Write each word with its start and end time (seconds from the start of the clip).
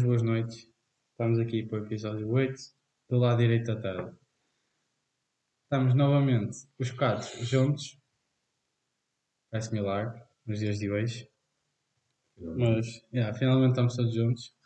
Boas 0.00 0.22
noites. 0.22 0.72
Estamos 1.10 1.38
aqui 1.38 1.64
para 1.64 1.82
o 1.82 1.84
episódio 1.84 2.26
8, 2.30 2.58
do 3.10 3.18
lado 3.18 3.40
direito 3.40 3.66
da 3.66 3.78
tarde. 3.78 4.16
Estamos 5.64 5.94
novamente, 5.94 6.66
os 6.78 6.90
quatro, 6.92 7.44
juntos. 7.44 8.00
Parece 9.50 9.70
milagre, 9.74 10.22
nos 10.46 10.60
dias 10.60 10.78
de 10.78 10.90
hoje. 10.90 11.30
Mas, 12.38 13.06
yeah, 13.12 13.36
finalmente 13.36 13.72
estamos 13.72 13.94
todos 13.94 14.14
juntos. 14.14 14.56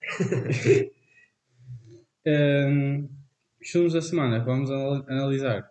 um, 2.24 3.04
os 3.60 3.68
filmes 3.68 3.94
da 3.94 4.00
semana 4.00 4.38
que 4.38 4.46
vamos 4.46 4.70
anal- 4.70 5.04
analisar 5.08 5.68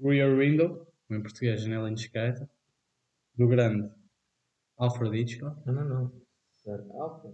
Rear 0.00 0.36
Window, 0.36 0.92
em 1.08 1.22
português 1.22 1.62
Janela 1.62 1.88
Indiscreta, 1.88 2.50
do 3.36 3.46
grande 3.46 3.88
Alfred 4.76 5.16
Hitchcock. 5.16 5.64
Não, 5.64 5.74
não, 5.74 5.84
não. 5.84 6.21
Certo. 6.64 6.92
Alfa. 7.00 7.28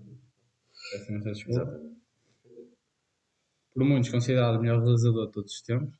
Peço 0.92 1.10
imensa 1.12 1.32
desculpa. 1.32 1.80
Por 3.74 3.84
muitos 3.84 4.10
considerado 4.10 4.56
o 4.56 4.60
melhor 4.60 4.80
realizador 4.80 5.26
de 5.26 5.32
todos 5.32 5.52
os 5.52 5.62
tempos. 5.62 5.94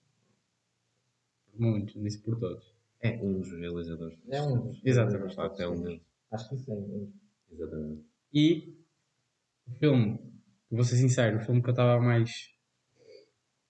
Por 1.50 1.60
muitos, 1.60 1.94
não 1.94 2.02
disse 2.02 2.22
por 2.22 2.38
todos. 2.38 2.74
É 3.00 3.10
um 3.22 3.38
dos 3.40 3.50
realizadores. 3.52 4.18
É 4.30 4.42
um 4.42 4.68
dos. 4.68 4.80
Exatamente. 4.84 5.34
Facto, 5.34 5.60
é 5.60 5.68
um 5.68 5.80
deles. 5.82 6.02
Acho 6.32 6.48
que 6.48 6.56
sim. 6.58 7.12
Exatamente. 7.50 8.04
E 8.32 8.74
o 9.66 9.72
filme, 9.78 10.18
vou 10.70 10.84
ser 10.84 10.96
sincero, 10.96 11.38
o 11.38 11.40
filme 11.40 11.62
que 11.62 11.68
eu 11.68 11.72
estava 11.72 12.00
mais 12.00 12.50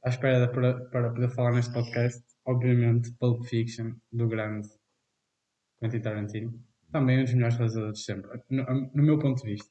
à 0.04 0.08
espera 0.08 0.46
de- 0.46 0.52
para, 0.52 0.84
para 0.88 1.10
poder 1.12 1.28
falar 1.30 1.52
neste 1.52 1.72
podcast, 1.72 2.24
obviamente, 2.44 3.12
Pulp 3.18 3.44
Fiction, 3.44 3.94
do 4.12 4.26
grande 4.28 4.68
Quentin 5.80 6.00
Tarantino. 6.00 6.64
Também 6.90 7.20
um 7.20 7.24
dos 7.24 7.34
melhores 7.34 7.56
realizadores 7.56 7.98
de 7.98 8.04
sempre, 8.04 8.42
no, 8.50 8.64
no 8.94 9.02
meu 9.02 9.18
ponto 9.18 9.42
de 9.42 9.50
vista. 9.50 9.70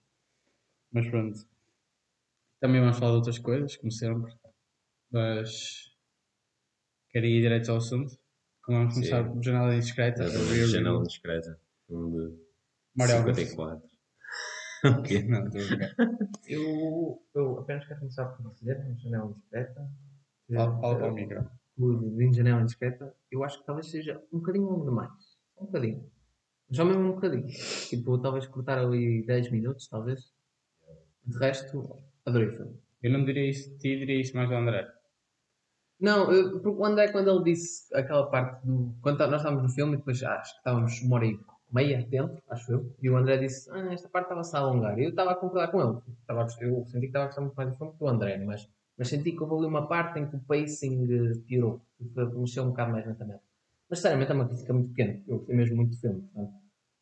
Mas 0.92 1.08
pronto. 1.10 1.40
Também 2.60 2.82
vamos 2.82 2.98
falar 2.98 3.12
de 3.12 3.18
outras 3.18 3.40
coisas, 3.40 3.76
como 3.78 3.92
sempre. 3.92 4.34
Mas 5.12 5.92
quero 7.10 7.26
ir 7.26 7.42
direto 7.42 7.72
ao 7.72 7.78
assunto. 7.78 8.18
Como 8.64 8.80
vamos 8.80 8.95
começar 8.95 9.23
por 9.23 9.42
Janela 9.42 9.76
Indiscreta, 9.76 10.28
Janela. 10.28 11.00
Indiscreta. 11.00 11.60
Filme 11.88 12.32
de 12.32 12.48
Mario 12.95 13.34
54. 13.34 13.90
o 15.00 15.04
quê? 15.04 15.23
Não, 15.23 15.48
estou. 15.48 15.62
Eu, 16.48 17.22
eu 17.34 17.60
apenas 17.60 17.86
quero 17.88 18.00
começar 18.00 18.26
por 18.26 18.54
dizer, 18.54 18.78
uma 18.86 18.95
janela 18.95 19.30
indiscreta. 19.32 19.90
Fala 20.54 20.82
fala 20.82 20.98
para 20.98 21.12
o 21.12 21.14
micro. 21.14 21.52
O 21.78 22.18
de 22.18 22.34
janela 22.34 22.62
indiscreta, 22.62 23.16
eu 23.32 23.44
acho 23.44 23.60
que 23.60 23.66
talvez 23.66 23.90
seja 23.90 24.22
um 24.32 24.40
bocadinho 24.40 24.66
longo 24.66 24.86
demais. 24.86 25.38
Um 25.60 25.66
bocadinho. 25.66 26.12
Já 26.70 26.84
mesmo 26.84 27.04
um 27.04 27.12
bocadinho. 27.14 27.48
Tipo, 27.90 28.18
talvez 28.20 28.46
cortar 28.48 28.78
ali 28.80 29.26
10 29.26 29.52
minutos, 29.52 29.88
talvez. 29.88 30.32
De 31.26 31.38
resto, 31.38 31.98
adorei 32.26 32.50
o 32.50 32.58
filme. 32.58 32.80
Eu 33.02 33.12
não 33.12 33.23
diria 33.23 33.50
isso 33.50 33.70
de 33.72 33.78
ti, 33.78 33.98
diria 33.98 34.20
isso 34.20 34.36
mais 34.36 34.52
ao 34.52 34.58
André. 34.58 34.88
Não, 36.00 36.32
eu, 36.32 36.60
porque 36.60 36.70
o 36.70 36.86
André, 36.86 37.12
quando 37.12 37.30
ele 37.30 37.44
disse 37.44 37.94
aquela 37.95 38.30
parte 38.30 38.66
do. 38.66 38.94
Quando 39.02 39.20
nós 39.20 39.42
estávamos 39.42 39.64
no 39.64 39.70
filme 39.70 39.94
e 39.94 39.98
depois 39.98 40.22
acho 40.22 40.52
que 40.52 40.58
estávamos 40.60 41.02
uma 41.02 41.16
hora 41.16 41.26
e 41.26 41.39
meia 41.72 42.05
dentro, 42.08 42.42
acho 42.50 42.72
eu, 42.72 42.95
e 43.02 43.10
o 43.10 43.17
André 43.17 43.38
disse: 43.38 43.70
Ah, 43.72 43.94
esta 43.94 44.08
parte 44.10 44.26
estava-se 44.26 44.55
a 44.55 44.60
alongar. 44.60 44.99
E 44.99 45.05
eu 45.05 45.10
estava 45.10 45.32
a 45.32 45.36
concordar 45.36 45.70
com 45.70 45.82
ele. 45.82 45.98
Estava 46.22 46.44
a 46.44 46.48
eu 46.61 46.86
senti 46.86 46.99
que 46.99 47.05
estava 47.08 47.26
a 47.26 47.28
gostar 47.28 47.42
muito 47.42 47.55
mais 47.55 47.70
do 47.70 47.78
filme 47.78 47.94
que 47.94 47.99
do 47.99 48.08
André, 48.08 48.38
mas, 48.45 48.70
mas 48.98 49.08
senti 49.08 49.32
que 49.32 49.42
houve 49.42 49.55
ali 49.55 49.66
uma 49.66 49.88
parte 49.88 50.20
em 50.20 50.28
que 50.30 50.36
o 50.36 50.39
pacing 50.39 51.08
eh, 51.11 51.39
piorou, 51.48 51.82
que 51.98 52.38
mexeu 52.38 52.64
um 52.64 52.70
bocado 52.70 52.92
mais 52.92 53.05
lentamente. 53.05 53.47
Mas 53.89 53.99
sinceramente 53.99 54.31
é 54.31 54.36
uma 54.36 54.48
crítica 54.48 54.73
muito 54.73 54.89
pequena. 54.89 55.21
Eu 55.27 55.37
gostei 55.37 55.55
mesmo 55.55 55.75
muito 55.77 55.92
do 55.92 55.98
filme. 55.98 56.21
Portanto, 56.21 56.53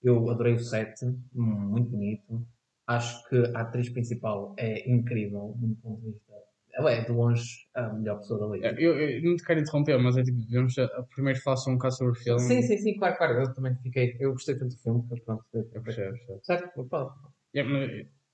eu 0.03 0.29
adorei 0.29 0.53
o 0.53 0.59
set, 0.59 0.93
muito 1.33 1.89
bonito. 1.89 2.47
Acho 2.87 3.27
que 3.29 3.35
a 3.55 3.61
atriz 3.61 3.89
principal 3.89 4.53
é 4.57 4.89
incrível, 4.89 5.55
do 5.57 5.67
meu 5.67 5.75
ponto 5.77 6.01
de 6.01 6.11
vista. 6.11 6.33
Ela 6.77 6.91
é 6.91 7.01
de 7.05 7.11
longe 7.11 7.49
a 7.73 7.93
melhor 7.93 8.17
pessoa 8.17 8.39
da 8.39 8.47
liga. 8.53 8.79
Eu, 8.79 8.99
eu 8.99 9.23
não 9.23 9.35
te 9.37 9.43
quero 9.45 9.61
interromper, 9.61 9.97
mas 9.97 10.17
é 10.17 10.23
tipo, 10.23 10.37
devemos 10.45 10.77
a- 10.77 11.03
primeiro 11.15 11.39
falar 11.41 11.55
só 11.57 11.71
um 11.71 11.75
bocado 11.75 11.95
sobre 11.95 12.11
o 12.11 12.15
filme. 12.21 12.41
Sim, 12.41 12.61
sim, 12.61 12.77
sim, 12.77 12.97
claro, 12.97 13.17
claro. 13.17 13.41
Eu 13.41 13.53
também 13.53 13.73
fiquei. 13.77 14.15
Eu 14.19 14.33
gostei 14.33 14.55
tanto 14.55 14.75
do 14.75 14.81
filme 14.81 15.07
que 15.07 15.21
pronto. 15.21 15.43
Eu 15.53 15.63
percebo, 15.81 16.11
percebo. 16.17 16.39
Certo? 16.43 16.85
Pode. 16.89 17.09
É, 17.55 17.63
mas 17.63 17.89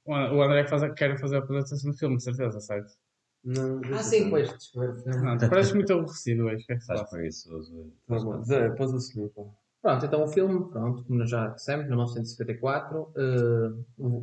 O 0.06 0.41
André 0.41 0.68
faz 0.68 0.81
quer 0.95 1.18
fazer 1.19 1.35
a 1.35 1.39
apresentação 1.39 1.91
do 1.91 1.97
filme, 1.97 2.18
de 2.18 2.23
certeza, 2.23 2.59
certo? 2.59 2.91
Não, 3.44 3.81
Ah, 3.94 4.03
sim, 4.03 4.29
pois. 4.29 4.50
O. 4.75 4.81
Não, 5.24 5.38
tu 5.38 5.50
pareces 5.50 5.74
muito 5.74 5.91
aborrecido 5.94 6.46
hoje. 6.46 6.63
O 6.63 6.68
que 6.68 6.74
é 6.74 6.75
que 6.75 6.81
Estás 6.81 7.09
preguiçoso 7.09 7.75
hoje. 7.75 7.91
Tá 8.07 8.75
podes 8.75 8.94
assumir, 8.94 9.29
pá. 9.29 9.41
Pronto, 9.81 10.06
então 10.06 10.24
o 10.24 10.28
filme, 10.28 10.69
pronto, 10.69 11.03
como 11.06 11.18
nós 11.18 11.28
já 11.29 11.47
dissemos, 11.47 11.88
1954, 11.88 13.12
eh, 13.18 13.72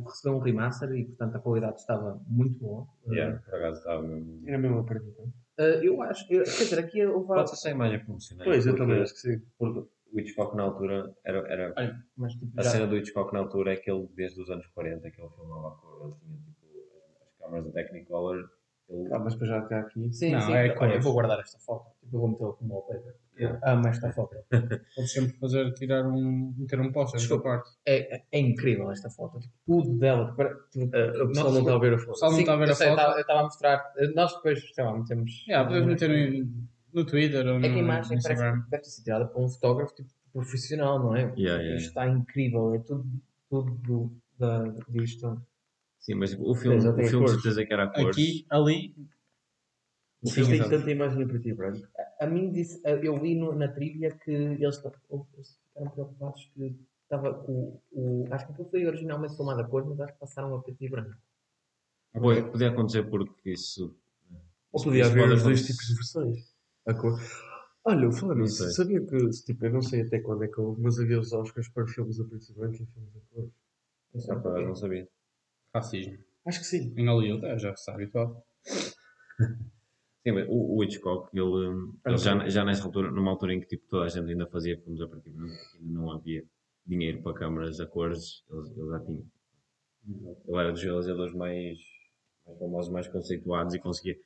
recebeu 0.05 0.37
um 0.37 0.39
remaster 0.39 0.89
e, 0.93 1.03
portanto, 1.03 1.35
a 1.35 1.39
qualidade 1.39 1.81
estava 1.81 2.17
muito 2.27 2.57
boa. 2.59 2.87
Eh, 3.07 3.13
Yeah, 3.15 3.39
por 3.41 3.55
acaso 3.55 3.79
estava 3.79 4.01
mesmo. 4.01 4.41
Era 4.47 4.57
mesmo 4.57 4.79
a 4.79 4.83
pergunta. 4.85 5.21
eh, 5.57 5.79
eu 5.85 6.01
acho, 6.01 6.23
eu, 6.31 6.45
quer 6.45 6.49
dizer, 6.63 6.79
aqui 6.79 7.05
houve. 7.05 7.27
Pode 7.27 7.49
ser 7.49 7.55
sem 7.57 7.71
imagem 7.73 7.99
promocional. 8.05 8.45
Pois, 8.45 8.65
eu 8.65 8.75
também 8.77 9.01
acho 9.01 9.13
que 9.15 9.19
sim. 9.19 9.41
Porque 9.57 9.79
o 10.13 10.19
Hitchcock 10.21 10.55
na 10.55 10.63
altura 10.63 11.13
era. 11.25 11.39
era 11.51 11.73
Olha, 11.77 12.03
mas 12.15 12.31
tipo, 12.35 12.57
a 12.57 12.63
já- 12.63 12.69
cena 12.69 12.87
do 12.87 12.95
Hitchcock 12.95 13.33
na 13.33 13.39
altura 13.39 13.73
é 13.73 13.75
que 13.75 13.91
ele, 13.91 14.07
desde 14.15 14.41
os 14.41 14.49
anos 14.49 14.65
40, 14.67 15.11
que 15.11 15.19
ele 15.21 15.29
filmava 15.35 15.67
a 15.67 15.71
cor, 15.71 16.05
ele 16.05 16.15
tinha 16.21 16.37
tipo 16.37 16.65
as, 16.65 17.27
as 17.27 17.37
câmaras 17.37 17.65
da 17.65 17.71
Technicolor. 17.73 18.49
Ele, 18.89 19.07
Ah, 19.13 19.19
mas 19.19 19.35
para 19.35 19.47
já 19.47 19.59
até 19.59 19.75
aqui. 19.75 20.11
Sim, 20.13 20.31
Não, 20.31 20.41
sim. 20.41 20.53
é 20.53 20.75
olha, 20.77 20.93
eu 20.95 21.01
vou 21.01 21.13
guardar 21.13 21.39
esta 21.39 21.59
foto. 21.59 21.85
Tipo, 22.01 22.15
eu 22.15 22.19
vou 22.21 22.29
metê-la 22.29 22.53
como 22.53 22.73
wallpaper. 22.73 23.15
Yeah. 23.39 23.59
Eu 23.63 23.71
amo 23.73 23.87
esta 23.87 24.11
foto. 24.11 24.35
Podes 24.95 25.11
sempre 25.13 25.37
fazer, 25.37 25.73
tirar 25.73 26.05
um, 26.05 26.53
meter 26.57 26.79
um 26.81 26.91
post 26.91 27.15
Desculpa. 27.17 27.43
parte. 27.43 27.69
É, 27.85 28.17
é- 28.17 28.23
é 28.31 28.39
incrível 28.39 28.91
esta 28.91 29.09
foto. 29.09 29.39
Tipo, 29.39 29.53
tudo 29.65 29.97
dela. 29.97 30.33
Para, 30.35 30.55
tipo, 30.71 30.87
A 30.95 30.99
pessoa 31.27 31.27
nós- 31.27 31.53
não 31.53 31.59
está 31.61 31.75
a 31.75 31.79
ver 31.79 31.93
a 31.93 31.97
foto. 31.97 32.09
pessoal 32.11 32.31
não 32.31 32.39
está 32.39 32.53
a 32.53 32.57
ver 32.57 32.71
a 32.71 32.75
foto. 32.75 32.83
Eu 32.83 32.89
estava- 32.95 33.13
eu 33.15 33.21
estava 33.21 33.39
a 33.39 33.43
mostrar. 33.43 33.93
Nós 34.15 34.33
depois, 34.35 34.73
sei 34.73 34.83
lá, 34.83 34.97
metemos. 34.97 35.45
Yeah, 35.47 35.67
podemos 35.69 35.87
meter 35.87 36.09
no, 36.43 36.51
no 36.93 37.05
Twitter 37.05 37.47
ou 37.47 37.59
no, 37.59 37.65
É 37.65 37.69
que 37.69 37.75
a 37.75 37.77
imagem 37.79 38.17
no 38.17 38.21
parece 38.23 38.33
Instagram. 38.33 38.63
deve 38.69 38.83
ter 38.83 38.89
sido 38.89 39.03
tirada 39.05 39.25
por 39.27 39.41
um 39.41 39.47
fotógrafo 39.47 39.93
tipo, 39.95 40.09
profissional, 40.33 40.99
não 40.99 41.15
é? 41.15 41.21
Yeah, 41.37 41.61
yeah, 41.61 41.75
Isto 41.77 41.87
está 41.89 42.07
incrível, 42.07 42.73
é 42.75 42.79
tudo, 42.79 43.05
tudo 43.49 43.71
do, 43.75 44.11
da, 44.37 44.63
disto. 44.89 45.41
Sim, 46.09 46.15
mas 46.15 46.33
o 46.33 46.55
filme, 46.55 46.77
o 46.87 47.03
filme 47.07 47.25
de 47.25 47.31
certeza 47.31 47.63
que 47.65 47.71
era 47.71 47.83
a 47.83 47.87
cores. 47.87 48.17
Aqui, 48.17 48.45
ali. 48.49 48.95
O 50.23 50.29
filme 50.31 50.57
tem 50.57 50.69
tanta 50.69 50.89
imagem 50.91 51.27
para 51.27 51.39
ti, 51.39 51.53
branco. 51.53 51.87
A, 52.19 52.25
a 52.25 52.27
mim 52.27 52.51
disse, 52.51 52.81
a- 52.85 52.89
eu 52.91 53.15
li 53.17 53.35
no- 53.35 53.53
na 53.53 53.67
trilha 53.67 54.11
que 54.17 54.31
eles 54.31 54.77
ficaram 54.77 55.91
preocupados 55.91 56.45
que 56.55 56.75
estava 57.03 57.33
com 57.35 57.79
o. 57.91 58.25
Acho 58.31 58.47
que 58.47 58.51
aquilo 58.53 58.69
foi 58.69 58.85
originalmente 58.87 59.35
filmado 59.35 59.61
a 59.61 59.63
cor, 59.67 59.85
mas 59.87 59.99
acho 59.99 60.13
que 60.13 60.19
passaram 60.19 60.55
a 60.55 60.61
preto 60.63 60.83
e 60.83 60.89
branco. 60.89 61.15
Podia, 62.11 62.43
podia 62.51 62.69
acontecer 62.69 63.03
porque 63.07 63.51
isso. 63.51 63.95
Ou 64.71 64.83
podia 64.83 65.01
isso 65.03 65.11
haver 65.11 65.31
os 65.31 65.43
dois 65.43 65.65
tipos 65.65 65.85
de 65.87 65.93
versões. 65.93 66.55
A 66.87 66.93
cor. 66.95 67.19
Olha, 67.85 68.05
eu 68.05 68.11
falando 68.11 68.37
Não 68.39 68.43
nisso, 68.43 68.63
sei. 68.63 68.71
sabia 68.71 68.99
que, 69.05 69.29
tipo, 69.45 69.65
eu 69.65 69.71
não 69.73 69.81
sei 69.81 70.01
até 70.01 70.19
quando 70.19 70.43
é 70.43 70.47
que 70.47 70.59
houve, 70.59 70.81
mas 70.81 70.99
havia 70.99 71.19
os 71.19 71.31
Oscars 71.31 71.69
para 71.69 71.87
filmes 71.87 72.19
a 72.19 72.25
preto 72.25 72.49
e 72.49 72.53
branco 72.53 72.75
e 72.75 72.85
filmes 72.85 73.15
a 73.15 73.19
cor. 73.33 73.49
É 74.15 74.31
Ah, 74.31 74.61
não 74.67 74.75
sabia. 74.75 75.07
Racismo. 75.73 76.17
Acho 76.45 76.59
que 76.59 76.65
sim. 76.65 76.93
Em 76.97 77.07
Hollywood, 77.07 77.45
é, 77.45 77.57
já 77.57 77.71
está 77.71 77.93
habituado. 77.93 78.35
Sim, 80.21 80.33
mas 80.33 80.45
o, 80.49 80.75
o 80.77 80.83
Hitchcock, 80.83 81.29
ele, 81.33 81.91
ele 82.05 82.17
já, 82.17 82.49
já 82.49 82.65
nessa 82.65 82.83
altura, 82.83 83.09
numa 83.09 83.31
altura 83.31 83.53
em 83.53 83.61
que 83.61 83.67
tipo, 83.67 83.87
toda 83.87 84.03
a 84.05 84.09
gente 84.09 84.29
ainda 84.29 84.45
fazia 84.47 84.77
filmes 84.77 84.99
a 84.99 85.07
partir 85.07 85.29
de 85.31 85.39
ainda 85.39 85.53
não 85.81 86.11
havia 86.11 86.43
dinheiro 86.85 87.21
para 87.21 87.33
câmaras 87.35 87.79
a 87.79 87.87
cores, 87.87 88.43
ele, 88.49 88.69
ele 88.81 88.89
já 88.89 88.99
tinha. 88.99 89.23
Ele 90.45 90.57
era 90.57 90.71
dos 90.73 90.83
realizadores 90.83 91.33
mais, 91.33 91.77
mais 92.45 92.59
famosos, 92.59 92.91
mais 92.91 93.07
conceituados 93.07 93.73
e 93.73 93.79
conseguia. 93.79 94.17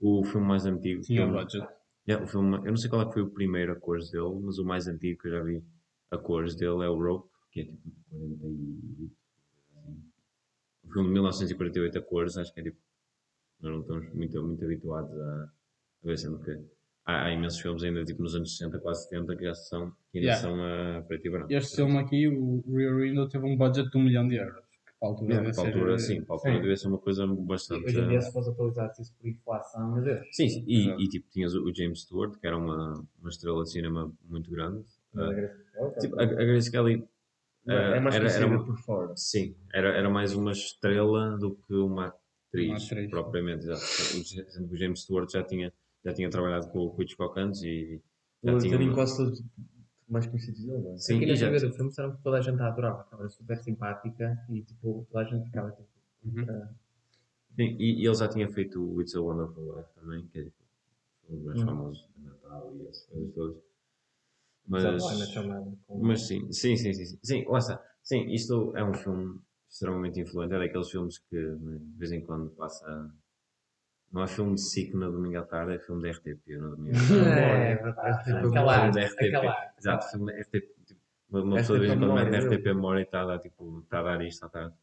O 0.00 0.24
filme 0.24 0.44
mais 0.46 0.66
antigo. 0.66 1.02
Tinha 1.02 1.22
que 1.22 1.30
um 1.30 1.36
eu- 1.36 1.40
budget. 1.40 1.68
Yeah, 2.08 2.24
o 2.24 2.28
filme, 2.28 2.56
eu 2.56 2.70
não 2.70 2.76
sei 2.76 2.90
qual 2.90 3.02
é 3.02 3.06
que 3.06 3.12
foi 3.12 3.22
o 3.22 3.30
primeiro 3.30 3.72
a 3.72 3.76
cores 3.76 4.10
dele, 4.10 4.40
mas 4.42 4.58
o 4.58 4.64
mais 4.64 4.88
antigo 4.88 5.20
que 5.20 5.28
eu 5.28 5.32
já 5.32 5.42
vi 5.42 5.62
a 6.10 6.18
cores 6.18 6.56
dele 6.56 6.82
é 6.84 6.88
o 6.88 6.98
Rope, 6.98 7.28
que 7.52 7.60
é 7.60 7.64
tipo 7.64 7.80
48. 8.10 8.56
Assim. 8.96 9.10
O 10.88 10.92
filme 10.92 11.08
de 11.08 11.12
1948 11.14 11.98
a 11.98 12.02
cores, 12.02 12.36
acho 12.36 12.52
que 12.52 12.60
é 12.60 12.62
tipo. 12.64 12.76
Nós 13.60 13.72
não 13.72 13.80
estamos 13.80 14.14
muito, 14.14 14.42
muito 14.42 14.64
habituados 14.64 15.12
a, 15.20 15.42
a 15.44 16.06
ver, 16.06 16.16
sendo 16.16 16.38
que 16.38 16.52
há, 17.04 17.24
há 17.24 17.32
imensos 17.32 17.60
filmes 17.60 17.82
ainda 17.82 18.04
tipo 18.04 18.22
nos 18.22 18.34
anos 18.36 18.56
60, 18.56 18.78
quase 18.78 19.04
70 19.08 19.36
que 19.36 19.44
já 19.44 19.54
são, 19.54 19.90
que 20.12 20.18
ainda 20.18 20.28
Yeah. 20.30 20.40
são 20.42 20.64
a 20.98 21.02
preto 21.02 21.26
e 21.26 21.30
branco. 21.30 21.52
Este 21.52 21.76
filme 21.76 21.98
aqui, 21.98 22.28
o 22.28 22.62
Rear 22.68 22.96
Window, 22.96 23.28
teve 23.28 23.44
um 23.46 23.56
budget 23.56 23.90
de 23.90 23.98
um 23.98 24.02
milhão 24.02 24.28
de 24.28 24.36
euros. 24.36 24.62
Para 25.00 25.08
a 25.08 25.12
altura 25.12 25.32
Yeah, 25.34 25.42
para 25.42 25.50
a 25.50 25.54
ser- 25.54 25.66
altura, 25.74 25.98
sim, 25.98 26.22
para 26.22 26.34
a 26.34 26.36
altura 26.36 26.54
Sim. 26.54 26.60
devia 26.60 26.76
ser 26.76 26.88
uma 26.88 26.98
coisa 26.98 27.26
bastante. 27.26 27.84
Hoje 27.84 28.00
em 28.00 28.08
dia, 28.08 28.20
se 28.20 28.32
fosse 28.32 28.50
atualizar 28.50 28.92
isso 28.98 29.14
por 29.20 29.28
inflação, 29.28 29.92
meu 29.92 30.02
Deus. 30.04 30.26
Sim, 30.32 30.48
sim. 30.48 30.64
E, 30.66 31.04
e 31.04 31.08
tipo, 31.08 31.28
tinhas 31.30 31.54
o 31.54 31.72
James 31.74 32.00
Stewart, 32.02 32.36
que 32.38 32.46
era 32.46 32.56
uma, 32.56 33.04
uma 33.20 33.28
estrela 33.28 33.62
de 33.64 33.70
cinema 33.70 34.12
muito 34.24 34.50
grande. 34.50 34.84
Ah, 35.16 35.30
tipo, 36.00 36.18
a, 36.18 36.22
a 36.22 36.26
Grace 36.26 36.70
Kelly 36.70 37.04
é 37.74 38.00
mais 38.00 38.14
era, 38.14 38.30
era 38.30 38.46
uma, 38.46 38.64
por 38.64 38.78
fora. 38.78 39.16
sim, 39.16 39.54
era, 39.72 39.88
era 39.96 40.10
mais 40.10 40.34
uma 40.34 40.52
estrela 40.52 41.36
do 41.38 41.54
que 41.56 41.74
uma 41.74 42.06
atriz, 42.48 42.68
Uma 42.68 42.76
atriz. 42.76 43.10
propriamente. 43.10 43.64
exato. 43.64 43.82
O, 44.62 44.72
o 44.72 44.76
James 44.76 45.00
Stewart 45.02 45.30
já 45.30 45.42
tinha, 45.42 45.72
já 46.04 46.12
tinha 46.14 46.30
trabalhado 46.30 46.68
com, 46.70 46.78
o- 46.86 46.90
com 46.90 46.98
o 46.98 47.02
Hitchcock 47.02 47.38
antes 47.38 47.62
e 47.62 48.00
já 48.42 48.52
Ele 48.52 48.60
tinha 48.60 48.78
uma- 48.78 48.94
quase 48.94 49.16
todos, 49.16 49.42
mais 50.08 50.26
conhecidos 50.26 50.64
dele, 50.64 50.88
é? 50.88 50.96
Sim, 50.96 51.16
Aqui 51.16 51.26
na 51.26 51.34
já, 51.34 51.50
TV 51.50 51.66
do 51.66 51.72
filme 51.74 51.88
disseram 51.90 52.16
que 52.16 52.22
toda 52.22 52.38
a 52.38 52.40
gente 52.40 52.60
a 52.62 52.68
adorava, 52.68 53.04
que 53.04 53.14
ela 53.14 53.22
era 53.24 53.30
super 53.30 53.58
simpática 53.58 54.38
e 54.48 54.62
tipo, 54.62 55.06
toda 55.10 55.24
a 55.24 55.28
gente 55.28 55.44
ficava 55.44 55.70
tipo. 55.72 55.88
Uhum. 56.24 56.46
ah, 56.48 56.68
sim, 57.54 57.76
e, 57.78 58.02
e 58.02 58.06
ele 58.06 58.14
já 58.14 58.28
tinha 58.28 58.48
feito 58.50 58.82
o 58.82 59.00
It's 59.00 59.14
a 59.14 59.20
Wonderful 59.20 59.76
Life 59.76 59.90
também, 59.94 60.26
que 60.28 60.38
é 60.40 60.44
tipo, 60.44 60.56
um 61.28 61.36
dos 61.36 61.44
mais 61.44 61.60
Hum. 61.60 61.64
famosos 61.66 62.08
de 62.16 62.24
Natal 62.24 62.72
e 62.76 62.86
essas 62.88 63.04
coisas 63.06 63.34
todas. 63.34 63.56
Mas, 64.68 65.34
com- 65.86 65.98
mas 66.00 66.26
sim, 66.26 66.52
sim, 66.52 66.76
sim, 66.76 66.92
sim, 66.92 67.04
sim, 67.06 67.18
sim, 67.22 67.44
lá 67.48 67.58
está. 67.58 67.82
Sim, 68.02 68.26
isto 68.32 68.76
é 68.76 68.84
um 68.84 68.94
filme 68.94 69.40
extremamente 69.68 70.20
influente, 70.20 70.54
é 70.54 70.58
daqueles 70.58 70.90
filmes 70.90 71.18
que 71.18 71.36
né, 71.36 71.78
de 71.78 71.98
vez 71.98 72.12
em 72.12 72.20
quando 72.20 72.50
passa. 72.50 73.10
Não 74.10 74.22
é 74.22 74.26
filme 74.26 74.54
de 74.54 74.62
SIC 74.62 74.94
na 74.94 75.08
domingo 75.08 75.38
à 75.38 75.42
tarde, 75.42 75.74
é 75.74 75.78
filme 75.78 76.02
da 76.02 76.10
RTP 76.10 76.56
na 76.56 76.68
domingo 76.68 76.96
à 76.96 77.00
tarde. 77.00 77.18
É, 77.28 77.76
verdade. 77.76 78.32
Aquela 78.32 78.80
Filme 78.82 78.92
da 78.92 79.00
RTP. 79.06 79.78
Exato, 79.78 80.10
filme 80.10 80.32
da 80.32 80.38
RTP. 80.40 80.74
Tipo, 80.86 81.00
uma 81.30 81.42
uma 81.42 81.56
pessoa 81.56 81.78
de 81.78 81.86
vez 81.86 81.92
em 81.92 81.96
RTP 81.96 82.06
quando 82.08 82.30
mete 82.30 82.46
RTP 82.46 82.64
memória 82.66 83.00
e 83.00 83.02
está 83.04 83.22
a 83.22 83.26
dar, 83.26 83.38
tipo, 83.38 83.80
está 83.80 84.00
a 84.00 84.02
dar 84.02 84.24
isto 84.24 84.44
à 84.46 84.48
tarde. 84.48 84.74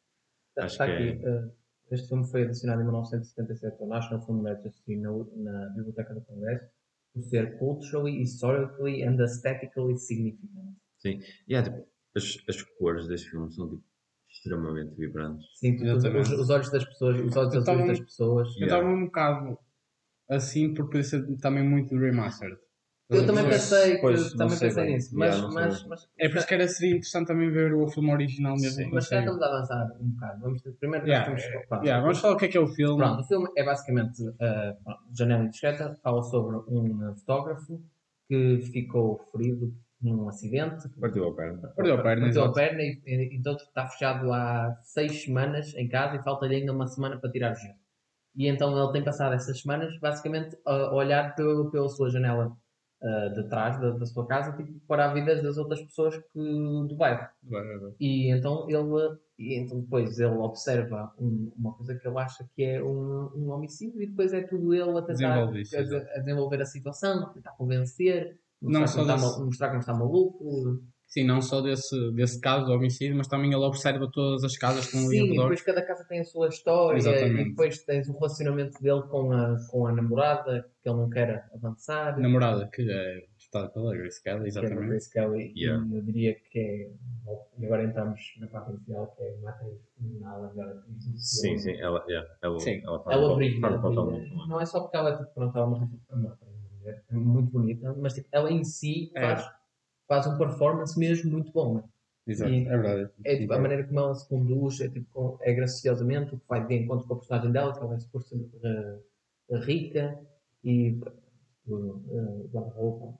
Está 0.49 0.65
Acho 0.65 0.73
está 0.73 0.85
que 0.85 0.91
aqui. 0.91 1.25
ah, 1.25 1.49
este 1.91 2.07
filme 2.07 2.27
foi 2.27 2.43
adicionado 2.43 2.81
em 2.81 2.85
1977 2.85 3.81
ao 3.81 3.87
National 3.87 4.25
Film 4.25 4.43
Registry 4.43 4.97
na, 4.97 5.09
na 5.37 5.69
Biblioteca 5.69 6.13
do 6.13 6.21
Congresso 6.21 6.75
por 7.15 7.23
ser 7.23 7.57
culturally, 7.57 8.21
historically 8.21 9.03
and 9.03 9.19
aesthetically 9.21 9.97
significant. 9.97 10.75
E 11.47 11.56
há, 11.56 11.63
tipo, 11.63 11.88
as, 12.15 12.38
as 12.50 12.62
cores 12.62 13.07
deste 13.07 13.29
filme 13.31 13.51
são 13.53 13.69
tipo, 13.69 13.83
extremamente 14.29 14.94
vibrantes. 14.95 15.45
Sim, 15.57 15.77
tu- 15.77 15.83
tu- 16.00 16.17
os, 16.19 16.29
os 16.31 16.50
olhos 16.50 16.69
das 16.71 16.83
pessoas, 16.85 17.21
os 17.21 17.35
olhos 17.38 17.56
azuis 17.56 17.88
das 17.88 18.00
pessoas. 18.01 18.47
Eu 18.57 18.65
estava 18.65 18.88
um 18.88 19.06
bocado 19.06 19.57
assim 20.29 20.73
por 20.73 20.85
poder 20.88 21.03
ser 21.03 21.25
também 21.38 21.63
muito 21.67 21.95
remastered. 21.97 22.57
Eu 23.07 23.24
também 23.28 23.44
Mas- 23.44 23.69
pensei, 23.69 23.96
que, 23.96 24.02
Pois, 24.02 24.31
não 24.31 24.38
também 24.38 24.57
sei 24.57 24.68
pensei 24.69 24.84
bem. 24.86 24.94
nisso, 24.96 25.16
Yeah, 25.19 25.42
mas, 25.44 25.54
sei 25.54 25.62
mas, 25.63 25.80
bem. 25.81 25.90
mas, 25.90 26.10
É 26.18 26.28
por 26.30 26.38
isso 26.38 26.48
que 26.48 26.54
era, 26.56 26.68
seria 26.68 26.92
interessante 26.96 27.28
também 27.28 27.52
ver 27.52 27.74
o 27.75 27.88
filme 27.88 28.12
original 28.12 28.56
mesmo. 28.56 28.84
Sim. 28.84 28.90
mas 28.92 29.07
já 29.07 29.19
estamos 29.19 29.42
a 29.42 29.46
avançar 29.46 29.92
um 30.02 30.10
bocado. 30.10 30.42
Vamos 30.42 30.62
ter, 30.63 30.72
primeiro 30.74 31.06
Yeah, 31.07 31.31
nós 31.31 31.44
temos 31.44 31.66
pronto, 31.68 31.84
Yeah, 31.86 32.02
vamos 32.04 32.19
falar 32.19 32.34
o 32.34 32.38
que 32.38 32.46
é 32.46 32.48
que 32.48 32.57
é 32.57 32.62
o 32.62 32.68
filme. 32.68 32.98
Pronto, 32.98 33.22
o 33.22 33.24
filme 33.28 33.48
é 33.56 33.63
basicamente 33.63 34.24
uh, 34.28 34.36
Janela 35.16 35.44
Indiscreta, 35.44 35.96
fala 36.02 36.24
sobre 36.24 36.57
um 36.68 37.16
fotógrafo 37.16 37.80
que 38.28 38.60
ficou 38.74 39.19
ferido 39.31 39.72
num 40.02 40.28
acidente, 40.28 40.90
Partiu 41.00 41.28
a 41.28 41.36
perna. 41.36 41.68
Perdeu 41.75 41.96
a 41.96 42.02
perna, 42.02 42.25
Bateu 42.28 42.44
a 42.44 42.52
perna 42.54 42.81
e, 42.81 43.02
e, 43.06 43.38
então 43.38 43.54
está 43.56 43.88
fechado 43.88 44.31
há 44.34 44.78
seis 44.84 45.24
semanas 45.24 45.75
em 45.75 45.88
casa 45.88 46.16
e 46.16 46.24
falta-lhe 46.24 46.56
ainda 46.56 46.74
uma 46.74 46.88
semana 46.88 47.18
para 47.19 47.30
tirar 47.31 47.52
o 47.52 47.56
gelo. 47.56 47.75
E 48.36 48.48
então 48.48 48.75
ele 48.78 48.92
tem 48.92 49.04
passado 49.04 49.34
essas 49.36 49.62
semanas 49.62 49.96
basicamente 50.00 50.57
a 50.66 50.72
a 50.74 50.94
olhar 50.96 51.36
pelo, 51.36 51.69
pela 51.72 51.88
sua 51.88 52.10
janela 52.10 52.52
ah, 53.06 53.28
de 53.30 53.48
trás 53.50 53.80
da, 53.80 53.92
da 53.92 54.06
sua 54.06 54.25
casa 54.28 54.52
tipo, 54.57 54.80
para 54.88 55.06
a 55.10 55.13
vida 55.13 55.42
das 55.42 55.57
outras 55.57 55.81
pessoas 55.81 56.18
que, 56.18 56.40
do 56.40 56.96
bairro. 56.96 57.28
Vai. 57.44 57.63
E 58.00 58.31
então 58.31 58.68
ele 58.69 59.18
e 59.38 59.60
então 59.60 59.81
depois 59.81 60.18
ele 60.19 60.34
observa 60.36 61.13
um- 61.19 61.52
uma 61.57 61.74
coisa 61.74 61.94
que 61.96 62.07
ele 62.07 62.18
acha 62.18 62.48
que 62.56 62.63
é 62.63 62.81
um, 62.84 63.30
um 63.36 63.50
homicídio 63.52 64.02
e 64.02 64.07
depois 64.07 64.31
é 64.34 64.42
tudo 64.42 64.74
ele 64.74 64.98
a 64.98 65.02
tentar 65.02 65.36
a, 65.75 66.16
a 66.16 66.19
desenvolver 66.19 66.62
a 66.62 66.66
situação, 66.66 67.34
tentar 67.34 67.52
convencer, 67.52 68.40
Não 68.62 68.80
mostrar, 68.80 68.88
só 68.88 69.02
que 69.02 69.07
não 69.07 69.16
está, 69.16 69.28
desse- 69.28 69.44
mostrar 69.44 69.68
que 69.68 69.74
não 69.74 69.80
está 69.81 69.94
maluco. 69.94 70.84
Sim, 71.15 71.23
não 71.23 71.41
só 71.41 71.62
desse, 71.62 72.12
desse 72.12 72.41
caso 72.41 72.65
do 72.65 72.73
homicídio, 72.73 73.15
mas 73.15 73.27
também 73.29 73.47
ele 73.53 73.63
observa 73.63 74.06
todas 74.12 74.44
as 74.44 74.57
casas 74.57 74.81
que 74.88 74.97
estão 74.97 75.07
ali 75.09 75.17
Sim, 75.19 75.23
e 75.23 75.29
redor. 75.29 75.41
depois 75.44 75.62
cada 75.62 75.81
casa 75.81 76.03
tem 76.03 76.19
a 76.19 76.23
sua 76.25 76.50
história 76.50 76.97
Exatamente. 76.97 77.41
e 77.41 77.50
depois 77.51 77.83
tens 77.85 78.09
o 78.09 78.13
relacionamento 78.13 78.81
dele 78.83 79.01
com 79.03 79.31
a, 79.31 79.56
com 79.71 79.88
a 79.88 79.94
namorada 79.94 80.69
que 80.83 80.89
ele 80.89 80.97
não 80.97 81.09
quer 81.09 81.47
avançar. 81.53 82.19
Namorada, 82.19 82.67
que 82.67 82.81
é 82.91 83.23
estada 83.39 83.69
pela 83.69 83.95
Grace 83.95 84.21
Kelly, 84.21 84.39
que 84.39 84.57
é 84.57 84.62
a 84.62 84.63
exatamente. 84.65 84.88
Grace 84.89 85.09
Kelly, 85.13 85.53
Yeah. 85.56 85.85
e 85.88 85.95
eu 85.95 86.01
diria 86.01 86.35
que 86.35 86.59
é. 86.59 86.91
E 87.57 87.65
agora 87.65 87.83
entramos 87.85 88.19
na 88.41 88.47
parte 88.47 88.71
inicial, 88.71 89.07
que 89.15 89.23
é 89.23 89.35
uma 89.39 89.50
atriz 89.51 89.79
nada 90.19 90.51
melhor 90.53 90.69
atriz 90.77 91.06
do 91.13 91.18
Sim, 91.18 91.41
filme. 91.47 91.59
sim, 91.59 91.81
ela, 91.81 92.03
yeah, 92.09 92.29
ela, 92.41 92.59
Sim. 92.59 92.81
ela 92.83 93.00
faz, 93.01 93.18
Ela 93.18 93.35
brilha. 93.38 93.61
papel 93.61 93.79
brilha. 93.79 94.01
muito 94.01 94.35
bom. 94.35 94.47
Não 94.47 94.59
é 94.61 94.65
só 94.65 94.81
porque 94.81 94.97
ela 94.97 95.11
é 95.11 95.18
tipo, 95.18 95.33
pronto, 95.33 95.57
ela 95.57 95.65
é 95.65 95.69
uma, 95.69 95.89
uma, 96.11 96.38
mulher, 96.81 97.03
é 97.09 97.15
muito 97.15 97.51
bonita, 97.51 97.95
mas 97.97 98.13
tipo, 98.13 98.27
ela 98.33 98.51
em 98.51 98.65
si 98.65 99.11
É. 99.15 99.21
faz, 99.21 99.50
faz 100.07 100.28
um 100.28 100.38
performance 100.38 100.98
mesmo 100.98 101.31
muito 101.31 101.52
bom. 101.52 101.75
né? 101.75 101.84
Exato, 102.28 102.52
E- 102.52 102.66
é 102.68 102.78
verdade. 102.78 103.12
É 103.24 103.38
tipo, 103.38 103.54
a 103.54 103.60
maneira 103.60 103.84
como 103.86 104.00
ela 104.00 104.16
se 104.16 104.28
conduz, 104.28 104.81
é, 104.81 104.90
tipo, 104.90 105.38
é 105.42 105.54
graciosamente, 105.54 106.34
o 106.36 106.40
que 106.40 106.46
vai 106.48 106.66
de 106.66 106.75
encontro 106.75 107.07
com 107.07 107.13
a 107.13 107.18
personagem 107.18 107.52
dela, 107.52 107.74
que 107.74 107.80
ela 107.80 107.88
vai 107.88 108.00
se 108.00 108.07
por 108.10 108.24
ser 108.24 108.40
eh, 108.63 109.57
rica 109.60 110.19
e 110.63 111.00
uh, 111.68 112.50
guarda-roupa. 112.52 113.18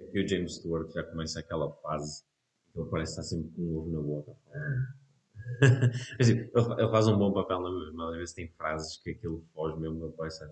Aqui 0.00 0.20
o 0.24 0.28
James 0.28 0.56
Stewart 0.56 0.90
já 0.92 1.02
começa 1.04 1.38
aquela 1.40 1.70
fase 1.82 2.24
que 2.72 2.80
ele 2.80 2.88
parece 2.90 3.12
estar 3.12 3.22
sempre 3.22 3.50
com 3.54 3.62
um 3.62 3.76
ovo 3.78 3.90
na 3.90 4.00
boca. 4.00 4.36
Ele, 6.20 6.50
ele 6.78 6.90
faz 6.90 7.08
um 7.08 7.18
bom 7.18 7.32
papel 7.32 7.60
na 7.60 7.70
mesma, 7.70 8.10
às 8.10 8.16
vezes 8.16 8.34
tem 8.34 8.48
frases 8.48 8.96
que 8.98 9.10
aquilo 9.10 9.44
foge 9.54 9.78
mesmo, 9.78 10.04
ele 10.04 10.12
parece. 10.16 10.44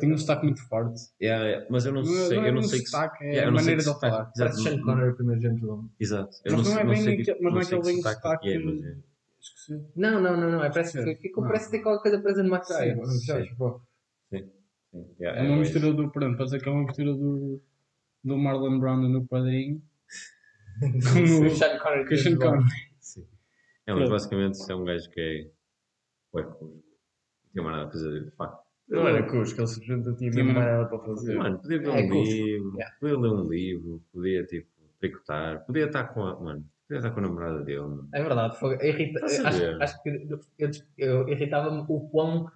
Tem 0.00 0.10
um 0.12 0.14
destaque 0.14 0.44
muito 0.44 0.60
forte. 0.68 1.00
Yeah, 1.20 1.44
yeah, 1.44 1.66
mas 1.70 1.84
eu 1.86 1.92
não 1.92 2.02
Não, 2.02 2.08
sei, 2.08 2.36
não 2.36 2.44
é 2.44 2.48
eu 2.48 2.52
não 2.54 2.60
um 2.60 2.62
sei 2.64 2.78
que. 2.78 2.84
destaque, 2.84 3.24
é 3.24 3.28
yeah, 3.28 3.42
a 3.42 3.50
não 3.50 3.54
maneira 3.60 3.76
que 3.78 3.82
de 3.84 3.88
ele 3.90 3.94
sotaque- 3.94 4.16
falar. 4.16 4.32
Exato, 4.36 4.62
Sean 4.62 4.76
não- 4.76 4.84
Connery, 4.84 5.10
o 5.10 5.14
primeiro 5.16 5.40
James 5.40 5.60
Bond. 5.60 5.90
Exato. 6.00 6.36
Eu 6.44 6.52
Mas 6.52 6.52
não 6.52 6.64
sei- 6.64 6.74
é 6.82 6.86
bem 6.86 7.22
que- 7.22 7.32
mas 7.40 7.52
não 7.52 7.60
é 7.60 7.62
aquele 7.64 7.80
que 7.80 7.86
bem 7.86 7.96
sotaque 8.02 8.42
que 8.42 8.48
é, 8.48 8.60
sotaque- 8.60 8.64
mas 8.64 8.84
é- 8.84 8.96
Esqueci. 9.40 9.84
Não, 9.96 10.20
não, 10.22 10.36
não, 10.40 10.50
não. 10.52 10.64
É, 10.64 10.70
parece, 10.70 11.04
que 11.04 11.16
ficou, 11.16 11.42
Não. 11.42 11.50
parece 11.50 11.70
ter 11.70 11.80
qualquer 11.80 12.10
coisa 12.10 12.22
presa 12.22 12.42
cara. 12.60 13.06
Sim, 13.06 13.26
Já, 13.26 13.42
sim. 13.42 13.48
sim, 14.30 15.06
yeah, 15.20 15.38
É 15.40 15.42
uma 15.46 15.56
é 15.56 15.58
mistura 15.60 15.92
do. 15.92 16.10
Pronto, 16.10 16.36
pode 16.38 16.50
ser 16.50 16.62
que 16.62 16.68
é 16.68 16.72
uma 16.72 16.84
mistura 16.84 17.12
do. 17.12 17.60
do 18.24 18.38
Marlon 18.38 18.78
Brando 18.80 19.06
no 19.08 19.26
Padrinho 19.26 19.82
com 20.80 20.86
o 20.86 21.46
o 21.46 21.50
Sean 21.50 21.78
Connery. 21.78 22.06
Christian 22.06 22.30
James 22.30 22.44
Bond. 22.44 22.56
Connery. 22.58 22.80
Sim. 23.00 23.26
É, 23.86 23.92
mas 23.94 24.08
basicamente 24.08 24.58
é 24.72 24.74
um 24.74 24.84
gajo 24.84 25.10
que 25.10 25.20
é. 25.20 25.50
Ué, 26.38 26.42
não 26.44 26.82
tem 27.52 27.62
mais 27.62 27.76
nada 27.76 27.88
a 27.88 27.92
fazer. 27.92 28.32
Pá. 28.38 28.63
Não 28.88 29.08
era 29.08 29.22
Cusco, 29.24 29.60
ele 29.60 29.66
simplesmente 29.66 30.06
não 30.06 30.16
tinha 30.16 30.30
mesmo 30.30 30.52
mais 30.52 30.66
nada 30.66 30.86
para 30.86 30.98
fazer. 30.98 31.36
Mano, 31.36 31.58
podia 31.58 31.78
ver 31.78 31.86
É 31.88 31.90
um 31.90 32.08
Cusco. 32.08 32.32
livro, 32.32 32.72
Yeah. 32.76 32.94
podia 33.00 33.18
ler 33.18 33.28
um 33.30 33.48
livro, 33.48 34.02
podia 34.12 34.44
tipo 34.44 34.68
tricotar, 35.00 35.64
podia 35.66 35.86
estar 35.86 36.04
com 36.04 36.22
a. 36.22 36.38
Mano, 36.40 36.64
podia 36.86 36.98
estar 36.98 37.10
com 37.10 37.18
a 37.20 37.22
namorada 37.22 37.60
dele, 37.62 37.80
mano. 37.80 38.08
É 38.12 38.22
verdade, 38.22 38.58
foi, 38.58 38.74
irrita, 38.86 39.20
a 39.22 39.48
acho, 39.48 39.82
acho 39.82 40.02
que 40.02 40.28
eu, 40.58 40.70
eu 40.98 41.28
irritava-me 41.28 41.84
o 41.88 42.00
quão. 42.10 42.46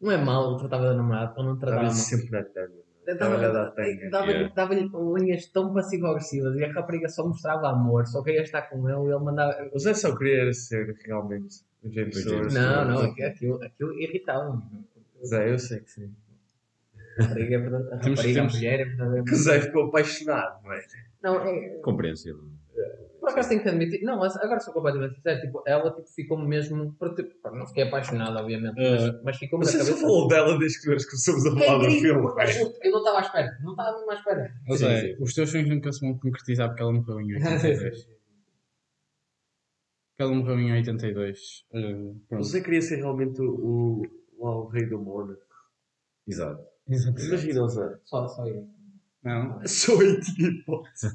Não 0.00 0.12
é 0.12 0.16
mal 0.16 0.50
ele 0.50 0.58
tratava 0.60 0.84
da 0.84 0.94
namorada, 0.94 1.34
ele 1.38 1.48
não 1.48 1.58
tratava 1.58 1.86
Estava 1.86 1.98
sempre 2.20 2.30
na 2.30 2.44
tanga. 2.44 2.88
Dava-lhe 3.18 4.10
dava 4.10 4.26
Yeah. 4.30 4.52
dava-lhe 4.54 4.90
linhas 5.18 5.46
tão 5.46 5.72
passivo-agressivas 5.72 6.54
e 6.56 6.64
a 6.64 6.70
rapariga 6.72 7.08
só 7.08 7.26
mostrava 7.26 7.70
amor, 7.70 8.06
só 8.06 8.22
queria 8.22 8.42
estar 8.42 8.62
com 8.68 8.86
ele 8.86 9.08
e 9.08 9.14
ele 9.14 9.24
mandava. 9.24 9.56
O 9.72 9.78
Zé 9.78 9.94
só 9.94 10.14
queria 10.14 10.42
era 10.42 10.52
ser 10.52 10.94
realmente 11.06 11.62
o 11.82 11.90
James 11.90 12.16
O 12.16 12.20
Stewart. 12.20 12.50
James 12.50 12.54
Não, 12.54 12.84
não, 12.84 13.00
aquilo, 13.00 13.62
aquilo 13.64 13.98
irritava-me. 13.98 14.62
Zé, 15.26 15.52
eu 15.52 15.58
sei 15.58 15.80
que 15.80 15.90
sim. 15.90 16.14
A 17.18 17.22
rapariga, 17.22 17.54
é 17.56 17.58
verdade- 17.58 17.84
a 17.92 17.98
Temos- 17.98 18.18
rapariga, 18.20 18.40
a 18.40 18.42
temos- 18.42 18.54
mulher, 18.54 18.80
é 18.80 19.22
Que 19.24 19.32
o 19.32 19.36
Zé 19.36 19.60
ficou 19.60 19.84
apaixonado, 19.86 20.62
não 20.64 20.72
é? 20.72 20.86
Não, 21.22 21.40
é, 21.48 21.68
Compreensível. 21.82 22.42
Por 23.20 23.30
acaso 23.30 23.48
tenho 23.48 23.60
que 23.62 23.68
admitir, 23.68 24.02
não, 24.04 24.18
mas 24.20 24.36
agora 24.36 24.60
sou 24.60 24.72
completamente 24.72 25.16
sincero, 25.16 25.40
tipo, 25.40 25.62
ela 25.66 25.90
tipo, 25.90 26.06
ficou-me 26.08 26.46
mesmo, 26.46 26.92
por, 26.94 27.14
tipo, 27.14 27.34
pá, 27.42 27.50
não 27.50 27.66
fiquei 27.66 27.82
apaixonado, 27.82 28.38
obviamente, 28.38 28.76
mas, 28.76 29.08
Uh, 29.08 29.20
mas 29.24 29.36
ficou-me 29.36 29.64
na 29.66 29.70
Você 29.72 29.78
cabeça. 29.78 29.96
falou 30.00 30.28
dela 30.28 30.56
desde 30.58 30.80
que 30.80 30.88
nós 30.88 31.04
começamos 31.04 31.44
a 31.46 31.48
É 31.48 31.66
falar 31.66 31.78
do 31.78 31.90
filme, 31.90 32.34
velho. 32.34 32.74
eu 32.82 32.90
não 32.92 32.98
estava 32.98 33.18
à 33.18 33.20
espera, 33.20 33.58
não 33.60 33.70
estava 33.72 33.96
mesmo 33.98 34.10
à 34.10 34.14
espera. 34.14 34.54
Ou 34.68 34.76
Sim, 34.76 34.84
seja, 34.86 35.00
sim. 35.16 35.22
os 35.22 35.34
teus 35.34 35.50
sonhos 35.50 35.68
nunca 35.68 35.92
se 35.92 36.00
vão 36.00 36.16
concretizar 36.18 36.68
porque 36.68 36.82
ela 36.82 36.92
morreu 36.92 37.20
em 37.20 37.34
82. 37.34 38.04
Porque 40.10 40.22
ela 40.22 40.32
morreu 40.34 40.58
em 40.60 40.72
82. 40.72 41.64
Uh, 41.72 42.20
pronto. 42.28 42.44
Você 42.44 42.60
queria 42.62 42.80
ser 42.82 42.96
realmente 42.96 43.42
o, 43.42 44.02
lá 44.38 44.56
o 44.56 44.66
rei 44.68 44.86
do 44.86 44.98
Mónaco. 45.00 45.40
Exato. 46.26 46.64
Exato. 46.88 47.20
Imagina 47.20 47.62
o 47.62 47.68
Zé. 47.68 47.98
Só, 48.04 48.28
só 48.28 48.46
isso. 48.46 48.68
Não, 49.22 49.66
Só 49.66 50.00
aí 50.00 50.20
tinha 50.20 50.48
hipótese. 50.48 51.08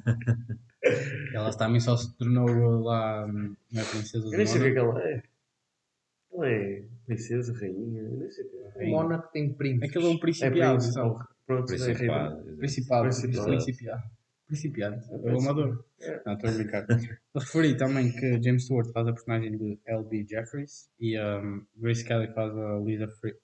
ela 1.34 1.52
também 1.56 1.80
só 1.80 1.96
se 1.96 2.14
tornou 2.18 2.82
lá 2.84 3.26
hum, 3.26 3.56
a 3.72 3.84
princesa 3.86 4.26
Eu 4.26 4.32
do 4.32 4.38
nem 4.38 4.46
sei 4.46 4.60
o 4.60 4.64
que 4.64 4.70
é 4.70 4.72
que 4.74 4.80
ela 4.80 5.02
é. 5.02 5.24
Ela 6.34 6.50
é 6.50 6.84
princesa, 7.06 7.54
rainha, 7.54 8.02
eu 8.02 8.18
nem 8.18 8.30
sei 8.30 8.46
o 8.46 8.50
que 8.50 8.58
é. 8.58 8.86
O. 8.86 8.90
Mónaco 8.90 9.32
tem 9.32 9.54
príncipes. 9.54 9.90
Aquilo 9.90 10.08
é 10.08 10.10
um 10.10 10.16
É 10.16 10.20
principiado, 10.20 10.78
príncipe. 10.80 10.94
sabe? 10.94 11.26
Pronto, 11.46 11.74
é 11.74 11.78
rei 11.78 11.86
do 11.86 12.58
Principado. 12.58 13.04
Principado. 13.04 13.48
Principado. 13.48 14.04
Principiante. 14.48 15.10
É 15.12 15.16
É 15.16 15.34
o 15.34 15.40
amador. 15.40 15.86
É. 16.02 16.22
Não, 16.26 16.34
estou 16.34 16.50
a 16.50 16.54
brincar. 16.54 16.86
Referi 17.36 17.78
também 17.78 18.12
que 18.12 18.42
James 18.44 18.66
Stewart 18.66 18.92
faz 18.92 19.08
a 19.08 19.14
personagem 19.14 19.58
de 19.58 19.80
L.B. 19.86 20.26
Jeffries 20.30 20.90
e 21.00 21.20
um, 21.20 21.66
Grace 21.76 22.04
Kelly 22.06 22.28
faz 22.34 22.56
a 22.56 22.80
Lisa 22.80 23.08
Fre 23.08 23.36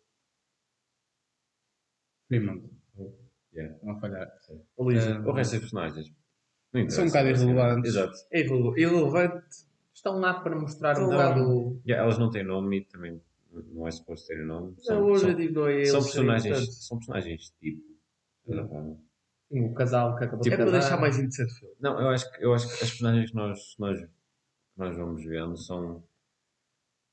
Freeman. 2.27 2.63
Yeah. 3.53 3.75
Não 3.81 3.93
a 3.93 3.99
falhar. 3.99 4.31
O 4.77 4.89
Lisa. 4.89 5.19
O 5.21 5.31
resto 5.31 5.51
dos 5.53 5.59
personagens. 5.61 6.13
não 6.73 6.89
São 6.89 7.03
um 7.05 7.07
bocado 7.07 7.29
irrelevantes. 7.29 7.89
Exato. 7.89 8.13
É 8.31 8.39
irrele- 8.41 8.81
irrelevante. 8.81 9.47
Estão 9.93 10.19
lá 10.19 10.39
para 10.39 10.55
mostrar 10.59 10.99
um 10.99 11.05
bocado. 11.09 11.81
Yeah, 11.85 12.03
elas 12.05 12.17
não 12.19 12.29
têm 12.29 12.43
nome 12.43 12.77
e 12.79 12.85
também 12.85 13.21
não 13.51 13.87
é 13.87 13.91
suposto 13.91 14.27
terem 14.27 14.45
nome. 14.45 14.75
Não, 14.77 14.83
São, 14.83 15.03
hoje 15.03 15.21
são, 15.25 15.35
digo 15.35 15.53
não 15.53 15.67
é 15.67 15.85
são 15.85 16.01
sim, 16.01 16.07
personagens, 16.07 16.57
portanto, 16.57 16.73
são 16.73 16.97
personagens 16.99 17.49
tipo. 17.59 17.83
certa 18.45 18.67
forma. 18.67 19.08
O 19.51 19.73
casal 19.73 20.15
que 20.15 20.23
acabou 20.25 20.41
É 20.45 20.49
de 20.49 20.55
para 20.55 20.65
casar. 20.65 20.79
deixar 20.79 20.97
mais 21.01 21.17
interessante 21.17 21.51
o 21.53 21.55
filme. 21.59 21.75
Não, 21.79 21.99
eu 21.99 22.09
acho 22.09 22.31
que, 22.31 22.43
eu 22.45 22.53
acho 22.53 22.67
que 22.67 22.73
as 22.73 22.79
personagens 22.91 23.29
que 23.31 23.35
nós, 23.35 23.75
nós, 23.79 24.07
nós 24.77 24.95
vamos 24.97 25.23
vendo 25.25 25.57
são. 25.57 26.03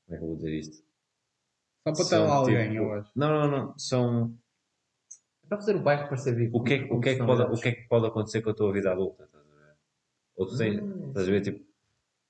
Como 0.05 0.15
é 0.15 0.17
que 0.17 0.23
eu 0.23 0.27
vou 0.27 0.35
dizer 0.35 0.53
isto? 0.53 0.75
Só 1.87 1.93
para 1.93 2.05
ter 2.09 2.17
lá 2.17 2.33
alguém, 2.35 2.69
tipo, 2.71 2.83
eu 2.83 2.93
acho. 2.93 3.11
Não, 3.15 3.29
não, 3.29 3.47
não. 3.67 3.77
São. 3.79 4.37
É 5.43 5.47
para 5.47 5.57
fazer 5.57 5.75
o 5.75 5.81
bairro 5.81 6.07
parecer 6.09 6.35
vivo. 6.35 6.57
O 6.57 6.63
que, 6.63 6.73
é, 6.75 6.83
que- 6.87 6.93
o, 6.93 6.99
que 6.99 7.09
é 7.09 7.15
que 7.15 7.25
pode, 7.25 7.41
o 7.41 7.55
que 7.61 7.67
é 7.69 7.71
que 7.71 7.87
pode 7.87 8.05
acontecer 8.05 8.41
com 8.41 8.49
a 8.49 8.53
tua 8.53 8.71
vida 8.71 8.91
adulta? 8.91 9.23
Estás 9.23 9.45
a 9.45 9.55
ver? 9.55 9.75
Ou 10.35 10.45
tu 10.45 10.57
tens. 10.57 10.79
Hum, 10.81 11.07
Estás 11.07 11.27
a 11.27 11.31
ver? 11.31 11.41
Tipo, 11.41 11.65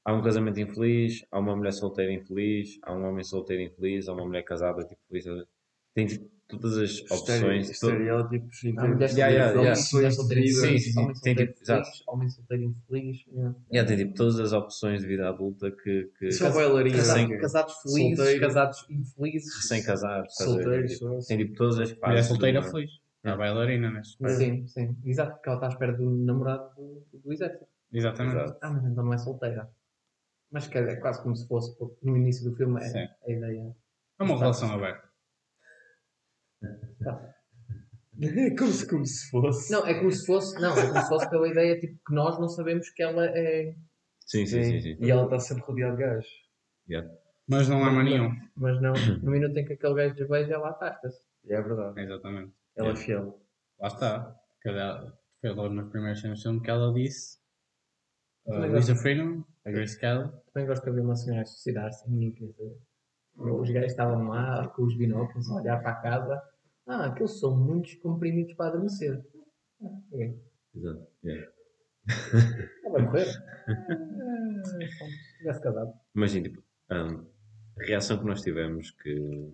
há 0.06 0.14
um 0.14 0.22
casamento 0.24 0.60
infeliz, 0.60 1.26
há 1.32 1.40
uma 1.40 1.56
mulher 1.56 1.74
solteira 1.74 2.14
infeliz, 2.14 2.80
há 2.84 2.94
um 2.94 3.04
homem 3.06 3.24
solteiro 3.24 3.64
infeliz, 3.64 4.08
há 4.08 4.14
uma 4.14 4.26
mulher 4.26 4.44
casada 4.44 4.86
tipo 4.86 5.02
feliz. 5.10 5.26
Tem 5.94 6.06
tipo, 6.08 6.30
todas 6.48 6.78
as 6.78 7.02
opções. 7.12 7.70
Estereótipos. 7.70 8.60
Solteiras, 8.60 9.16
yeah. 9.18 9.60
homens- 9.60 9.80
sim. 9.80 9.98
homens 9.98 10.02
Tem 10.02 10.12
solteiros 10.12 10.46
tipo- 10.52 10.62
felizes, 10.62 12.04
homem 12.08 12.30
solteiro 12.30 12.64
infeliz. 12.64 13.26
yeah. 13.34 13.56
Yeah, 13.72 13.88
tem 13.88 13.98
tipo 13.98 14.14
todas 14.16 14.40
as 14.40 14.54
opções 14.54 15.02
de 15.02 15.08
vida 15.08 15.28
adulta 15.30 15.72
que. 15.72 16.10
que 16.18 16.32
Só 16.32 16.52
bailarina. 16.52 16.98
Casa- 16.98 17.14
Recém- 17.18 17.38
Casados 17.40 17.74
felizes, 17.82 18.18
Solteiro. 18.18 18.42
casados 18.42 18.86
infelizes. 18.90 19.56
recém-casados. 19.56 20.36
Solteiros. 20.36 20.92
Tipo. 20.94 21.20
Tem 21.28 21.38
tipo 21.38 21.56
todas 21.56 21.80
as. 21.80 21.96
Mulher 22.00 22.22
do 22.22 22.24
solteira 22.28 22.62
feliz. 22.64 22.92
É 23.24 23.30
a 23.32 23.36
bailarina 23.36 23.92
neste 23.92 24.18
caso. 24.18 24.38
Sim, 24.38 24.66
sim. 24.68 24.96
Exato, 25.04 25.34
porque 25.34 25.50
ela 25.50 25.58
está 25.58 25.68
à 25.68 25.70
espera 25.70 25.94
do 25.94 26.10
namorado 26.10 26.70
do, 26.78 27.04
do 27.20 27.34
exército. 27.34 27.66
Exatamente. 27.92 28.56
Ah, 28.62 28.70
mas 28.72 28.86
então 28.86 29.04
não 29.04 29.14
é 29.14 29.18
solteira. 29.18 29.70
Mas 30.50 30.66
quer 30.68 30.84
dizer, 30.86 30.98
é 30.98 31.02
quase 31.02 31.22
como 31.22 31.36
se 31.36 31.46
fosse, 31.46 31.78
porque 31.78 31.98
no 32.04 32.16
início 32.16 32.50
do 32.50 32.56
filme 32.56 32.80
é 32.82 32.86
Sim. 32.88 33.00
a 33.28 33.32
ideia. 33.32 33.76
É 34.20 34.24
uma 34.24 34.38
relação 34.40 34.72
aberta. 34.72 35.07
como, 38.58 38.72
se, 38.72 38.90
como 38.90 39.06
se 39.06 39.30
fosse. 39.30 39.72
Não, 39.72 39.86
é 39.86 39.94
como 39.94 40.12
se 40.12 40.26
fosse, 40.26 40.60
não, 40.60 40.78
é 40.78 40.88
como 40.88 41.02
se 41.02 41.08
fosse 41.08 41.30
pela 41.30 41.48
ideia 41.48 41.80
tipo, 41.80 42.00
que 42.06 42.14
nós 42.14 42.40
não 42.40 42.50
sabemos 42.50 42.90
que 42.90 43.04
ela 43.04 43.26
é. 43.26 43.76
Sim, 44.26 44.46
sim, 44.46 44.64
sim. 44.64 44.82
sim. 44.82 44.98
E 45.00 45.12
ela 45.12 45.24
está 45.26 45.40
sempre 45.40 45.64
rodeada 45.64 45.96
de 45.96 46.04
gajos. 46.04 46.30
Yeah. 46.90 47.10
Mas 47.48 47.70
não 47.70 47.84
há 47.84 47.92
mais 47.92 48.10
nenhum. 48.10 48.32
Mas 48.56 48.82
não, 48.82 48.94
no 49.24 49.32
minuto 49.32 49.56
em 49.58 49.66
que 49.66 49.74
aquele 49.74 49.94
gajo 49.94 50.16
desbeja, 50.16 50.56
ela 50.56 50.72
afasta-se. 50.72 51.22
E 51.46 51.54
é 51.54 51.62
verdade. 51.62 52.02
Exatamente. 52.02 52.54
Ela 52.76 52.90
é 52.90 52.92
Yeah. 52.92 53.06
fiel. 53.06 53.42
Lá 53.80 53.88
está. 53.88 54.36
Cada, 54.62 55.14
foi 55.40 55.52
logo 55.52 55.74
nas 55.74 55.90
primeiras 55.90 56.20
cenas 56.20 56.42
filme 56.42 56.62
que 56.62 56.70
ela 56.70 56.94
disse. 56.94 57.38
Uh, 58.48 58.96
Freedom, 58.96 59.44
a 59.66 59.72
Grace 59.72 60.00
Kelly. 60.00 60.30
Também 60.54 60.68
gosto 60.68 60.86
de 60.86 60.92
ver 60.92 61.02
uma 61.02 61.16
senhora 61.16 61.46
suicidar-se, 61.46 62.10
ninguém 62.10 62.32
quer 62.32 62.48
saber. 62.54 62.78
Os 63.36 63.70
gajos 63.70 63.92
estavam 63.92 64.28
lá 64.30 64.68
com 64.70 64.84
os 64.84 64.98
binóculos 64.98 65.50
a 65.52 65.56
olhar 65.56 65.82
para 65.82 65.92
a 65.92 66.02
casa. 66.02 66.42
Ah, 66.88 67.08
aqueles 67.08 67.40
são 67.40 67.56
muitos 67.56 67.96
comprimidos 67.96 68.54
para 68.54 68.68
adormecer. 68.70 69.26
Ah, 69.82 69.86
ok. 70.12 70.40
Exato. 70.76 71.08
Yeah. 71.24 71.52
Ela 72.86 72.92
vai 72.94 73.02
morrer. 73.04 73.28
Ah, 73.68 74.64
se 74.66 75.38
tivesse 75.38 75.62
casado. 75.62 75.94
Imagina, 76.16 76.48
tipo, 76.50 76.64
hum, 76.92 77.26
a 77.80 77.84
reação 77.84 78.18
que 78.20 78.26
nós 78.26 78.42
tivemos 78.42 78.92
que. 78.92 79.54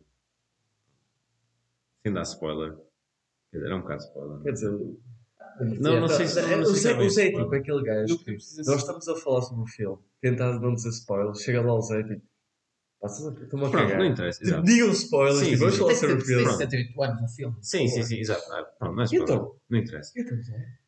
Sem 2.05 2.13
dar 2.13 2.21
spoiler. 2.23 2.75
Quer 3.51 3.57
dizer, 3.57 3.65
era 3.67 3.75
um 3.77 3.81
bocado 3.81 4.03
spoiler. 4.03 4.41
Quer 4.43 4.51
dizer, 4.51 4.71
Não, 5.79 5.99
não 6.01 6.07
sei 6.07 6.27
se- 6.27 6.39
é, 6.39 6.55
não 6.55 6.63
o 6.63 6.65
sei 6.65 6.75
se 6.75 6.81
Zé, 6.81 6.91
é 6.91 6.97
bem 6.97 7.07
o 7.07 7.09
Zé 7.09 7.21
é 7.21 7.25
spoiler. 7.27 7.43
tipo 7.45 7.55
aquele 7.55 7.83
gajo 7.83 8.19
que 8.23 8.31
nós 8.31 8.79
estamos 8.79 9.07
a 9.07 9.15
falar 9.15 9.41
sobre 9.41 9.63
o 9.63 9.67
filme, 9.67 10.01
tentar 10.21 10.59
não 10.59 10.73
dizer 10.73 10.89
spoilers, 10.89 11.41
chega 11.41 11.61
lá 11.61 11.73
o 11.75 11.81
Zé 11.81 12.03
tipo, 12.03 12.21
estou-me 13.07 13.65
a 13.65 13.69
Pronto, 13.69 13.71
cagar. 13.71 13.97
não 13.99 14.05
interessa, 14.05 14.39
Tipo, 14.39 14.49
exato. 14.51 14.65
digam 14.65 14.89
spoilers, 14.91 15.37
Sim, 15.39 15.45
sim, 15.45 15.55
vamos 15.57 15.73
sim. 15.73 15.79
falar 15.79 15.95
sobre 15.95 16.15
o 16.15 16.21
filme. 16.21 16.51
78 16.51 17.03
anos 17.03 17.21
no 17.21 17.27
filme. 17.29 17.55
Sim, 17.61 17.87
sim, 17.87 18.03
sim, 18.03 18.17
exato. 18.19 18.41
Ah, 18.51 18.63
pronto, 18.79 18.95
não 18.95 19.03
é 19.03 19.07
Então? 19.11 19.55
Não 19.69 19.79
interessa. 19.79 20.11
Então, 20.17 20.37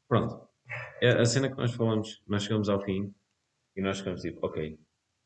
Pronto. 0.08 0.48
É 1.02 1.10
A 1.10 1.26
cena 1.26 1.50
que 1.50 1.58
nós 1.58 1.74
falamos, 1.74 2.24
nós 2.28 2.44
chegamos 2.44 2.70
ao 2.70 2.82
fim 2.84 3.14
e 3.76 3.82
nós 3.82 4.00
ficamos 4.00 4.22
tipo, 4.22 4.46
ok, 4.46 4.80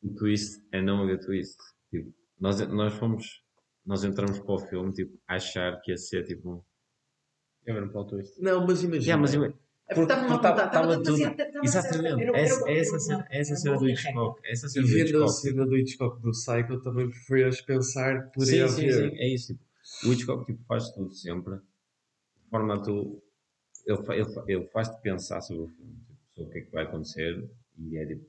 o 0.03 0.13
twist 0.15 0.61
é 0.71 0.81
não 0.81 1.03
haver 1.03 1.19
twist. 1.19 1.57
Tipo, 1.89 2.13
nós, 2.39 2.59
nós 2.67 2.93
fomos, 2.95 3.43
nós 3.85 4.03
entramos 4.03 4.39
para 4.39 4.51
o 4.53 4.59
filme, 4.59 4.91
tipo, 4.93 5.17
a 5.27 5.35
achar 5.35 5.79
que 5.81 5.91
ia 5.91 5.97
ser 5.97 6.23
tipo. 6.23 6.65
Eu 7.65 7.75
ver 7.75 7.83
um 7.83 7.89
plot 7.89 8.09
twist. 8.09 8.41
Não, 8.41 8.65
mas 8.65 8.81
imagina. 8.83 9.03
Yeah, 9.03 9.21
mas 9.21 9.33
ima- 9.33 9.53
porque 9.95 10.01
estava 10.13 10.25
uma 10.27 10.35
estava- 10.35 10.65
estava 10.65 11.03
tudo- 11.03 11.63
Exatamente. 11.63 12.23
Essa, 12.35 12.69
é 12.69 12.77
essa 12.79 12.99
cena, 12.99 13.27
é 13.29 13.39
essa 13.39 13.51
era 13.53 13.59
cena 13.59 13.77
do 13.77 13.89
Hitchcock. 13.89 14.41
É 14.45 14.51
essa 14.51 14.65
E 14.65 14.69
cena 14.69 14.85
do 14.87 14.91
vendo 14.93 14.99
a 14.99 15.25
Hitchcock. 15.25 15.31
cena 15.41 15.65
do 15.65 15.77
Hitchcock 15.77 16.21
do 16.21 16.31
Psycho, 16.31 16.81
também 16.81 17.09
preferias 17.09 17.61
pensar 17.61 18.31
poderia 18.31 18.67
Sim, 18.67 18.81
sim, 18.81 18.91
sim, 18.91 19.17
é 19.17 19.27
isso. 19.33 19.53
Tipo, 19.53 19.63
o 20.09 20.13
Hitchcock 20.13 20.45
tipo, 20.45 20.63
faz 20.65 20.89
tudo 20.91 21.13
sempre 21.13 21.55
de 21.55 22.49
forma 22.49 22.75
a 22.75 22.79
tu. 22.81 23.21
Ele, 23.85 23.97
ele, 24.13 24.29
ele 24.47 24.67
faz-te 24.67 25.01
pensar 25.01 25.41
sobre 25.41 25.63
o 25.63 25.67
filme, 25.67 25.93
tipo, 26.07 26.19
sobre 26.35 26.49
o 26.49 26.51
que 26.53 26.57
é 26.59 26.61
que 26.61 26.71
vai 26.71 26.83
acontecer 26.83 27.49
e 27.79 27.97
é 27.97 28.05
tipo, 28.05 28.25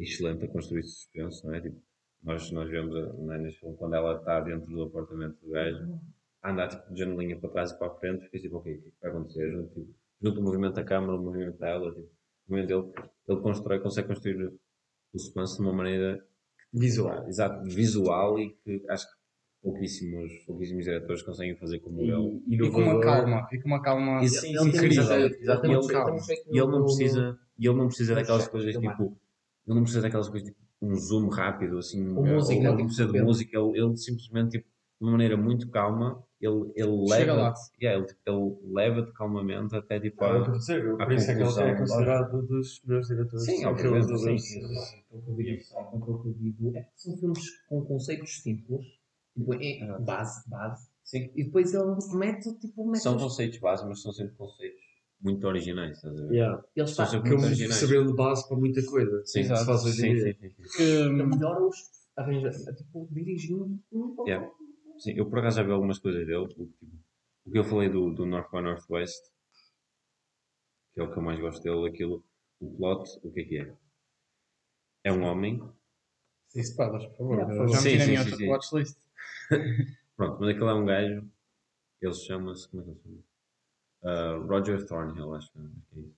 excelente 0.00 0.44
a 0.44 0.48
construir 0.48 0.82
suspense, 0.82 1.44
não 1.46 1.54
é? 1.54 1.60
Tipo, 1.60 1.80
nós, 2.24 2.50
nós 2.50 2.68
vemos 2.68 2.96
é, 2.96 3.38
neste 3.38 3.60
filme 3.60 3.76
quando 3.76 3.94
ela 3.94 4.16
está 4.18 4.40
dentro 4.40 4.68
do 4.68 4.82
apartamento 4.82 5.36
do 5.40 5.50
gajo, 5.52 6.00
a 6.42 6.50
andar 6.50 6.68
tipo, 6.68 6.92
de 6.92 6.98
janelinha 6.98 7.38
para 7.38 7.50
trás 7.50 7.70
e 7.70 7.78
para 7.78 7.86
a 7.86 7.94
frente, 7.94 8.24
fica 8.24 8.40
tipo, 8.40 8.56
ok, 8.56 8.74
o 8.74 8.82
que 8.82 8.88
é 8.88 8.90
que 8.90 8.96
vai 9.00 9.10
acontecer? 9.12 9.62
Tipo, 9.68 9.88
junto 10.22 10.40
o 10.40 10.44
movimento 10.44 10.74
da 10.74 10.84
câmera, 10.84 11.14
o 11.14 11.22
movimento 11.22 11.58
dela, 11.58 11.94
tipo, 11.94 12.06
o 12.08 12.50
movimento 12.52 12.68
dele, 12.68 12.92
ele 13.28 13.40
constrói, 13.40 13.80
consegue 13.80 14.08
construir 14.08 14.46
o 14.46 15.18
suspense 15.18 15.56
de 15.56 15.62
uma 15.62 15.72
maneira 15.72 16.24
Visual. 16.72 17.26
exato, 17.28 17.64
visual 17.64 18.38
e 18.38 18.50
que 18.64 18.84
acho 18.88 19.06
que 19.06 19.16
pouquíssimos, 19.62 20.32
pouquíssimos 20.46 20.84
diretores 20.84 21.22
conseguem 21.22 21.56
fazer 21.56 21.78
como 21.80 22.00
ele. 22.00 22.12
E, 22.48 22.54
E 22.54 22.70
com 22.70 22.82
uma 22.82 23.00
calma. 23.00 23.48
E 23.52 23.58
com 23.60 23.68
uma 23.68 23.82
calma 23.82 24.22
E 24.22 24.28
sim, 24.28 24.48
Ele 24.50 24.58
sim, 24.58 24.68
incrível. 24.68 25.02
Exato. 25.02 25.34
exatamente, 25.36 25.86
E 25.86 26.58
ele, 26.58 26.58
e 26.58 26.58
não 26.66 26.82
precisa, 26.82 27.38
e 27.58 27.66
ele 27.66 27.76
não 27.76 27.86
precisa 27.86 28.14
daquelas 28.14 28.48
coisas 28.48 28.74
tipo, 28.76 29.02
ele 29.66 29.74
não 29.74 29.82
precisa 29.82 30.02
daquelas 30.02 30.28
coisas 30.28 30.48
tipo 30.48 30.66
um 30.82 30.94
zoom 30.94 31.28
rápido 31.28 31.78
assim, 31.78 32.14
Ou 32.14 32.24
música, 32.24 32.54
ele 32.54 32.64
não 32.64 32.76
tipo, 32.76 32.86
precisa 32.88 33.12
de 33.12 33.22
música, 33.22 33.58
ele, 33.58 33.78
ele 33.80 33.96
simplesmente 33.96 34.50
tipo, 34.58 34.68
de 34.68 35.04
uma 35.04 35.12
maneira 35.12 35.36
muito 35.36 35.70
calma, 35.70 36.22
ele, 36.40 36.72
ele 36.76 37.08
leva, 37.08 37.54
yeah, 37.80 37.98
ele, 38.04 38.14
ele 38.26 38.56
leva-te 38.72 39.12
calmamente 39.12 39.74
até 39.74 39.98
tipo 39.98 40.22
Ah, 40.24 40.42
a, 40.42 40.44
por 40.44 40.56
isso 40.56 40.72
é 40.72 40.76
que 40.76 40.82
ele 40.82 40.96
conclusão, 41.38 41.64
é 41.64 41.74
considerado 41.76 42.36
um 42.38 42.46
dos 42.46 42.82
melhores 42.84 43.08
diretores. 43.08 43.44
Sim, 43.44 43.56
sim, 43.56 43.64
Aquilo 43.64 43.92
que 46.22 46.28
eu 46.28 46.34
digo, 46.34 46.76
é 46.76 46.88
são 46.94 47.16
filmes 47.16 47.42
com 47.68 47.84
conceitos 47.84 48.42
simples, 48.42 48.86
tipo, 49.34 49.54
é 49.54 49.98
base, 50.00 50.48
base, 50.48 50.88
Sim. 51.04 51.30
e 51.34 51.44
depois 51.44 51.72
ele 51.72 51.84
mete, 52.14 52.52
tipo, 52.58 52.86
mete 52.86 53.02
são 53.02 53.16
os- 53.16 53.22
conceitos 53.22 53.58
básicos, 53.58 53.88
mas 53.90 54.02
são 54.02 54.12
sempre 54.12 54.34
conceitos 54.36 54.80
muito 55.20 55.46
originais, 55.46 55.96
estás 55.96 56.18
a 56.18 56.26
ver? 56.26 56.34
Yeah. 56.34 56.62
ele 56.76 56.86
São 56.86 57.06
sempre 57.06 57.30
Que 57.30 57.34
muito 57.36 57.46
originais. 57.46 57.80
saber 57.80 58.06
de 58.06 58.12
base 58.14 58.46
para 58.48 58.56
muita 58.58 58.84
coisa. 58.84 59.22
Sim, 59.24 59.44
sim, 59.44 59.54
sim, 59.54 59.92
sim, 59.92 60.32
sim. 60.32 60.50
Que, 60.76 60.82
ele 60.82 61.22
hum, 61.22 61.26
melhora-os, 61.28 61.76
arranja, 62.16 62.50
tipo, 62.74 63.08
dirigindo. 63.10 63.78
Yeah. 64.26 64.50
Sim, 64.98 65.12
eu 65.16 65.28
por 65.28 65.38
acaso 65.38 65.56
já 65.58 65.62
vi 65.62 65.72
algumas 65.72 65.98
coisas 65.98 66.26
dele. 66.26 66.36
O, 66.38 66.48
tipo, 66.48 66.64
o 67.46 67.50
que 67.52 67.58
eu 67.58 67.64
falei 67.64 67.88
do, 67.88 68.10
do 68.12 68.26
North 68.26 68.50
by 68.50 68.60
Northwest, 68.62 69.22
que 70.92 71.00
é 71.00 71.04
o 71.04 71.10
que 71.12 71.16
eu 71.18 71.22
mais 71.22 71.38
gosto 71.38 71.62
dele, 71.62 71.88
aquilo, 71.88 72.24
o 72.60 72.68
plot, 72.76 73.08
o 73.22 73.30
que 73.32 73.40
é 73.40 73.44
que 73.44 73.56
é? 73.58 73.76
É 75.04 75.10
um 75.10 75.22
homem, 75.22 75.62
Sem 76.48 76.62
spoilers, 76.62 77.06
por 77.06 77.16
favor. 77.18 77.38
Yeah, 77.38 77.54
Eu 77.54 77.68
já 77.68 77.80
sim, 77.80 77.82
meti 77.82 77.98
na 77.98 78.06
sim, 78.06 78.16
minha 78.16 78.24
sim, 78.24 78.30
sim. 78.32 78.48
watchlist. 78.48 78.98
pronto, 80.16 80.40
mas 80.40 80.48
aquele 80.50 80.70
é 80.70 80.74
um 80.74 80.84
gajo, 80.86 81.30
ele 82.02 82.14
chama-se, 82.14 82.68
como 82.68 82.82
é 82.82 82.84
que 82.86 82.90
ele 82.92 82.98
se 83.00 83.04
chama? 83.04 83.24
Ah, 84.04 84.36
Roger 84.48 84.86
Thornhill, 84.86 85.34
acho 85.34 85.52
que 85.52 85.58
é 85.58 86.00
isso. 86.00 86.16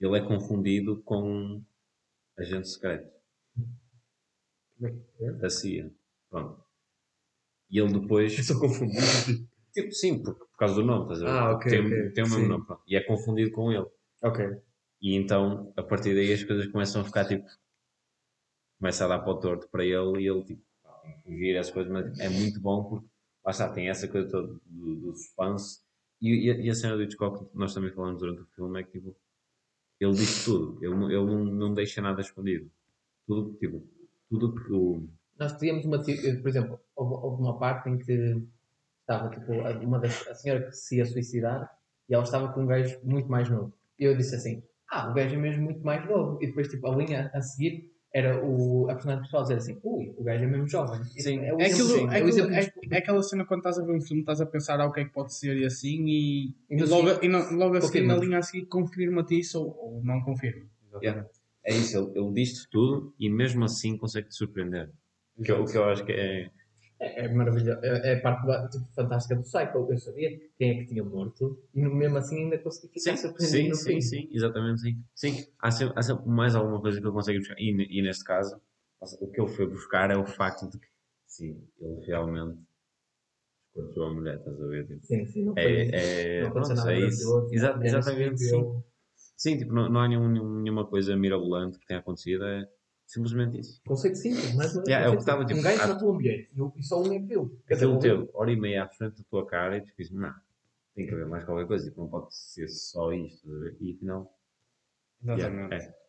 Ele 0.00 0.18
é 0.18 0.20
confundido 0.26 1.00
com 1.04 1.62
agente 2.38 2.68
secreto 2.68 3.12
Como 4.76 4.88
é 4.88 4.90
que 4.90 5.24
é? 5.24 5.32
da 5.32 5.48
CIA. 5.48 5.90
Pronto. 6.28 6.64
E 7.70 7.78
ele 7.78 7.98
depois. 8.00 8.36
Eu 8.36 8.44
sou 8.44 8.58
confundido. 8.60 9.00
Tipo, 9.72 9.92
sim, 9.92 10.22
por, 10.22 10.34
por 10.34 10.56
causa 10.58 10.74
do 10.74 10.84
nome, 10.84 11.02
estás 11.12 11.22
a 11.22 11.24
ver? 11.24 11.30
Ah, 11.38 11.52
ok, 11.54 11.70
tem, 11.70 11.86
ok, 11.86 12.10
tem 12.12 12.24
o 12.24 12.26
mesmo 12.28 12.40
sim. 12.42 12.48
nome. 12.48 12.66
pronto. 12.66 12.82
E 12.86 12.96
é 12.96 13.00
confundido 13.02 13.50
com 13.52 13.70
ele. 13.72 13.86
ok. 14.22 14.46
E 15.02 15.14
então, 15.14 15.72
a 15.76 15.82
partir 15.82 16.14
daí, 16.14 16.32
as 16.32 16.42
coisas 16.44 16.66
começam 16.66 17.00
a 17.00 17.04
ficar 17.04 17.24
tipo. 17.26 17.46
Começa 18.78 19.04
a 19.04 19.08
dar 19.08 19.18
para 19.20 19.32
o 19.32 19.38
torto 19.40 19.68
para 19.68 19.84
ele 19.84 20.22
e 20.22 20.28
ele, 20.28 20.42
tipo, 20.44 20.62
fugir 21.24 21.54
essas 21.56 21.72
coisas, 21.72 21.92
mas 21.92 22.18
é 22.18 22.28
muito 22.28 22.60
bom 22.60 22.84
porque, 22.84 23.06
lá 23.44 23.50
está, 23.50 23.68
tem 23.72 23.88
essa 23.88 24.08
coisa 24.08 24.28
toda 24.30 24.48
do, 24.66 24.96
do 24.96 25.14
suspense. 25.14 25.80
E, 26.20 26.46
e, 26.46 26.50
a- 26.50 26.56
e 26.56 26.70
a 26.70 26.74
cena 26.74 26.96
do 26.96 27.02
Hitchcock, 27.02 27.46
que 27.50 27.56
nós 27.58 27.74
também 27.74 27.92
falamos 27.92 28.20
durante 28.20 28.40
o 28.42 28.46
filme, 28.54 28.80
é 28.80 28.84
que, 28.84 28.92
tipo, 28.92 29.14
ele 30.00 30.12
diz 30.14 30.44
tudo. 30.44 30.78
Ele, 30.84 30.94
ele 31.14 31.24
não, 31.26 31.44
não 31.44 31.74
deixa 31.74 32.00
nada 32.00 32.20
escondido. 32.20 32.70
Tudo, 33.26 33.54
tipo, 33.58 33.86
tudo 34.30 34.54
que 34.54 34.72
o. 34.72 35.08
Nós 35.40 35.56
tínhamos 35.56 35.84
uma, 35.86 36.02
te- 36.02 36.36
por 36.42 36.48
exemplo, 36.48 36.78
houve, 36.94 37.14
houve 37.14 37.42
uma 37.42 37.58
parte 37.58 37.88
em 37.88 37.96
que 37.98 38.46
estava 39.00 39.30
tipo 39.30 39.52
uma 39.82 39.98
das, 39.98 40.26
a 40.28 40.34
senhora 40.34 40.66
que 40.66 40.72
se 40.72 40.98
ia 40.98 41.06
suicidar 41.06 41.68
e 42.08 42.14
ela 42.14 42.24
estava 42.24 42.52
com 42.52 42.62
um 42.62 42.66
gajo 42.66 43.00
muito 43.02 43.28
mais 43.28 43.48
novo. 43.48 43.72
E 43.98 44.04
eu 44.04 44.16
disse 44.16 44.34
assim: 44.34 44.62
Ah, 44.90 45.10
o 45.10 45.14
gajo 45.14 45.34
é 45.34 45.38
mesmo 45.38 45.62
muito 45.64 45.80
mais 45.82 46.06
novo. 46.06 46.38
E 46.42 46.46
depois, 46.46 46.68
tipo, 46.68 46.86
a 46.86 46.94
linha 46.94 47.30
a 47.32 47.40
seguir 47.40 47.90
era 48.12 48.44
o, 48.44 48.90
a 48.90 48.94
personagem 48.94 49.20
principal 49.20 49.42
dizer 49.42 49.54
assim, 49.54 49.80
ui, 49.84 50.12
o 50.18 50.24
gajo 50.24 50.42
é 50.42 50.46
mesmo 50.46 50.66
jovem. 50.68 51.02
Sim. 51.04 51.38
É, 51.44 51.54
o 51.54 51.60
É, 51.60 51.66
aquilo, 51.66 51.96
é 51.96 52.02
é, 52.02 52.18
aquilo- 52.18 52.50
é- 52.54 52.72
é 52.90 52.98
aquela 52.98 53.22
cena 53.22 53.44
quando 53.46 53.60
estás 53.60 53.78
a 53.78 53.84
ver 53.84 53.92
um 53.96 54.00
filme, 54.00 54.22
estás 54.22 54.40
a 54.40 54.46
pensar 54.46 54.80
ah, 54.80 54.86
o 54.86 54.92
que 54.92 55.00
é 55.00 55.04
que 55.04 55.12
pode 55.12 55.32
ser 55.32 55.56
e 55.56 55.64
assim, 55.64 56.04
e, 56.08 56.48
E 56.68 56.76
e 56.76 56.82
logo, 56.82 57.08
e 57.24 57.28
no- 57.28 57.52
logo 57.52 57.76
a 57.76 57.80
seguir, 57.80 58.06
na 58.06 58.16
linha 58.16 58.38
a 58.38 58.42
seguir, 58.42 58.66
confirma-te 58.66 59.38
isso 59.38 59.60
ou, 59.62 59.94
ou 59.96 60.04
não 60.04 60.20
confirma. 60.22 60.66
Yeah. 61.00 61.24
É 61.64 61.72
isso, 61.72 61.96
ele, 61.98 62.18
ele 62.18 62.32
diz-te 62.32 62.68
tudo 62.68 63.14
e 63.18 63.30
mesmo 63.30 63.64
assim 63.64 63.96
consegue-te 63.96 64.34
surpreender. 64.34 64.90
O 65.40 65.42
que, 65.42 65.50
eu- 65.52 65.64
que 65.64 65.76
eu 65.76 65.84
acho 65.84 66.04
que 66.04 66.12
é. 66.12 66.50
É, 67.00 67.24
é 67.24 67.28
maravilhoso. 67.28 67.80
É, 67.82 68.12
é 68.12 68.16
a 68.16 68.20
parte 68.20 68.70
tipo, 68.78 68.86
fantástica 68.94 69.34
do 69.36 69.44
Cycle. 69.44 69.86
Eu 69.90 69.98
sabia 69.98 70.38
quem 70.58 70.70
é 70.70 70.74
que 70.74 70.86
tinha 70.86 71.02
morto 71.02 71.58
e 71.74 71.80
mesmo 71.80 72.18
assim 72.18 72.44
ainda 72.44 72.58
consegui 72.58 72.88
ficar 72.92 73.16
Sim, 73.16 73.28
surpreendido 73.28 73.62
sim, 73.62 73.70
no 73.70 73.76
fim. 73.76 74.00
sim, 74.00 74.08
sim, 74.22 74.28
exatamente 74.32 74.80
sim. 74.82 75.02
Sim, 75.14 75.46
há 75.58 75.70
sempre, 75.70 75.94
há 75.98 76.02
sempre 76.02 76.28
mais 76.28 76.54
alguma 76.54 76.80
coisa 76.80 77.00
que 77.00 77.06
ele 77.06 77.12
consegue 77.12 77.38
buscar. 77.38 77.56
E, 77.58 77.98
e 77.98 78.02
neste 78.02 78.22
caso, 78.24 78.60
o 79.20 79.26
que 79.30 79.40
ele 79.40 79.48
foi 79.48 79.66
buscar 79.66 80.10
é 80.10 80.16
o 80.16 80.26
facto 80.26 80.68
de 80.68 80.78
que, 80.78 80.86
sim, 81.26 81.66
ele 81.80 82.04
realmente 82.04 82.58
escorchou 83.74 84.04
a 84.06 84.12
mulher, 84.14 84.36
estás 84.36 84.60
a 84.60 84.66
ver? 84.66 84.86
Tipo, 84.86 85.06
Sim, 85.06 85.26
sim, 85.26 85.44
não 85.44 85.54
foi. 85.54 85.62
é, 85.62 86.40
é, 86.40 86.44
não 86.44 86.52
pronto, 86.52 86.88
é 86.88 86.98
isso. 87.00 87.48
Exa- 87.52 87.78
se 87.80 87.86
exatamente, 87.86 88.38
sim. 88.38 88.82
Sim, 89.36 89.56
tipo, 89.56 89.72
não, 89.72 89.88
não 89.88 90.00
há 90.00 90.08
nenhum- 90.08 90.60
nenhuma 90.60 90.86
coisa 90.86 91.16
mirabolante 91.16 91.78
que 91.78 91.86
tenha 91.86 92.00
acontecido, 92.00 92.44
é 92.44 92.68
simplesmente 93.10 93.58
isso. 93.58 93.80
Conceito 93.84 94.16
simples, 94.16 94.54
vez. 94.54 94.74
Yeah, 94.86 95.06
é 95.06 95.08
o 95.08 95.12
que 95.12 95.18
estava, 95.18 95.44
tipo, 95.44 95.58
um 95.58 95.62
gajo 95.62 95.88
matou 95.88 96.12
um 96.12 96.14
ambiente 96.14 96.50
e, 96.54 96.80
e 96.80 96.82
só 96.82 97.02
um 97.02 97.12
é 97.12 97.18
que 97.18 97.84
um 97.84 97.98
viu. 97.98 98.00
teve 98.00 98.30
hora 98.32 98.52
e 98.52 98.56
meia 98.56 98.84
à 98.84 98.88
frente 98.88 99.18
da 99.18 99.24
tua 99.28 99.46
cara 99.46 99.76
e 99.76 99.80
tu 99.80 99.92
dizes, 99.98 100.12
não, 100.12 100.32
tem 100.94 101.06
que 101.06 101.14
haver 101.14 101.26
mais 101.26 101.44
qualquer 101.44 101.66
coisa, 101.66 101.84
tipo, 101.88 102.00
não 102.00 102.08
pode 102.08 102.34
ser 102.34 102.68
só 102.68 103.12
isto, 103.12 103.48
e 103.80 103.94
afinal, 103.94 104.32
Exatamente. 105.22 105.74
yeah, 105.74 105.86
é. 105.86 106.00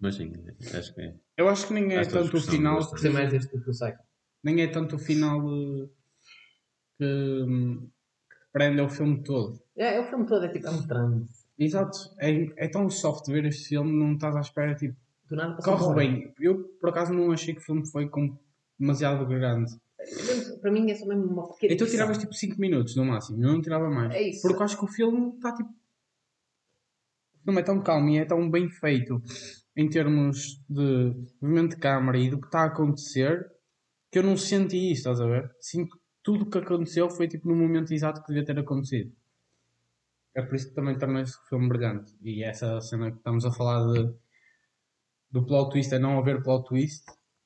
Mas 0.00 0.16
sim, 0.16 0.32
acho 0.74 0.94
que 0.94 1.00
é. 1.00 1.14
Eu 1.36 1.48
acho 1.48 1.68
que 1.68 1.74
nem 1.74 1.96
é 1.96 2.04
que 2.04 2.10
tanto 2.10 2.36
o 2.36 2.40
final. 2.40 2.76
Gostei 2.78 3.10
mais 3.12 3.30
deste 3.30 3.56
do 3.56 3.62
que 3.62 3.70
o 3.70 3.74
nem 4.42 4.60
é 4.60 4.66
tanto 4.66 4.96
o 4.96 4.98
final 4.98 5.40
eh, 5.48 5.88
que, 6.98 7.14
que 8.28 8.36
prende 8.52 8.80
o 8.80 8.88
filme 8.88 9.22
todo. 9.22 9.62
É, 9.76 9.94
é 9.94 10.00
o 10.00 10.04
filme 10.04 10.26
todo, 10.26 10.44
é 10.44 10.48
tipo, 10.48 10.66
é 10.66 10.70
um 10.70 10.84
transe. 10.88 11.46
Exato, 11.56 11.96
é, 12.18 12.64
é 12.64 12.68
tão 12.68 12.90
soft 12.90 13.28
ver 13.28 13.44
este 13.44 13.68
filme, 13.68 13.92
não 13.92 14.14
estás 14.14 14.34
à 14.34 14.40
espera, 14.40 14.74
tipo, 14.74 14.96
Do 15.32 15.36
nada 15.36 15.56
passou 15.56 15.78
corre 15.78 15.94
bem. 15.94 16.34
Eu, 16.38 16.62
por 16.78 16.90
acaso, 16.90 17.10
não 17.14 17.32
achei 17.32 17.54
que 17.54 17.60
o 17.60 17.64
filme 17.64 17.90
foi 17.90 18.06
com 18.06 18.36
demasiado 18.78 19.26
grande. 19.26 19.72
Mesmo- 19.98 20.60
Para 20.60 20.70
mim 20.70 20.90
é 20.90 20.94
só 20.94 21.06
mesmo 21.06 21.24
uma 21.24 21.48
pequena. 21.48 21.72
Então 21.72 21.86
tiravas 21.86 22.18
tipo 22.18 22.34
5 22.34 22.60
minutos 22.60 22.94
no 22.96 23.04
máximo, 23.06 23.42
eu 23.42 23.50
não 23.52 23.62
tirava 23.62 23.88
mais. 23.88 24.12
É 24.12 24.28
isso. 24.28 24.42
Porque 24.42 24.58
eu 24.58 24.62
acho 24.62 24.76
que 24.78 24.84
o 24.84 24.88
filme 24.88 25.34
está 25.36 25.54
tipo. 25.54 25.70
O 25.70 27.44
filme 27.44 27.60
é 27.60 27.64
tão 27.64 27.80
calmo 27.82 28.08
e 28.10 28.18
é 28.18 28.24
tão 28.26 28.50
bem 28.50 28.68
feito 28.68 29.22
em 29.74 29.88
termos 29.88 30.62
de 30.68 31.14
movimento 31.40 31.70
de 31.76 31.80
câmara 31.80 32.18
e 32.18 32.28
do 32.28 32.38
que 32.38 32.46
está 32.46 32.60
a 32.60 32.66
acontecer 32.66 33.50
que 34.10 34.18
eu 34.18 34.22
não 34.22 34.36
senti 34.36 34.76
isso, 34.92 35.00
estás 35.08 35.18
a 35.20 35.26
ver? 35.26 35.50
Sinto 35.60 35.96
que 35.96 36.02
tudo 36.22 36.44
o 36.44 36.50
que 36.50 36.58
aconteceu 36.58 37.08
foi 37.08 37.26
tipo 37.26 37.48
no 37.48 37.56
momento 37.56 37.90
exato 37.94 38.20
que 38.20 38.28
devia 38.28 38.44
ter 38.44 38.58
acontecido. 38.58 39.10
É 40.34 40.42
por 40.42 40.54
isso 40.56 40.68
que 40.68 40.74
também 40.74 40.98
torna 40.98 41.22
este 41.22 41.38
filme 41.48 41.68
brilhante. 41.70 42.12
E 42.22 42.44
essa 42.44 42.78
cena 42.82 43.10
que 43.10 43.16
estamos 43.16 43.44
a 43.46 43.50
falar 43.50 43.90
de, 43.92 44.12
do 45.32 45.44
plot 45.44 45.70
twist 45.72 45.92
é 45.94 45.98
não 45.98 46.18
haver 46.18 46.42
plot 46.42 46.68
twist, 46.68 47.04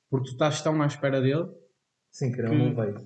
porque 0.09 0.27
tu 0.29 0.31
estás 0.33 0.61
tão 0.61 0.81
à 0.81 0.85
espera 0.85 1.21
dele 1.21 1.47
Sim, 2.11 2.31
que 2.31 2.41
não, 2.41 2.49
que- 2.51 2.57
não 2.57 2.75
veio. 2.75 3.01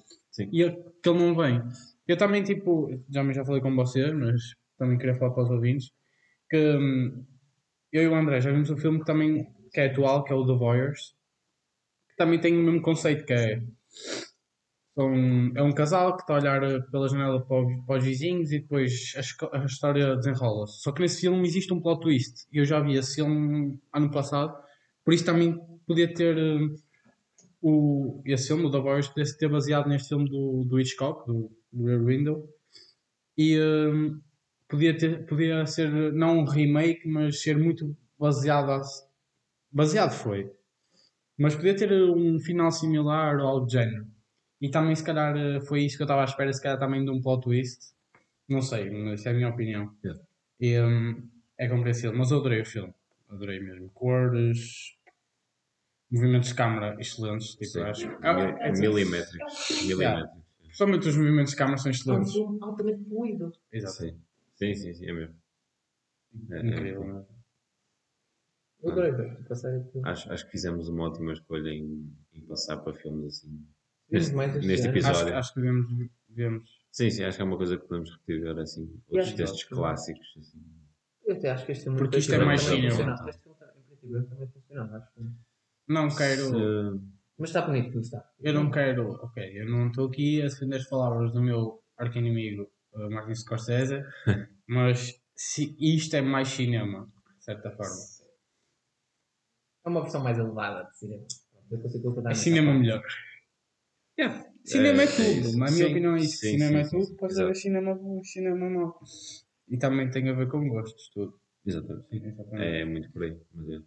e 0.51 0.61
ele, 0.61 0.75
que 1.03 1.09
ele 1.09 1.19
não 1.19 1.35
vem. 1.35 1.61
Eu 2.07 2.17
também, 2.17 2.43
tipo, 2.43 2.89
já, 3.09 3.31
já 3.31 3.45
falei 3.45 3.61
com 3.61 3.75
vocês, 3.75 4.13
mas 4.13 4.41
também 4.77 4.97
queria 4.97 5.15
falar 5.15 5.31
para 5.31 5.43
os 5.43 5.49
ouvintes, 5.51 5.91
que 6.49 6.57
hum, 6.75 7.25
eu 7.91 8.03
e 8.03 8.07
o 8.07 8.15
André 8.15 8.41
já 8.41 8.51
vimos 8.51 8.69
um 8.69 8.77
filme 8.77 8.99
que 8.99 9.05
também 9.05 9.47
que 9.71 9.79
é 9.79 9.85
atual, 9.87 10.23
que 10.23 10.33
é 10.33 10.35
o 10.35 10.45
The 10.45 10.53
Voyeurs, 10.53 11.13
que 12.09 12.15
também 12.17 12.39
tem 12.39 12.57
o 12.57 12.63
mesmo 12.63 12.81
conceito, 12.81 13.23
que 13.25 13.31
é, 13.33 13.61
são, 14.95 15.13
é 15.55 15.63
um 15.63 15.71
casal 15.71 16.15
que 16.17 16.23
está 16.23 16.33
a 16.35 16.37
olhar 16.39 16.83
pela 16.91 17.07
janela 17.07 17.45
para, 17.45 17.57
o- 17.61 17.85
para 17.85 17.99
os 17.99 18.03
vizinhos 18.03 18.51
e 18.51 18.59
depois 18.59 19.13
a, 19.15 19.57
a 19.61 19.65
história 19.65 20.15
desenrola-se. 20.17 20.81
Só 20.81 20.91
que 20.91 21.01
nesse 21.01 21.21
filme 21.21 21.47
existe 21.47 21.73
um 21.73 21.79
plot 21.81 22.01
twist. 22.01 22.45
E 22.51 22.57
eu 22.57 22.65
já 22.65 22.79
vi 22.81 22.95
esse 22.97 23.15
filme 23.15 23.79
ano 23.93 24.11
passado, 24.11 24.57
por 25.05 25.13
isso 25.13 25.25
também 25.25 25.59
podia 25.87 26.13
ter... 26.13 26.37
hum, 26.37 26.75
o, 27.61 28.21
esse 28.25 28.47
filme, 28.47 28.65
o 28.65 28.71
The 28.71 28.79
Voice, 28.79 29.09
podia 29.09 29.37
ter 29.37 29.49
baseado 29.49 29.87
neste 29.87 30.09
filme 30.09 30.29
do, 30.29 30.63
do 30.65 30.79
Hitchcock, 30.79 31.25
do, 31.27 31.51
do 31.71 31.85
Rear 31.85 32.03
Window, 32.03 32.49
e 33.37 33.59
hum, 33.59 34.21
podia, 34.69 34.97
ter, 34.97 35.25
podia 35.25 35.65
ser 35.65 36.13
não 36.13 36.39
um 36.39 36.45
remake, 36.45 37.07
mas 37.07 37.41
ser 37.41 37.57
muito 37.57 37.95
baseado. 38.19 38.71
a- 38.71 38.81
baseado 39.71 40.13
foi, 40.13 40.51
mas 41.37 41.55
podia 41.55 41.75
ter 41.75 41.91
um 41.93 42.39
final 42.39 42.71
similar 42.71 43.39
ou 43.39 43.47
algo 43.47 43.65
do 43.65 43.71
género. 43.71 44.07
E 44.61 44.69
também, 44.69 44.95
se 44.95 45.03
calhar, 45.03 45.35
eh, 45.37 45.61
foi 45.61 45.83
isso 45.83 45.97
que 45.97 46.03
eu 46.03 46.05
estava 46.05 46.21
à 46.21 46.25
espera, 46.25 46.53
se 46.53 46.61
calhar 46.61 46.79
também 46.79 47.03
de 47.03 47.11
um 47.11 47.21
plot 47.21 47.43
twist. 47.43 47.79
Não 48.49 48.61
sei, 48.61 48.89
mas 48.91 49.21
essa 49.21 49.29
é 49.29 49.33
a 49.33 49.35
minha 49.35 49.49
opinião. 49.49 49.95
Yeah. 50.03 50.21
E, 50.59 50.79
hum, 50.81 51.29
é 51.57 51.67
compreensível, 51.69 52.15
mas 52.17 52.31
eu 52.31 52.39
adorei 52.39 52.61
o 52.61 52.65
filme. 52.65 52.93
Adorei 53.31 53.59
mesmo. 53.59 53.89
Cores, 53.91 54.97
movimentos 56.11 56.49
de 56.49 56.55
câmara 56.55 56.95
excelentes. 56.99 57.51
Tipo, 57.51 57.65
Sim. 57.65 57.81
acho. 57.81 58.07
É- 58.23 58.67
é- 58.67 58.71
milimétricos. 58.73 59.81
Milimétricos. 59.83 60.41
Principalmente 60.59 61.07
os 61.09 61.17
movimentos 61.17 61.51
de 61.51 61.57
câmara 61.57 61.77
são 61.77 61.89
É 61.89 61.89
um 61.89 61.95
excelentes. 61.95 62.35
altamente 62.61 63.03
fluido. 63.05 63.51
Exato. 63.71 63.93
Sim. 63.95 64.19
sim, 64.55 64.75
sim, 64.75 64.93
sim, 64.93 65.05
é 65.09 65.13
mesmo. 65.13 65.35
É, 66.51 66.57
é, 66.57 66.65
Incrível, 66.67 67.07
não 67.07 67.19
é? 67.19 67.25
Eu 68.83 68.91
adorei 68.91 69.11
ver. 69.11 69.37
a 69.49 69.55
série 69.55 69.79
de- 69.83 70.01
Acho, 70.03 70.31
acho 70.31 70.45
que 70.45 70.51
fizemos 70.51 70.87
uma 70.87 71.03
ótima 71.09 71.33
escolha 71.33 71.69
em, 71.69 72.11
em 72.33 72.41
passar 72.47 72.77
para 72.77 72.93
filmes 72.93 73.25
assim. 73.37 73.65
Neste, 74.09 74.33
neste 74.35 74.87
episódio. 74.87 75.27
Acho, 75.27 75.33
acho 75.35 75.53
que 75.53 75.61
devemos. 75.61 76.09
devemos. 76.29 76.81
Sim, 76.91 77.09
sim, 77.09 77.23
acho 77.23 77.37
que 77.37 77.41
é 77.41 77.45
uma 77.45 77.57
coisa 77.57 77.77
que 77.77 77.85
podemos 77.87 78.09
repetir 78.11 78.41
agora 78.41 78.63
assim. 78.63 78.89
Outros 79.09 79.33
textos 79.33 79.63
clássicos. 79.65 80.33
Assim. 80.37 80.61
Eu 81.25 81.35
até 81.35 81.49
acho 81.51 81.65
que 81.65 81.71
este 81.71 81.83
filme 81.83 81.97
Porque 81.97 82.17
isto 82.19 82.33
é 82.33 82.39
mais 82.39 82.63
funcionava, 82.65 83.29
acho 83.29 83.39
que- 83.41 83.49
Não 85.87 86.07
quero. 86.09 86.43
Se- 86.43 87.01
Mas 87.37 87.49
está 87.49 87.61
bonito, 87.61 87.93
não 87.93 88.01
está? 88.01 88.29
Eu 88.39 88.53
não 88.53 88.71
quero. 88.71 89.11
Ok, 89.23 89.43
eu 89.61 89.69
não 89.69 89.87
estou 89.87 90.07
aqui 90.07 90.41
a 90.41 90.45
defender 90.45 90.77
as 90.77 90.87
palavras 90.89 91.31
do 91.33 91.41
meu 91.41 91.81
arqui-inimigo 91.97 92.71
uh, 92.93 93.09
Martin 93.11 93.35
Scorsese, 93.35 94.03
mas 94.67 95.19
se 95.35 95.75
isto 95.79 96.15
é 96.15 96.21
mais 96.21 96.47
cinema, 96.49 97.11
de 97.37 97.43
certa 97.43 97.71
forma. 97.71 97.95
É 99.85 99.89
uma 99.89 100.01
versão 100.01 100.21
mais 100.23 100.37
elevada 100.37 100.83
de 100.89 100.97
cinema. 100.97 101.25
É 102.29 102.33
cinema 102.33 102.73
melhor. 102.73 103.03
Yeah. 104.19 104.45
Cinema 104.63 105.01
é, 105.01 105.05
É, 105.05 105.07
é 105.07 105.41
tudo. 105.41 105.57
Na 105.57 105.65
minha 105.71 105.85
Sim, 105.85 105.91
opinião 105.91 106.15
é 106.15 106.19
isso. 106.19 106.37
sim, 106.37 106.51
cinema 106.51 106.79
é 106.79 106.83
sim, 106.83 106.89
tudo, 106.91 107.05
sim, 107.05 107.15
pode 107.15 107.41
haver 107.41 107.55
cinema 107.55 107.95
bom 107.95 108.23
cinema 108.23 108.69
mau. 108.69 108.99
E 109.71 109.77
também 109.77 110.11
tem 110.11 110.29
a 110.29 110.33
ver 110.33 110.47
com 110.49 110.67
gostos, 110.69 111.09
tudo. 111.13 111.39
Exatamente. 111.65 112.07
Sim, 112.09 112.25
exatamente. 112.27 112.63
É 112.65 112.85
muito 112.85 113.11
por 113.11 113.23
aí. 113.23 113.39
Mas 113.53 113.69
é. 113.69 113.79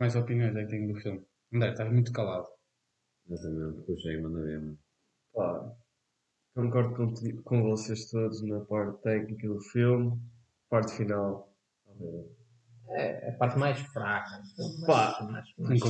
Mais 0.00 0.14
opiniões 0.16 0.54
é 0.56 0.64
que 0.64 0.70
tenho 0.70 0.94
do 0.94 1.00
filme. 1.00 1.22
André, 1.52 1.70
estás 1.72 1.92
muito 1.92 2.12
calado. 2.12 2.46
Exatamente. 3.28 3.82
Puxa 3.84 4.08
aí, 4.08 4.20
manda 4.22 4.40
ver. 4.42 4.60
mano. 4.60 4.78
Pá, 5.34 5.76
concordo 6.54 6.94
com, 6.94 7.42
com 7.42 7.62
vocês 7.64 8.08
todos 8.10 8.40
na 8.42 8.60
parte 8.60 9.02
técnica 9.02 9.48
do 9.48 9.60
filme, 9.60 10.18
parte 10.70 10.92
final. 10.96 11.52
É 12.90 13.30
a 13.30 13.32
parte 13.32 13.58
mais 13.58 13.78
fraca. 13.80 14.40
Pá, 14.86 15.18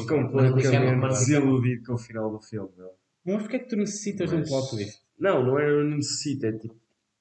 completamente 0.08 1.08
desiludido 1.10 1.84
com 1.84 1.94
o 1.94 1.98
final 1.98 2.30
do 2.30 2.40
filme. 2.40 2.70
Meu. 2.76 2.90
Mas 3.24 3.42
porquê 3.42 3.56
é 3.56 3.58
que 3.60 3.68
tu 3.68 3.76
necessitas 3.76 4.32
Mas- 4.32 4.48
de 4.48 4.54
um 4.54 4.56
plot 4.58 4.70
twist? 4.70 5.02
Não, 5.18 5.44
não 5.44 5.58
é 5.58 5.68
eu 5.68 5.84
necessito, 5.84 6.46
é 6.46 6.52
tipo, 6.52 6.76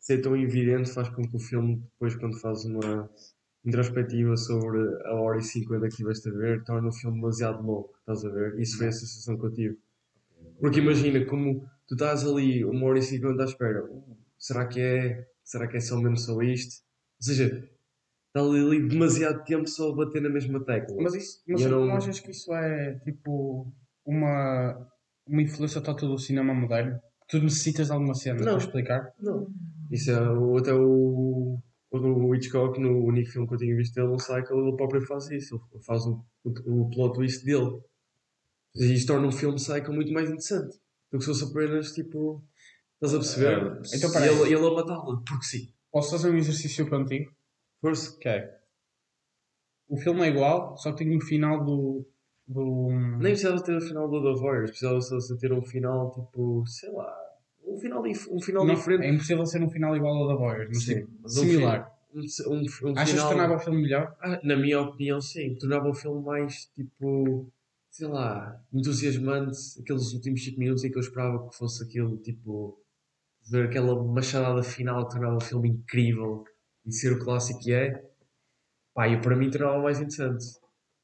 ser 0.07 0.21
tão 0.21 0.35
evidente 0.37 0.89
faz 0.89 1.09
com 1.09 1.21
que 1.21 1.35
o 1.35 1.39
filme, 1.39 1.83
depois, 1.91 2.15
quando 2.15 2.39
faz 2.39 2.63
uma 2.63 3.09
introspectiva 3.65 4.37
sobre 4.37 4.79
a 5.05 5.13
hora 5.15 5.37
e 5.39 5.43
cinquenta 5.43 5.81
que 5.87 5.93
estiveste 5.93 6.29
a 6.29 6.31
ver, 6.31 6.63
torna 6.63 6.87
o 6.87 6.93
filme 6.93 7.17
demasiado 7.19 7.61
longo, 7.61 7.89
estás 7.99 8.23
a 8.23 8.29
ver? 8.29 8.57
Isso 8.57 8.77
foi 8.77 8.87
a 8.87 8.91
sensação 8.91 9.37
que 9.37 9.45
eu 9.45 9.53
tive. 9.53 9.77
Porque 10.61 10.79
imagina, 10.79 11.25
como 11.25 11.67
tu 11.87 11.95
estás 11.95 12.25
ali 12.25 12.63
uma 12.63 12.85
hora 12.87 12.99
e 12.99 13.01
cinquenta 13.01 13.41
à 13.43 13.45
espera, 13.45 13.83
"Uh, 13.83 14.17
será 14.37 14.65
que 14.65 14.79
é, 14.79 15.27
será 15.43 15.67
que 15.67 15.75
é 15.75 15.79
só 15.81 15.97
mesmo 15.97 16.15
só 16.17 16.41
isto? 16.41 16.81
Ou 17.19 17.25
seja, 17.25 17.69
está 18.27 18.39
ali 18.47 18.87
demasiado 18.87 19.43
tempo 19.43 19.67
só 19.67 19.91
a 19.91 19.95
bater 19.95 20.21
na 20.21 20.29
mesma 20.29 20.63
tecla. 20.63 20.95
Mas, 21.01 21.15
isso, 21.15 21.41
mas 21.45 21.61
Eu 21.61 21.69
não... 21.69 21.85
não- 21.85 21.95
achas 21.97 22.19
que 22.21 22.31
isso 22.31 22.53
é 22.53 22.93
tipo 23.03 23.67
uma, 24.05 24.87
uma 25.27 25.41
influência 25.41 25.81
total 25.81 26.07
do 26.09 26.17
cinema 26.17 26.53
moderno? 26.53 26.97
Tu 27.27 27.39
necessitas 27.41 27.87
de 27.87 27.93
alguma 27.93 28.13
cena 28.15 28.39
Não. 28.39 28.53
para 28.53 28.57
explicar? 28.65 29.11
Não. 29.19 29.47
Isso 29.91 30.11
é 30.11 30.29
o- 30.29 30.57
até 30.57 30.73
o, 30.73 31.59
o, 31.91 32.35
Hitchcock, 32.35 32.79
no 32.79 33.05
único 33.05 33.29
filme 33.31 33.47
que 33.47 33.53
eu 33.53 33.57
tinha 33.57 33.75
visto 33.75 33.95
dele, 33.95 34.07
no 34.07 34.19
Cycle, 34.19 34.57
ele 34.59 34.75
próprio 34.75 35.01
faz 35.01 35.29
isso. 35.31 35.61
Ele 35.73 35.83
faz 35.83 36.05
o, 36.05 36.23
o, 36.43 36.81
o 36.81 36.89
plot 36.89 37.15
twist 37.15 37.45
dele. 37.45 37.79
E 38.75 38.93
isto 38.93 39.07
torna 39.07 39.27
um 39.27 39.31
filme 39.31 39.59
Cycle 39.59 39.93
muito 39.93 40.11
mais 40.11 40.27
interessante 40.27 40.77
do 41.11 41.17
que 41.17 41.23
se 41.25 41.31
fosse 41.31 41.43
apenas 41.45 41.91
tipo. 41.91 42.43
Estás 42.95 43.13
a 43.13 43.17
perceber? 43.19 43.55
Ah, 43.55 43.81
então 43.93 44.11
peraí. 44.11 44.29
ele, 44.29 44.53
ele 44.55 44.67
a 44.67 44.71
matá-la, 44.73 45.21
porque 45.27 45.45
sim. 45.45 45.71
Posso 45.91 46.11
fazer 46.11 46.31
um 46.31 46.35
exercício 46.37 46.89
contigo? 46.89 47.31
Força. 47.79 48.17
É. 48.25 48.57
O 49.87 49.97
filme 49.97 50.21
é 50.21 50.29
igual, 50.29 50.75
só 50.77 50.91
que 50.91 50.97
tem 51.03 51.15
um 51.15 51.21
final 51.21 51.63
do, 51.63 52.05
do. 52.47 52.89
Nem 52.91 53.31
precisava 53.31 53.63
ter 53.63 53.77
o 53.77 53.81
final 53.81 54.09
do 54.09 54.21
The 54.21 54.39
Voyeurs, 54.39 54.71
precisava 54.71 54.99
só 54.99 55.17
ter 55.37 55.53
um 55.53 55.61
final 55.61 56.11
tipo, 56.11 56.65
sei 56.67 56.91
lá, 56.91 57.15
um 57.67 57.77
final, 57.79 58.03
um 58.31 58.41
final 58.41 58.65
Não, 58.65 58.75
diferente. 58.75 59.03
é 59.03 59.09
impossível 59.09 59.45
ser 59.45 59.61
um 59.61 59.69
final 59.69 59.95
igual 59.95 60.15
ao 60.15 60.27
da 60.27 60.35
Voyeurs, 60.35 60.69
mas 60.69 60.83
Sim, 60.83 60.95
tipo, 60.95 61.11
mas 61.21 61.33
similar. 61.33 61.97
Um, 62.13 62.19
um, 62.19 62.59
um 62.61 62.91
Achas 62.93 63.09
que 63.09 63.11
final, 63.11 63.27
tornava 63.27 63.55
o 63.55 63.59
filme 63.59 63.81
melhor? 63.81 64.15
Ah, 64.21 64.39
na 64.43 64.55
minha 64.55 64.81
opinião, 64.81 65.21
sim. 65.21 65.55
Tornava 65.55 65.89
o 65.89 65.93
filme 65.93 66.23
mais, 66.23 66.65
tipo, 66.73 67.51
sei 67.91 68.07
lá, 68.07 68.59
entusiasmante. 68.73 69.57
Aqueles 69.81 70.13
últimos 70.13 70.43
5 70.43 70.59
minutos 70.59 70.83
em 70.83 70.91
que 70.91 70.97
eu 70.97 71.01
esperava 71.01 71.49
que 71.49 71.55
fosse 71.55 71.83
aquilo, 71.83 72.17
tipo, 72.17 72.79
ver 73.49 73.65
aquela 73.67 74.01
machadada 74.03 74.63
final 74.63 75.05
que 75.05 75.13
tornava 75.13 75.37
o 75.37 75.41
filme 75.41 75.69
incrível 75.69 76.43
e 76.85 76.91
ser 76.91 77.13
o 77.13 77.19
clássico 77.19 77.59
que 77.59 77.73
é. 77.73 78.03
Pá, 78.93 79.07
e 79.07 79.21
para 79.21 79.35
mim 79.35 79.51
tornava 79.51 79.79
mais 79.79 79.99
interessante. 79.99 80.45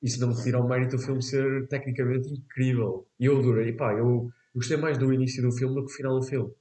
Isso 0.02 0.20
não 0.20 0.30
me 0.30 0.36
retira 0.36 0.60
o 0.60 0.68
mérito 0.68 0.98
do 0.98 1.02
filme 1.02 1.22
ser 1.22 1.68
tecnicamente 1.68 2.28
incrível. 2.30 3.08
E 3.20 3.26
eu 3.26 3.38
adorei, 3.38 3.72
pá, 3.74 3.94
eu 3.94 4.32
gostei 4.56 4.78
mais 4.78 4.98
do 4.98 5.14
início 5.14 5.42
do 5.42 5.52
filme 5.52 5.76
do 5.76 5.86
que 5.86 5.92
o 5.92 5.96
final 5.96 6.20
do 6.20 6.26
filme. 6.26 6.52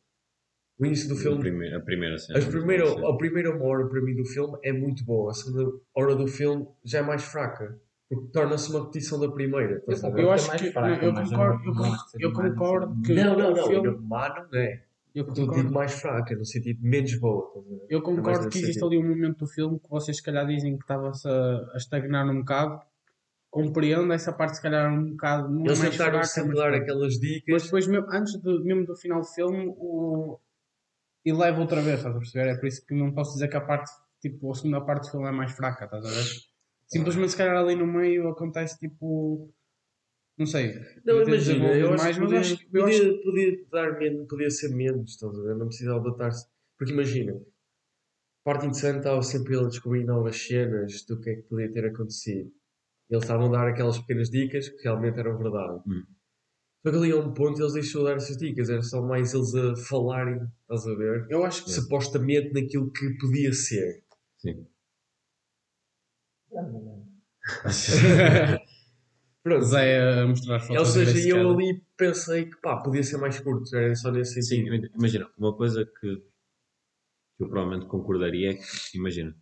O 0.78 0.86
início 0.86 1.08
do 1.08 1.14
A 1.14 1.18
filme 1.18 1.38
primeira, 1.40 1.76
a 1.78 1.80
primeira 1.80 2.18
cena. 2.18 2.38
as 2.38 2.44
primeira, 2.46 2.86
Sim. 2.86 3.06
a 3.06 3.16
primeira 3.16 3.54
uma 3.56 3.64
hora 3.66 3.86
para 3.88 4.00
mim 4.00 4.14
do 4.16 4.24
filme 4.24 4.58
é 4.62 4.72
muito 4.72 5.04
boa, 5.04 5.30
a 5.30 5.34
segunda 5.34 5.70
hora 5.94 6.16
do 6.16 6.26
filme 6.26 6.66
já 6.84 6.98
é 7.00 7.02
mais 7.02 7.22
fraca, 7.22 7.78
porque 8.08 8.28
torna-se 8.32 8.70
uma 8.70 8.80
repetição 8.80 9.20
da 9.20 9.30
primeira. 9.30 9.82
ver? 9.86 10.22
Eu 10.22 10.30
é 10.30 10.34
acho 10.34 10.50
que. 10.56 10.72
fraca, 10.72 11.04
eu 11.04 11.12
mas 11.12 11.30
concordo, 11.30 11.62
eu 11.62 11.68
eu, 11.68 11.74
não 11.74 11.82
con- 11.82 11.92
acho 11.92 12.04
que 12.04 12.10
seja 12.10 12.24
eu 12.26 12.32
mais 12.32 12.52
concordo 12.54 12.92
assim. 12.92 13.02
que. 13.02 13.12
Não, 13.14 13.38
não, 13.38 13.52
o 13.52 13.56
não, 13.56 13.66
filme- 13.66 13.88
não, 13.90 14.00
má 14.02 14.48
não 14.50 14.58
é. 14.58 14.82
eu 15.14 15.24
concordo, 15.26 15.70
mais 15.72 15.92
fraca, 15.92 16.34
no 16.34 16.44
sentido 16.44 16.80
menos 16.82 17.14
boa. 17.20 17.52
eu 17.88 17.98
É 17.98 18.02
concordo 18.02 18.38
que 18.40 18.44
nesse 18.46 18.58
existe 18.62 18.80
sentido. 18.80 18.86
ali 18.86 18.98
um 18.98 19.08
momento 19.08 19.38
do 19.40 19.46
filme 19.46 19.78
que 19.78 19.88
vocês, 19.90 20.16
se 20.16 20.22
calhar, 20.22 20.46
dizem 20.46 20.74
que 20.76 20.82
estava-se 20.82 21.28
a, 21.28 21.70
a 21.74 21.76
estagnar 21.76 22.26
um 22.28 22.38
bocado. 22.40 22.80
Compreendo 23.52 24.10
essa 24.14 24.32
parte, 24.32 24.56
se 24.56 24.62
calhar, 24.62 24.90
um 24.90 25.10
bocado. 25.10 25.58
É 25.58 25.60
Eles 25.66 25.78
mais 25.78 25.90
tentaram 25.90 26.18
mas 26.18 26.32
pronto. 26.32 26.58
aquelas 26.58 27.02
Mas 27.02 27.20
dicas. 27.20 27.62
depois, 27.64 27.86
mesmo, 27.86 28.06
antes 28.10 28.40
de, 28.40 28.64
mesmo 28.64 28.86
do 28.86 28.96
final 28.96 29.20
do 29.20 29.26
filme, 29.26 29.66
o... 29.76 30.38
e 31.22 31.32
leva 31.34 31.60
outra 31.60 31.82
vez, 31.82 31.98
estás 31.98 32.16
a 32.16 32.18
perceber? 32.18 32.48
É 32.48 32.56
por 32.56 32.66
isso 32.66 32.86
que 32.86 32.94
não 32.94 33.12
posso 33.12 33.34
dizer 33.34 33.48
que 33.48 33.56
a 33.56 33.60
parte, 33.60 33.92
tipo, 34.22 34.50
a 34.50 34.54
segunda 34.54 34.80
parte 34.80 35.04
do 35.04 35.10
filme 35.10 35.28
é 35.28 35.32
mais 35.32 35.52
fraca, 35.52 35.84
estás 35.84 36.02
a 36.02 36.08
ver? 36.08 36.24
Simplesmente, 36.86 37.32
se 37.32 37.36
calhar, 37.36 37.56
ali 37.58 37.74
no 37.74 37.86
meio 37.86 38.26
acontece, 38.30 38.78
tipo, 38.78 39.52
não 40.38 40.46
sei. 40.46 40.80
Não, 41.04 41.22
imagina, 41.22 41.76
eu 41.76 41.92
acho 41.92 42.04
mais, 42.04 42.16
que 42.16 42.22
mas 42.22 42.30
podia, 42.30 42.40
acho, 42.40 42.70
podia, 42.70 42.84
acho 42.86 43.22
podia 43.22 43.64
dar 43.70 43.98
menos, 43.98 44.28
podia 44.28 44.50
ser 44.50 44.68
menos, 44.74 45.10
estás 45.10 45.38
a 45.38 45.42
ver? 45.42 45.56
Não 45.56 45.66
precisava 45.66 46.00
adaptar-se. 46.00 46.46
Porque 46.78 46.94
imagina, 46.94 47.38
parte 48.42 48.64
interessante 48.64 48.98
estava 48.98 49.22
sempre 49.22 49.54
ele 49.54 49.68
descobrir 49.68 50.04
novas 50.04 50.36
cenas 50.36 51.04
do 51.04 51.20
que 51.20 51.28
é 51.28 51.36
que 51.36 51.42
podia 51.42 51.70
ter 51.70 51.84
acontecido. 51.84 52.50
Eles 53.12 53.24
estavam 53.24 53.48
a 53.48 53.50
dar 53.50 53.68
aquelas 53.68 53.98
pequenas 53.98 54.30
dicas 54.30 54.70
que 54.70 54.84
realmente 54.84 55.18
eram 55.18 55.36
verdade. 55.36 55.82
Hum. 55.86 56.02
Só 56.82 56.90
que 56.90 56.96
ali 56.96 57.12
a 57.12 57.16
um 57.16 57.34
ponto 57.34 57.60
eles 57.60 57.74
deixou 57.74 58.02
de 58.02 58.08
dar 58.08 58.16
essas 58.16 58.38
dicas, 58.38 58.70
era 58.70 58.82
só 58.82 59.02
mais 59.02 59.34
eles 59.34 59.54
a 59.54 59.76
falarem, 59.76 60.40
estás 60.62 60.86
a 60.86 60.94
ver? 60.96 61.26
eu 61.28 61.44
acho 61.44 61.64
que 61.64 61.70
Supostamente 61.70 62.52
naquilo 62.52 62.90
que 62.90 63.16
podia 63.18 63.52
ser. 63.52 64.02
Sim. 64.38 64.66
Pronto. 69.42 69.64
Zé 69.64 70.20
a 70.22 70.26
mostrar 70.26 70.60
fotos 70.60 70.78
Ou 70.78 70.86
seja, 70.86 71.28
eu 71.28 71.36
cara. 71.36 71.50
ali 71.54 71.82
pensei 71.96 72.46
que 72.46 72.56
pá, 72.60 72.82
podia 72.82 73.02
ser 73.02 73.18
mais 73.18 73.38
curto, 73.40 73.74
era 73.76 73.94
só 73.94 74.10
nesse 74.10 74.42
Sim, 74.42 74.64
sentido. 74.64 74.88
imagina, 74.94 75.30
uma 75.36 75.54
coisa 75.56 75.84
que 75.84 76.16
que 77.36 77.44
eu 77.44 77.48
provavelmente 77.48 77.88
concordaria 77.88 78.52
é 78.52 78.54
que, 78.54 78.96
imagina, 78.96 79.34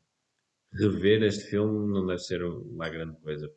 rever 0.73 1.23
este 1.23 1.51
filme 1.51 1.93
não 1.93 2.07
deve 2.07 2.21
ser 2.21 2.43
uma 2.45 2.89
grande 2.89 3.21
coisa, 3.21 3.49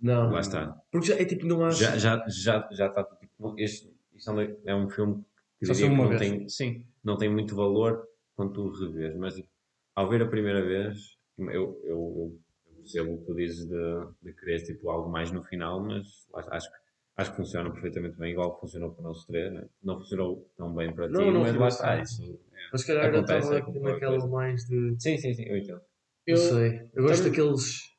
Não. 0.00 0.30
lá 0.30 0.40
está. 0.40 0.80
Porque 0.90 1.06
já, 1.08 1.14
é 1.16 1.24
tipo, 1.24 1.46
não 1.46 1.64
há. 1.64 1.70
Já, 1.70 1.96
já, 1.96 2.24
já, 2.28 2.68
já 2.72 2.86
está, 2.86 3.04
tipo, 3.04 3.54
este, 3.58 3.92
isto 4.14 4.30
é 4.64 4.74
um- 4.74 4.86
é 4.86 4.90
filme 4.90 5.24
que 5.58 5.66
Só 5.66 5.72
diria 5.74 5.90
que 5.90 5.96
não 5.96 6.08
vez. 6.08 6.20
tem, 6.20 6.48
sim, 6.48 6.84
não 7.04 7.16
tem 7.16 7.28
muito 7.30 7.54
valor 7.54 8.06
quando 8.34 8.52
tu 8.52 8.70
revês, 8.70 9.14
mas 9.16 9.34
tipo, 9.34 9.48
ao 9.94 10.08
ver 10.08 10.22
a 10.22 10.26
primeira 10.28 10.62
vez, 10.64 11.18
eu, 11.38 11.50
eu, 11.50 11.80
eu, 11.84 12.38
eu 12.66 12.76
percebo 12.78 13.14
o 13.14 13.18
que 13.18 13.26
tu 13.26 13.34
dizes 13.34 13.66
de, 13.66 14.06
de 14.22 14.32
querer 14.32 14.62
tipo, 14.62 14.88
algo 14.90 15.10
mais 15.10 15.30
no 15.30 15.42
final, 15.44 15.80
mas 15.80 16.06
acho, 16.34 16.70
que- 16.70 16.78
acho 17.16 17.30
que 17.32 17.36
funciona 17.36 17.70
perfeitamente 17.70 18.16
bem, 18.16 18.32
igual 18.32 18.54
que 18.54 18.60
funcionou 18.60 18.92
para 18.92 19.02
nós 19.04 19.24
três, 19.26 19.52
né? 19.52 19.66
não 19.82 19.98
funcionou 19.98 20.50
tão 20.56 20.74
bem 20.74 20.92
para 20.94 21.08
Não, 21.08 21.20
ti, 21.26 21.30
não 21.30 21.40
mas 21.42 21.54
lá 21.56 21.68
está, 21.68 22.00
isso 22.00 22.22
é- 22.24 22.50
Mas 22.72 22.80
se 22.82 22.86
calhar 22.86 23.04
eu 23.06 23.10
Acontece, 23.18 23.52
estava 23.54 23.56
é 23.78 23.80
naquela 23.92 24.12
coisa. 24.12 24.28
mais 24.28 24.64
de. 24.66 24.96
Sim, 24.98 25.16
sim, 25.18 25.34
sim, 25.34 25.44
eu 25.44 25.56
entendo. 25.58 25.80
Eu, 26.26 26.36
não 26.38 26.44
sei. 26.44 26.90
Eu 26.94 27.02
gosto 27.02 27.24
também- 27.24 27.30
daqueles. 27.38 27.89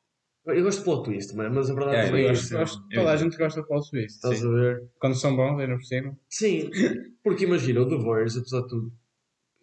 Eu 0.44 0.64
gosto 0.64 0.78
de 0.80 0.84
plot 0.84 1.04
twist, 1.04 1.36
mas 1.36 1.52
mas 1.52 1.70
a 1.70 1.74
verdade 1.74 1.96
É, 1.96 2.10
eu 2.10 2.16
é 2.16 2.32
essa. 2.32 2.58
gosto- 2.58 2.82
Eu 2.90 3.00
toda 3.00 3.12
a 3.12 3.16
gente 3.16 3.36
gosta 3.36 3.60
de 3.60 3.66
plot 3.68 3.90
twist. 3.90 4.14
Estás 4.16 4.38
sim. 4.40 4.48
a 4.48 4.50
ver? 4.50 4.90
Quando 4.98 5.14
são 5.14 5.36
bons, 5.36 5.60
ainda 5.60 5.74
por 5.76 5.84
cima. 5.84 6.18
Sim, 6.28 6.70
porque 7.22 7.44
imagina, 7.44 7.80
o 7.80 7.88
The 7.88 7.96
Voice, 7.96 8.38
apesar 8.38 8.62
de 8.62 8.68
tudo. 8.68 8.92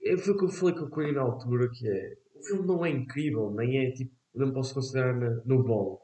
é- 0.06 0.18
Foi 0.18 0.34
o 0.34 0.38
que 0.38 0.46
eu 0.46 0.50
falei 0.50 0.76
com 0.76 0.86
o 0.86 0.89
Coelho 0.89 1.13
na 1.15 1.22
altura, 1.22 1.70
que 1.70 1.88
é. 1.88 2.13
O 2.39 2.44
filme 2.44 2.65
não 2.68 2.86
é 2.86 2.89
incrível, 2.89 3.52
nem 3.52 3.78
é 3.88 3.92
tipo. 3.92 4.13
Não 4.34 4.54
posso 4.54 4.74
considerar 4.74 5.13
na- 5.18 5.42
no 5.46 5.63
bom. 5.63 6.00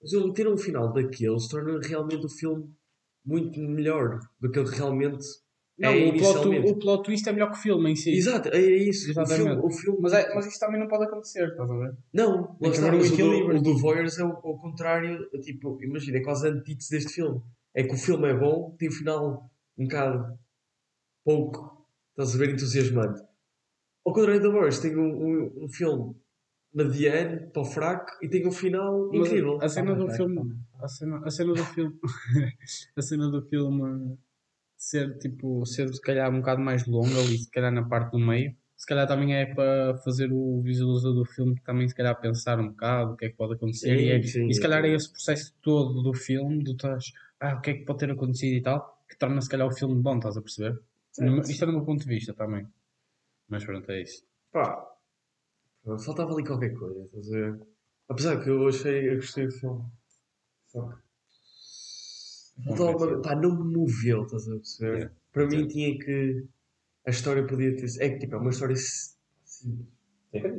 Mas 0.00 0.12
ele 0.12 0.32
ter 0.32 0.46
um 0.46 0.56
final 0.58 0.92
daqueles 0.92 1.48
torna 1.48 1.80
realmente 1.80 2.24
o 2.26 2.28
filme 2.28 2.70
muito 3.24 3.58
melhor 3.60 4.20
do 4.38 4.50
que 4.50 4.58
ele 4.60 4.70
realmente 4.70 5.24
Não, 5.78 5.90
é 5.90 6.06
o, 6.08 6.16
plot, 6.16 6.48
o 6.70 6.78
plot 6.78 7.02
twist 7.04 7.28
é 7.28 7.32
melhor 7.32 7.50
que 7.50 7.58
o 7.58 7.60
filme 7.60 7.90
em 7.90 7.96
si. 7.96 8.10
Exato, 8.10 8.48
é 8.48 8.60
isso. 8.60 9.10
O 9.10 9.14
filme, 9.14 9.22
Exatamente. 9.32 9.66
o 9.66 9.70
filme 9.70 9.98
Mas, 10.00 10.12
é, 10.14 10.34
mas 10.34 10.46
isso 10.46 10.58
também 10.58 10.80
não 10.80 10.88
pode 10.88 11.04
acontecer, 11.04 11.48
estás 11.48 11.70
a 11.70 11.76
ver? 11.76 11.94
Não, 12.14 12.40
está, 12.40 12.52
um 12.52 12.56
mas 12.60 12.78
o 12.78 12.90
do- 12.90 13.04
equilíbrio. 13.14 13.58
O 13.58 13.62
do 13.62 13.76
Voyeurs 13.78 14.18
é 14.18 14.24
o, 14.24 14.30
o 14.30 14.58
contrário, 14.58 15.28
é 15.34 15.38
tipo, 15.38 15.78
imagina, 15.82 16.16
é 16.18 16.22
quase 16.22 16.48
antítese 16.48 16.90
deste 16.90 17.12
filme. 17.14 17.40
É 17.74 17.82
que 17.82 17.94
o 17.94 17.98
filme 17.98 18.26
é 18.28 18.34
bom, 18.34 18.74
tem 18.78 18.88
o 18.88 18.92
final 18.92 19.50
um 19.76 19.84
bocado 19.84 20.38
pouco, 21.24 21.86
estás 22.10 22.34
a 22.34 22.38
ver, 22.38 22.50
entusiasmante. 22.54 23.20
Ao 24.04 24.12
contrário 24.14 24.40
do 24.40 24.52
Voyeurs, 24.52 24.78
tem 24.78 24.96
um, 24.96 25.02
um, 25.02 25.64
um 25.64 25.68
filme 25.68 26.14
mediano, 26.72 27.50
para 27.50 27.62
o 27.62 27.64
fraco, 27.64 28.06
e 28.22 28.28
tem 28.28 28.46
um 28.46 28.52
final 28.52 29.08
Mas 29.12 29.26
incrível. 29.28 29.58
A 29.62 29.68
cena 29.68 29.94
do 29.94 30.06
Tá, 30.06 30.12
filme. 30.14 30.36
tá. 30.36 30.84
A 30.84 30.88
cena, 30.88 31.20
a 31.24 31.30
cena 31.30 31.52
do 31.54 31.64
filme. 31.64 31.94
a 32.96 33.02
cena 33.02 33.30
do 33.30 33.42
filme 33.42 34.18
ser 34.76 35.18
tipo. 35.18 35.64
ser 35.66 35.88
se 35.92 36.00
calhar 36.00 36.30
um 36.30 36.38
bocado 36.40 36.60
mais 36.60 36.86
longa 36.86 37.18
ali, 37.20 37.38
se 37.38 37.50
calhar 37.50 37.72
na 37.72 37.84
parte 37.88 38.12
do 38.12 38.18
meio. 38.18 38.54
Se 38.76 38.86
calhar 38.86 39.06
também 39.08 39.34
é 39.34 39.46
para 39.54 39.96
fazer 39.98 40.30
o 40.32 40.60
visualizador 40.60 41.14
do 41.14 41.24
filme 41.24 41.58
também 41.64 41.88
se 41.88 41.94
calhar 41.94 42.18
pensar 42.20 42.60
um 42.60 42.68
bocado 42.68 43.12
o 43.14 43.16
que 43.16 43.24
é 43.26 43.30
que 43.30 43.36
pode 43.36 43.54
acontecer. 43.54 43.96
Sim, 43.96 44.04
e, 44.04 44.10
é- 44.10 44.22
sim, 44.22 44.48
e 44.48 44.54
se 44.54 44.60
calhar 44.60 44.82
sim. 44.82 44.88
é 44.90 44.94
esse 44.94 45.10
processo 45.10 45.54
todo 45.62 46.02
do 46.02 46.12
filme, 46.12 46.62
do 46.62 46.72
estás, 46.72 47.12
ah, 47.40 47.54
o 47.56 47.60
que 47.62 47.70
é 47.70 47.74
que 47.74 47.84
pode 47.86 48.00
ter 48.00 48.10
acontecido 48.10 48.54
e 48.54 48.62
tal, 48.62 49.02
que 49.08 49.16
torna 49.16 49.40
se 49.40 49.48
calhar 49.48 49.66
o 49.66 49.72
filme 49.74 50.00
bom, 50.02 50.16
estás 50.16 50.36
a 50.36 50.42
perceber? 50.42 50.78
No- 51.18 51.40
Isto 51.40 51.64
é 51.64 51.66
do 51.66 51.72
meu 51.72 51.84
ponto 51.84 52.02
de 52.02 52.08
vista 52.08 52.34
também. 52.34 52.66
Mas 53.48 53.64
pronto, 53.64 53.90
é 53.90 54.02
isso. 54.02 54.24
Pá, 54.52 54.86
faltava 56.04 56.32
ali 56.34 56.44
qualquer 56.44 56.74
coisa, 56.74 57.04
estás 57.04 57.28
a 57.28 57.30
ver? 57.32 57.66
Apesar 58.08 58.42
que 58.42 58.50
eu 58.50 58.68
achei, 58.68 59.10
eu 59.10 59.16
gostei 59.16 59.46
do 59.46 59.52
filme. 59.52 59.84
Só 60.66 60.88
que. 60.88 61.05
Faltava 62.64 63.06
uma, 63.06 63.22
pá, 63.22 63.36
não 63.36 63.56
me 63.64 63.76
moveu, 63.76 64.22
estás 64.24 64.48
a 64.48 64.56
perceber? 64.56 64.94
Yeah. 64.96 65.14
Para 65.32 65.46
mim 65.46 65.68
tinha 65.68 65.98
que. 65.98 66.46
A 67.06 67.10
história 67.10 67.46
podia 67.46 67.76
ter. 67.76 67.86
É 68.00 68.10
que 68.10 68.18
tipo, 68.20 68.34
é 68.34 68.38
uma 68.38 68.50
história 68.50 68.76
si- 68.76 69.16
simples. 69.44 69.86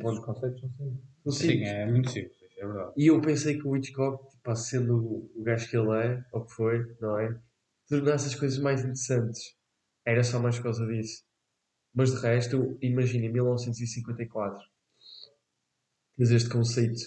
Os 0.04 0.20
conceitos 0.20 0.60
são 0.62 0.70
simples. 0.70 1.00
Não 1.26 1.32
Sim, 1.32 1.48
simples. 1.48 1.68
é 1.68 1.86
muito 1.86 2.10
simples, 2.10 2.38
é 2.58 2.66
verdade. 2.66 2.94
E 2.98 3.08
eu 3.08 3.22
pensei 3.22 3.58
que 3.60 3.68
o 3.68 3.76
Hitchcock, 3.76 4.30
tipo, 4.32 4.56
sendo 4.56 4.98
o, 5.36 5.44
gajo 5.44 5.70
que 5.70 5.78
ele 5.78 5.92
é, 5.98 6.26
ou 6.32 6.46
que 6.46 6.54
foi, 6.54 6.96
não 7.02 7.20
é? 7.20 7.40
Tornasse 7.90 8.28
as 8.28 8.36
coisas 8.36 8.60
mais 8.60 8.82
interessantes. 8.82 9.56
Era 10.06 10.24
só 10.24 10.40
mais 10.40 10.58
por 10.58 10.64
causa 10.64 10.86
disso. 10.88 11.24
Mas 11.94 12.12
de 12.12 12.22
resto, 12.22 12.78
imagina, 12.82 13.26
em 13.26 13.32
1954, 13.32 14.64
tens 16.16 16.32
este 16.32 16.50
conceito 16.50 17.00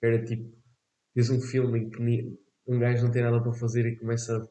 que 0.00 0.06
era 0.06 0.24
tipo, 0.24 0.50
tens 1.14 1.30
um 1.30 1.40
filme 1.40 1.80
em 1.80 1.90
que 1.90 2.00
um 2.66 2.78
gajo 2.78 3.04
não 3.04 3.10
tem 3.12 3.22
nada 3.22 3.40
para 3.42 3.52
fazer 3.52 3.86
e 3.86 3.96
começa 3.96 4.48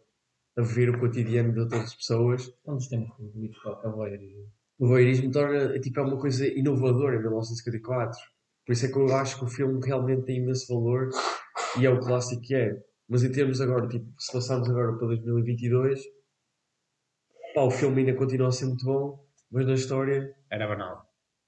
a, 0.57 0.61
a 0.61 0.63
ver 0.63 0.89
o 0.89 0.99
cotidiano 0.99 1.53
de 1.53 1.59
outras 1.59 1.93
pessoas. 1.95 2.51
É 2.65 2.71
um 2.71 2.75
dos 2.75 2.87
temas 2.87 3.09
que 3.15 3.21
o 3.23 3.45
Hitchcock 3.45 3.85
a 3.85 3.89
voyeurismo. 3.89 4.47
O 4.79 4.87
voyeurismo 4.87 5.31
torna, 5.31 5.79
tipo, 5.79 5.99
é 5.99 6.03
uma 6.03 6.19
coisa 6.19 6.45
inovadora 6.47 7.15
em 7.15 7.19
1954. 7.21 8.17
Por 8.65 8.73
isso 8.73 8.85
é 8.85 8.89
que 8.89 8.97
eu 8.97 9.15
acho 9.15 9.37
que 9.39 9.45
o 9.45 9.47
filme 9.47 9.79
realmente 9.85 10.23
tem 10.23 10.37
imenso 10.37 10.67
valor 10.73 11.09
e 11.79 11.85
é 11.85 11.89
o 11.89 11.99
clássico 11.99 12.41
que 12.41 12.55
é. 12.55 12.75
Mas 13.07 13.23
em 13.23 13.31
termos 13.31 13.59
agora, 13.61 13.87
tipo, 13.87 14.05
se 14.19 14.31
passarmos 14.31 14.69
agora 14.69 14.97
para 14.97 15.07
2022, 15.07 16.01
pá, 17.53 17.61
o 17.63 17.71
filme 17.71 18.01
ainda 18.01 18.15
continua 18.17 18.47
a 18.47 18.51
ser 18.51 18.65
muito 18.65 18.85
bom, 18.85 19.23
mas 19.51 19.65
na 19.67 19.73
história 19.73 20.33
Era 20.49 20.67
banal. 20.67 21.05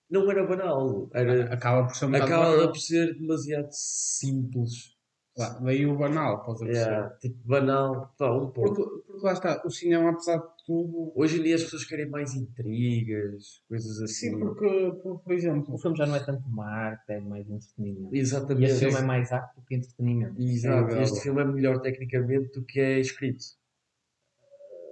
não 0.10 0.30
era 0.30 0.46
banal. 0.46 1.10
Era, 1.14 1.54
Acaba 1.54 1.88
por 1.88 1.96
ser 1.96 2.06
um 2.06 2.16
acaba 2.16 2.52
banal. 2.52 2.68
por 2.72 2.78
ser 2.80 3.14
demasiado 3.18 3.70
simples. 3.72 4.94
Lá, 5.36 5.50
daí 5.60 5.84
o 5.88 5.98
banal, 5.98 6.42
estás 6.42 6.62
a 6.62 6.66
perceber? 6.66 6.92
Yeah, 6.92 7.10
tipo, 7.16 7.38
banal, 7.44 8.14
pá, 8.20 8.32
um 8.32 8.52
pouco. 8.52 8.76
Porque, 8.76 9.04
porque 9.08 9.26
lá 9.26 9.34
está, 9.34 9.64
o 9.66 9.70
cinema, 9.72 10.12
apesar 10.12 10.38
de 10.38 10.48
tudo. 10.64 11.12
Hoje 11.16 11.40
em 11.40 11.44
dia 11.44 11.56
as 11.56 11.64
pessoas 11.64 11.86
querem 11.86 12.08
mais 12.08 12.36
intrigas, 12.36 13.64
coisas 13.68 14.00
assim. 14.00 14.30
Sim, 14.30 14.40
porque, 14.40 14.92
por, 15.02 15.20
por 15.22 15.34
exemplo, 15.34 15.74
O 15.74 15.78
filme 15.80 15.98
já 15.98 16.06
não 16.06 16.16
é 16.16 16.24
tanto 16.24 16.48
uma 16.48 16.68
arte, 16.70 17.14
é 17.14 17.20
mais 17.20 17.50
entretenimento. 17.50 18.16
E 18.16 18.20
Exatamente. 18.20 18.72
este 18.72 18.80
filme 18.86 19.00
é 19.00 19.02
mais 19.02 19.32
arte 19.32 19.56
do 19.56 19.66
que 19.66 19.76
entretenimento. 19.76 20.40
Exato. 20.40 20.94
Sim, 20.94 21.02
Este 21.02 21.18
é 21.18 21.22
filme 21.24 21.42
é 21.42 21.46
melhor 21.46 21.82
tecnicamente 21.82 22.52
do 22.54 22.64
que 22.64 22.80
é 22.80 23.00
escrito. 23.00 23.44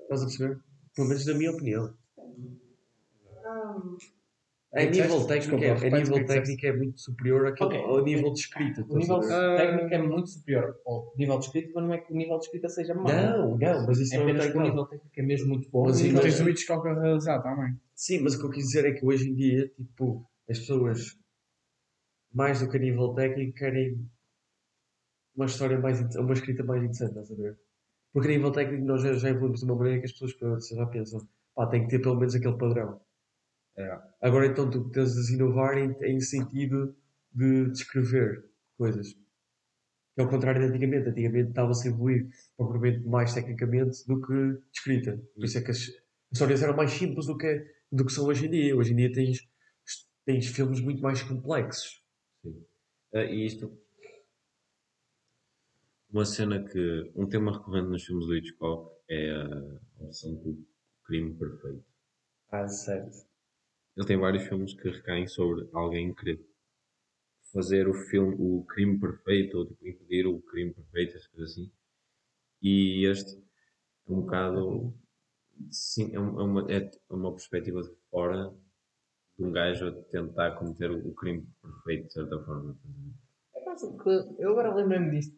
Estás 0.04 0.24
a 0.24 0.26
perceber? 0.26 0.60
Pelo 0.96 1.08
menos 1.08 1.26
na 1.28 1.34
minha 1.36 1.52
opinião. 1.52 1.94
A 4.74 4.86
nível 4.86 5.28
técnico, 5.28 5.58
Desculpa, 5.58 5.66
é, 5.66 5.72
a 5.94 6.00
nível 6.00 6.26
técnico 6.26 6.66
é 6.66 6.72
muito 6.78 7.02
superior 7.02 7.46
àquele, 7.48 7.68
Ok. 7.78 7.80
ao 7.84 8.04
nível 8.06 8.32
de 8.32 8.40
escrita. 8.40 8.86
O 8.88 8.98
nível? 8.98 9.18
Ah. 9.30 9.56
técnico 9.58 9.94
é 9.94 9.98
muito 10.02 10.30
superior 10.30 10.80
ao 10.86 11.14
nível 11.18 11.40
de 11.40 11.46
escrita, 11.46 11.72
mas 11.76 11.84
não 11.84 11.94
é 11.94 11.98
que 11.98 12.14
o 12.14 12.16
nível 12.16 12.38
de 12.40 12.46
escrita 12.46 12.70
seja 12.70 12.94
mau. 12.94 13.06
Não, 13.06 13.58
não, 13.58 13.86
mas 13.86 14.00
isso 14.00 14.14
É 14.16 14.18
não 14.18 14.28
é 14.28 14.32
apenas 14.32 14.50
que 14.50 14.58
o 14.58 14.62
nível 14.62 14.86
técnico 14.86 15.20
é 15.20 15.24
mesmo 15.24 15.50
muito 15.50 15.70
bom. 15.70 15.84
Mas 15.86 15.98
Sim, 15.98 16.16
tens 16.16 16.40
não- 16.40 16.46
o 16.46 16.50
Hitchcock 16.50 16.88
a 16.88 16.94
realizar 17.02 17.42
também. 17.42 17.78
Sim, 17.94 18.20
mas 18.22 18.36
o 18.36 18.40
que 18.40 18.46
eu 18.46 18.50
quis 18.50 18.64
dizer 18.68 18.86
é 18.86 18.94
que 18.94 19.06
hoje 19.06 19.30
em 19.30 19.36
dia, 19.36 19.68
tipo, 19.76 20.26
as 20.50 20.60
pessoas, 20.60 21.18
mais 22.34 22.62
do 22.62 22.70
que 22.70 22.78
a 22.78 22.80
nível 22.80 23.10
técnico, 23.14 23.54
querem 23.58 24.10
uma 25.36 25.48
história 25.48 25.78
mais, 25.80 26.00
uma 26.16 26.34
escrita 26.34 26.64
mais 26.64 26.82
interessante, 26.82 27.10
estás 27.10 27.30
a 27.32 27.36
ver? 27.36 27.58
Porque 28.14 28.30
a 28.30 28.32
nível 28.32 28.52
técnico 28.54 28.86
nós 28.86 29.02
já, 29.02 29.14
já 29.14 29.30
evoluímos 29.30 29.60
de 29.60 29.66
uma 29.66 29.76
maneira 29.76 30.00
que 30.00 30.06
as 30.06 30.14
pessoas 30.14 30.34
já 30.70 30.86
pensam, 30.86 31.28
pá, 31.56 31.68
tem 31.68 31.84
que 31.84 31.90
ter 31.90 32.00
pelo 32.00 32.16
menos 32.16 32.34
aquele 32.36 32.58
padrão. 32.58 33.02
É. 33.78 34.00
Agora 34.22 34.48
então 34.48 34.70
tu 34.70 34.90
tens 34.90 35.14
de 35.14 35.34
inovar 35.34 35.78
em, 35.78 35.96
em 36.04 36.20
sentido 36.20 36.96
de 37.34 37.70
descrever 37.72 38.46
coisas. 38.78 39.14
Que 40.14 40.22
é 40.22 40.24
o 40.24 40.30
contrário 40.30 40.62
de 40.62 40.68
antigamente. 40.68 41.10
Antigamente 41.10 41.50
estava-se 41.50 41.88
a 41.88 41.92
evoluir 41.92 42.30
propriamente 42.58 43.08
mais 43.08 43.34
tecnicamente 43.34 44.06
do 44.08 44.22
que 44.22 44.62
escrita. 44.74 45.18
Por 45.34 45.46
isso 45.46 45.58
é 45.58 45.62
que 45.62 45.72
as 45.72 45.90
histórias 46.32 46.62
eram 46.62 46.76
mais 46.76 46.92
simples 46.92 47.26
do 47.28 47.38
que, 47.38 47.66
do 47.92 48.06
que 48.06 48.12
são 48.12 48.26
hoje 48.26 48.48
em 48.48 48.52
dia. 48.52 48.76
Hoje 48.76 48.94
em 48.94 48.98
dia 48.98 49.12
tens, 49.12 49.48
tens 50.26 50.48
filmes 50.48 50.82
muito 50.82 51.02
mais 51.02 51.24
complexos. 51.24 52.04
Ah, 53.14 53.24
e 53.24 53.46
isto. 53.46 53.78
Uma 56.10 56.26
cena 56.26 56.64
que. 56.64 57.12
Um 57.16 57.28
tema 57.28 57.54
recorrente 57.54 57.90
nos 57.90 58.04
filmes 58.04 58.26
do 58.26 58.36
Hitchcock 58.36 58.94
é 59.10 59.32
a 59.32 60.04
opção 60.04 60.36
do 60.36 60.66
crime 61.06 61.34
perfeito. 61.38 61.86
Ah, 62.50 62.68
certo. 62.68 63.31
Ele 63.96 64.08
tem 64.08 64.18
vários 64.18 64.44
filmes 64.44 64.74
que 64.74 64.90
recaem 64.90 65.28
sobre 65.28 65.68
alguém 65.74 66.14
querer 66.14 66.40
fazer 67.52 67.88
o 67.88 67.94
filme, 67.94 68.36
o 68.40 68.64
crime 68.66 69.00
perfeito, 69.00 69.58
ou 69.58 69.66
tipo, 69.66 69.88
impedir 69.88 70.26
o 70.26 70.42
crime 70.42 70.74
perfeito, 70.74 71.16
essas 71.16 71.28
coisas 71.28 71.52
assim. 71.52 71.72
E 72.62 73.06
este 73.06 73.38
é 74.08 74.12
um 74.12 74.22
bocado. 74.22 74.94
Sim, 75.70 76.12
é, 76.12 76.16
é 76.16 76.20
uma, 76.20 76.72
é 76.72 76.92
uma 77.10 77.32
perspectiva 77.32 77.82
de 77.82 77.92
fora 78.10 78.54
de 79.38 79.44
um 79.44 79.52
gajo 79.52 79.88
a 79.88 79.92
tentar 79.92 80.52
cometer 80.52 80.92
o, 80.92 81.14
crime 81.14 81.48
perfeito, 81.62 82.08
de 82.08 82.14
certa 82.14 82.40
forma. 82.44 82.78
É 83.56 83.64
fácil, 83.64 83.94
porque 83.94 84.10
eu 84.40 84.52
agora 84.52 84.76
lembrei-me 84.76 85.12
disto. 85.12 85.38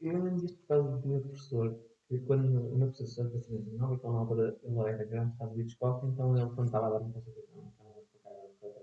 Eu 0.00 0.14
lembro-me 0.14 0.40
disto 0.40 0.58
por 0.60 0.68
causa 0.68 0.96
do 0.98 1.08
meu 1.08 1.20
professor. 1.20 1.78
Que 2.08 2.18
quando 2.20 2.46
o 2.46 2.76
meu 2.76 2.88
professor 2.88 3.30
fez 3.30 3.44
assim, 3.44 3.76
não, 3.76 3.94
então 3.94 4.12
na 4.12 4.18
altura 4.18 4.58
ele 4.64 4.78
era 4.80 5.04
grande, 5.04 5.32
estava 5.32 5.54
de 5.54 5.62
Hitchcock, 5.62 6.04
então 6.06 6.36
ele 6.36 6.50
quando 6.56 6.66
estava 6.66 6.86
a 6.88 6.90
dar 6.90 6.98
uma 6.98 7.12
consultação, 7.12 7.68
estava 7.68 7.98
a 7.98 8.02
explicar 8.02 8.30
a 8.30 8.34
coisa, 8.58 8.80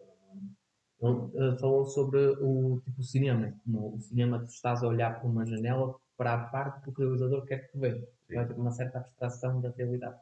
ele 1.02 1.32
eh, 1.36 1.58
falou 1.60 1.86
sobre 1.86 2.20
o 2.42 2.82
tipo 2.84 3.04
cinema, 3.04 3.54
como 3.64 3.96
o 3.96 4.02
cinema 4.02 4.40
tu 4.40 4.50
estás 4.50 4.84
a 4.84 4.88
olhar 4.88 5.20
por 5.22 5.30
uma 5.30 5.46
janela 5.46 5.96
para 6.18 6.34
a 6.34 6.38
parte 6.38 6.82
que 6.82 6.90
o 6.90 6.94
realizador 6.94 7.46
quer 7.46 7.66
que 7.66 7.72
tu 7.72 7.80
vejas. 7.80 8.08
É 8.30 8.44
tipo 8.44 8.60
uma 8.60 8.72
certa 8.72 8.98
abstração 9.00 9.62
da 9.62 9.70
realidade. 9.70 10.18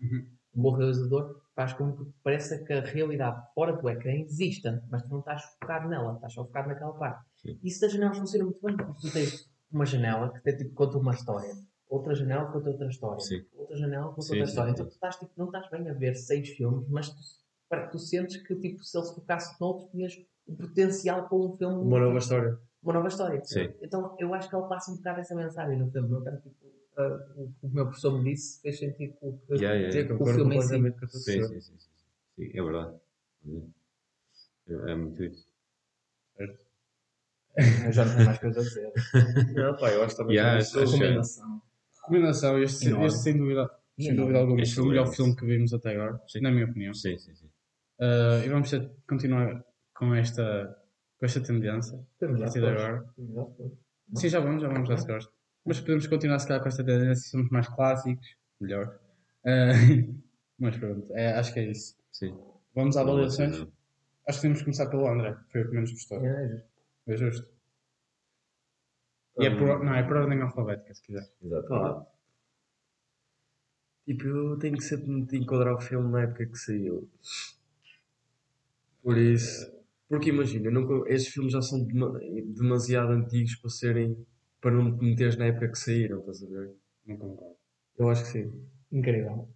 Uhum. 0.00 0.26
Um 0.56 0.62
bom 0.62 0.72
realizador 0.72 1.40
faz 1.54 1.72
com 1.72 1.92
que 1.92 2.04
pareça 2.22 2.58
que 2.58 2.72
a 2.72 2.80
realidade 2.80 3.42
fora 3.54 3.72
do 3.72 3.88
ecrã 3.88 4.12
exista, 4.12 4.82
mas 4.90 5.02
tu 5.02 5.08
não 5.08 5.20
estás 5.20 5.42
focado 5.58 5.88
nela, 5.88 6.14
estás 6.14 6.32
só 6.32 6.44
focado 6.44 6.68
naquela 6.68 6.92
parte. 6.92 7.24
Sim. 7.36 7.58
Isso 7.62 7.80
das 7.80 7.92
janelas 7.92 8.18
funciona 8.18 8.44
muito 8.44 8.60
bem, 8.64 8.76
porque 8.76 9.00
tu 9.00 9.12
tens 9.12 9.50
uma 9.72 9.86
janela 9.86 10.32
que 10.32 10.40
te, 10.40 10.58
tipo, 10.58 10.74
conta 10.74 10.98
uma 10.98 11.12
história, 11.12 11.52
outra 11.88 12.14
janela 12.14 12.50
conta 12.52 12.70
outra 12.70 12.88
história, 12.88 13.20
Sim. 13.20 13.44
outra 13.56 13.76
janela 13.76 14.08
conta 14.08 14.22
Sim, 14.22 14.32
outra 14.32 14.48
história. 14.48 14.70
Então 14.70 14.86
tu 14.86 14.92
estás, 14.92 15.16
tipo, 15.16 15.32
não 15.36 15.46
estás 15.46 15.68
bem 15.70 15.88
a 15.88 15.92
ver 15.92 16.14
seis 16.14 16.48
filmes, 16.50 16.88
mas 16.88 17.08
tu, 17.10 17.20
para- 17.74 17.86
tu 17.88 17.98
sentes 17.98 18.36
que 18.36 18.54
tipo, 18.56 18.82
se 18.84 18.96
ele 18.96 19.06
se 19.06 19.14
focasse 19.14 19.60
noutro, 19.60 19.88
tinhas 19.90 20.14
o 20.46 20.54
potencial 20.54 21.28
para 21.28 21.36
um 21.38 21.56
filme 21.56 21.76
Uma 21.82 22.00
nova 22.00 22.18
história. 22.18 22.58
uma 22.82 22.92
nova 22.92 23.08
história. 23.08 23.44
Sim. 23.44 23.72
Então 23.82 24.16
eu 24.18 24.32
acho 24.34 24.48
que 24.48 24.56
ele 24.56 24.66
passa 24.68 24.90
um 24.92 24.96
bocado 24.96 25.20
essa 25.20 25.34
mensagem 25.34 25.78
no 25.78 25.90
filme. 25.90 26.22
Quero, 26.22 26.36
tipo, 26.40 26.54
ah, 26.96 27.26
o 27.36 27.48
que 27.60 27.66
o 27.66 27.68
meu 27.70 27.84
professor 27.86 28.18
me 28.18 28.30
disse 28.32 28.60
fez 28.62 28.78
sentido 28.78 29.14
com 29.14 29.28
o 29.30 29.38
que 29.38 29.54
Yeah, 29.54 29.74
yeah, 29.74 29.92
Sim, 29.92 29.98
yeah. 29.98 30.14
o 30.14 30.34
filme 30.34 30.56
em 30.56 30.60
si. 30.62 31.18
Sim, 31.18 31.42
sim, 31.42 31.60
sim, 31.60 31.60
sim, 31.60 31.78
sim. 31.78 32.58
É 32.58 32.62
verdade. 32.62 32.96
É, 34.68 34.92
é 34.92 34.94
muito 34.94 35.22
isso. 35.24 35.46
Eu 37.86 37.92
já 37.92 38.04
não 38.04 38.12
tenho 38.14 38.26
mais 38.26 38.38
coisa 38.38 38.60
a 38.60 38.62
dizer. 38.64 38.92
Não, 39.54 39.76
pá, 39.76 39.90
eu 39.92 40.02
acho 40.02 40.16
que 40.16 40.20
também 40.22 40.36
Yeah, 40.36 40.54
tem 40.58 40.62
isso. 40.62 40.78
acho- 40.80 40.92
Recomendação. 40.96 41.62
Recomendação, 42.02 42.58
este, 42.62 42.88
este 42.90 43.18
sem 43.20 43.36
dúvida, 43.38 43.70
sem 43.98 44.14
dúvida 44.16 44.38
alguma, 44.40 44.60
Este 44.60 44.74
foi 44.74 44.84
o 44.84 44.88
melhor 44.88 45.06
filme 45.14 45.36
que 45.36 45.46
vimos 45.46 45.72
até 45.72 45.92
agora, 45.92 46.20
Sim. 46.28 46.40
na 46.40 46.50
minha 46.50 46.66
opinião. 46.66 46.92
Sim, 46.92 47.16
sim, 47.16 47.34
sim. 47.34 47.48
Uh, 48.00 48.44
e 48.44 48.48
vamos 48.48 48.70
ter, 48.70 48.90
continuar 49.08 49.64
com 49.94 50.14
esta, 50.14 50.76
com 51.18 51.26
esta 51.26 51.40
tendência 51.40 51.98
a 51.98 52.18
Temos 52.18 52.38
já 52.38 52.44
partir 52.46 52.60
de 52.60 52.66
agora. 52.66 53.04
Temos 53.14 53.34
já 53.34 53.44
todos. 53.44 53.78
Sim, 54.16 54.28
já 54.28 54.40
vamos, 54.40 54.62
já 54.62 54.68
vamos, 54.68 54.88
já 54.88 54.96
se 54.96 55.06
gosta. 55.06 55.32
Mas 55.64 55.80
podemos 55.80 56.06
continuar 56.06 56.38
se 56.38 56.48
calhar 56.48 56.62
com 56.62 56.68
esta 56.68 56.84
tendência, 56.84 57.30
somos 57.30 57.48
mais 57.50 57.68
clássicos, 57.68 58.36
melhor. 58.60 58.98
Uh, 59.44 60.22
mas 60.58 60.76
pronto, 60.76 61.06
é, 61.12 61.32
acho 61.34 61.52
que 61.52 61.60
é 61.60 61.70
isso. 61.70 61.96
sim. 62.10 62.36
Vamos 62.74 62.96
à 62.96 63.02
avaliações? 63.02 63.64
Acho 64.28 64.38
que 64.38 64.42
temos 64.42 64.58
que 64.58 64.64
começar 64.64 64.86
pelo 64.88 65.06
André, 65.06 65.34
que 65.34 65.52
foi 65.52 65.62
o 65.62 65.68
que 65.68 65.74
menos 65.74 65.92
gostou. 65.92 66.26
É, 66.26 66.48
justo. 66.48 66.68
É 67.06 67.16
justo. 67.16 67.54
E 69.38 69.46
é 69.46 69.50
por, 69.50 69.84
não, 69.84 69.94
é 69.94 70.02
por 70.02 70.16
ordem 70.16 70.40
alfabética, 70.40 70.94
se 70.94 71.02
quiser. 71.02 71.28
Exato. 71.42 72.06
Tipo, 74.06 74.24
eu 74.26 74.58
tenho 74.58 74.76
que 74.76 74.84
sempre 74.84 75.22
de 75.22 75.38
enquadrar 75.38 75.74
o 75.74 75.80
filme 75.80 76.10
na 76.10 76.22
época 76.22 76.46
que 76.46 76.56
saiu. 76.56 77.08
Por 79.04 79.16
isso. 79.18 79.72
Porque 80.08 80.30
imagina, 80.30 80.68
nunca, 80.70 81.08
estes 81.12 81.32
filmes 81.32 81.52
já 81.52 81.62
são 81.62 81.84
dema- 81.84 82.18
demasiado 82.60 83.12
antigos 83.12 83.54
para 83.56 83.70
serem. 83.70 84.26
para 84.60 84.70
não 84.72 84.96
te 84.96 85.04
meteres 85.04 85.36
na 85.36 85.44
época 85.46 85.68
que 85.72 85.78
saíram, 85.78 86.20
estás 86.20 86.42
a 86.42 86.46
ver? 86.48 86.74
Não 87.06 87.18
concordo. 87.18 87.54
Eu 87.98 88.08
acho 88.08 88.22
que 88.24 88.30
sim. 88.30 88.66
Incrível. 88.90 89.48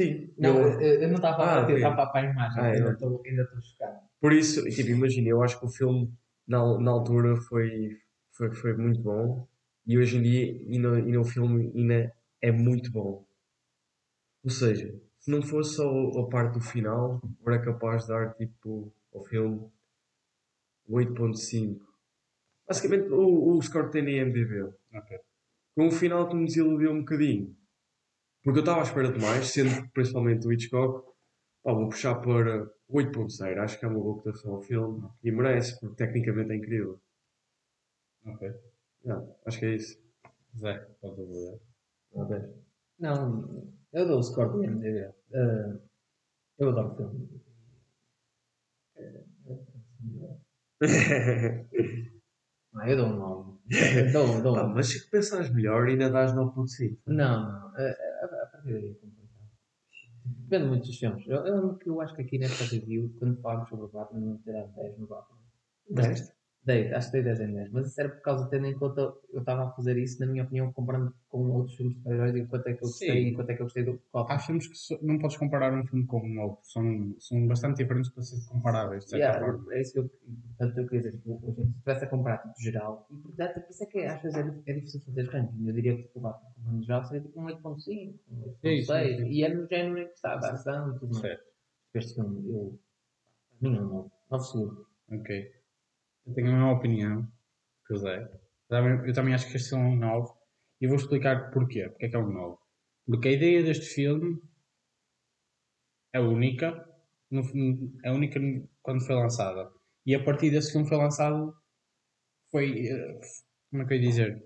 Sim. 0.00 0.32
Não, 0.38 0.58
eu- 0.60 0.80
eu, 0.80 1.02
eu 1.02 1.08
não 1.08 1.16
estava 1.16 1.42
Ah, 1.44 1.60
a 1.60 1.62
ok. 1.64 1.76
estava 1.76 2.06
para 2.06 2.20
a 2.28 2.30
imagem, 2.32 2.62
Ah, 2.62 2.68
é. 2.68 2.76
ainda 2.76 2.92
estou 2.92 3.22
ainda 3.26 3.42
estou 3.42 3.60
chocado. 3.62 3.98
Por 4.20 4.32
isso, 4.32 4.64
tipo, 4.70 4.88
imagina, 4.90 5.28
eu 5.28 5.42
acho 5.42 5.58
que 5.60 5.66
o 5.66 5.70
filme 5.70 6.10
na, 6.48 6.78
na 6.80 6.90
altura 6.90 7.36
foi, 7.36 7.98
foi, 8.32 8.54
foi 8.54 8.74
muito 8.76 9.00
bom 9.02 9.46
e 9.86 9.98
hoje 9.98 10.16
em 10.18 10.22
dia 10.22 10.52
ainda, 10.70 10.96
ainda 10.96 11.20
o 11.20 11.24
filme 11.24 11.70
ainda 11.74 12.12
é 12.40 12.50
muito 12.52 12.90
bom. 12.90 13.26
Ou 14.44 14.50
seja, 14.50 14.94
se 15.26 15.32
não 15.32 15.42
fosse 15.42 15.74
só 15.74 15.90
a 16.20 16.28
parte 16.28 16.54
do 16.54 16.60
final, 16.60 17.20
eu 17.44 17.52
era 17.52 17.60
capaz 17.60 18.02
de 18.02 18.10
dar 18.10 18.32
tipo 18.34 18.94
ao 19.12 19.24
filme 19.24 19.68
8.5. 20.88 21.80
Basicamente 22.68 23.08
o, 23.08 23.56
o 23.56 23.60
score 23.60 23.86
que 23.86 23.92
tem 23.94 24.04
na 24.04 24.10
IMDb. 24.10 24.72
Ok. 24.94 25.18
Com 25.74 25.88
o 25.88 25.90
final 25.90 26.28
que 26.28 26.36
me 26.36 26.46
desiludiu 26.46 26.92
um 26.92 27.00
bocadinho. 27.00 27.56
Porque 28.44 28.60
eu 28.60 28.62
estava 28.62 28.78
à 28.78 28.82
espera 28.84 29.12
de 29.12 29.20
mais, 29.20 29.48
sendo 29.48 29.82
que 29.82 29.88
principalmente 29.88 30.46
o 30.46 30.52
Hitchcock, 30.52 31.12
pá, 31.64 31.72
vou 31.72 31.88
puxar 31.88 32.14
para 32.20 32.64
8.0. 32.88 33.58
Acho 33.58 33.80
que 33.80 33.84
é 33.84 33.88
uma 33.88 33.98
boa 33.98 34.22
cotação 34.22 34.54
ao 34.54 34.62
filme 34.62 35.10
e 35.24 35.32
merece, 35.32 35.80
porque 35.80 35.96
tecnicamente 35.96 36.52
é 36.52 36.56
incrível. 36.56 37.00
Ok. 38.24 38.48
Yeah, 39.04 39.26
acho 39.44 39.58
que 39.58 39.66
é 39.66 39.74
isso. 39.74 40.00
Zé, 40.56 40.78
pode 41.00 41.20
avaliar. 41.20 41.58
Talvez. 42.12 42.44
Não, 43.00 43.75
eu 43.92 44.06
dou 44.06 44.18
o 44.18 44.22
score 44.22 44.52
do 44.52 44.64
IMDb. 44.64 45.08
Uh, 45.30 45.80
eu 46.58 46.70
adoro 46.70 46.92
o 46.92 46.96
filme. 46.96 47.28
Ah, 52.78 52.90
eu 52.90 52.96
dou 52.96 53.06
um 53.06 53.16
9. 53.16 53.58
Eu 53.70 54.12
dou, 54.12 54.42
dou 54.42 54.54
Pá, 54.54 54.68
mas 54.68 54.88
se 54.88 55.10
pensares 55.10 55.50
melhor, 55.52 55.86
ainda 55.88 56.10
dás 56.10 56.32
9.5. 56.32 56.98
Não, 57.06 57.14
não. 57.16 57.68
A, 57.68 57.80
a, 57.80 58.42
a 58.42 58.46
partir 58.52 58.72
daí 58.72 58.90
é 58.90 58.94
complicado. 58.94 59.26
Depende 60.24 60.66
muito 60.66 60.86
dos 60.86 60.98
filmes. 60.98 61.26
Eu, 61.26 61.46
eu 61.46 61.78
eu 61.86 62.00
acho 62.02 62.14
que 62.14 62.22
aqui 62.22 62.38
nesta 62.38 62.64
review, 62.64 63.14
quando 63.18 63.40
falámos 63.40 63.68
sobre 63.68 63.86
o 63.86 63.88
Batman, 63.88 64.20
não 64.20 64.38
ter 64.38 64.52
dado 64.52 64.74
10 64.74 64.98
no 64.98 65.06
Batman. 65.06 65.38
10? 65.90 66.35
Dei, 66.66 66.92
acho 66.92 67.06
que 67.06 67.12
dei 67.12 67.22
10 67.22 67.40
em 67.42 67.52
10. 67.54 67.70
Mas 67.70 67.86
isso 67.86 68.00
era 68.00 68.08
por 68.08 68.20
causa, 68.22 68.48
tendo 68.50 68.66
em 68.66 68.74
conta, 68.76 69.00
eu 69.32 69.38
estava 69.38 69.68
a 69.68 69.70
fazer 69.70 69.96
isso, 69.98 70.18
na 70.18 70.26
minha 70.26 70.42
opinião, 70.42 70.72
comparando 70.72 71.14
com 71.28 71.38
outros 71.52 71.76
filmes 71.76 71.94
de 71.94 72.00
super-heróis 72.02 72.34
e 72.34 72.44
quanto 72.46 72.66
é 72.66 72.72
que 72.72 72.78
eu 72.82 72.88
gostei 72.88 73.08
Sim. 73.22 73.28
e 73.28 73.34
quanto 73.36 73.50
é 73.50 73.54
que 73.54 73.62
eu 73.62 73.66
gostei 73.66 73.84
do 73.84 73.92
Gotham. 74.12 74.34
Há 74.34 74.38
filmes 74.40 74.66
que 74.66 74.76
so- 74.76 74.98
não 75.00 75.16
podes 75.20 75.36
comparar 75.36 75.72
um 75.72 75.86
filme 75.86 76.04
com 76.06 76.18
um 76.20 76.40
outro. 76.42 76.58
São, 76.64 77.14
são 77.20 77.46
bastante 77.46 77.76
diferentes 77.76 78.10
para 78.10 78.24
serem 78.24 78.44
comparáveis, 78.46 79.04
de 79.04 79.10
certa 79.10 79.24
Yeah, 79.26 79.46
forma. 79.46 79.74
é 79.74 79.80
isso 79.80 79.92
que 79.92 79.98
eu, 80.00 80.08
portanto, 80.08 80.78
eu 80.78 80.84
queria 80.88 81.00
dizer, 81.04 81.12
tipo, 81.18 81.40
a 81.46 81.50
gente, 81.52 81.72
se 81.72 81.78
tivesse 81.78 82.04
a 82.04 82.08
comparar 82.08 82.38
tipo, 82.38 82.60
geral, 82.60 83.06
e 83.12 83.14
por 83.60 83.70
isso 83.70 83.82
é 83.84 83.86
que 83.86 83.98
às 84.00 84.22
vezes 84.22 84.36
é, 84.36 84.62
é 84.66 84.72
difícil 84.74 85.00
fazer 85.02 85.22
ranking. 85.30 85.68
Eu 85.68 85.72
diria 85.72 85.96
que 85.96 86.02
tipo, 86.02 86.18
o 86.18 86.22
Batman 86.22 86.50
comparando 86.56 86.82
geral 86.82 87.04
seria 87.04 87.22
tipo 87.22 87.40
um 87.40 87.44
8.5, 87.46 87.62
um 87.70 87.76
Sim, 87.78 88.14
sim, 88.60 88.92
8.6, 88.92 89.16
sim. 89.18 89.24
e 89.30 89.44
é 89.44 89.54
no 89.54 89.66
género 89.68 89.98
em 90.00 90.06
que 90.08 90.14
está, 90.14 90.34
dá 90.34 90.50
ação 90.50 90.90
e 90.96 90.98
tudo 90.98 91.12
mais. 91.12 91.20
Certo. 91.20 91.44
Este 91.94 92.14
filme, 92.16 92.48
eu, 92.50 92.76
para 93.60 93.70
mim 93.70 93.76
é 93.76 93.80
um 93.80 93.84
9, 93.88 94.10
9 94.32 94.44
seguro. 94.44 94.86
Ok. 95.12 95.52
Eu 96.26 96.34
tenho 96.34 96.48
a 96.48 96.52
mesma 96.52 96.72
opinião 96.72 97.26
que 97.86 97.94
o 97.94 97.98
Zé. 97.98 98.28
Eu 99.06 99.12
também 99.14 99.34
acho 99.34 99.48
que 99.50 99.56
este 99.56 99.74
é 99.74 99.78
um 99.78 99.96
9. 99.96 100.32
E 100.80 100.86
vou 100.86 100.96
explicar 100.96 101.50
porquê. 101.52 101.88
Porque 101.90 102.06
é 102.06 102.08
que 102.10 102.16
é 102.16 102.18
um 102.18 102.32
9. 102.32 102.58
Porque 103.06 103.28
a 103.28 103.32
ideia 103.32 103.62
deste 103.62 103.86
filme 103.94 104.40
é 106.12 106.20
única. 106.20 106.68
é 108.04 108.10
única 108.10 108.40
quando 108.82 109.04
foi 109.06 109.14
lançada. 109.14 109.70
E 110.06 110.14
a 110.14 110.22
partir 110.24 110.50
desse 110.50 110.72
filme 110.72 110.88
foi 110.88 110.96
lançado. 110.98 111.54
Foi. 112.50 112.66
eh, 112.88 113.20
Como 113.70 113.82
é 113.82 113.86
que 113.86 113.94
eu 113.94 113.98
ia 113.98 114.08
dizer? 114.08 114.44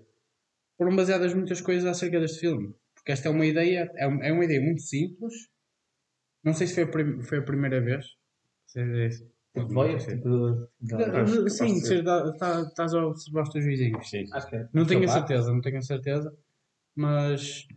Foram 0.77 0.95
baseadas 0.95 1.33
muitas 1.33 1.61
coisas 1.61 1.85
acerca 1.85 2.19
deste 2.19 2.41
filme. 2.41 2.73
Porque 2.95 3.11
esta 3.13 3.29
é 3.29 3.31
uma 3.31 3.45
ideia. 3.45 3.91
É 3.97 4.05
é 4.05 4.31
uma 4.33 4.45
ideia 4.45 4.61
muito 4.61 4.81
simples. 4.81 5.33
Não 6.43 6.53
sei 6.53 6.67
se 6.67 6.75
foi 6.75 6.83
a, 6.85 7.23
foi 7.23 7.37
a 7.39 7.43
primeira 7.45 7.81
vez. 7.81 8.05
Se 8.67 8.79
é 8.81 9.07
isso. 9.07 9.25
Tipo, 9.53 9.67
Não 9.67 9.73
voyeur, 9.73 9.99
sei. 9.99 10.15
tipo, 10.15 10.29
Uh, 10.29 11.49
Sim, 11.49 12.03
tá- 12.03 12.61
estás 12.61 12.93
a 12.93 13.05
observar 13.05 13.43
os 13.43 13.49
teus 13.49 13.65
vizinhos. 13.65 14.09
Sim. 14.09 14.25
acho 14.31 14.47
que 14.47 14.55
é. 14.55 14.67
Não 14.73 14.85
tenho 14.85 15.03
a 15.03 15.07
certeza, 15.09 15.51
não 15.53 15.61
tenho 15.61 15.77
a 15.77 15.81
certeza, 15.81 16.33
mas 16.95 17.67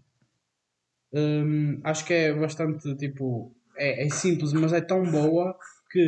hum, 1.13 1.81
acho 1.85 2.05
que 2.07 2.13
é 2.15 2.35
bastante 2.35 2.95
tipo. 2.97 3.53
É, 3.77 4.07
é 4.07 4.09
simples, 4.11 4.53
mas 4.53 4.73
é 4.73 4.81
tão 4.81 5.03
boa 5.11 5.57
que 5.91 6.07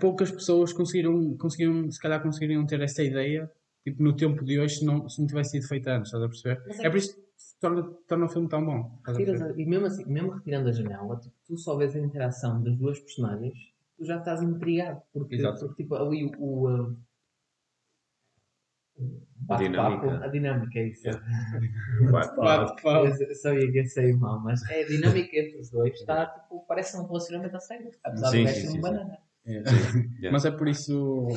poucas 0.00 0.30
pessoas 0.30 0.72
conseguiram, 0.72 1.36
conseguiram, 1.36 1.90
se 1.90 2.00
calhar 2.00 2.22
conseguiriam 2.22 2.66
ter 2.66 2.80
essa 2.80 3.02
ideia 3.02 3.50
tipo, 3.84 4.02
no 4.02 4.14
tempo 4.16 4.42
de 4.44 4.58
hoje 4.58 4.76
se 4.76 4.84
não, 4.84 5.06
se 5.08 5.20
não 5.20 5.26
tivesse 5.26 5.50
sido 5.52 5.68
feita 5.68 5.92
antes, 5.92 6.08
estás 6.08 6.24
a 6.24 6.28
perceber? 6.28 6.62
Mas 6.66 6.78
é 6.80 6.86
É 6.86 6.90
por 6.90 6.96
isso 6.96 7.14
que 7.16 7.22
torna, 7.60 7.82
torna 8.08 8.24
o 8.26 8.28
filme 8.30 8.48
tão 8.48 8.64
bom. 8.64 8.98
a- 9.06 9.52
e 9.56 9.66
mesmo, 9.66 9.86
assim, 9.86 10.04
mesmo 10.06 10.30
retirando 10.30 10.68
a 10.70 10.72
janela, 10.72 11.16
tipo, 11.18 11.34
tu 11.46 11.58
só 11.58 11.76
vês 11.76 11.94
a 11.94 11.98
interação 11.98 12.62
das 12.62 12.76
duas 12.76 12.98
personagens, 12.98 13.54
tu 14.00 14.06
já 14.06 14.16
estás 14.16 14.42
intrigado. 14.42 15.02
Porque, 15.12 15.34
Exato. 15.34 15.60
porque 15.60 15.82
tipo, 15.82 15.94
ali 15.94 16.24
o. 16.38 16.64
o, 16.64 16.96
bate-papo, 19.40 20.00
Dinâmica. 20.00 20.24
A 20.24 20.28
dinâmica 20.28 20.78
é 20.78 20.88
isso. 20.88 21.02
Bate- 22.10 22.36
Bate, 22.36 22.82
pau. 22.82 23.06
Eu 23.06 23.34
sabia 23.34 23.70
que 23.70 23.78
ia 23.78 23.86
sair 23.86 24.16
mal, 24.16 24.40
mas 24.40 24.62
é 24.70 24.82
a 24.82 24.86
dinâmica 24.86 25.36
entre 25.36 25.60
os 25.60 25.70
dois 25.70 25.92
está 25.92 26.26
tipo, 26.26 26.64
parece 26.66 26.96
um 26.96 27.06
relacionamento 27.06 27.56
a 27.56 27.60
sério. 27.60 27.90
Apesar 28.02 28.30
Sim, 28.30 28.46
sim, 28.46 28.54
ser 28.54 28.60
sim, 28.60 28.68
um 28.68 28.70
sim. 28.72 28.80
banana. 28.80 29.18
É. 29.46 29.52
Yeah. 29.52 30.32
Mas 30.32 30.44
é 30.46 30.50
por 30.50 30.68
isso 30.68 31.28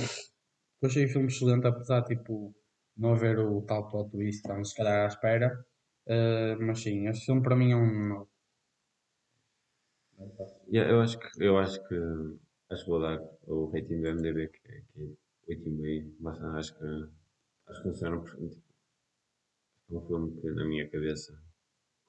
que 0.80 0.86
eu 0.86 0.90
achei 0.90 1.06
o 1.06 1.10
filme 1.10 1.28
excelente, 1.28 1.68
apesar 1.68 2.02
de 2.02 2.16
tipo, 2.16 2.56
não 2.98 3.14
haver 3.14 3.40
o 3.40 3.62
tal 3.62 3.90
plot 3.90 4.10
twist, 4.12 4.38
estamos 4.42 4.70
se 4.70 4.76
calhar 4.76 5.04
à 5.04 5.08
espera. 5.08 5.66
Uh, 6.06 6.62
mas 6.62 6.80
sim, 6.82 7.08
este 7.08 7.26
filme 7.26 7.42
para 7.42 7.56
mim 7.56 7.72
é 7.72 7.76
um. 7.76 8.26
Yeah, 10.72 10.92
eu 10.92 11.02
acho 11.02 11.18
que 11.20 11.44
eu 11.44 11.58
acho 11.58 11.82
que 11.88 11.96
acho 12.74 12.84
que 12.84 12.90
vou 12.90 13.00
dar 13.02 13.20
o 13.48 13.66
rating 13.68 14.02
do 14.02 14.08
MDB 14.08 14.48
que 14.50 14.72
é, 14.72 14.82
que 14.94 15.18
é 15.50 15.56
8,5, 15.56 16.16
mas 16.20 16.42
acho 16.44 16.78
que 16.78 16.86
acho 17.68 17.82
que 17.84 17.90
funciona 17.90 18.20
por- 18.20 18.36
tipo, 18.36 18.62
é 19.92 19.96
um 19.96 20.08
filme 20.08 20.42
que 20.42 20.52
na 20.52 20.66
minha 20.66 20.90
cabeça 20.90 21.38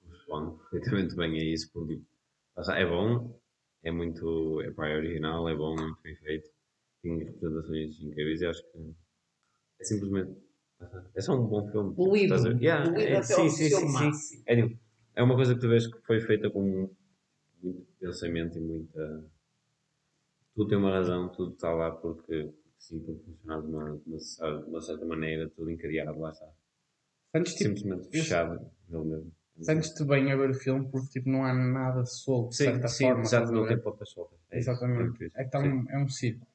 corresponde 0.01 0.57
perfeitamente 0.71 1.17
bem 1.17 1.41
a 1.41 1.45
isso, 1.45 1.71
porque 1.73 1.97
tipo, 1.97 2.07
é 2.73 2.87
bom, 2.87 3.41
é 3.83 3.91
muito 3.91 4.61
é, 4.63 4.71
pá, 4.71 4.89
é 4.89 4.97
original, 4.97 5.49
é 5.49 5.55
bom, 5.55 5.75
é 5.79 5.83
muito 5.83 6.03
bem 6.03 6.17
feito, 6.17 6.51
tem 7.03 7.19
representações 7.19 8.01
incríveis 8.01 8.41
e 8.41 8.47
acho 8.47 8.63
que 8.73 8.95
é 9.81 9.85
simplesmente 9.85 10.45
é 11.15 11.21
só 11.21 11.35
um 11.35 11.47
bom 11.47 11.71
filme. 11.71 11.91
tipo, 11.91 12.05
Polido. 12.05 12.43
ver? 12.43 12.63
Yeah, 12.63 12.91
Polido 12.91 13.01
é, 13.03 13.23
sim, 13.23 13.49
sim, 13.49 13.71
sim, 13.71 14.13
sim. 14.13 14.43
É, 14.47 14.57
tipo, 14.63 14.79
é 15.15 15.23
uma 15.23 15.35
coisa 15.37 15.55
que 15.55 15.61
tu 15.61 15.69
vês 15.69 15.87
que 15.87 15.99
foi 16.03 16.21
feita 16.21 16.51
com 16.51 16.91
muito 17.63 17.87
pensamento 17.99 18.59
e 18.59 18.61
muita. 18.61 19.25
Tudo 20.55 20.69
tem 20.69 20.79
uma 20.79 20.91
razão, 20.93 21.29
tudo 21.31 21.53
está 21.55 21.73
lá 21.73 21.91
porque 21.91 22.51
sim, 22.79 23.01
tudo 23.01 23.19
funciona 23.25 23.61
de 23.63 23.69
uma, 23.69 23.99
de 23.99 24.69
uma, 24.69 24.81
certa 24.81 25.05
maneira, 25.05 25.49
tudo 25.51 25.71
encadeado, 25.71 26.19
lá 26.19 26.31
está. 26.31 26.47
Tipo, 27.35 27.49
Simplesmente 27.49 28.09
fechado 28.11 28.71
nele 28.89 29.05
mesmo. 29.05 29.33
sentes-te 29.61 30.05
bem 30.05 30.31
a 30.31 30.37
ver 30.37 30.51
o 30.51 30.55
filme 30.55 30.89
porque 30.89 31.09
tipo, 31.09 31.29
não 31.29 31.45
há 31.45 31.53
nada 31.53 32.05
solto, 32.05 32.51
de 32.51 32.57
Sim, 32.57 32.65
certa 32.65 32.87
sim, 32.89 33.05
forma. 33.07 33.23
exato, 33.23 33.53
não 33.53 33.67
tem 33.67 33.79
pontas 33.79 34.09
soltas. 34.11 34.39
É 34.51 34.59
isso, 34.61 34.71
Exatamente. 34.71 35.25
isso. 35.25 35.37
É 35.39 35.45
que 35.45 35.51
tá 35.51 35.59
um, 35.59 35.85
é 35.91 35.99
um 35.99 36.09
ciclo. 36.09 36.47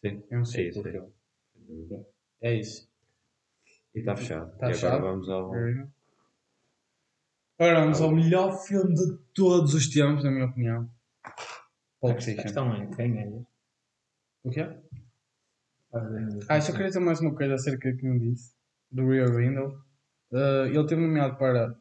sim. 0.00 0.22
É 0.30 0.38
um 0.38 0.42
É 0.42 0.44
ciclo. 0.44 0.68
isso, 0.68 0.88
é. 0.88 0.92
filme. 0.92 2.06
É 2.42 2.54
isso. 2.54 2.88
E 3.94 3.98
está 3.98 4.14
fechado. 4.16 4.56
Tá 4.58 4.70
e 4.70 4.74
fechado. 4.74 4.96
agora 4.98 5.12
vamos 5.12 5.28
ao. 5.28 5.52
Agora 7.58 7.80
vamos 7.80 8.00
ao 8.00 8.14
melhor 8.14 8.52
filme 8.64 8.94
de 8.94 9.18
todos 9.34 9.74
os 9.74 9.88
tempos, 9.88 10.22
na 10.24 10.30
minha 10.30 10.46
opinião. 10.46 10.88
Pulp 12.00 12.16
A 12.16 12.42
questão 12.42 12.74
é 12.74 12.86
quem 12.96 13.18
é. 13.18 13.28
O 14.42 14.50
quê? 14.50 14.66
Ah, 16.48 16.60
só 16.60 16.72
queria 16.72 16.86
dizer 16.86 17.00
mais 17.00 17.20
uma 17.20 17.34
coisa 17.34 17.54
acerca 17.54 17.92
que 17.94 18.06
me 18.06 18.18
disse. 18.18 18.54
Do 18.90 19.06
Rear 19.08 19.34
Window. 19.34 19.78
Uh, 20.32 20.66
ele 20.66 20.86
teve 20.86 21.02
nomeado 21.02 21.36
para 21.36 21.76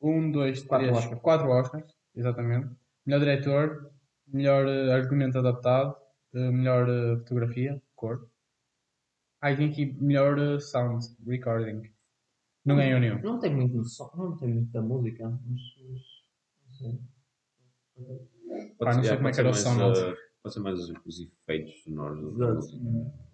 1, 0.00 0.32
2, 0.32 0.62
Quatro 0.62 0.86
3, 0.86 0.98
Oscars. 0.98 1.20
4 1.20 1.48
Oscars. 1.48 1.94
Exatamente. 2.14 2.74
Melhor 3.04 3.20
diretor, 3.20 3.92
melhor 4.26 4.66
uh, 4.66 4.92
argumento 4.92 5.38
adaptado, 5.38 5.96
uh, 6.32 6.52
melhor 6.52 6.86
fotografia, 7.18 7.80
cor. 7.94 8.26
Ah, 9.40 9.52
e 9.52 9.56
tem 9.56 9.68
aqui 9.68 9.96
melhor 10.00 10.60
sound 10.60 11.04
recording. 11.26 11.82
Não 12.64 12.76
ganhou 12.76 13.00
nenhum. 13.00 13.20
Não 13.20 13.38
tem 13.38 13.54
muito 13.54 13.84
som, 13.84 14.10
não 14.16 14.36
tem 14.36 14.48
muita 14.48 14.80
música, 14.80 15.28
mas 15.28 15.40
não 15.46 16.70
sei. 16.76 17.00
Pá, 18.78 18.94
não 18.94 19.02
sei 19.02 19.16
como 19.16 19.28
é 19.28 19.32
pode 19.32 19.34
que 19.34 19.40
era 19.40 19.50
o 19.50 19.54
ser 19.54 19.62
som, 19.62 19.74
mais, 19.74 19.98
não. 20.00 20.12
uh, 20.12 20.16
Pode 20.42 20.54
ser 20.54 20.60
mais 20.60 20.78
os, 20.80 20.92
os 21.06 21.20
efeitos 21.20 21.82
sonoros 21.82 22.20
da 22.38 22.50
Exato. 22.50 22.54
música. 22.76 23.28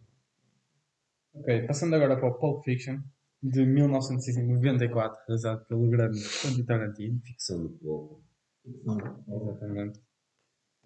Ok, 1.35 1.67
passando 1.67 1.95
agora 1.97 2.17
para 2.17 2.29
o 2.29 2.35
Pulp 2.39 2.65
Fiction 2.65 2.99
de 3.43 3.67
1994, 3.67 5.19
realizado 5.27 5.65
pelo 5.67 5.89
grande 5.91 6.19
Quentin 6.41 6.65
Tarantino. 6.65 7.21
Ficção 7.21 7.63
do 7.63 7.71
povo. 7.71 8.23
Exatamente. 8.67 10.01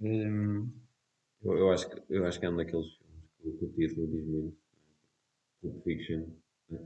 Hum, 0.01 0.71
Eu, 1.43 1.57
eu, 1.59 1.71
acho 1.71 1.89
que, 1.89 2.03
eu 2.13 2.25
acho 2.27 2.41
que 2.41 2.47
é 2.47 2.51
um 2.51 2.57
daqueles 2.57 2.87
filmes 2.97 3.59
que, 3.59 3.65
o- 3.65 3.73
título 3.73 4.07
diz 4.09 4.27
muito. 4.27 4.57
Pulp 5.61 5.85
Fiction, 5.85 6.27
né? 6.71 6.81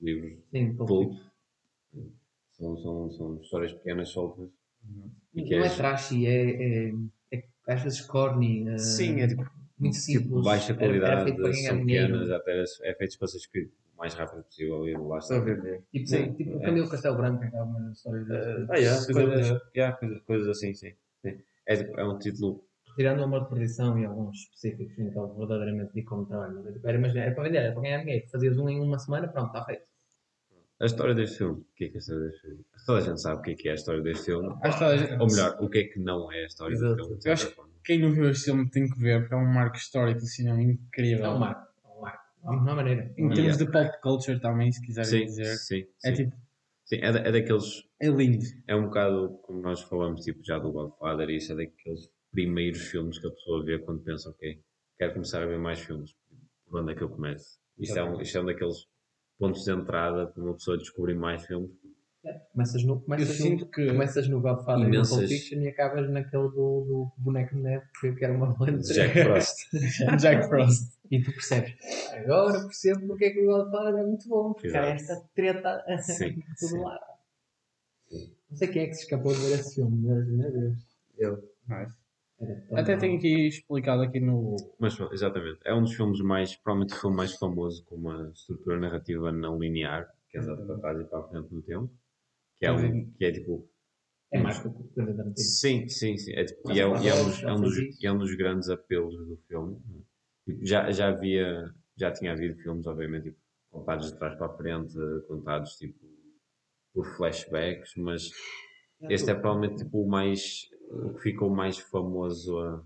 livros 0.00 0.38
Sim, 0.50 0.76
pulp. 0.76 1.14
São, 2.52 2.76
são, 2.78 3.10
são 3.12 3.36
histórias 3.40 3.72
pequenas, 3.72 4.08
soltas. 4.10 4.50
E 5.34 5.44
que 5.44 5.54
Não 5.56 5.62
é 5.62 5.66
és- 5.66 5.76
trashy, 5.76 6.26
é, 6.26 6.88
é, 6.90 6.92
é 7.32 7.44
às 7.68 7.82
vezes 7.82 8.00
corny. 8.00 8.68
é 8.68 8.78
Sim, 8.78 9.20
é 9.20 9.28
tipo, 9.28 9.48
muito 9.78 9.96
simples. 9.96 10.22
tipo 10.24 10.42
baixa 10.42 10.72
Era- 10.72 10.82
era 10.96 11.24
qualidade, 11.24 11.62
são 11.62 11.78
pequenas, 11.78 12.30
até 12.30 12.64
é 12.82 12.94
feito 12.94 13.18
para 13.18 13.28
ser 13.28 13.36
escrito 13.38 13.72
o 13.94 13.98
mais 13.98 14.14
rápido 14.14 14.42
possível 14.42 14.88
e 14.88 14.96
lá 14.96 15.18
está. 15.18 15.40
Tipo, 15.92 16.06
Sim, 16.06 16.32
tipo 16.34 16.56
o 16.56 16.60
é. 16.62 16.64
Camilo 16.64 16.88
Castelo 16.88 17.16
Branco, 17.16 17.48
que 17.48 17.56
é 17.56 17.62
uma 17.62 17.92
história 17.92 18.22
Uh, 18.22 18.26
desse. 18.26 18.72
ah, 18.72 18.76
yeah, 18.76 19.04
Coisa- 19.04 19.12
coisas, 19.26 19.60
yeah, 19.76 19.96
coisas, 19.96 20.20
coisas 20.22 20.48
assim, 20.48 20.74
sim. 20.74 20.92
sim. 21.22 21.38
É, 21.66 21.76
tipo, 21.76 22.00
é 22.00 22.04
um 22.04 22.18
título. 22.18 22.64
Tirando 22.96 23.20
o 23.20 23.24
amor 23.24 23.44
de 23.44 23.50
perdição 23.50 23.96
e 23.98 24.04
alguns 24.04 24.36
específicos 24.40 24.94
que 24.96 25.00
ele 25.02 25.10
verdadeiramente 25.38 25.92
dedica 25.94 26.14
um 26.16 26.24
trabalho. 26.24 26.56
Mas 26.56 26.66
é 26.66 26.72
tipo, 26.72 26.88
era, 26.88 26.98
era 27.20 27.34
para 27.34 27.44
vender, 27.44 27.58
era 27.58 27.72
para 27.72 27.82
ganhar 27.82 27.98
dinheiro. 28.00 28.28
Fazias 28.28 28.58
um 28.58 28.68
em 28.68 28.80
uma 28.80 28.98
semana, 28.98 29.28
pronto, 29.28 29.46
está 29.46 29.64
feito. 29.64 29.82
A 30.80 30.86
história 30.86 31.14
deste 31.14 31.38
filme. 31.38 31.60
O 31.60 31.66
que 31.76 31.84
é 31.84 31.88
que 31.88 31.94
é 31.94 31.96
a 31.96 32.00
história 32.00 32.22
deste 32.24 32.40
filme? 32.40 32.64
Toda 32.86 32.98
a 32.98 33.02
gente 33.02 33.20
sabe 33.20 33.40
o 33.40 33.42
que 33.42 33.50
é 33.50 33.54
que 33.54 33.68
é 33.68 33.72
a 33.72 33.74
história 33.74 34.02
deste 34.02 34.24
filme. 34.24 34.48
acho 34.62 34.78
que 34.78 34.84
toda 34.84 34.94
a 34.94 34.96
gente- 34.96 35.12
Ou 35.20 35.26
melhor, 35.26 35.56
o 35.60 35.68
que 35.68 35.78
é 35.78 35.84
que 35.84 35.98
não 36.00 36.32
é 36.32 36.42
a 36.42 36.46
história 36.46 36.74
Exato. 36.74 36.96
do 36.96 37.04
filme. 37.04 37.18
de 37.20 37.28
Eu 37.28 37.32
acho 37.32 37.50
forma. 37.54 37.70
quem 37.84 37.98
não 38.00 38.12
viu 38.12 38.30
este 38.30 38.44
filme 38.46 38.70
tem 38.70 38.88
que 38.88 38.98
ver, 38.98 39.20
porque 39.20 39.34
é 39.34 39.36
um 39.36 39.52
marco 39.52 39.76
histórico 39.76 40.20
do 40.20 40.26
cinema 40.26 40.62
incrível. 40.62 41.24
É 41.26 41.28
um 41.30 41.38
marco. 41.38 41.66
É 41.84 41.88
um 41.88 42.00
marco. 42.00 42.24
Não 42.42 42.72
há 42.72 42.74
maneira. 42.74 43.12
Em 43.18 43.28
termos 43.28 43.58
de 43.58 43.70
pop 43.70 44.00
culture 44.02 44.40
também, 44.40 44.72
se 44.72 44.80
quiserem 44.84 45.10
Sim, 45.10 45.24
dizer. 45.26 45.56
sim, 45.56 45.86
É 46.04 46.14
sim. 46.14 46.24
tipo, 46.24 46.36
Sim, 46.86 46.96
é, 47.02 47.12
da- 47.12 47.20
é 47.20 47.30
daqueles. 47.32 47.84
é 48.00 48.08
lindo. 48.08 48.44
É 48.66 48.74
um 48.74 48.84
bocado 48.86 49.38
como 49.42 49.60
nós 49.60 49.80
falamos 49.82 50.24
tipo, 50.24 50.42
já 50.42 50.58
do 50.58 50.72
Godfather, 50.72 51.28
e 51.28 51.36
isso 51.36 51.52
é 51.52 51.56
daqueles 51.56 52.08
primeiros 52.32 52.80
filmes 52.88 53.18
que 53.18 53.26
a 53.26 53.30
pessoa 53.30 53.62
vê 53.64 53.78
quando 53.78 54.02
pensa, 54.02 54.30
ok, 54.30 54.58
quero 54.98 55.12
começar 55.12 55.42
a 55.42 55.46
ver 55.46 55.58
mais 55.58 55.78
filmes. 55.80 56.14
Por 56.66 56.80
onde 56.80 56.92
é 56.92 56.94
que 56.94 57.02
eu 57.02 57.08
começo? 57.10 57.58
Isto 57.78 57.98
é 57.98 58.02
um, 58.04 58.20
isto 58.20 58.38
é 58.38 58.40
um 58.40 58.46
daqueles 58.46 58.86
pontos 59.40 59.64
de 59.64 59.72
entrada 59.72 60.26
para 60.26 60.42
uma 60.44 60.52
pessoa 60.52 60.76
descobrir 60.76 61.14
mais 61.14 61.46
filmes. 61.46 61.70
Começas 62.52 62.84
no, 62.84 62.96
Eu 62.96 63.00
começas 63.00 63.28
no, 63.28 63.34
sinto 63.34 63.66
que. 63.70 63.86
começas 63.86 64.28
no 64.28 64.42
Godfather 64.42 64.86
e 64.86 64.98
no 64.98 65.04
Fiction 65.06 65.62
e 65.62 65.68
acabas 65.68 66.10
naquele 66.10 66.48
do, 66.50 66.84
do 66.84 67.12
boneco 67.16 67.56
de 67.56 67.62
neve 67.62 67.86
que, 67.98 68.22
era 68.22 68.34
uma 68.34 68.52
volante. 68.52 68.92
Jack 68.92 69.22
Frost. 69.22 69.56
Jack 70.20 70.46
Frost. 70.46 70.92
E 71.10 71.22
tu 71.22 71.32
percebes, 71.32 71.74
agora 72.12 72.60
percebo 72.60 73.06
porque 73.06 73.24
é 73.24 73.30
que 73.30 73.40
o 73.40 73.46
Godfather 73.46 74.00
é 74.00 74.06
muito 74.06 74.28
bom, 74.28 74.52
porque 74.52 74.68
há 74.76 74.84
esta 74.90 75.16
treta 75.34 75.82
Sim, 76.02 76.42
sim. 76.56 76.78
lado. 76.78 77.00
Não 78.50 78.56
sei 78.56 78.68
quem 78.68 78.82
é 78.82 78.86
que 78.88 78.94
se 78.94 79.04
escapou 79.04 79.32
de 79.32 79.40
ver 79.40 79.54
esse 79.54 79.76
filme, 79.76 80.06
mas 80.06 80.28
meu 80.28 80.52
Deus. 80.52 80.78
Eu. 81.16 81.36
Nice. 81.66 81.99
Até 82.72 82.96
tenho 82.96 83.18
aqui 83.18 83.48
explicado 83.48 84.02
aqui 84.02 84.20
no. 84.20 84.56
Mas, 84.78 84.98
exatamente. 85.12 85.58
É 85.64 85.74
um 85.74 85.82
dos 85.82 85.94
filmes 85.94 86.20
mais, 86.20 86.56
provavelmente 86.56 86.96
o 86.96 87.00
filme 87.00 87.16
mais 87.16 87.34
famoso 87.34 87.84
com 87.84 87.96
uma 87.96 88.30
estrutura 88.34 88.78
narrativa 88.78 89.30
não 89.30 89.58
linear, 89.58 90.08
que 90.28 90.38
é 90.38 90.40
andado 90.40 90.66
para 90.66 90.78
trás 90.78 91.00
e 91.00 91.04
para 91.04 91.18
a 91.18 91.28
frente 91.28 91.54
no 91.54 91.62
tempo. 91.62 91.90
Que 92.58 92.66
é, 92.66 92.72
um, 92.72 93.10
que 93.12 93.24
é 93.24 93.32
tipo. 93.32 93.68
É 94.32 94.38
mais 94.40 94.58
que 94.58 94.68
o. 94.68 94.90
Sim, 95.36 95.88
sim, 95.88 96.16
sim. 96.16 96.32
É, 96.32 96.44
tipo, 96.44 96.70
e 96.72 96.80
é, 96.80 96.84
e 96.84 97.08
é 97.08 97.14
um 97.14 97.24
dos, 97.24 97.42
é, 97.42 97.52
um 97.52 97.60
dos, 97.60 98.04
é 98.04 98.12
um 98.12 98.18
dos 98.18 98.34
grandes 98.34 98.68
apelos 98.68 99.16
do 99.16 99.36
filme. 99.48 99.76
Tipo, 100.46 100.64
já, 100.64 100.90
já 100.90 101.08
havia, 101.08 101.74
já 101.96 102.12
tinha 102.12 102.32
havido 102.32 102.56
filmes, 102.62 102.86
obviamente, 102.86 103.24
tipo, 103.24 103.38
contados 103.70 104.12
de 104.12 104.18
trás 104.18 104.34
para 104.36 104.46
a 104.46 104.56
frente, 104.56 104.94
contados 105.28 105.76
tipo 105.76 105.98
por 106.92 107.06
flashbacks, 107.16 107.94
mas 107.96 108.30
este 109.08 109.30
é 109.30 109.34
provavelmente 109.34 109.84
tipo 109.84 110.02
o 110.02 110.08
mais, 110.08 110.68
o 110.90 111.14
que 111.14 111.20
ficou 111.20 111.48
mais 111.50 111.78
famoso 111.78 112.58
a. 112.58 112.82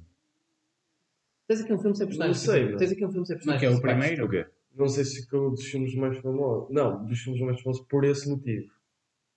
Tens 1.49 1.61
aqui 1.61 1.73
um 1.73 1.79
filme 1.79 1.97
sem 1.97 2.07
personagens. 2.07 2.37
Não 2.47 2.53
sei, 2.53 2.61
principais. 2.63 2.79
Tens 2.79 2.93
aqui 2.97 3.07
um 3.07 3.11
filme 3.11 3.27
sem 3.27 3.37
O 3.37 3.39
personagens. 3.39 3.69
que 3.69 3.75
é 3.75 3.79
o 3.79 3.81
primeiro? 3.83 4.27
O 4.27 4.29
quê? 4.31 4.47
Não 4.75 4.89
sei 4.89 5.05
se 5.05 5.23
ficou 5.23 5.51
dos 5.51 5.65
filmes 5.65 5.95
mais 5.95 6.19
famosos. 6.19 6.71
Não, 6.71 7.05
dos 7.05 7.19
filmes 7.21 7.41
mais 7.43 7.61
famosos 7.61 7.85
por 7.89 8.05
esse 8.05 8.29
motivo. 8.29 8.73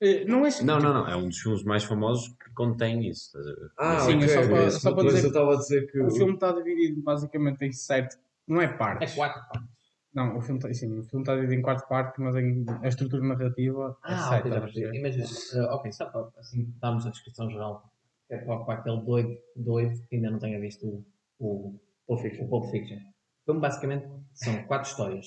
Eh, 0.02 0.26
Não 0.26 0.46
é 0.46 0.50
Não, 0.64 0.80
não, 0.80 0.94
não. 0.94 1.08
É 1.08 1.16
um 1.16 1.28
dos 1.28 1.40
filmes 1.40 1.64
mais 1.64 1.84
famosos 1.84 2.28
que 2.30 2.52
contém 2.54 3.08
isso. 3.10 3.38
Ah, 3.78 4.00
Sim, 4.00 4.16
ok. 4.18 4.24
é 4.26 4.28
só 4.28 4.42
para- 4.48 4.64
mas 4.64 4.74
só 4.82 4.94
para 4.94 5.04
dizer 5.08 5.24
eu 5.24 5.28
estava 5.28 5.54
a 5.54 5.58
dizer 5.58 5.92
que. 5.92 6.00
O 6.00 6.12
filme 6.12 6.34
está 6.34 6.52
dividido 6.52 7.02
basicamente 7.02 7.64
em 7.66 7.72
sete. 7.72 8.16
Não 8.48 8.62
é 8.62 8.68
partes. 8.68 9.12
É 9.12 9.16
quatro 9.16 9.42
partes. 9.50 9.78
Não, 10.14 10.38
o 10.38 10.42
filme 10.42 10.58
está 10.60 10.74
sim, 10.74 10.88
o 10.98 11.04
filme 11.04 11.24
está 11.24 11.36
dividido 11.36 11.60
em 11.60 11.62
quatro 11.62 11.88
partes, 11.88 12.16
mas 12.24 12.36
em, 12.38 12.66
a 12.82 12.88
estrutura 12.88 13.22
narrativa 13.24 13.96
é 14.06 14.14
Ah, 14.14 14.18
sete. 14.18 14.40
ok, 14.48 14.52
já 14.52 14.58
estás 14.58 14.58
a 14.58 14.62
percebi. 14.62 15.02
perceber? 15.02 15.20
Imagina, 15.20 15.74
ok, 15.76 15.92
só 15.92 16.06
para 16.06 16.28
assim 16.40 16.74
darmos 16.82 17.06
a 17.06 17.10
descrição 17.12 17.50
geral. 17.52 17.92
É 18.30 18.38
para, 18.40 18.60
para 18.66 18.80
aquele 18.80 19.02
doido, 19.02 19.38
doido 19.56 20.06
que 20.10 20.16
ainda 20.18 20.30
não 20.32 20.40
tenha 20.40 20.60
visto 20.60 20.86
o, 20.86 21.06
o, 21.40 21.80
Pulp 22.08 22.22
Fiction. 22.22 22.46
o 22.46 22.50
Pulp 22.50 22.72
Fiction. 22.72 22.98
O 22.98 23.46
filme 23.46 23.62
basicamente 23.62 24.08
são 24.34 24.64
quatro 24.64 24.90
histórias. 24.90 25.26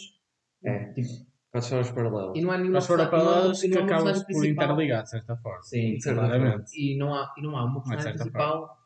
É. 0.64 0.92
Tipo, 0.92 1.08
Quatro 1.50 1.64
histórias 1.66 1.90
paralelas. 1.90 2.36
e 2.36 2.40
não 2.42 2.50
há 2.52 2.58
nenhuma 2.58 2.74
Mas 2.74 2.86
foram 2.86 3.04
personagem- 3.08 3.26
para 3.26 3.34
não 3.34 3.42
há- 3.42 3.44
elas 3.46 3.62
e 3.62 3.68
que 3.70 3.78
personagem 3.86 4.24
por 4.26 4.46
interligar, 4.46 5.02
de 5.02 5.10
certa 5.10 5.36
forma. 5.38 5.62
Sim, 5.62 5.94
De 5.94 6.02
certa 6.02 6.20
Claramente. 6.20 6.70
E 6.78 6.96
não 6.98 7.14
há, 7.14 7.34
e 7.36 7.42
não 7.42 7.56
há 7.56 7.64
uma 7.64 7.80
de 7.80 7.88
personagem 7.88 8.12
principal. 8.14 8.76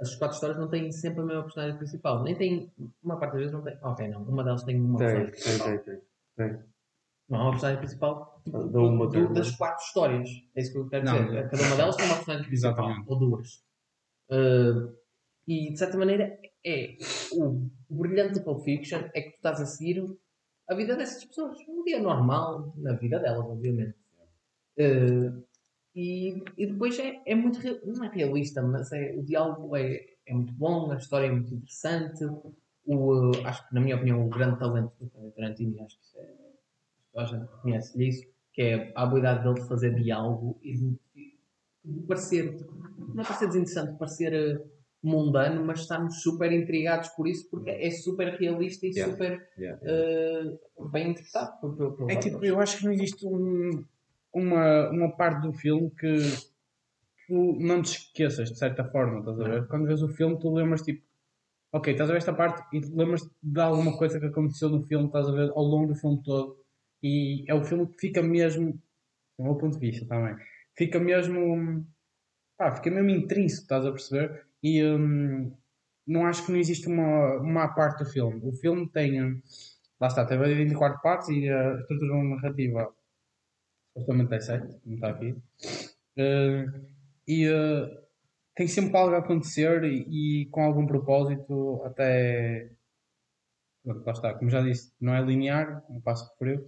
As 0.00 0.14
quatro 0.16 0.34
histórias 0.34 0.58
não 0.58 0.68
têm 0.68 0.90
sempre 0.92 1.20
a 1.22 1.24
mesma 1.24 1.42
personagem 1.44 1.76
principal. 1.78 2.22
Nem 2.24 2.36
tem. 2.36 2.72
Uma 3.02 3.18
parte 3.18 3.32
das 3.32 3.40
vezes 3.40 3.52
não 3.54 3.62
tem. 3.62 3.78
Ok, 3.82 4.08
não. 4.08 4.22
Uma 4.24 4.44
delas 4.44 4.62
tem 4.64 4.80
uma 4.80 4.98
Tem, 4.98 5.06
personagem 5.08 5.30
principal. 5.32 5.68
tem, 5.68 5.78
tem. 5.78 6.00
tem. 6.58 6.71
Não 7.32 7.40
há 7.40 7.42
uma 7.44 7.50
personagem 7.52 7.80
principal 7.80 8.40
tipo, 8.44 8.58
Da 8.68 8.80
uma 8.80 9.06
do- 9.08 9.32
das 9.32 9.50
quatro 9.56 9.82
histórias. 9.84 10.28
É 10.54 10.60
isso 10.60 10.72
que 10.72 10.78
eu 10.78 10.88
quero 10.88 11.04
Não. 11.06 11.24
dizer. 11.24 11.48
Cada 11.50 11.62
uma 11.64 11.76
delas 11.76 11.96
tem 11.96 12.06
uma 12.06 12.14
personagem 12.16 12.46
principal. 12.46 12.72
Exatamente. 12.72 13.10
Ou 13.10 13.18
duas. 13.18 13.64
Uh, 14.30 14.94
e 15.48 15.72
de 15.72 15.78
certa 15.78 15.96
maneira 15.98 16.38
é 16.64 16.96
o, 17.32 17.68
brilhante 17.90 18.34
do 18.38 18.44
Pulp 18.44 18.62
Fiction 18.64 19.00
é 19.14 19.20
que 19.22 19.30
tu 19.30 19.36
estás 19.36 19.60
a 19.60 19.66
seguir 19.66 20.04
a 20.68 20.74
vida 20.74 20.94
dessas 20.94 21.24
pessoas. 21.24 21.56
Um 21.68 21.82
dia 21.84 21.98
normal 22.00 22.72
na 22.76 22.92
vida 22.92 23.18
delas, 23.18 23.44
obviamente. 23.46 23.96
Uh, 24.78 25.42
e, 25.94 26.42
e 26.56 26.66
depois 26.66 26.98
é, 26.98 27.20
é 27.26 27.34
muito 27.34 27.58
real- 27.58 27.78
não 27.84 28.04
é 28.04 28.08
realista, 28.08 28.62
mas 28.62 28.92
é, 28.92 29.14
o 29.16 29.22
diálogo 29.22 29.76
é, 29.76 30.04
é 30.26 30.32
muito 30.34 30.52
bom, 30.54 30.90
a 30.90 30.96
história 30.96 31.26
é 31.26 31.30
muito 31.30 31.52
interessante. 31.54 32.24
O, 32.86 33.30
uh, 33.30 33.46
acho 33.46 33.68
que, 33.68 33.74
na 33.74 33.80
minha 33.80 33.96
opinião, 33.96 34.24
o 34.26 34.28
grande 34.30 34.58
talento 34.58 34.92
do 34.98 35.08
Quentin 35.10 35.30
Tarantino, 35.36 35.76
e 35.76 35.80
acho 35.80 35.98
que 35.98 36.04
isso 36.04 36.18
é, 36.18 36.34
a 37.16 37.24
gente 37.24 37.46
conhece 37.62 38.02
isso, 38.08 38.26
que 38.52 38.62
é 38.62 38.92
a 38.94 39.02
habilidade 39.02 39.42
dele 39.44 39.60
de 39.60 39.68
fazer 39.68 39.94
diálogo 39.94 40.58
e 40.62 40.74
de, 40.76 40.98
de 41.84 42.00
parecer, 42.06 42.56
não 43.14 43.22
é 43.22 43.26
parecer 43.26 43.46
desinteressante, 43.48 43.98
parecer 43.98 44.58
uh, 44.58 44.70
mundano, 45.02 45.64
mas 45.64 45.80
estamos 45.80 46.22
super 46.22 46.52
intrigados 46.52 47.08
por 47.10 47.26
isso 47.26 47.48
porque 47.50 47.70
é 47.70 47.90
super 47.90 48.28
realista 48.38 48.86
e 48.86 48.90
Yeah. 48.94 49.12
super 49.12 49.48
Yeah. 49.58 49.80
uh, 50.78 50.88
bem 50.90 51.10
interpretado. 51.10 51.60
Por, 51.60 51.76
por, 51.76 51.96
por 51.96 52.10
É 52.10 52.16
tipo, 52.16 52.44
eu 52.44 52.60
acho 52.60 52.78
que 52.78 52.84
não 52.84 52.92
existe 52.92 53.26
um- 53.26 53.84
uma, 54.34 54.90
uma 54.90 55.16
parte 55.16 55.42
do 55.46 55.52
filme 55.52 55.90
que 55.90 56.16
tu 57.26 57.56
não 57.60 57.82
te 57.82 57.98
esqueças, 57.98 58.50
de 58.50 58.58
certa 58.58 58.84
forma, 58.84 59.18
estás 59.20 59.40
a 59.40 59.44
ver? 59.44 59.66
Quando 59.68 59.86
vês 59.86 60.02
o 60.02 60.08
filme, 60.08 60.38
tu 60.38 60.52
lembras 60.54 60.82
tipo, 60.82 61.02
ok, 61.72 61.92
estás 61.92 62.08
a 62.08 62.12
ver 62.12 62.18
esta 62.18 62.32
parte 62.32 62.62
e 62.76 62.80
te 62.80 62.90
lembras 62.94 63.28
de 63.42 63.60
alguma 63.60 63.96
coisa 63.96 64.18
que 64.20 64.26
aconteceu 64.26 64.68
no 64.68 64.82
filme, 64.84 65.06
estás 65.06 65.28
a 65.28 65.32
ver 65.32 65.50
ao 65.50 65.62
longo 65.64 65.88
do 65.88 65.94
filme 65.94 66.22
todo. 66.22 66.61
E 67.02 67.44
é 67.48 67.54
o 67.54 67.64
filme 67.64 67.86
que 67.86 67.98
fica 67.98 68.22
mesmo, 68.22 68.72
do 69.38 69.44
meu 69.44 69.56
ponto 69.56 69.78
de 69.78 69.90
vista 69.90 70.06
também, 70.06 70.36
fica 70.76 70.98
mesmo, 71.00 71.86
pá, 72.56 72.74
fica 72.74 72.90
mesmo 72.90 73.10
intrínseco, 73.10 73.62
estás 73.62 73.84
a 73.86 73.90
perceber? 73.90 74.46
E 74.62 74.84
hum, 74.84 75.52
não 76.06 76.26
acho 76.26 76.46
que 76.46 76.52
não 76.52 76.58
existe 76.58 76.86
uma, 76.88 77.38
uma 77.38 77.68
parte 77.68 78.04
do 78.04 78.10
filme. 78.10 78.40
O 78.44 78.52
filme 78.52 78.88
tem, 78.88 79.42
lá 80.00 80.08
está, 80.08 80.24
tem 80.24 80.38
24 80.38 81.00
partes 81.00 81.28
e 81.28 81.48
a 81.48 81.74
estrutura 81.80 82.22
narrativa 82.22 82.92
supostamente 83.92 84.34
é 84.34 84.40
7, 84.40 84.80
como 84.82 84.94
está 84.94 85.10
aqui. 85.10 85.36
Eh, 86.16 86.66
e 87.28 87.46
eh, 87.46 88.02
tem 88.54 88.66
sempre 88.66 88.96
algo 88.96 89.14
a 89.14 89.18
acontecer 89.18 89.84
e, 89.84 90.42
e 90.42 90.46
com 90.46 90.62
algum 90.62 90.86
propósito, 90.86 91.82
até. 91.84 92.70
Pronto, 93.82 94.04
lá 94.06 94.12
está, 94.12 94.34
como 94.34 94.50
já 94.50 94.60
disse, 94.62 94.92
não 95.00 95.14
é 95.14 95.20
linear, 95.22 95.84
não 95.88 96.00
passo 96.00 96.32
por 96.38 96.46
eu. 96.48 96.60
Ou 96.60 96.66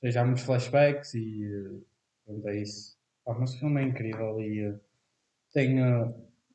seja, 0.00 0.20
há 0.20 0.24
muitos 0.24 0.44
flashbacks 0.44 1.14
e. 1.14 1.44
eh, 1.44 1.80
pronto, 2.24 2.48
é 2.48 2.60
isso. 2.62 2.98
Ah, 3.26 3.34
mas 3.34 3.54
o 3.54 3.58
filme 3.58 3.80
é 3.82 3.84
incrível 3.84 4.40
e 4.40 4.60
eh, 4.60 4.80
tem, 5.52 5.76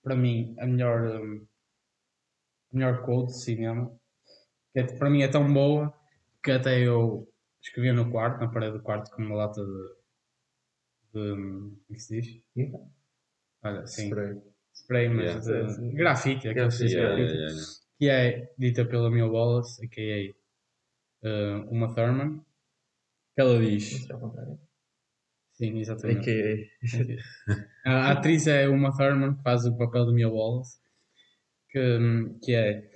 para 0.04 0.16
mim, 0.16 0.56
a 0.60 0.66
melhor. 0.66 1.06
eh, 1.06 1.42
a 2.72 2.76
melhor 2.76 3.04
quote 3.06 3.34
de 3.34 3.40
cinema. 3.42 3.92
Que 4.74 4.80
é- 4.80 4.98
para 4.98 5.10
mim 5.10 5.22
é 5.22 5.28
tão 5.28 5.52
boa 5.52 5.94
que 6.44 6.52
até 6.52 6.80
eu 6.80 7.28
escrevia 7.62 7.94
no 7.94 8.12
quarto, 8.12 8.40
na 8.40 8.52
parede 8.52 8.78
do 8.78 8.84
quarto, 8.84 9.12
com 9.16 9.22
uma 9.24 9.36
lata 9.36 9.62
de. 9.64 9.96
de 11.14 11.32
como 11.36 11.78
é 11.92 11.94
que 11.94 12.00
se 12.00 12.22
diz? 12.22 12.44
Tinta? 12.54 12.80
Olha, 13.64 13.86
sim. 13.88 14.08
Spray. 14.08 14.42
Spray, 14.74 15.10
mas 15.10 15.46
Yeah. 15.48 15.74
de 15.78 15.94
grafite, 15.96 16.42
que 16.42 16.48
Yeah, 16.50 16.62
grafite, 16.70 16.94
yeah, 16.94 17.18
yeah. 17.18 17.83
Que 17.98 18.10
é 18.10 18.52
dita 18.58 18.86
pela 18.86 19.10
Mia 19.10 19.26
Wallace, 19.26 19.84
a.k.a. 19.86 20.34
uh, 21.28 21.70
uma 21.70 21.94
Thurman, 21.94 22.40
que 23.36 23.42
ela 23.42 23.60
diz. 23.60 24.10
É. 24.10 24.58
Sim, 25.54 25.80
exatamente. 25.80 26.70
A 27.86 28.12
atriz 28.12 28.48
é 28.48 28.68
uma 28.68 28.96
Thurman, 28.96 29.36
que 29.36 29.44
faz 29.44 29.66
o 29.66 29.78
papel 29.78 30.08
de 30.08 30.14
Mia 30.14 30.30
Wallace, 30.30 30.80
que, 31.70 31.80
que 32.42 32.54
é 32.54 32.90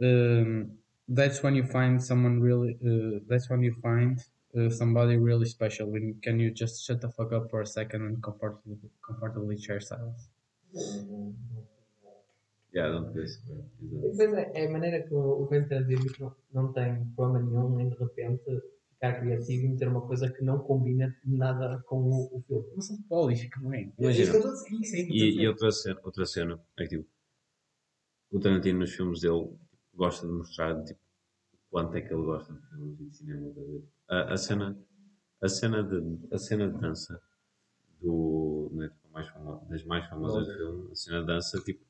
um, 0.00 0.76
That's 1.08 1.42
when 1.42 1.54
you 1.54 1.64
find 1.64 2.02
someone 2.02 2.40
really 2.40 2.78
uh, 2.80 3.20
That's 3.28 3.50
when 3.50 3.62
you 3.62 3.74
find 3.82 4.18
uh, 4.56 4.70
somebody 4.70 5.16
really 5.16 5.44
special 5.46 5.90
when 5.90 6.14
can 6.22 6.40
you 6.40 6.50
just 6.50 6.84
shut 6.84 7.00
the 7.00 7.10
fuck 7.10 7.32
up 7.32 7.50
for 7.50 7.60
a 7.60 7.66
second 7.66 8.02
and 8.02 8.22
comfortably, 8.22 8.78
comfortably 9.06 9.58
share 9.58 9.80
silence. 9.80 10.28
Yeah. 12.74 13.08
Pois 13.12 14.32
é, 14.34 14.62
é 14.62 14.66
a 14.66 14.70
maneira 14.70 15.06
que 15.06 15.14
o, 15.14 15.42
o 15.42 15.46
Quentin 15.48 15.68
Tarantino 15.68 16.04
não, 16.18 16.36
não 16.52 16.72
tem 16.72 17.04
problema 17.14 17.38
nenhum 17.46 17.80
em 17.80 17.88
de 17.88 17.96
repente 17.96 18.42
ficar 18.90 19.20
criativo 19.20 19.66
e 19.66 19.68
meter 19.68 19.88
uma 19.88 20.00
coisa 20.06 20.30
que 20.30 20.42
não 20.42 20.58
combina 20.58 21.14
nada 21.24 21.82
com 21.86 22.00
o, 22.02 22.38
o 22.38 22.42
filme. 22.42 22.66
Mas 22.74 22.86
são 22.88 23.00
poli, 23.02 23.36
fica 23.36 23.60
bem. 23.60 23.92
Imagina. 23.98 24.08
É 24.08 24.12
isso 24.22 24.30
que 24.30 24.36
eu 24.36 24.50
estou 24.50 24.50
a 24.50 24.54
dizer, 24.54 24.80
isso 24.82 24.96
é 24.96 24.98
isso 24.98 25.06
que 25.06 25.22
eu 25.22 25.28
estou 25.28 25.38
a 25.38 25.42
E, 25.42 25.44
e 25.44 25.48
outra 25.48 25.70
cena, 25.70 26.00
outra 26.02 26.26
cena 26.26 26.60
é 26.78 26.82
que 26.82 26.88
tipo, 26.98 27.08
o 28.32 28.40
Tarantino 28.40 28.80
nos 28.80 28.92
filmes 28.92 29.20
dele 29.20 29.56
gosta 29.94 30.26
de 30.26 30.32
mostrar 30.32 30.82
tipo, 30.82 31.00
quanto 31.70 31.96
é 31.96 32.00
que 32.00 32.12
ele 32.12 32.24
gosta 32.24 32.52
de 32.52 32.60
filmes 32.68 33.00
e 33.00 33.04
de 33.04 33.16
cinema. 33.16 33.52
a? 34.08 34.32
A, 34.32 34.36
cena, 34.36 34.76
a 35.40 35.48
cena 35.48 35.82
de, 35.82 36.18
a 36.34 36.38
cena 36.38 36.68
de 36.68 36.78
dança 36.80 37.20
do, 38.00 38.70
né, 38.72 38.90
mais 39.12 39.28
famo- 39.28 39.64
das 39.68 39.84
mais 39.84 40.08
famosas 40.08 40.46
do 40.46 40.54
filme, 40.54 40.90
a 40.90 40.94
cena 40.94 41.20
de 41.20 41.26
dança, 41.26 41.60
tipo, 41.60 41.84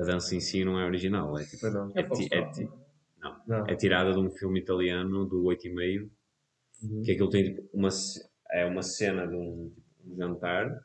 a 0.00 0.04
dança 0.04 0.34
em 0.34 0.40
si 0.40 0.64
não 0.64 0.78
é 0.78 0.84
original, 0.86 1.38
é 1.38 1.44
tipo, 1.44 1.68
não. 1.70 1.92
é, 1.94 2.02
ti- 2.02 2.28
é, 2.32 2.50
ti- 2.50 2.68
Não. 3.46 3.66
é 3.66 3.74
tirada 3.74 4.12
de 4.12 4.18
um 4.18 4.30
filme 4.30 4.60
italiano 4.60 5.26
do 5.26 5.42
8,5 5.44 6.10
Uhum. 6.82 7.02
que 7.02 7.12
aquilo 7.12 7.28
tem 7.28 7.44
tipo, 7.44 7.68
uma, 7.74 7.90
é 8.52 8.64
uma 8.64 8.82
cena 8.82 9.26
de 9.26 9.34
um, 9.34 9.70
tipo, 9.74 9.86
um 10.12 10.16
jantar 10.16 10.82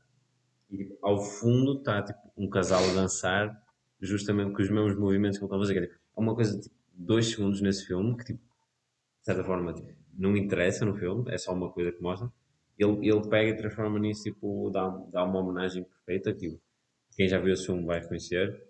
e 0.70 0.78
tipo, 0.80 0.98
ao 1.02 1.22
fundo 1.24 1.78
está 1.78 2.02
tipo, 2.04 2.20
um 2.38 2.50
casal 2.50 2.84
a 2.84 2.94
dançar 2.94 3.64
justamente 4.02 4.52
com 4.54 4.62
os 4.62 4.70
mesmos 4.70 4.98
movimentos 4.98 5.38
que 5.38 5.44
ele 5.46 5.48
está 5.48 5.56
a 5.56 5.60
fazer. 5.60 5.78
É, 5.84 5.88
tipo, 5.88 6.00
uma 6.18 6.36
coisa 6.36 6.54
de 6.58 6.64
tipo, 6.64 6.76
dois 6.94 7.28
segundos 7.28 7.62
nesse 7.62 7.86
filme 7.88 8.18
que 8.18 8.26
tipo, 8.26 8.40
de 8.40 9.26
certa 9.26 9.44
forma 9.46 9.74
tipo, 9.74 9.88
não 10.18 10.36
interessa 10.36 10.84
no 10.86 10.96
filme, 10.96 11.32
é 11.32 11.38
só 11.38 11.54
uma 11.54 11.72
coisa 11.72 11.92
que 11.94 12.02
mostra 12.02 12.30
ele, 12.78 13.08
ele 13.10 13.30
pega 13.30 13.52
e 13.52 13.56
transforma 13.56 13.98
nisso, 13.98 14.24
tipo, 14.24 14.70
dá, 14.70 14.90
dá 15.14 15.24
uma 15.24 15.40
homenagem 15.40 15.86
perfeita, 15.86 16.34
tipo, 16.34 16.60
quem 17.16 17.30
já 17.30 17.40
viu 17.40 17.54
esse 17.54 17.66
filme 17.66 17.86
vai 17.86 18.02
reconhecer, 18.02 18.62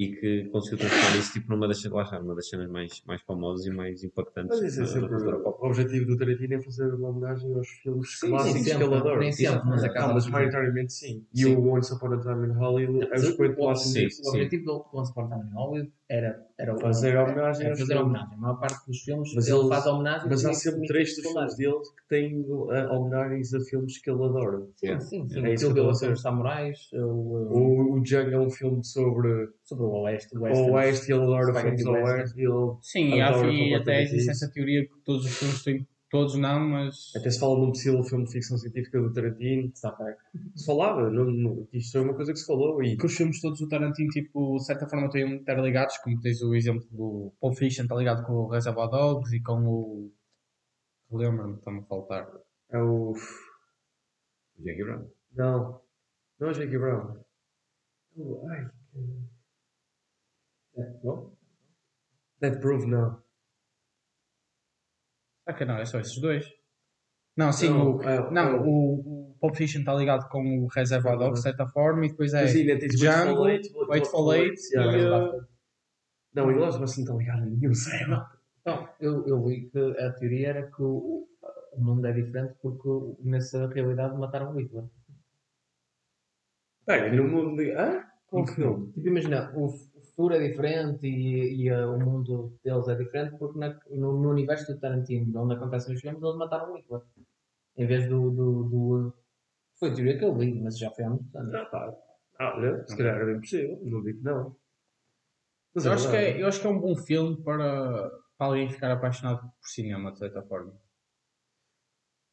e 0.00 0.16
que 0.16 0.44
conseguiu 0.48 0.78
transformar 0.78 1.18
isso, 1.18 1.32
tipo, 1.34 1.50
numa 1.50 1.68
das, 1.68 1.84
lá 1.84 2.02
está, 2.02 2.18
numa 2.18 2.34
das 2.34 2.48
cenas 2.48 2.70
mais, 2.70 3.02
mais 3.06 3.20
famosas 3.20 3.66
e 3.66 3.70
mais 3.70 4.02
impactantes 4.02 4.58
Mas 4.58 4.72
isso 4.72 4.82
é 4.82 4.86
sempre 4.86 5.14
o 5.14 5.66
objetivo 5.66 6.06
do 6.06 6.16
Tarantino 6.16 6.54
é 6.54 6.62
fazer 6.62 6.94
uma 6.94 7.10
homenagem 7.10 7.54
aos 7.54 7.68
filmes 7.68 8.18
Sim, 8.18 8.30
clássicos 8.30 8.56
sim, 8.58 8.64
que 8.64 8.70
sempre, 8.70 8.86
ele 8.86 8.94
adora. 8.94 9.20
nem 9.20 9.32
sempre, 9.32 9.68
mas 9.68 9.84
acaba 9.84 10.14
mas 10.14 10.26
maioritariamente 10.26 10.92
sim. 10.94 11.26
E 11.34 11.44
o 11.44 11.62
Once 11.70 11.92
Upon 11.92 12.14
a 12.14 12.18
Time 12.18 12.46
in 12.48 12.52
Hollywood 12.52 13.02
é 13.04 13.06
o 13.08 13.10
Mas 13.10 13.22
escolho 13.24 13.54
o- 13.58 13.66
máximo 13.66 13.92
sim. 13.92 14.06
disso. 14.06 14.22
O 14.24 14.28
objetivo 14.30 14.64
do 14.64 14.86
Once 14.94 15.10
Upon 15.12 15.24
a 15.24 15.28
Time 15.36 15.50
in 15.50 15.52
Hollywood 15.54 15.92
era, 16.10 16.44
era 16.58 16.74
o- 16.74 16.80
Fazer 16.80 17.16
homenagem 17.16 17.62
era 17.62 17.70
aos 17.70 17.78
fazer 17.78 17.92
filmes. 17.94 18.10
homenagem. 18.10 18.34
A 18.34 18.40
maior 18.40 18.56
parte 18.58 18.86
dos 18.86 18.98
filmes 19.00 19.32
Mas 19.34 19.46
ele 19.48 19.58
ele- 19.60 19.68
faz 19.68 19.86
homenagem. 19.86 20.28
Mas 20.28 20.44
há 20.44 20.52
sempre 20.52 20.86
três 20.88 21.14
dos 21.16 21.24
filmes 21.30 21.56
dele 21.56 21.72
que 21.80 22.08
têm 22.08 22.40
uh, 22.40 22.92
homenagens 22.92 23.54
a 23.54 23.60
filmes 23.60 23.98
que 24.02 24.10
ele 24.10 24.24
adora. 24.24 24.66
Sim, 24.76 25.00
sim, 25.00 25.28
sim. 25.28 25.46
É 25.46 25.54
isso 25.54 25.66
Kill 25.66 25.74
que 25.74 25.80
eu 25.80 25.84
estou 25.84 25.88
a 25.88 25.92
dizer. 25.92 26.12
os 26.12 26.20
samurais, 26.20 26.78
o, 26.92 26.98
o, 26.98 27.92
O, 27.92 27.92
o 27.94 28.02
Django 28.02 28.30
é 28.30 28.38
um 28.40 28.50
filme 28.50 28.84
sobre 28.84 29.48
sobre 29.62 29.84
o 29.84 29.90
Oeste, 30.02 30.36
o 30.36 30.40
o 30.40 30.42
Western. 30.42 30.72
Oeste 30.72 31.10
e 31.10 31.14
ele 31.14 31.22
adora 31.22 31.44
Spaghetti 31.52 31.82
filmes 31.82 31.86
ao 31.86 31.92
Western. 31.92 32.20
Oeste. 32.20 32.40
e 32.40 32.42
Ele, 32.44 32.76
Sim, 32.82 33.14
e, 33.16 33.20
há, 33.20 33.28
Adoro 33.28 33.46
e 33.46 33.48
até 33.50 33.62
completamente 33.62 34.02
existe 34.02 34.20
isso. 34.22 34.30
essa 34.44 34.52
teoria 34.52 34.82
que 34.86 34.98
todos 35.04 35.24
os 35.24 35.38
filmes 35.38 35.62
têm, 35.62 35.86
todos 36.10 36.34
não, 36.36 36.60
mas 36.68 37.12
até 37.16 37.30
se 37.30 37.38
fala 37.40 37.56
de 37.56 37.62
um 37.66 37.68
possível 37.70 38.02
filme 38.04 38.24
de 38.24 38.32
ficção 38.32 38.58
científica 38.58 39.00
do 39.00 39.12
Tarantino. 39.12 39.68
Está 39.68 39.92
perto. 39.92 40.20
Se 40.56 40.66
falava, 40.66 41.08
não, 41.10 41.24
não, 41.24 41.68
isto 41.72 41.96
é 41.98 42.00
uma 42.00 42.14
coisa 42.14 42.32
que 42.32 42.38
se 42.38 42.46
falou. 42.46 42.82
E 42.82 42.96
que 42.96 43.06
os 43.06 43.14
filmes 43.16 43.40
todos 43.40 43.60
do 43.60 43.68
Tarantino, 43.68 44.08
tipo, 44.10 44.56
de 44.56 44.64
certa 44.66 44.88
forma 44.88 45.06
estão 45.06 45.20
interligados, 45.20 45.96
como 45.98 46.20
tens 46.20 46.42
o 46.42 46.54
exemplo 46.54 46.86
do 46.90 47.32
Pulp 47.40 47.54
Fiction, 47.56 47.84
está 47.84 47.94
ligado 47.96 48.24
com 48.26 48.32
o 48.34 48.48
Reservoir 48.48 48.88
Dogs 48.90 49.34
e 49.34 49.42
com 49.42 49.64
o... 49.66 50.12
Lembro-me, 51.12 51.54
está-me 51.56 51.80
a 51.80 51.82
faltar. 51.84 52.28
é 52.70 52.78
o. 52.78 53.14
Jackie 54.58 54.84
Brown. 54.84 55.08
Não, 55.32 55.80
não 56.38 56.48
é 56.50 56.54
Jackie 56.54 56.78
Brown. 56.78 57.16
O- 58.16 58.46
Ai, 58.48 58.70
É, 60.76 60.82
bom. 61.02 61.32
Death 62.40 62.60
Proof, 62.60 62.84
não. 62.86 63.20
Ah, 65.50 65.52
que 65.52 65.64
não, 65.64 65.78
é 65.78 65.84
só 65.84 65.98
esses 65.98 66.16
dois. 66.20 66.46
Não, 67.36 67.52
sim, 67.52 67.70
Não, 67.70 67.96
o, 67.96 68.02
é- 68.02 68.30
não, 68.30 68.42
é- 68.42 68.60
o, 68.60 69.30
o 69.30 69.36
Pulp 69.40 69.56
Fiction 69.56 69.80
está 69.80 69.92
ligado 69.94 70.28
com 70.28 70.60
o 70.60 70.68
Reservoir 70.68 71.18
Dogs, 71.18 71.40
de 71.40 71.42
certa 71.42 71.66
forma, 71.66 72.06
e 72.06 72.10
depois 72.10 72.32
é 72.34 72.42
Mas 72.42 72.54
ainda 72.54 72.78
tens 72.78 72.96
Django, 72.96 73.42
Waitful 73.42 73.80
Eight, 73.80 73.88
Waitful 73.88 74.34
Eight 74.34 74.60
e... 74.60 74.76
yeah. 74.78 75.36
uh, 75.36 75.44
Não, 76.34 76.50
e 76.52 76.54
nós 76.54 76.76
não 76.76 76.84
está 76.84 77.14
ligado 77.14 77.42
a 77.42 77.46
nenhum, 77.46 77.74
sério. 77.74 78.24
Então, 78.60 78.88
eu, 79.00 79.26
eu 79.26 79.48
li 79.48 79.68
que 79.70 79.78
a 79.78 80.12
teoria 80.12 80.48
era 80.50 80.70
que 80.70 80.82
o, 80.82 81.26
o 81.72 81.80
mundo 81.82 82.06
é 82.06 82.12
diferente 82.12 82.54
porque 82.62 82.88
nessa 83.24 83.66
realidade 83.66 84.16
mataram 84.16 84.54
o 84.54 84.60
Hitler. 84.60 84.84
Pera, 86.86 87.12
no 87.12 87.24
mundo 87.26 87.56
de. 87.56 87.72
Hã? 87.72 88.04
Qual 88.28 88.46
filme? 88.46 88.92
Tipo, 88.92 89.08
imagina, 89.08 89.52
o, 89.56 89.66
é 90.32 90.38
diferente 90.48 91.06
e, 91.06 91.64
e, 91.64 91.72
uh, 91.72 91.94
o 91.94 91.98
mundo 91.98 92.58
deles 92.64 92.88
é 92.88 92.94
diferente 92.94 93.36
porque 93.38 93.58
na- 93.58 93.78
no, 93.90 94.20
no 94.22 94.30
universo 94.30 94.72
do 94.72 94.80
Tarantino, 94.80 95.40
onde 95.42 95.54
acontecem 95.54 95.94
os 95.94 96.00
filmes, 96.00 96.22
eles 96.22 96.36
mataram 96.36 96.72
o 96.72 96.76
Hitler. 96.76 97.02
Em 97.76 97.86
vez 97.86 98.08
do. 98.08 98.30
do, 98.30 98.64
do- 98.64 99.14
foi 99.78 99.90
a 99.90 99.94
teoria 99.94 100.18
que 100.18 100.24
eu 100.24 100.36
li, 100.36 100.60
mas 100.62 100.78
já 100.78 100.90
foi 100.90 101.04
há 101.04 101.10
muitos 101.10 101.34
anos. 101.34 101.54
Ah, 101.54 101.64
pá. 101.66 101.94
Ah, 102.38 102.54
olha, 102.56 102.86
se 102.86 102.96
calhar 102.96 103.20
é 103.20 103.24
bem 103.24 103.40
possível, 103.40 103.78
não 103.82 104.02
digo 104.02 104.18
que 104.18 104.24
não. 104.24 104.56
Mas 105.74 105.86
eu, 105.86 105.92
acho 105.92 106.10
que 106.10 106.16
é, 106.16 106.42
eu 106.42 106.46
acho 106.46 106.60
que 106.60 106.66
é 106.66 106.70
um 106.70 106.80
bom 106.80 106.96
filme 106.96 107.42
para, 107.42 108.10
para 108.36 108.46
alguém 108.46 108.68
ficar 108.68 108.90
apaixonado 108.90 109.40
por 109.40 109.68
cinema, 109.68 110.12
de 110.12 110.18
certa 110.18 110.42
forma. 110.42 110.74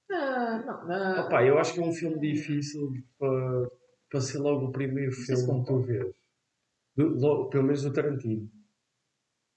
Ah, 0.10 0.64
não, 0.66 0.88
não. 0.88 1.26
Opa, 1.26 1.44
eu 1.44 1.58
acho 1.60 1.74
que 1.74 1.80
é 1.80 1.84
um 1.84 1.94
filme 1.94 2.20
difícil 2.20 2.92
para, 3.20 3.70
para 4.10 4.22
ser 4.22 4.40
logo 4.40 4.68
o 4.68 4.72
primeiro 4.72 5.12
é 5.12 5.16
filme 5.16 5.60
que 5.62 5.66
tu 5.68 5.80
vês. 5.82 6.17
Do- 6.98 7.50
pelo 7.50 7.64
menos 7.64 7.84
do 7.84 7.94
Tarantino. 7.94 8.50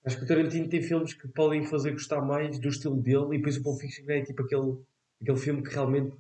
Acho 0.05 0.19
que 0.19 0.25
o 0.25 0.29
Tarantino 0.29 0.69
tem 0.69 0.83
filmes 0.83 1.15
que 1.15 1.27
podem 1.29 1.65
fazer 1.65 1.93
gostar 1.93 2.21
mais 2.23 2.59
do 2.59 2.69
estilo 2.69 2.97
dele 3.01 3.35
e 3.35 3.37
depois 3.39 3.57
o 3.57 3.63
Pulp 3.63 3.81
Fiction 3.81 4.05
é 4.09 4.23
tipo 4.23 4.43
aquele, 4.43 4.77
aquele 5.23 5.37
filme 5.39 5.63
que 5.63 5.75
realmente 5.75 6.15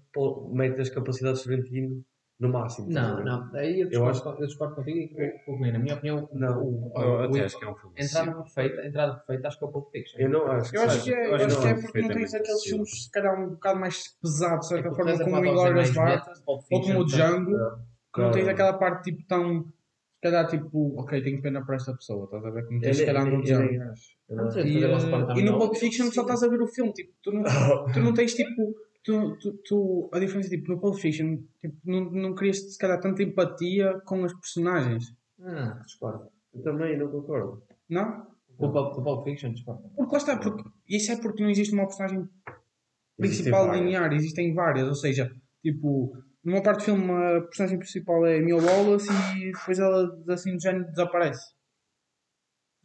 mete 0.53 0.81
as 0.81 0.89
capacidades 0.91 1.43
do 1.45 1.51
Tarantino 1.51 2.05
no 2.39 2.49
máximo. 2.49 2.89
Não, 2.91 3.23
não, 3.23 3.55
aí 3.55 3.81
eu 3.81 3.89
discordo, 3.89 4.11
acho- 4.31 4.43
eu 4.43 4.47
discordo 4.47 4.75
contigo 4.77 4.99
e 4.99 5.09
com- 5.45 5.53
o 5.53 5.61
Na 5.73 5.79
minha 5.79 5.95
opinião, 5.95 6.29
Não. 6.33 6.63
o, 6.63 6.93
Eu 6.97 7.09
o- 7.11 7.19
até 7.21 7.41
o- 7.41 7.45
acho 7.45 7.59
que 7.59 7.65
é 7.65 7.69
um 7.71 7.75
filme. 7.77 7.95
a 7.99 8.03
entrada 8.05 8.33
perfeita, 8.35 8.87
entrada 8.87 9.15
perfeita 9.15 9.49
acho 9.49 9.59
que 9.59 9.65
é 9.65 9.69
o 9.69 9.71
Pulp 9.73 9.91
Fiction. 9.93 10.21
Eu 10.21 10.29
não 10.31 10.47
acho. 10.47 10.75
Eu 10.77 10.83
acho 10.83 11.01
seja. 11.01 11.05
que 11.05 11.15
é, 11.15 11.27
eu 11.31 11.35
acho 11.35 11.61
que 11.61 11.67
é 11.69 11.75
porque 11.75 12.01
não 12.03 12.09
tens 12.09 12.35
aqueles 12.35 12.53
possível. 12.53 12.77
filmes, 12.79 13.05
se 13.05 13.11
calhar, 13.11 13.39
um 13.43 13.51
bocado 13.51 13.81
mais 13.81 14.09
pesados, 14.23 14.69
de 14.69 14.75
certa 14.75 14.89
É 14.89 14.95
forma, 14.95 15.19
como 15.19 15.37
o 15.37 15.45
é 15.45 15.49
Inglourious 15.49 15.91
Pulp 15.91 16.23
ou 16.47 16.63
como 16.63 17.01
o 17.01 17.05
Django, 17.07 17.53
que 18.15 18.21
não 18.21 18.31
tens 18.31 18.49
aquela 18.49 18.73
parte 18.75 19.11
tipo 19.13 19.27
tão. 19.27 19.71
Se 20.21 20.29
calhar 20.29 20.47
tipo, 20.49 21.01
ok, 21.01 21.23
tenho 21.23 21.41
pena 21.41 21.65
por 21.65 21.75
esta 21.77 21.95
pessoa, 21.95 22.27
estás 22.27 22.45
a 22.45 22.51
ver? 22.51 22.67
Como 22.67 22.79
tens 22.79 22.99
se 22.99 23.07
nem- 23.07 23.15
calhar 23.15 23.91
acho. 23.91 24.11
Eu 24.29 24.37
não 24.37 24.51
sei. 24.51 24.65
E, 24.67 25.43
no 25.43 25.59
Pulp 25.59 25.75
Fiction 25.77 26.11
só 26.13 26.21
estás 26.21 26.43
a 26.43 26.49
ver 26.49 26.61
o 26.61 26.67
filme, 26.67 26.93
tipo, 26.93 27.11
tu 27.23 27.33
não, 27.33 27.43
tu 27.91 28.01
não 28.01 28.13
tens 28.13 28.35
tipo. 28.35 28.75
Tu, 29.03 29.37
tu, 29.39 29.53
tu, 29.67 30.11
a 30.13 30.19
diferença 30.19 30.51
tipo, 30.51 30.71
no 30.71 30.79
Pulp 30.79 30.95
Fiction, 30.97 31.39
tipo, 31.59 31.75
não, 31.87 32.05
não 32.11 32.35
querias 32.35 32.59
se 32.75 32.77
calhar 32.79 33.01
tanta 33.01 33.23
empatia 33.23 33.99
com 34.05 34.23
os 34.23 34.35
personagens, 34.35 35.05
Ah, 35.41 35.81
discordo. 35.87 36.29
Eu 36.53 36.61
também 36.63 36.99
não 36.99 37.09
concordo. 37.11 37.63
não? 37.89 38.27
O 38.59 38.71
Pulp, 38.71 38.99
o 38.99 39.03
Pulp 39.03 39.25
Fiction, 39.25 39.55
discordo. 39.55 39.89
Porque 39.97 40.13
lá 40.13 40.19
está, 40.19 40.37
porque, 40.37 40.69
isso 40.87 41.13
é 41.13 41.17
porque 41.17 41.43
não 41.43 41.49
existe 41.49 41.73
uma 41.73 41.87
personagem 41.87 42.29
principal 43.17 43.73
linear, 43.75 44.13
existem 44.13 44.53
várias, 44.53 44.87
ou 44.87 44.95
seja, 44.95 45.35
tipo, 45.63 46.13
numa 46.45 46.63
parte 46.63 46.79
do 46.81 46.85
filme 46.85 47.11
a 47.13 47.41
personagem 47.43 47.79
principal 47.79 48.25
é 48.27 48.41
Mia 48.41 48.57
Wallace 48.57 49.09
e 49.39 49.53
depois 49.53 49.79
ela 49.79 50.19
assim 50.29 50.55
do 50.57 50.61
género 50.63 50.87
desaparece. 50.91 51.45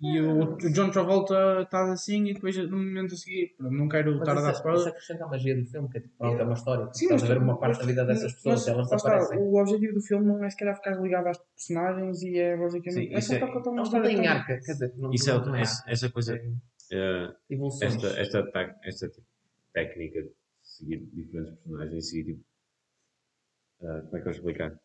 E 0.02 0.20
o, 0.20 0.56
o 0.56 0.58
John 0.74 0.92
Travolta 0.92 1.62
está 1.62 1.90
assim 1.94 2.26
e 2.28 2.34
depois 2.34 2.58
no 2.58 2.78
momento 2.78 3.14
a 3.14 3.18
seguir, 3.18 3.56
pronto, 3.58 3.74
não 3.74 3.88
quero 3.88 4.18
estar 4.18 4.32
a 4.32 4.36
dar 4.36 4.42
Mas 4.42 4.44
isso, 4.44 4.52
isso 4.52 4.68
spoiler. 4.68 4.88
acrescenta 4.90 5.24
a 5.24 5.28
magia 5.30 5.56
do 5.56 5.66
filme, 5.66 5.90
que 5.90 5.98
é 5.98 6.02
tipo, 6.02 6.26
é 6.26 6.44
uma 6.44 6.54
história. 6.54 6.90
Sim, 6.94 7.06
Estás 7.06 7.24
a 7.24 7.28
ver 7.28 7.38
uma 7.38 7.58
parte 7.58 7.80
da 7.80 7.86
vida 7.86 8.06
dessas 8.06 8.34
pessoas, 8.34 8.60
mas, 8.60 8.68
elas 8.68 8.90
desaparecem. 8.90 9.38
o 9.40 9.56
objetivo 9.58 9.94
do 9.94 10.02
filme 10.02 10.26
não 10.26 10.44
é 10.44 10.50
se 10.50 10.58
calhar 10.58 10.76
ficar 10.76 11.00
ligado 11.02 11.28
às 11.28 11.38
personagens 11.38 12.22
e 12.24 12.38
é 12.38 12.58
basicamente. 12.58 13.08
Sim, 13.08 13.16
é 13.16 13.20
isso 13.20 13.28
só 13.30 13.36
é- 13.36 13.40
para 13.40 13.54
contar 13.54 13.70
uma 13.70 13.84
história. 13.84 14.16
tão- 14.16 14.26
arca, 14.28 14.60
quer 14.60 14.72
dizer, 14.74 14.94
não, 14.98 15.14
Isso 15.14 15.30
é, 15.32 15.46
não 15.46 15.56
é 15.56 15.62
essa, 15.62 16.10
coisa. 16.12 16.36
eh, 16.92 17.34
Evoluções. 17.50 17.96
esta, 17.96 18.20
esta, 18.20 18.52
ta- 18.52 18.76
esta 18.84 19.08
tipo, 19.08 19.26
técnica 19.74 20.24
de 20.24 20.32
seguir 20.62 21.06
diferentes 21.14 21.56
personagens 21.64 22.04
e 22.06 22.08
seguir 22.10 22.34
tipo. 22.34 22.44
Ah, 23.82 24.02
como 24.02 24.08
é 24.08 24.10
que 24.10 24.18
eu 24.18 24.24
vou 24.24 24.32
explicar? 24.32 24.80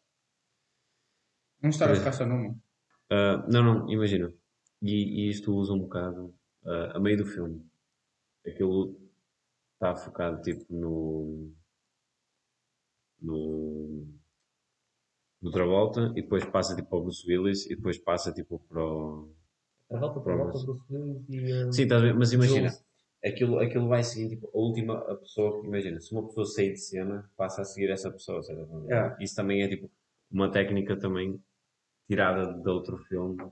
Não 1.62 1.70
estar 1.70 1.90
a 1.90 1.94
ficar 1.94 2.12
só 2.12 2.24
numa. 2.24 2.56
Ah, 3.10 3.44
não, 3.48 3.62
não, 3.62 3.90
imagina. 3.90 4.32
E, 4.82 5.26
e 5.26 5.30
isto 5.30 5.54
usa 5.54 5.72
um 5.72 5.80
bocado 5.80 6.34
ah, 6.64 6.92
a 6.96 7.00
meio 7.00 7.18
do 7.18 7.26
filme. 7.26 7.64
Aquilo 8.46 8.98
está 9.74 9.94
focado 9.94 10.40
tipo 10.42 10.64
no. 10.72 11.52
no. 13.20 14.06
no 15.42 15.50
Travolta 15.50 16.12
e 16.16 16.22
depois 16.22 16.44
passa 16.44 16.74
tipo 16.74 16.88
para 16.88 16.98
o 16.98 17.02
Bruce 17.02 17.26
Willis 17.30 17.66
e 17.66 17.76
depois 17.76 17.98
passa 17.98 18.32
tipo 18.32 18.58
para 18.68 18.82
o. 18.82 19.34
A 19.90 19.98
volta 19.98 20.20
para 20.20 20.34
a 20.34 20.36
volta 20.36 20.58
do 20.64 20.84
Willis 20.88 21.28
e. 21.28 21.72
Sim, 21.72 21.82
estás 21.82 22.02
a 22.02 22.04
ver? 22.06 22.14
Mas 22.14 22.32
imagina, 22.32 22.68
Jules. 22.68 22.89
Aquilo, 23.24 23.58
aquilo 23.58 23.88
vai 23.88 24.02
seguir, 24.02 24.30
tipo, 24.30 24.48
a 24.54 24.58
última 24.58 24.98
a 24.98 25.16
pessoa, 25.16 25.64
imagina, 25.66 26.00
se 26.00 26.12
uma 26.12 26.26
pessoa 26.26 26.46
sair 26.46 26.72
de 26.72 26.80
cena, 26.80 27.30
passa 27.36 27.62
a 27.62 27.64
seguir 27.64 27.90
essa 27.90 28.10
pessoa? 28.10 28.40
Yeah. 28.86 29.16
Isso 29.20 29.34
também 29.36 29.62
é, 29.62 29.68
tipo, 29.68 29.90
uma 30.30 30.50
técnica 30.50 30.96
também 30.98 31.40
tirada 32.08 32.52
de 32.52 32.68
outro 32.68 32.98
filme, 33.08 33.42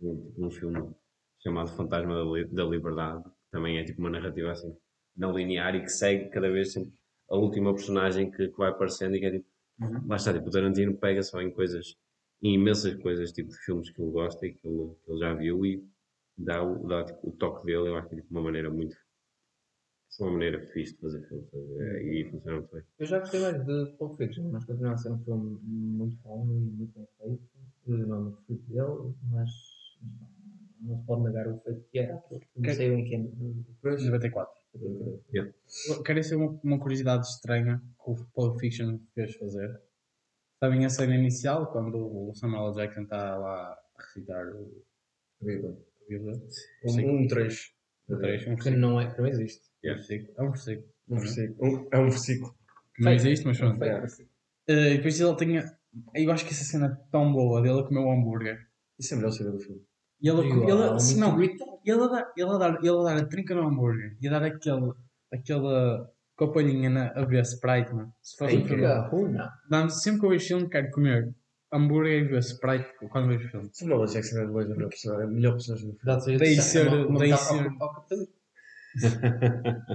um, 0.00 0.22
tipo, 0.22 0.46
um 0.46 0.50
filme 0.50 0.94
chamado 1.42 1.70
Fantasma 1.70 2.14
da, 2.14 2.24
Li- 2.24 2.46
da 2.46 2.64
Liberdade, 2.64 3.22
que 3.24 3.50
também 3.50 3.78
é, 3.78 3.84
tipo, 3.84 4.00
uma 4.00 4.10
narrativa, 4.10 4.50
assim, 4.52 4.74
não 5.16 5.36
linear 5.36 5.74
e 5.74 5.82
que 5.82 5.88
segue 5.88 6.28
cada 6.30 6.50
vez 6.50 6.72
sempre 6.72 6.92
a 7.30 7.36
última 7.36 7.72
personagem 7.72 8.30
que, 8.30 8.48
que 8.48 8.56
vai 8.58 8.70
aparecendo 8.70 9.14
e 9.16 9.20
que 9.20 9.26
é, 9.26 9.30
tipo, 9.32 9.46
Uhum. 9.80 10.06
lá 10.06 10.14
está, 10.14 10.32
tipo, 10.32 10.46
o 10.46 10.50
Tarantino 10.52 10.96
pega 10.96 11.20
só 11.20 11.42
em 11.42 11.50
coisas, 11.50 11.96
em 12.40 12.54
imensas 12.54 12.94
coisas, 13.02 13.32
tipo, 13.32 13.50
de 13.50 13.58
filmes 13.58 13.90
que 13.90 14.00
ele 14.00 14.12
gosta 14.12 14.46
e 14.46 14.54
que 14.54 14.68
ele, 14.68 14.94
que 15.04 15.10
ele 15.10 15.18
já 15.18 15.34
viu 15.34 15.66
e 15.66 15.84
dá, 16.36 16.62
o, 16.62 16.86
dá 16.86 17.04
tipo, 17.04 17.28
o 17.28 17.32
toque 17.32 17.66
dele, 17.66 17.88
eu 17.88 17.96
acho 17.96 18.08
que 18.08 18.14
é 18.14 18.18
tipo, 18.18 18.30
uma 18.30 18.42
maneira 18.42 18.70
muito. 18.70 18.96
é 18.96 20.22
uma 20.22 20.32
maneira 20.32 20.60
fixe 20.68 20.94
de 20.94 21.00
fazer 21.00 21.22
filmes 21.28 21.48
e 21.52 22.28
funciona 22.30 22.58
muito 22.58 22.72
bem. 22.72 22.82
Eu 22.98 23.06
já 23.06 23.18
gostei 23.18 23.40
mais 23.40 23.64
de 23.64 23.92
Pulp 23.98 24.16
Fiction, 24.16 24.50
mas 24.50 24.64
continua 24.64 24.92
a 24.92 24.96
ser 24.96 25.12
um 25.12 25.18
filme 25.24 25.58
muito 25.62 26.16
bom 26.22 26.44
e 26.44 26.54
muito 26.54 26.98
bem 26.98 27.08
feito. 27.18 27.42
Eu 27.86 27.98
não 28.06 28.16
é 28.16 28.20
meu 28.20 28.32
preferido 28.32 28.72
dele, 28.72 29.14
mas 29.30 29.50
não 30.80 30.98
se 30.98 31.06
pode 31.06 31.22
negar 31.22 31.48
o 31.48 31.58
feito 31.60 31.84
que 31.90 31.98
era. 31.98 32.22
Não 32.56 32.74
sei 32.74 32.90
bem 32.90 33.04
quem. 33.04 33.32
94. 33.82 34.54
Quero 36.04 36.24
ser 36.24 36.36
uma, 36.36 36.58
uma 36.62 36.78
curiosidade 36.78 37.26
estranha 37.26 37.80
que 38.02 38.10
o 38.10 38.16
Pulp 38.34 38.58
Fiction 38.58 38.98
fez 39.14 39.34
fazer. 39.36 39.80
Sabem 40.58 40.84
a 40.84 40.88
cena 40.88 41.14
inicial, 41.14 41.70
quando 41.70 41.98
o 41.98 42.34
Samuel. 42.34 42.72
Jackson 42.72 43.02
está 43.02 43.36
lá 43.36 43.78
a 43.96 44.02
recitar 44.02 44.46
o 44.48 44.82
Bíblia? 45.40 45.76
Um, 46.10 47.22
um 47.22 47.26
trecho. 47.26 47.70
O 48.08 48.16
trecho, 48.16 48.50
um 48.50 48.56
Que 48.56 48.70
não 48.70 49.00
é, 49.00 49.10
que 49.12 49.18
não 49.20 49.26
existe. 49.28 49.62
Um 49.84 49.88
versículo. 49.94 50.34
É 50.38 50.42
um 50.42 50.50
versículo. 50.50 50.88
Um 51.08 51.16
versículo. 51.18 51.56
Um- 51.68 51.88
é 51.92 51.98
um 51.98 52.08
versículo. 52.08 52.54
que 52.94 53.02
não 53.02 53.10
Fake. 53.12 53.26
existe, 53.26 53.46
mas 53.46 53.58
pronto. 53.58 53.82
É. 53.84 54.04
e 54.68 54.96
depois 54.96 55.20
ele 55.20 55.36
tinha. 55.36 55.64
Eu 56.14 56.32
acho 56.32 56.44
que 56.44 56.52
essa 56.52 56.64
cena 56.64 56.86
é 56.86 57.10
tão 57.10 57.32
boa 57.32 57.60
dele 57.62 57.80
a 57.80 57.82
comer 57.84 58.00
o 58.00 58.10
hambúrguer. 58.10 58.58
Isso 58.98 59.14
é 59.14 59.16
a 59.16 59.18
melhor 59.20 59.32
cena 59.32 59.50
do 59.50 59.58
filme. 59.60 59.82
E 60.20 60.28
ele, 60.28 60.40
a 60.40 60.42
co- 60.42 60.62
Igual, 60.62 60.90
ele, 60.92 61.00
se 61.00 61.18
não, 61.18 61.34
brutal. 61.36 61.80
ele 61.84 62.02
a 62.02 62.06
dar, 62.06 62.32
ele 62.36 62.48
a 62.50 62.56
dar, 62.58 62.78
ele 62.80 62.88
a 62.88 63.02
dar 63.02 63.16
a 63.18 63.26
trinca 63.26 63.54
no 63.54 63.66
hambúrguer 63.68 64.16
e 64.20 64.28
a 64.28 64.30
dar 64.30 64.44
aquele, 64.44 64.92
aquela 65.32 66.10
companhia 66.36 66.88
na, 66.90 67.08
a 67.10 67.24
ver 67.24 67.42
Sprite, 67.42 67.92
mano. 67.92 68.12
Se 68.22 68.36
fosse 68.36 68.56
um 68.56 68.66
filme. 68.66 68.82
Dá-me- 69.70 69.90
Sempre 69.90 70.20
que 70.20 70.26
eu 70.26 70.30
vejo 70.30 70.46
filme, 70.46 70.68
quero 70.68 70.90
comer 70.90 71.34
hambúrguer 71.74 72.22
e 72.24 72.28
ver 72.28 72.38
Sprite 72.38 72.88
quando 73.10 73.28
vejo 73.28 73.48
filme. 73.50 73.68
Samuel 73.72 74.02
L. 74.04 74.12
Jackson 74.12 74.38
é 74.38 74.46
mais 74.46 74.70
a 74.70 74.74
melhor 74.74 74.88
personagem, 74.90 75.24
a 75.24 75.30
melhor 75.30 75.52
personagem 75.52 75.90
do 75.90 75.98
filme. 75.98 76.04
Daí 76.38 76.54
de 76.56 76.62
ser- 76.62 76.88
daí 77.18 77.36
ser-. 77.36 77.68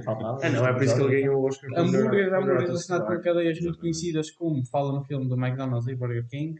Ah, 0.08 0.50
não, 0.54 0.68
é 0.68 0.74
por 0.74 0.84
isso 0.84 0.96
que 0.96 1.02
ele 1.04 1.22
ganhou 1.22 1.42
o 1.42 1.48
Oscar. 1.48 1.70
Hambúrguer, 1.78 2.34
hambúrguer 2.34 2.62
relacionado 2.68 2.74
com 3.08 3.12
secundário. 3.14 3.22
cadeias 3.24 3.62
muito 3.62 3.80
conhecidas, 3.80 4.32
como 4.32 4.66
fala 4.68 4.92
no 4.94 5.04
filme 5.06 5.28
do 5.30 5.36
McDonald's 5.36 5.88
e 5.88 5.96
Burger 5.96 6.28
King. 6.28 6.60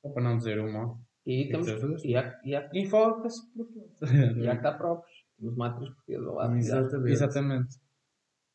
Só 0.00 0.08
para 0.10 0.22
não 0.22 0.38
dizer 0.38 0.58
uma. 0.60 0.98
E 1.26 1.48
temos. 1.50 2.04
E 2.04 2.16
há, 2.16 2.40
e 2.44 2.54
há, 2.56 2.68
E 2.72 2.86
foca-se 2.88 3.40
por 3.52 3.68
e 4.38 4.48
há 4.48 4.56
que 4.56 4.62
dar 4.62 4.72
próprios. 4.78 5.14
Temos 5.38 5.54
uma 5.54 5.68
atriz 5.68 5.90
portuguesa 5.90 6.30
lá. 6.32 6.56
Exatamente. 6.56 7.12
Exatamente. 7.12 7.76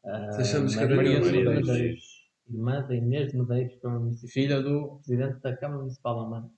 Ah, 0.05 0.29
Deixamos 0.37 0.75
que 0.75 0.83
a 0.83 0.87
Maria 0.89 0.97
Maria 0.97 1.21
Sousa 1.21 1.31
Medeiros. 1.31 1.67
Medeiros. 1.67 2.16
Irmã 2.49 2.81
da 2.87 2.95
Inês 2.95 3.31
de 3.31 3.37
Medeiros, 3.37 3.75
que 3.79 3.85
é 3.85 3.89
uma 3.89 3.99
município- 3.99 4.29
Filha 4.33 4.61
do. 4.61 4.97
presidente 4.97 5.39
da 5.41 5.55
Câmara 5.57 5.79
Municipal 5.81 6.29
Mãe. 6.29 6.49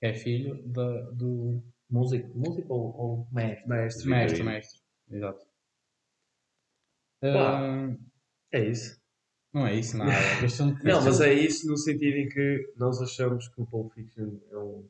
que 0.00 0.06
é 0.06 0.14
filho 0.14 0.62
da, 0.68 1.10
do. 1.12 1.62
Músico, 1.88 2.36
músico 2.36 2.74
ou, 2.74 2.96
ou 2.96 3.28
mestre? 3.32 3.68
Mestre. 3.68 4.08
Mestre, 4.08 4.42
mestre. 4.42 4.80
Exato. 5.10 5.46
Ah, 7.22 7.94
É 8.52 8.64
isso. 8.68 9.00
não 9.52 9.66
é 9.66 9.74
isso, 9.74 9.96
nada. 9.96 10.10
Não, 10.84 11.02
mas 11.04 11.20
é 11.20 11.32
isso 11.32 11.66
no 11.68 11.76
sentido 11.76 12.16
em 12.16 12.28
que 12.28 12.72
nós 12.76 13.00
achamos 13.00 13.48
que 13.48 13.60
o 13.60 13.66
Pulp 13.66 13.92
Fiction 13.94 14.38
é 14.50 14.58
um 14.58 14.88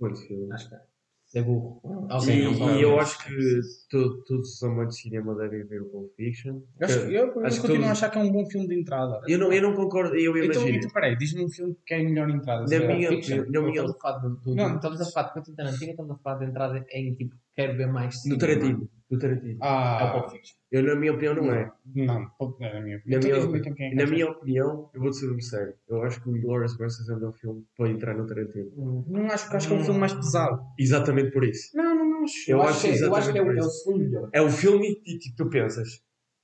excelente 0.00 0.26
filme. 0.28 0.52
Acho 0.52 0.68
que 0.68 0.74
é. 0.74 0.86
É 1.34 1.42
burro. 1.42 1.80
e, 1.84 2.12
Ok, 2.14 2.44
não 2.44 2.54
fala 2.54 2.72
e 2.78 2.82
eu 2.82 3.00
acho 3.00 3.18
que 3.24 3.60
to- 3.90 4.22
todos 4.24 4.54
os 4.54 4.62
amantes 4.62 4.96
de 4.98 5.02
cinema 5.02 5.34
devem 5.34 5.64
ver 5.64 5.82
o 5.82 5.86
Pulp 5.86 6.12
Fiction. 6.16 6.60
Eu, 6.78 6.86
acho- 6.86 6.98
eu, 7.00 7.26
eu 7.34 7.46
Acho 7.46 7.60
que 7.60 7.66
continuo 7.66 7.88
a 7.88 7.90
achar 7.92 8.08
que 8.10 8.18
é 8.18 8.20
um 8.22 8.30
bom 8.30 8.46
filme 8.46 8.68
de 8.68 8.80
entrada. 8.80 9.20
Eu 9.26 9.38
não, 9.38 9.52
eu 9.52 9.60
não 9.62 9.74
concordo, 9.74 10.14
eu 10.14 10.36
Então, 10.36 10.62
imagino. 10.62 10.78
então 10.78 10.90
peraí, 10.90 11.16
diz-me 11.16 11.44
um 11.44 11.48
filme 11.48 11.76
que 11.84 11.92
é 11.94 12.00
a 12.00 12.04
melhor 12.04 12.30
entrada. 12.30 12.62
Na 12.78 12.86
minha- 12.86 13.08
Fiction. 13.08 13.44
na 13.50 13.60
minha- 13.62 13.82
Não 13.82 13.90
estamos 13.90 13.90
a 13.90 13.98
falar 13.98 14.18
do, 14.18 14.36
do, 14.36 14.54
Não. 14.54 14.76
estamos 14.76 15.00
a 15.00 15.04
falar 15.06 15.26
de 15.28 15.34
Quentin 15.34 15.54
Tarantino, 15.54 15.90
estamos 15.90 16.10
a 16.12 16.18
falar 16.18 16.38
de 16.38 16.44
entrada 16.44 16.86
em 16.92 17.14
tipo, 17.14 17.34
quero 17.54 17.76
ver 17.76 17.86
mais 17.86 18.14
Do 18.16 18.20
cinema. 18.22 18.38
Tarantino. 18.40 18.90
Do 19.10 19.18
Tarantino. 19.18 19.58
Ah, 19.62 19.98
É 20.00 20.04
o 20.04 20.12
Pulp 20.20 20.30
Fiction. 20.32 20.56
Eu, 20.72 20.82
na 20.82 20.94
minha 20.96 21.12
opinião, 21.12 21.34
não 21.36 21.52
é. 21.52 21.70
Não, 21.94 22.28
pô, 22.38 22.56
não 22.58 22.66
é 22.66 22.78
a 22.78 22.80
minha 22.80 22.96
Na 23.06 23.16
opinião. 23.18 23.38
Então 23.38 23.46
minha, 23.48 23.58
então 23.60 23.74
quem 23.74 23.86
é 23.86 23.90
que 23.90 23.96
na 23.96 24.06
minha 24.06 24.30
opinião, 24.30 24.90
eu 24.94 25.00
vou-te 25.00 25.16
ser 25.18 25.40
sério. 25.42 25.74
Eu 25.88 26.02
acho 26.02 26.20
que 26.22 26.28
o 26.30 26.36
Inglourious 26.36 26.76
Basterds 26.76 27.08
é 27.08 27.12
o 27.12 27.16
melhor 27.16 27.32
filme 27.34 27.64
para 27.76 27.88
entrar 27.90 28.14
no 28.16 28.26
Tarantino. 28.26 29.04
Não 29.08 29.26
acho 29.30 29.48
que 29.50 29.56
acho 29.56 29.68
que 29.68 29.74
é 29.74 29.76
um 29.76 29.84
filme 29.84 30.00
mais 30.00 30.14
pesado. 30.14 30.62
Exatamente 30.78 31.30
por 31.32 31.44
isso. 31.44 31.76
Não, 31.76 31.94
não, 31.94 32.10
não 32.10 32.24
acho. 32.24 32.50
Eu, 32.50 32.56
Eu 32.58 32.62
acho, 32.62 32.70
acho 32.70 32.80
que 32.80 32.88
é- 32.88 33.06
eu 33.06 33.14
acho 33.14 33.32
que 33.32 33.38
é 33.38 33.42
o- 33.42 33.52
é 33.52 33.60
o 33.60 33.70
segundo 33.70 33.98
melhor. 34.04 34.30
É 34.32 34.42
o 34.42 34.50
filme 34.50 35.00
e 35.06 35.18
tipo, 35.18 35.36
tu 35.36 35.48
pensas, 35.50 35.88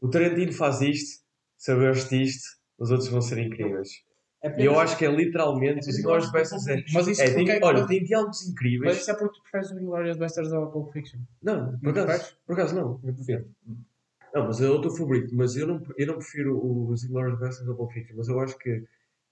o 0.01 0.09
Tarantino 0.09 0.53
faz 0.53 0.81
isto, 0.83 1.25
sabeste 1.57 2.23
isto, 2.23 2.45
os 2.79 2.91
outros 2.91 3.09
vão 3.09 3.21
ser 3.21 3.39
incríveis. 3.39 3.89
E 4.57 4.65
eu 4.65 4.79
acho 4.81 4.97
que 4.97 5.05
é 5.05 5.11
literalmente, 5.15 5.89
os 5.89 5.99
Inglourious 5.99 6.33
Basterds 6.33 6.67
é... 6.67 6.83
Mas 6.95 7.07
isso 7.09 7.21
é, 7.23 7.35
tem, 7.35 7.51
é 7.51 7.61
olha, 7.63 7.87
tem 7.87 8.03
diálogos 8.03 8.39
Mas 8.41 8.49
incríveis. 8.49 8.97
isso 8.99 9.11
é 9.11 9.15
porque 9.15 9.37
tu 9.39 9.43
preferes 9.43 9.71
o 9.71 9.79
Inglourious 9.79 10.17
Basterds 10.17 10.53
ao 10.53 10.71
Pulp 10.73 10.93
Fiction. 10.93 11.21
Não, 11.43 11.79
por 11.79 11.93
Não 11.95 12.03
acaso, 12.03 12.37
por 12.47 12.53
acaso 12.55 12.75
não. 12.75 13.01
Eu 13.05 13.13
prefiro. 13.15 13.47
Não, 14.35 14.47
mas 14.47 14.61
é 14.61 14.69
o 14.69 14.81
teu 14.81 14.91
favorito. 14.93 15.35
Mas 15.37 15.57
eu 15.57 15.67
não, 15.67 15.83
eu 15.97 16.07
não 16.07 16.15
prefiro 16.15 16.89
os 16.89 17.05
Inglourious 17.05 17.39
Basterds 17.39 17.69
ao 17.69 17.77
Pulp 17.77 17.93
Fiction. 17.93 18.17
Mas 18.17 18.29
eu 18.29 18.41
acho 18.41 18.57
que, 18.57 18.83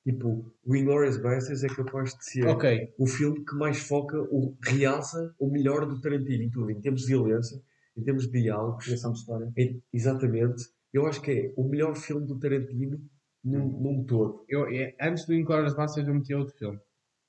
tipo, 0.04 0.52
o 0.66 0.76
Inglourious 0.76 1.16
Basterds 1.16 1.64
é 1.64 1.68
capaz 1.68 2.14
de 2.14 2.24
ser 2.26 2.46
Ok, 2.46 2.92
o 2.98 3.06
filme 3.06 3.42
que 3.44 3.54
mais 3.54 3.78
foca, 3.78 4.20
o, 4.30 4.54
realça 4.60 5.34
o 5.38 5.48
melhor 5.50 5.86
do 5.86 5.98
Tarantino 6.00 6.42
em 6.42 6.50
tudo. 6.50 6.70
Em 6.70 6.80
termos 6.82 7.02
de 7.02 7.06
violência, 7.08 7.58
em 7.96 8.02
termos 8.02 8.26
de 8.30 8.42
diálogos. 8.42 8.84
Criação 8.84 9.12
de 9.12 9.18
história. 9.20 9.50
em- 9.56 9.82
exatamente. 9.90 10.64
Eu 10.92 11.06
acho 11.06 11.22
que 11.22 11.30
é 11.30 11.52
o 11.56 11.64
melhor 11.66 11.94
filme 11.96 12.26
do 12.26 12.38
Tarantino 12.38 13.00
num, 13.48 13.68
num 13.80 14.04
todo. 14.04 14.44
eu, 14.48 14.66
é- 14.68 14.94
antes 15.00 15.24
do 15.26 15.34
Inglourious 15.34 15.74
Basterds 15.74 16.08
eu 16.08 16.14
meti 16.14 16.34
outro 16.34 16.54
filme. 16.56 16.78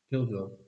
Kill 0.09 0.25
Bill. 0.25 0.59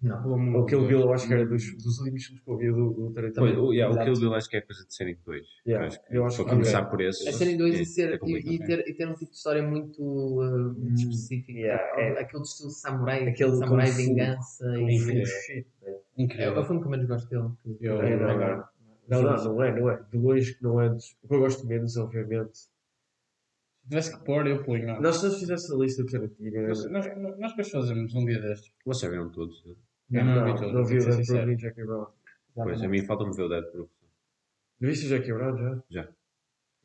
Não. 0.00 0.54
Ou 0.54 0.64
de 0.64 0.66
Kill. 0.70 0.86
Bill, 0.86 1.00
eu 1.00 1.12
acho 1.12 1.26
que 1.26 1.34
era 1.34 1.44
dos, 1.44 1.76
dos 1.76 1.98
últimos 1.98 2.24
filmes 2.24 2.44
que 2.44 2.48
eu 2.50 2.56
vi 2.56 2.70
do, 2.70 2.90
do 2.92 3.12
Tarantino. 3.12 3.46
Pois, 3.46 3.58
o, 3.58 3.72
yeah, 3.72 3.92
o. 3.92 4.04
Kill 4.04 4.14
Bill 4.20 4.34
acho 4.34 4.48
que 4.48 4.56
é 4.56 4.60
coisa 4.60 4.86
de 4.86 4.94
serem 4.94 5.18
dois. 5.26 5.44
Yeah, 5.66 5.86
acho 5.88 6.00
que, 6.06 6.16
eu 6.16 6.24
acho 6.24 6.44
que- 6.44 6.50
começar 6.50 6.78
ok. 6.82 6.90
por 6.90 7.00
esse. 7.00 7.28
É 7.28 7.32
serem 7.32 7.56
dois 7.56 7.74
é- 7.74 7.80
e, 7.82 7.84
ser, 7.84 8.12
é 8.14 8.18
e, 8.24 8.54
e 8.54 8.58
ter, 8.60 8.88
e 8.88 8.94
ter 8.94 9.08
um 9.08 9.14
tipo 9.14 9.32
de 9.32 9.36
história 9.36 9.60
muito, 9.62 10.00
uh, 10.00 10.72
muito 10.78 11.00
específico. 11.00 11.50
Yeah, 11.58 11.82
é. 12.00 12.20
Aquele 12.20 12.42
estilo 12.44 12.70
samurai, 12.70 13.28
Aquele 13.28 13.56
samurai 13.56 13.90
vingança. 13.90 14.64
Um 14.68 14.88
E, 14.88 14.94
incrível. 14.96 15.24
é, 15.48 15.58
é 15.88 15.96
Incrível. 16.16 16.60
o 16.60 16.64
filme 16.64 16.80
que 16.80 16.86
eu 16.86 16.90
menos 16.92 17.06
gosto 17.08 17.28
dele. 17.28 17.48
que- 17.64 17.84
Eu- 17.86 18.00
É, 18.02 18.16
não, 18.16 18.38
não. 18.38 18.64
Não, 19.08 19.22
não, 19.22 19.62
é, 19.64 19.80
não 19.80 19.90
é. 19.90 20.02
De 20.12 20.18
longe 20.18 20.54
que 20.54 20.62
não 20.62 20.80
é. 20.80 20.88
dos- 20.90 21.16
O 21.22 21.28
que 21.28 21.34
eu 21.34 21.40
gosto 21.40 21.66
menos, 21.66 21.96
obviamente. 21.96 22.52
Se 23.88 23.90
tivesse 23.90 24.18
que 24.18 24.24
pôr, 24.24 24.46
eu 24.46 24.62
punho. 24.64 25.00
Nós, 25.00 25.16
se 25.16 25.24
nós 25.26 25.38
fizesse 25.40 25.72
a 25.72 25.76
lista 25.78 26.02
do 26.04 26.10
Tarantino, 26.10 26.68
Nós, 26.68 26.90
nós, 26.90 27.06
nós 27.38 27.50
depois 27.52 27.70
fazemos 27.70 28.14
um 28.14 28.24
dia 28.26 28.38
destes. 28.38 28.70
Vocês 28.84 29.00
já 29.00 29.08
viram 29.08 29.30
todos? 29.30 29.64
né? 29.64 29.74
Eu 30.10 30.24
não, 30.26 30.34
vi 30.44 30.50
não, 30.50 30.56
todos, 30.56 30.72
não 30.74 30.84
vi 30.84 30.98
o 30.98 31.04
Dead. 31.04 31.26
Proof 31.26 31.44
nem 31.46 31.58
Jackie 31.58 31.84
Brown. 31.84 32.06
Pois, 32.54 32.82
a 32.82 32.88
mim 32.88 33.02
falta-me 33.06 33.34
ver 33.34 33.42
o 33.44 33.48
Dead 33.48 33.64
Proof. 33.72 33.90
Viste 34.80 35.06
o 35.06 35.08
Jackie 35.08 35.32
Brown 35.32 35.56
já? 35.56 35.82
Já. 35.90 36.08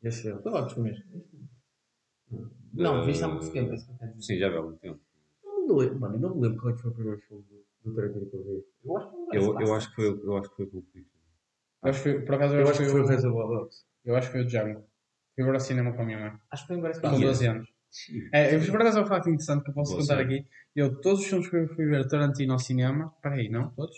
Esse 0.02 0.28
é. 0.30 0.36
Tu 0.36 0.50
gostas 0.50 0.76
mesmo? 0.82 1.04
Não, 2.72 3.02
Eh, 3.02 3.06
viste 3.06 3.22
há 3.22 3.28
muito 3.28 3.50
tempo. 3.52 3.74
é 3.74 3.76
quero 3.98 4.12
dizer. 4.14 4.22
Sim, 4.22 4.38
já 4.38 4.48
vi 4.48 4.56
há 4.56 4.62
muito 4.62 4.78
tempo. 4.80 5.00
Não 5.44 5.66
me 5.76 5.80
lembro, 5.84 6.00
mano, 6.00 6.14
eu 6.16 6.20
não 6.20 6.34
me 6.34 6.40
lembro 6.42 6.60
qual 6.60 6.72
é 6.72 6.76
que 6.76 6.82
foi 6.82 6.90
o 6.90 6.94
primeiro 6.94 7.20
filme 7.20 7.44
do, 7.44 7.90
do 7.90 7.94
Tarantino 7.94 8.30
que 8.30 8.36
eu 8.36 8.44
vi. 8.44 8.64
Eu 8.84 8.96
acho 8.96 9.10
que 9.10 9.16
não 9.16 9.34
Eu, 9.34 9.60
eu, 9.60 9.74
acho 9.74 9.88
que 9.90 9.94
foi, 9.96 10.06
eu 10.06 10.36
acho 10.38 10.50
que 10.50 10.56
foi 10.56 10.66
Pulp 10.66 10.84
Fiction. 10.86 11.20
Eu 11.82 11.90
acho 11.90 12.02
que 12.02 12.10
foi, 12.12 12.22
por 12.24 12.34
acaso, 12.34 12.54
Eu 12.54 12.68
acho 12.68 12.78
que 12.80 12.88
foi 12.88 13.00
o 13.00 13.04
o, 13.04 13.06
Reservoir 13.06 13.46
Dogs. 13.48 13.84
eu 14.04 14.16
acho 14.16 14.26
que 14.28 14.32
foi 14.32 14.40
o 14.42 14.46
Django. 14.46 14.84
Fui 15.34 15.44
ver 15.44 15.54
ao 15.54 15.60
cinema 15.60 15.92
com 15.92 16.02
a 16.02 16.04
minha 16.04 16.18
mãe. 16.18 16.32
Acho 16.50 16.62
que 16.62 16.68
foi 16.68 16.76
Embrace 16.76 17.00
Com 17.00 17.08
Bastard. 17.08 17.26
12 17.26 17.46
anos. 17.46 17.68
É, 18.32 18.54
eu, 18.56 18.74
acaso 18.74 18.98
é 18.98 19.02
um 19.02 19.06
facto 19.06 19.28
interessante 19.28 19.62
que 19.62 19.70
eu 19.70 19.74
posso 19.74 19.92
Boa 19.92 20.02
contar 20.02 20.20
aqui. 20.20 20.44
Eu, 20.74 21.00
todos 21.00 21.20
os 21.20 21.26
filmes 21.26 21.48
que 21.48 21.56
eu 21.56 21.68
fui 21.68 21.86
ver 21.86 22.06
Tarantino 22.08 22.52
ao 22.52 22.58
cinema, 22.58 23.12
peraí, 23.22 23.48
não? 23.48 23.70
Todos? 23.70 23.96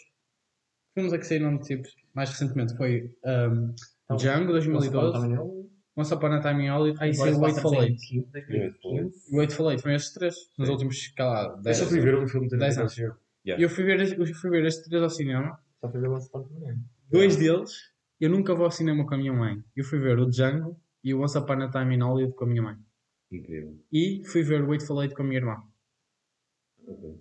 Filmes 0.95 1.13
a 1.13 1.19
que 1.19 1.27
saíram 1.27 1.59
tipo, 1.59 1.89
mais 2.15 2.31
recentemente 2.31 2.77
foi 2.77 3.11
um, 3.25 3.75
Então, 4.05 4.17
Django, 4.17 4.53
2012, 4.53 5.13
Também 5.13 5.37
não. 5.37 5.67
Once 5.97 6.13
Upon 6.13 6.27
a 6.27 6.41
Time 6.41 6.65
in 6.67 6.69
Hollywood, 6.69 7.03
aí 7.03 7.15
saiu 7.15 7.35
o 7.35 7.37
Embrace 7.37 7.55
Wait 7.55 7.63
for 7.63 7.71
Bastard 7.71 7.93
Late. 7.93 8.17
em 8.19 8.31
2015. 8.31 9.35
O 9.35 9.39
Wait 9.39 9.53
for 9.53 9.63
Late, 9.65 9.83
foram 9.83 9.95
esses 9.95 10.13
três, 10.13 10.35
nos 10.59 10.69
últimos, 10.69 11.13
sei 11.17 11.25
lá, 11.25 11.45
Eu 11.57 11.63
10 11.63 11.77
só 11.79 11.87
fui 11.87 12.01
ver 12.01 12.19
um 12.19 12.29
filme 12.29 12.49
de 12.49 12.59
10 12.59 12.75
Tarantino. 12.77 13.07
anos. 13.09 13.21
Yeah. 13.47 13.63
E 13.63 13.65
eu 13.65 13.71
fui 13.71 13.85
ver, 13.85 14.19
eu 14.19 14.27
fui 14.35 14.51
ver 14.51 14.67
estes 14.67 14.87
três 14.87 15.03
ao 15.03 15.09
cinema. 15.09 15.59
Só 15.81 15.91
fui 15.91 16.01
ver 16.01 16.09
Once 16.09 16.29
Upon 16.29 16.41
a 16.41 16.59
Time. 16.67 16.83
Dois 17.11 17.37
deles, 17.37 17.71
eu 18.21 18.29
nunca 18.29 18.55
vou 18.55 18.67
ao 18.67 18.71
cinema 18.71 19.07
com 19.07 19.15
a 19.15 19.17
minha 19.19 19.33
mãe. 19.33 19.63
Eu 19.75 19.85
fui 19.85 19.99
ver 19.99 20.19
o 20.19 20.29
Django 20.29 20.79
e 21.07 21.15
o 21.15 21.21
Once 21.23 21.39
Upon 21.39 21.63
a 21.63 21.71
Time 21.71 21.95
in 21.95 22.01
Hollywood 22.03 22.35
com 22.35 22.45
a 22.45 22.49
minha 22.49 22.63
mãe. 22.63 22.77
Incrível. 23.31 23.79
E 23.93 24.23
fui 24.25 24.43
ver 24.43 24.63
o 24.63 24.69
Wait 24.69 24.83
for 24.85 24.95
Late 24.95 25.15
com 25.15 25.23
a 25.23 25.25
minha 25.25 25.39
irmã. 25.39 25.57
Ok. 26.87 27.21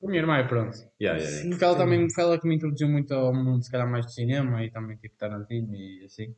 Com 0.00 0.06
a 0.06 0.10
minha 0.10 0.22
irmã 0.22 0.46
pronto. 0.46 0.76
Yeah, 1.00 1.18
yeah, 1.18 1.28
yeah. 1.28 1.48
Porque 1.50 1.64
ela 1.64 1.76
também 1.76 2.10
foi 2.10 2.24
ela 2.24 2.38
que 2.40 2.46
me 2.48 2.54
introduziu 2.56 2.88
muito 2.88 3.12
ao 3.14 3.32
mundo, 3.34 3.62
se 3.64 3.70
calhar, 3.70 3.88
mais 3.90 4.06
de 4.06 4.14
cinema 4.14 4.62
e 4.64 4.70
também 4.70 4.96
tipo 4.98 5.16
Tarantino 5.16 5.74
e 5.74 6.04
assim. 6.04 6.34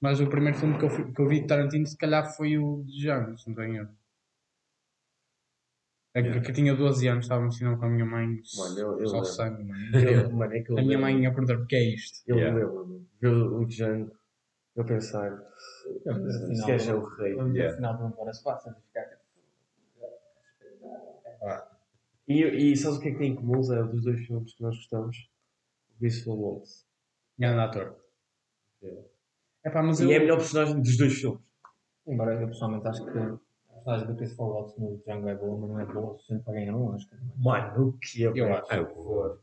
Mas 0.00 0.20
o 0.20 0.28
primeiro 0.28 0.56
filme 0.58 0.78
que 0.78 0.84
eu, 0.84 0.90
fui- 0.90 1.12
que 1.12 1.20
eu 1.20 1.28
vi 1.28 1.40
de 1.42 1.46
Tarantino, 1.46 1.86
se 1.86 1.96
calhar, 1.96 2.34
foi 2.36 2.56
o 2.58 2.82
de 2.84 2.98
Django, 3.00 3.36
se 3.38 3.48
não 3.48 3.54
tenho 3.54 3.76
erro. 3.76 3.90
É 6.14 6.22
que- 6.22 6.26
Yeah. 6.28 6.44
que 6.44 6.50
eu 6.50 6.54
tinha 6.54 6.74
12 6.74 7.06
anos, 7.08 7.24
estava 7.24 7.44
no 7.44 7.52
cinema 7.52 7.78
com 7.78 7.84
a 7.84 7.88
minha 7.88 8.04
mãe, 8.04 8.26
Mano, 8.56 8.78
eu- 8.78 8.98
eu 9.00 9.06
só 9.06 9.16
lembro. 9.16 9.30
sangue, 9.30 9.62
mano. 9.64 9.80
Eu-. 10.28 10.30
Mano, 10.32 10.52
é 10.54 10.60
que 10.60 10.70
eu 10.72 10.78
A 10.78 10.82
minha 10.82 10.98
lembro. 10.98 11.02
mãe 11.14 11.22
ia 11.22 11.30
perguntar 11.32 11.56
o 11.56 11.66
que 11.66 11.76
é 11.76 11.94
isto. 11.94 12.18
Eu 12.26 12.36
Yeah. 12.36 12.58
lembro, 12.58 12.74
mano. 12.74 13.06
Ver 13.20 13.28
o 13.28 13.64
Django. 13.66 14.12
Eu 14.76 14.84
pensar. 14.84 15.42
Esse 16.50 16.66
gajo 16.66 16.90
é 16.90 16.94
o 16.94 17.04
rei. 17.04 17.34
Ver 17.34 17.54
Yeah. 17.56 17.76
final 17.76 17.96
do 17.98 18.06
Embrace 18.06 18.44
Bastard. 18.44 18.78
ficar- 18.82 19.18
E, 22.28 22.42
e 22.72 22.76
sabes 22.76 22.98
o 22.98 23.00
que 23.00 23.08
é 23.08 23.12
que 23.12 23.18
tem 23.18 23.32
em 23.32 23.34
comum, 23.34 23.62
Zé, 23.62 23.82
dos 23.82 24.04
dois 24.04 24.24
filmes 24.26 24.54
que 24.54 24.62
nós 24.62 24.76
gostamos? 24.76 25.30
O 25.96 25.98
Peaceful 26.00 26.38
Waltz. 26.40 26.86
Grande 27.38 27.60
ator. 27.60 27.96
É 29.64 29.70
pá, 29.70 29.82
mas 29.82 30.00
eu. 30.00 30.08
E 30.08 30.12
é 30.14 30.16
a 30.16 30.20
melhor 30.20 30.36
personagem 30.36 30.80
dos 30.80 30.96
dois 30.96 31.12
filmes. 31.14 31.40
Embora 32.06 32.40
eu 32.40 32.46
pessoalmente 32.46 32.86
acho 32.86 33.04
que 33.04 33.18
a 33.18 33.38
personagem 33.74 34.06
do 34.06 34.16
Chris 34.16 34.36
Waltz 34.38 34.76
no 34.78 34.96
Django 34.98 35.28
é 35.28 35.34
boa, 35.34 35.58
mas 35.58 35.70
não 35.70 35.80
é 35.80 35.84
boa 35.86 36.12
o 36.12 36.14
suficiente 36.14 36.44
para 36.44 36.54
ganhar 36.54 36.76
um 36.76 36.94
Oscar. 36.94 37.18
Mano, 37.36 37.88
o 37.88 37.92
que 37.98 38.24
é, 38.24 38.32
Eu 38.34 38.54
acho. 38.54 38.66
Ah, 38.72 38.76
eu 38.76 38.94
vou. 38.94 39.38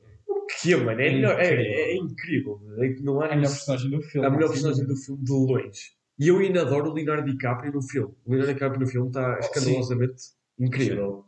O 0.49 0.61
que 0.61 0.73
é, 0.73 0.77
mano? 0.77 1.01
É, 1.01 1.07
É 1.07 1.11
melhor- 1.11 1.39
é, 1.39 1.45
incrível. 1.53 1.73
é, 1.73 1.81
é 1.91 1.97
incrível. 1.97 2.61
É 2.77 2.95
não 3.01 3.21
há 3.21 3.27
É 3.27 3.33
a 3.33 3.35
melhor 3.35 3.49
personagem 3.51 3.89
do 3.91 4.01
filme. 4.01 4.27
a 4.27 4.29
melhor 4.29 4.45
assim. 4.45 4.53
personagem 4.53 4.85
do 4.87 4.95
filme 4.95 5.23
de 5.23 5.31
longe. 5.31 5.81
E 6.19 6.27
eu 6.29 6.39
ainda 6.39 6.61
adoro 6.61 6.89
o 6.89 6.93
Leonardo 6.93 7.29
DiCaprio 7.29 7.71
no 7.73 7.81
filme. 7.81 8.13
O 8.25 8.29
Leonardo 8.31 8.53
DiCaprio 8.53 8.79
no 8.79 8.87
filme 8.87 9.07
está 9.09 9.39
escandalosamente 9.39 10.23
incrível. 10.59 11.25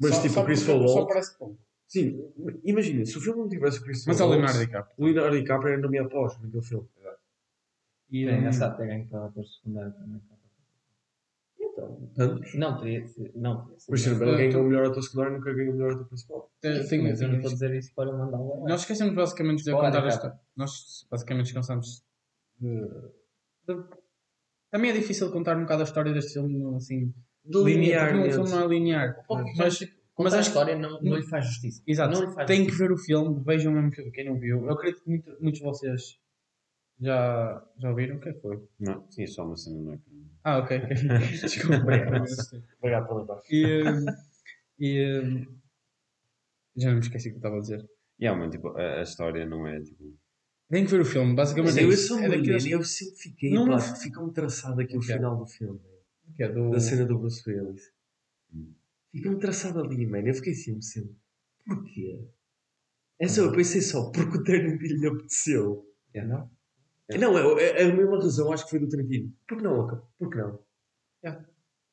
Mas 0.00 0.14
Só- 0.14 0.22
tipo, 0.22 0.34
só 0.34 0.42
o 0.42 0.44
Christopher 0.46 1.38
pouco. 1.38 1.58
Sim, 1.88 2.22
imagina, 2.62 3.04
se 3.06 3.16
o 3.16 3.20
filme 3.20 3.40
não 3.40 3.48
tivesse 3.48 3.78
o 3.80 3.82
Christopher 3.82 4.12
Mas 4.12 4.20
é 4.20 4.24
o 4.24 4.28
Leonardo 4.28 4.58
DiCaprio. 4.58 4.94
o 4.98 5.04
Leonardo 5.06 5.36
DiCaprio 5.38 5.72
era 5.72 5.80
na 5.82 5.88
minha 5.88 6.06
pós 6.08 6.38
naquele 6.40 6.62
filme. 6.62 6.86
E, 8.10 8.26
É 8.28 8.38
engraçado 8.38 8.76
ter 8.76 8.86
ganho 8.86 9.06
para 9.08 9.24
ator 9.26 9.44
secundário 9.46 9.92
também. 9.92 10.20
Então. 12.12 12.40
Não, 12.54 12.78
teria. 12.78 13.04
Não, 13.34 13.60
teria 13.64 13.76
Mas- 13.88 14.06
Bale 14.06 14.30
tu- 14.32 14.36
ganhou 14.36 14.62
o 14.62 14.64
melhor 14.68 14.86
ator 14.86 15.02
secundário 15.02 15.32
nunca 15.38 15.52
ganhou 15.54 15.72
o 15.72 15.76
melhor 15.76 15.92
ator 15.92 16.06
principal. 16.08 16.50
Tem- 16.60 16.82
Sim, 16.82 16.88
tem- 16.88 17.02
mas 17.04 17.20
eu 17.20 17.28
não 17.28 17.34
tem- 17.34 17.38
estou 17.44 17.50
a 17.50 17.54
dizer 17.54 17.78
isso 17.78 17.94
para 17.94 18.12
mandar 18.12 18.38
um 18.38 18.64
Nós 18.66 18.80
esquecemos 18.80 19.14
basicamente 19.14 19.62
de 19.64 19.70
contar 19.70 20.04
a 20.04 20.08
história. 20.08 20.38
Nós 20.56 21.06
basicamente 21.10 21.44
descansamos 21.44 22.02
de, 22.60 22.80
de- 23.68 23.84
Também 24.70 24.90
é 24.90 24.94
difícil 24.94 25.30
contar 25.30 25.56
um 25.56 25.62
bocado 25.62 25.82
a 25.82 25.84
história 25.84 26.12
deste 26.12 26.32
filme 26.34 26.76
assim. 26.76 27.12
linear. 27.46 28.12
porque 28.12 28.28
O 28.28 28.32
filme 28.32 28.50
não 28.50 28.62
é 28.62 28.66
linear. 28.66 29.24
Mas, 29.30 29.56
Mas, 29.56 29.88
mas 30.18 30.34
a 30.34 30.40
história 30.40 30.76
não, 30.76 31.00
não 31.00 31.16
lhe 31.16 31.22
faz 31.22 31.46
justiça. 31.46 31.82
exato. 31.86 32.12
Não 32.20 32.28
lhe 32.28 32.34
faz 32.34 32.46
Tem 32.46 32.66
que 32.66 32.72
ver 32.72 32.90
o 32.92 32.96
filme, 32.98 33.40
vejam 33.44 33.72
mesmo 33.72 33.90
que- 33.90 34.10
quem 34.10 34.26
não 34.26 34.38
viu. 34.38 34.64
Eu 34.64 34.70
acredito 34.72 35.02
que 35.02 35.08
muito- 35.08 35.30
muitos 35.40 35.60
de 35.60 35.64
vocês 35.66 36.18
já, 37.00 37.64
já 37.78 37.90
ouviram. 37.90 38.16
O 38.16 38.20
que 38.20 38.28
é 38.28 38.32
que 38.32 38.40
foi? 38.40 38.62
Não, 38.80 39.06
tinha 39.08 39.26
só 39.26 39.44
uma 39.46 39.56
cena 39.56 39.78
no 39.80 39.94
ecrã. 39.94 40.12
Ah, 40.44 40.58
ok. 40.58 40.78
Desculpa. 41.40 41.76
Obrigado 42.78 43.06
por 43.08 43.18
lembrar. 43.20 43.40
e, 43.50 43.82
e, 44.78 45.46
já 46.76 46.88
não 46.88 46.94
me 46.94 47.00
esqueci 47.00 47.28
o 47.28 47.32
que 47.32 47.36
eu 47.36 47.38
estava 47.38 47.56
a 47.56 47.60
dizer. 47.60 47.88
Yeah, 48.20 48.38
mano, 48.38 48.50
tipo, 48.50 48.68
a, 48.76 49.00
a 49.00 49.02
história 49.02 49.46
não 49.46 49.66
é 49.66 49.80
tipo. 49.80 50.16
Tem 50.70 50.84
que 50.84 50.90
ver 50.90 51.00
o 51.00 51.04
filme, 51.04 51.34
basicamente. 51.34 51.70
Mas 51.70 51.78
é 51.78 51.84
eu 51.84 51.88
isso. 51.90 52.08
sou 52.08 52.18
É 52.18 52.26
um 52.26 52.30
daqueles- 52.30 52.64
e 52.66 52.70
eu 52.72 52.84
sempre 52.84 53.16
fiquei, 53.16 53.50
Não, 53.52 53.64
pá, 53.66 53.72
não- 53.72 53.96
fica-me 53.96 54.32
traçado 54.32 54.80
aqui 54.80 54.96
o 54.96 55.02
final 55.02 55.36
do 55.36 55.46
filme. 55.46 55.80
Que 56.36 56.42
é 56.44 56.48
do... 56.52 56.70
Da 56.70 56.78
cena 56.80 57.06
do 57.06 57.18
Bruce 57.18 57.42
Willis. 57.48 57.90
Hum. 58.52 58.72
Fica-me 59.10 59.38
traçado 59.38 59.80
ali, 59.80 60.06
mano. 60.06 60.28
Eu 60.28 60.34
fiquei 60.34 60.54
sempre, 60.54 60.82
sempre. 60.82 61.16
Porquê? 61.64 62.20
É 63.18 63.26
só, 63.26 63.42
eu 63.42 63.52
pensei 63.52 63.80
só, 63.80 64.10
porque 64.10 64.36
o 64.36 64.44
Tarantino 64.44 65.00
lhe 65.00 65.06
apeteceu. 65.06 65.86
Não? 66.14 66.26
Não, 66.26 66.50
é, 67.10 67.62
é, 67.62 67.82
é 67.82 67.90
a 67.90 67.94
mesma 67.94 68.16
razão, 68.16 68.52
acho 68.52 68.64
que 68.64 68.70
foi 68.70 68.78
do 68.80 68.88
Tarantino. 68.88 69.32
Por 69.46 69.56
que 69.58 69.64
não, 69.64 69.80
Oca? 69.80 70.02
Por 70.18 70.30
que 70.30 70.36
não? 70.36 70.58
Yeah. 71.24 71.44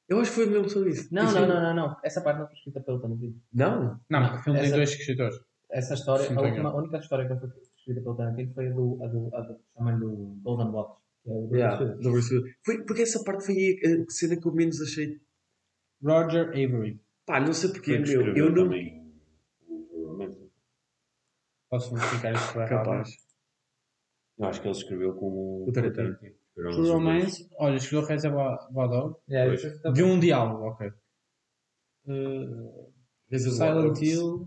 Eu 0.08 0.20
acho 0.20 0.32
que 0.32 0.36
foi 0.36 0.46
mesmo 0.48 0.70
só 0.70 0.86
isso. 0.86 1.08
Não, 1.14 1.26
Isso 1.26 1.34
não, 1.36 1.44
é- 1.44 1.48
não, 1.48 1.62
não, 1.62 1.74
não. 1.76 1.98
Essa 2.04 2.22
parte 2.22 2.40
não 2.40 2.48
foi 2.48 2.56
escrita 2.56 2.82
pelo 2.82 3.00
Tarantino. 3.00 3.42
Não? 3.54 3.82
Não, 3.82 4.00
Não, 4.10 4.24
porque 4.28 4.40
o 4.40 4.44
filme 4.44 4.60
tem 4.60 4.72
dois 4.72 4.90
escritores. 4.92 5.40
Essa 5.72 5.94
história, 5.96 6.28
Sim, 6.28 6.36
a, 6.36 6.42
última, 6.42 6.70
a 6.70 6.76
única 6.76 6.98
história 6.98 7.28
que 7.28 7.40
foi 7.40 7.50
escrita 7.78 8.02
pelo 8.02 8.16
Tarantino 8.16 8.54
foi 8.54 8.68
a 8.68 8.72
do, 8.72 9.04
a 9.04 9.08
do, 9.08 9.36
a 9.36 9.42
do 9.42 9.60
chamam 9.76 10.00
do 10.00 10.38
Golden 10.44 10.72
Box. 10.72 11.02
É 11.26 11.32
o 11.32 11.48
do 11.48 11.56
Yeah. 11.56 11.98
Foi, 12.64 12.84
porque 12.86 13.02
essa 13.02 13.24
parte 13.24 13.46
foi 13.46 13.80
a 13.84 14.04
a 14.04 14.10
cena 14.10 14.40
que 14.40 14.48
eu 14.48 14.54
menos 14.54 14.80
achei. 14.82 15.20
Roger 16.04 16.50
Avery. 16.50 17.02
Pá, 17.26 17.40
não 17.40 17.54
sei 17.54 17.72
porquê, 17.72 17.98
meu. 17.98 18.36
Eu 18.36 18.52
não. 18.52 18.70
Posso 21.68 21.96
verificar 21.96 22.34
isto 22.34 22.54
para? 22.54 22.68
Capaz. 22.70 23.10
Eu 24.38 24.46
acho 24.46 24.62
que 24.62 24.68
ele 24.68 24.76
escreveu 24.78 25.14
com 25.16 25.26
o, 25.28 25.70
O 25.70 25.72
Tarantino. 25.72 26.18
True. 26.56 26.90
Romance, 26.90 27.50
olha, 27.58 27.76
escreveu 27.76 28.08
Reservoir 28.08 28.58
Dog. 28.72 29.16
Yeah, 29.30 29.50
Pois. 29.52 29.64
isso 29.64 29.76
está- 29.76 29.92
De 29.92 30.04
um 30.04 30.20
diálogo, 30.20 30.64
ok. 30.66 30.88
Uh, 32.08 32.94
Silent 33.38 34.02
Hill. 34.02 34.46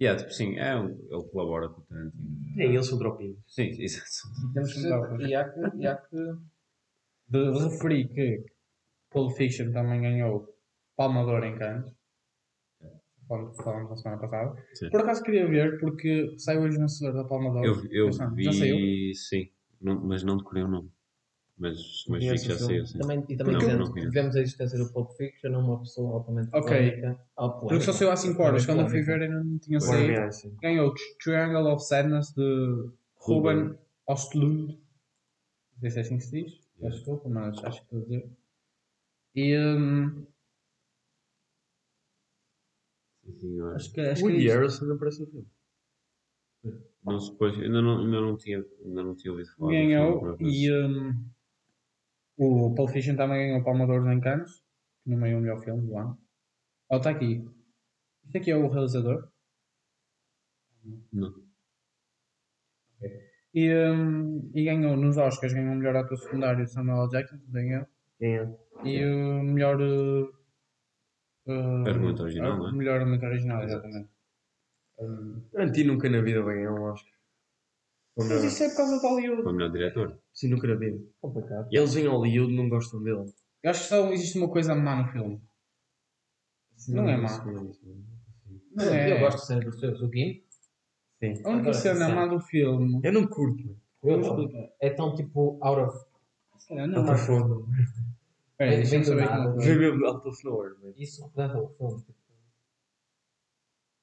Yeah, 0.00 0.16
tipo, 0.20 0.32
sim, 0.32 0.56
é, 0.58 0.74
ele 0.78 1.28
colabora 1.30 1.68
com 1.68 1.80
o 1.80 1.84
Tarantino. 1.84 2.22
Nem 2.56 2.72
eles 2.74 2.86
são 2.86 2.98
dropinhos. 2.98 3.38
Sim, 3.46 3.70
exato. 3.82 4.08
Temos 4.54 4.72
que, 4.72 4.80
e 5.26 5.34
há 5.34 5.48
que, 5.48 5.76
e 5.76 5.86
há 5.86 5.96
que 5.96 6.16
De 7.28 7.50
referir 7.68 8.08
que 8.08 8.44
Pulp 9.10 9.36
Fiction 9.36 9.72
também 9.72 10.00
ganhou 10.00 10.48
Palma 10.96 11.24
de 11.24 11.30
Ouro 11.30 11.44
em 11.44 11.58
Cannes. 11.58 11.92
Quando 13.28 13.54
falámos 13.62 13.90
na 13.90 13.96
semana 13.96 14.20
passada. 14.20 14.64
Sim. 14.74 14.90
Por 14.90 15.00
acaso 15.00 15.22
queria 15.22 15.46
ver, 15.46 15.78
porque 15.78 16.34
saiu 16.38 16.62
hoje 16.62 16.76
o 16.78 16.80
vencedor 16.80 17.12
da 17.12 17.24
Palma 17.28 17.50
de 17.50 17.68
Ouro. 17.68 17.86
Eu, 17.92 18.06
eu 18.06 18.34
vi, 18.34 18.44
Já 18.44 18.52
saiu? 18.52 19.14
sim, 19.14 19.50
não, 19.80 20.00
mas 20.00 20.22
não 20.24 20.38
decorei 20.38 20.62
o 20.64 20.68
nome. 20.68 20.90
Mas, 21.58 21.76
mas 22.08 22.20
que 22.20 22.36
já 22.38 22.56
saiu, 22.56 22.86
sim. 22.86 22.98
também, 22.98 23.24
e 23.28 23.36
também 23.36 23.54
Não, 23.54 23.58
dizendo 23.60 23.78
não 23.80 23.86
que 23.86 23.92
conheço. 23.94 24.12
vemos 24.12 24.36
a 24.36 24.40
existência 24.40 24.78
do 24.78 24.92
Pulp 24.92 25.10
Fiction, 25.16 25.50
uma 25.58 25.80
pessoa 25.80 26.14
altamente 26.14 26.48
Ok. 26.54 26.62
polémica. 26.68 27.20
Porque 27.60 27.80
só 27.80 27.92
saiu 27.92 28.12
há 28.12 28.16
5 28.16 28.40
horas. 28.42 28.64
Quando 28.64 28.82
eu 28.82 28.88
fui 28.88 29.02
ver, 29.02 29.22
ainda 29.22 29.42
não 29.42 29.58
tinha 29.58 29.80
saído. 29.80 30.20
Ganhou 30.62 30.94
Triangle 31.22 31.72
of 31.72 31.84
Sadness 31.84 32.32
de 32.32 32.90
Ruben 33.16 33.76
Ostlund. 34.06 34.78
Não 35.74 35.80
sei 35.80 35.90
se 35.90 35.98
é 35.98 36.00
assim 36.02 36.18
que 36.18 36.24
se 36.24 36.30
diz. 36.44 36.60
Yeah. 36.78 36.96
Desculpa, 36.96 37.28
mas 37.28 37.64
acho 37.64 37.80
que 37.80 37.84
estou 37.86 37.98
a 37.98 38.02
dizer. 38.02 38.30
E 39.34 39.58
hum, 39.58 40.26
Sim, 43.28 43.38
senhor. 43.38 43.74
acho 43.74 43.92
que, 43.92 44.00
acho 44.00 44.24
O 44.24 44.28
que 44.28 44.32
é 44.32 44.34
Woody. 44.34 44.48
Harrelson 44.48 44.84
não 44.86 44.96
aparece 44.96 45.20
no 45.20 45.26
filme. 45.26 45.46
Não 47.04 47.20
se 47.20 47.36
pôs, 47.38 47.54
ainda 47.54 47.80
não, 47.80 48.00
ainda 48.00 48.20
não 48.20 48.36
tinha, 48.36 48.64
ainda 48.84 49.02
não 49.02 49.14
tinha 49.14 49.32
ouvido 49.32 49.48
falar. 49.56 49.72
ganhou 49.72 50.18
acaso. 50.18 50.42
e 50.42 50.72
hum, 50.72 51.30
o 52.36 52.74
Pulp 52.74 52.90
Fiction 52.90 53.16
também 53.16 53.48
ganhou 53.48 53.64
Palma 53.64 53.86
de 53.86 53.92
Ouro 53.92 54.12
em 54.12 54.20
Cannes, 54.20 54.62
que 55.04 55.10
não 55.10 55.26
é 55.26 55.34
o 55.34 55.40
melhor 55.40 55.62
filme 55.62 55.86
do 55.86 55.96
ano. 55.96 56.18
Oh, 56.90 56.96
está 56.96 57.10
aqui. 57.10 57.44
Isto 58.24 58.38
aqui 58.38 58.50
é 58.50 58.56
o 58.56 58.68
realizador. 58.68 59.28
Não. 61.12 61.34
E, 63.54 63.72
hum, 63.74 64.50
e 64.54 64.64
ganhou 64.64 64.96
nos 64.96 65.16
Oscars, 65.16 65.52
ganhou 65.52 65.72
o 65.72 65.76
melhor 65.76 65.96
ator 65.96 66.18
secundário 66.18 66.66
Samuel 66.66 67.04
L. 67.04 67.10
Jackson, 67.10 67.38
ganhou. 67.48 67.86
É? 68.20 68.48
E 68.84 69.04
o 69.04 69.42
melhor. 69.42 69.80
uh, 69.80 70.37
uh, 71.48 71.88
Argumento 71.88 72.22
original, 72.22 72.52
ar- 72.52 72.58
não 72.58 72.68
é? 72.68 72.72
Melhor 72.72 73.00
argumento 73.00 73.26
original, 73.26 73.62
Exato. 73.62 73.86
exatamente. 73.86 74.10
Um, 75.00 75.40
Tarantino 75.52 75.92
nunca 75.94 76.08
na 76.10 76.20
vida 76.20 76.42
vai 76.42 76.56
ganhar 76.56 76.72
um 76.72 76.82
Oscar. 76.82 77.12
Ou 78.16 78.24
mas 78.24 78.28
melhor, 78.28 78.44
isso 78.46 78.62
é 78.64 78.68
por 78.70 78.76
causa 78.76 78.98
de 78.98 79.06
Hollywood. 79.06 79.42
Foi 79.42 79.52
o 79.52 79.54
melhor 79.54 79.70
diretor. 79.72 80.18
Sim, 80.34 80.48
nunca 80.48 80.66
na 80.66 80.74
vida. 80.74 80.98
Complicado. 81.20 81.68
Eles 81.70 81.96
em 81.96 82.06
Hollywood 82.08 82.54
não 82.54 82.68
gostam 82.68 83.02
dele. 83.02 83.24
Eu 83.62 83.70
acho 83.70 83.82
que 83.82 83.88
só 83.88 84.12
existe 84.12 84.38
uma 84.38 84.48
coisa 84.48 84.74
má 84.74 84.96
no 85.02 85.08
filme. 85.12 85.40
Não 86.88 87.08
é 87.08 87.16
má. 87.16 87.28
Não 88.74 88.84
é. 88.84 89.12
Eu 89.12 89.20
gosto 89.20 89.54
do 89.60 89.72
seu 89.72 89.98
do 89.98 90.12
Gim. 90.12 90.42
Sim. 91.20 91.42
A 91.44 91.48
única 91.50 91.72
cena 91.72 92.06
sim. 92.06 92.12
má 92.14 92.26
do 92.26 92.40
filme. 92.40 93.00
Eu 93.02 93.12
não 93.12 93.26
curto. 93.26 93.76
Vou 94.00 94.20
explicar. 94.20 94.68
É 94.80 94.90
tão 94.90 95.14
tipo 95.14 95.58
out 95.60 95.80
of. 95.82 96.06
Se 96.58 96.68
calhar 96.68 96.86
Não 96.86 97.02
não. 97.04 97.66
Aí, 98.64 98.76
deixa-me 98.76 98.90
Vem 98.90 99.00
do 99.00 99.06
saber 99.06 99.24
nada. 99.26 99.50
é 99.50 99.64
Vem 99.64 99.74
é. 99.74 99.78
mesmo 99.78 100.06
out 100.06 100.28
of 100.28 100.44
nowhere, 100.44 100.74
mano. 100.80 100.94
Isso 100.96 101.24
representa 101.24 101.58
o 101.58 101.68
filme. 101.68 102.04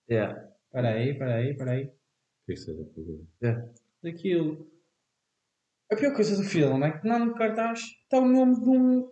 Yeah. 0.09 0.51
Espera 0.65 0.89
aí, 0.89 1.09
espera 1.11 1.35
aí, 1.35 1.49
espera 1.51 1.71
aí. 1.71 1.85
O 1.85 2.45
que 2.45 2.51
é 2.51 2.55
que 2.55 2.57
seja 2.57 2.83
por 2.83 3.03
Daquilo. 4.03 4.71
A 5.91 5.95
pior 5.95 6.15
coisa 6.15 6.35
do 6.35 6.43
filme 6.43 6.85
é 6.85 6.91
que 6.99 7.07
não 7.07 7.25
no 7.27 7.35
cartaz 7.35 7.79
está 7.79 8.19
o 8.19 8.27
nome 8.27 8.59
de 8.59 8.69
um 8.69 9.11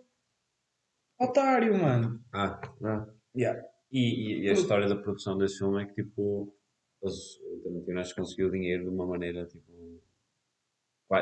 otário, 1.20 1.76
mano. 1.80 2.22
Ah, 2.32 2.60
Ah. 2.84 3.06
yeah. 3.36 3.60
E, 3.90 3.98
e, 3.98 4.44
e 4.44 4.50
a 4.50 4.52
história 4.52 4.88
da 4.88 4.96
produção 4.96 5.38
desse 5.38 5.58
filme 5.58 5.82
é 5.82 5.86
que 5.86 6.02
tipo 6.02 6.52
o 7.00 7.98
acho 7.98 8.14
que 8.14 8.20
conseguiu 8.20 8.50
dinheiro 8.50 8.84
de 8.84 8.90
uma 8.90 9.06
maneira 9.06 9.46
tipo 9.46 9.72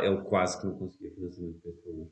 ele 0.02 0.22
quase 0.22 0.60
que 0.60 0.66
não 0.66 0.78
conseguia 0.78 1.10
financiamento 1.12 1.60
para 1.60 1.70
esse 1.70 1.82
filme. 1.82 2.10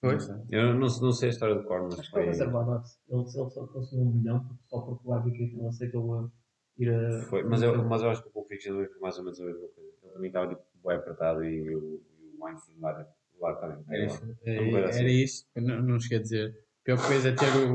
Eu 0.00 0.74
não, 0.74 0.78
não 0.78 1.12
sei 1.12 1.28
a 1.28 1.32
história 1.32 1.54
do 1.56 1.64
Corno, 1.64 1.86
mas 1.90 1.98
Acho 1.98 2.08
que 2.08 2.10
foi 2.12 2.20
o 2.20 2.24
foi, 2.24 2.32
Reservoir 2.32 2.66
Dogs. 2.66 2.98
Ele, 3.08 3.20
ele 3.20 3.28
só 3.50 3.66
conseguiu 3.66 4.04
um 4.06 4.10
bilhão 4.12 4.40
porque- 4.44 4.62
só 4.66 4.80
porque 4.80 5.08
o 5.08 5.12
Advocate 5.12 5.56
não 5.56 5.68
aceitou 5.68 6.30
ir 6.78 6.88
a. 6.94 7.22
foi 7.28 7.42
mas, 7.42 7.62
eu, 7.62 7.84
mas 7.84 8.02
eu 8.02 8.10
acho 8.10 8.22
que 8.22 8.28
o 8.28 8.32
Pulp 8.32 8.48
Fiction 8.48 8.74
foi 8.74 9.00
mais 9.00 9.18
ou 9.18 9.24
menos 9.24 9.40
a 9.40 9.44
mesma 9.44 9.60
coisa. 9.60 9.90
Ele 10.04 10.12
também 10.12 10.28
estava 10.28 10.48
tipo, 10.48 10.62
bem 10.86 10.96
apertado 10.96 11.44
e 11.44 11.74
o, 11.74 12.00
e 12.20 12.36
o 12.38 12.44
Weinstein 12.44 12.76
lá, 12.80 13.06
lá 13.40 13.54
também. 13.56 13.84
Era 13.88 14.04
isso. 14.06 14.24
Uma 14.24 14.34
coisa 14.70 14.88
assim. 14.88 15.00
Era 15.00 15.10
isso. 15.10 15.46
Não, 15.56 15.82
não 15.82 16.00
cheguei 16.00 16.18
a 16.18 16.22
dizer. 16.22 16.50
A 16.82 16.84
pior 16.84 17.06
coisa 17.06 17.28
é 17.28 17.32
ter 17.32 17.44
o. 17.46 17.74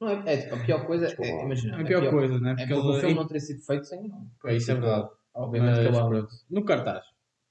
Não 0.00 0.08
é, 0.08 0.34
é 0.34 0.36
tipo, 0.36 0.54
a 0.56 0.58
pior 0.58 0.86
coisa 0.86 1.06
Desculpa 1.06 1.30
é, 1.30 1.44
imagina. 1.44 1.80
A 1.80 1.84
pior 1.84 2.10
coisa, 2.10 2.38
né? 2.40 2.50
É 2.52 2.54
Porque 2.56 2.74
porque 2.74 2.88
o 2.88 2.92
filme 2.94 3.06
ele. 3.08 3.14
não 3.14 3.26
teria 3.26 3.40
sido 3.40 3.60
feito 3.64 3.84
sem 3.86 4.00
ele. 4.00 4.12
É, 4.46 4.56
isso 4.56 4.70
é 4.70 4.74
verdade. 4.74 5.08
Obviamente 5.34 5.72
que 5.74 5.78
Mas, 5.78 5.86
ele 5.88 5.96
é 5.96 6.02
um- 6.04 6.08
pronto. 6.08 6.28
No 6.50 6.64
cartaz. 6.64 7.04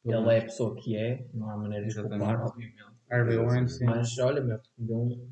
Ele 0.04 0.16
é 0.36 0.40
a 0.40 0.44
pessoa 0.44 0.76
que 0.76 0.96
é, 0.96 1.26
não 1.34 1.50
há 1.50 1.58
maneira 1.58 1.86
de 1.88 1.96
culpar, 1.96 2.42
obviamente. 2.46 2.84
Harvey 3.10 3.38
Weinstein. 3.38 3.88
Mas 3.88 4.18
olha, 4.20 4.42
meu, 4.42 4.60
deu 4.78 4.98
um. 4.98 5.30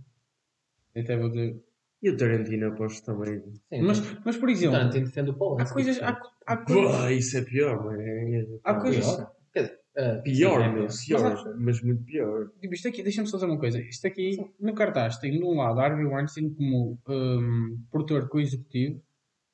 Eu 0.93 1.01
até 1.03 1.17
vou 1.17 1.30
dizer. 1.30 1.59
E 2.01 2.09
o 2.11 2.15
Tarantino 2.17 2.67
aposto 2.67 3.03
também. 3.05 3.41
Sim, 3.70 3.82
Mas, 3.82 3.99
mas 3.99 4.17
mas 4.26 4.38
por 4.38 4.47
o 4.47 4.51
exemplo, 4.51 4.78
Tarantino 4.78 5.05
defende 5.05 5.30
o 5.32 5.34
Polanski. 5.34 5.70
há 5.70 5.74
coisas. 5.74 6.01
Há, 6.03 6.22
há 6.45 6.57
coisas. 6.57 7.01
Ué, 7.01 7.13
isso 7.13 7.38
é 7.38 7.41
pior, 7.41 7.84
mano. 7.84 8.01
É, 8.01 8.39
é, 8.41 8.47
Há 8.63 8.76
coisas- 8.76 9.15
pior. 9.15 9.32
Quer 9.51 9.61
dizer, 9.63 9.80
ah, 9.97 10.22
Pior, 10.24 10.59
sim, 10.61 10.65
é 10.65 10.72
meu. 10.72 10.88
pior. 10.88 11.43
Pior, 11.43 11.57
mas 11.59 11.82
muito 11.82 12.03
pior. 12.03 12.49
Tipo, 12.61 12.74
isto 12.74 12.88
aqui, 12.88 13.03
deixa-me 13.03 13.28
só 13.28 13.38
dizer 13.38 13.47
uma 13.49 13.59
coisa. 13.59 13.82
Isto 13.82 14.07
aqui, 14.07 14.38
no 14.59 14.74
cartaz, 14.76 15.17
tem 15.17 15.32
de 15.32 15.43
um 15.43 15.55
lado 15.57 15.80
Harvey 15.80 16.05
Weinstein 16.05 16.53
como 16.53 16.97
um, 17.07 17.80
produtor 17.91 18.30
co-executivo 18.30 19.01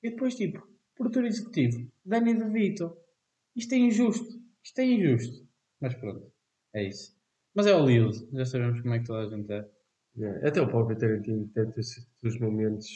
e 0.04 0.10
depois, 0.12 0.36
tipo, 0.36 0.62
produtor 0.96 1.26
executivo 1.26 1.88
Danny 2.06 2.36
DeVito. 2.36 2.96
Isto 3.56 3.74
é 3.74 3.78
injusto. 3.78 4.45
Isto 4.66 4.80
é 4.80 4.86
injusto. 4.86 5.48
Mas 5.80 5.94
pronto, 5.96 6.32
é 6.74 6.88
isso. 6.88 7.16
Mas 7.54 7.68
é 7.68 7.74
Hollywood. 7.74 8.28
Já 8.34 8.46
sabemos 8.46 8.82
como 8.82 8.94
é 8.94 9.00
que 9.00 9.06
toda 9.06 9.20
a 9.20 9.30
gente 9.30 9.52
é. 9.52 9.66
Yeah. 10.18 10.48
Até 10.48 10.62
o 10.62 10.68
próprio 10.68 10.98
Tarantino 10.98 11.50
deve 11.54 11.72
ter 11.74 11.84
seus 11.84 12.40
momentos 12.40 12.88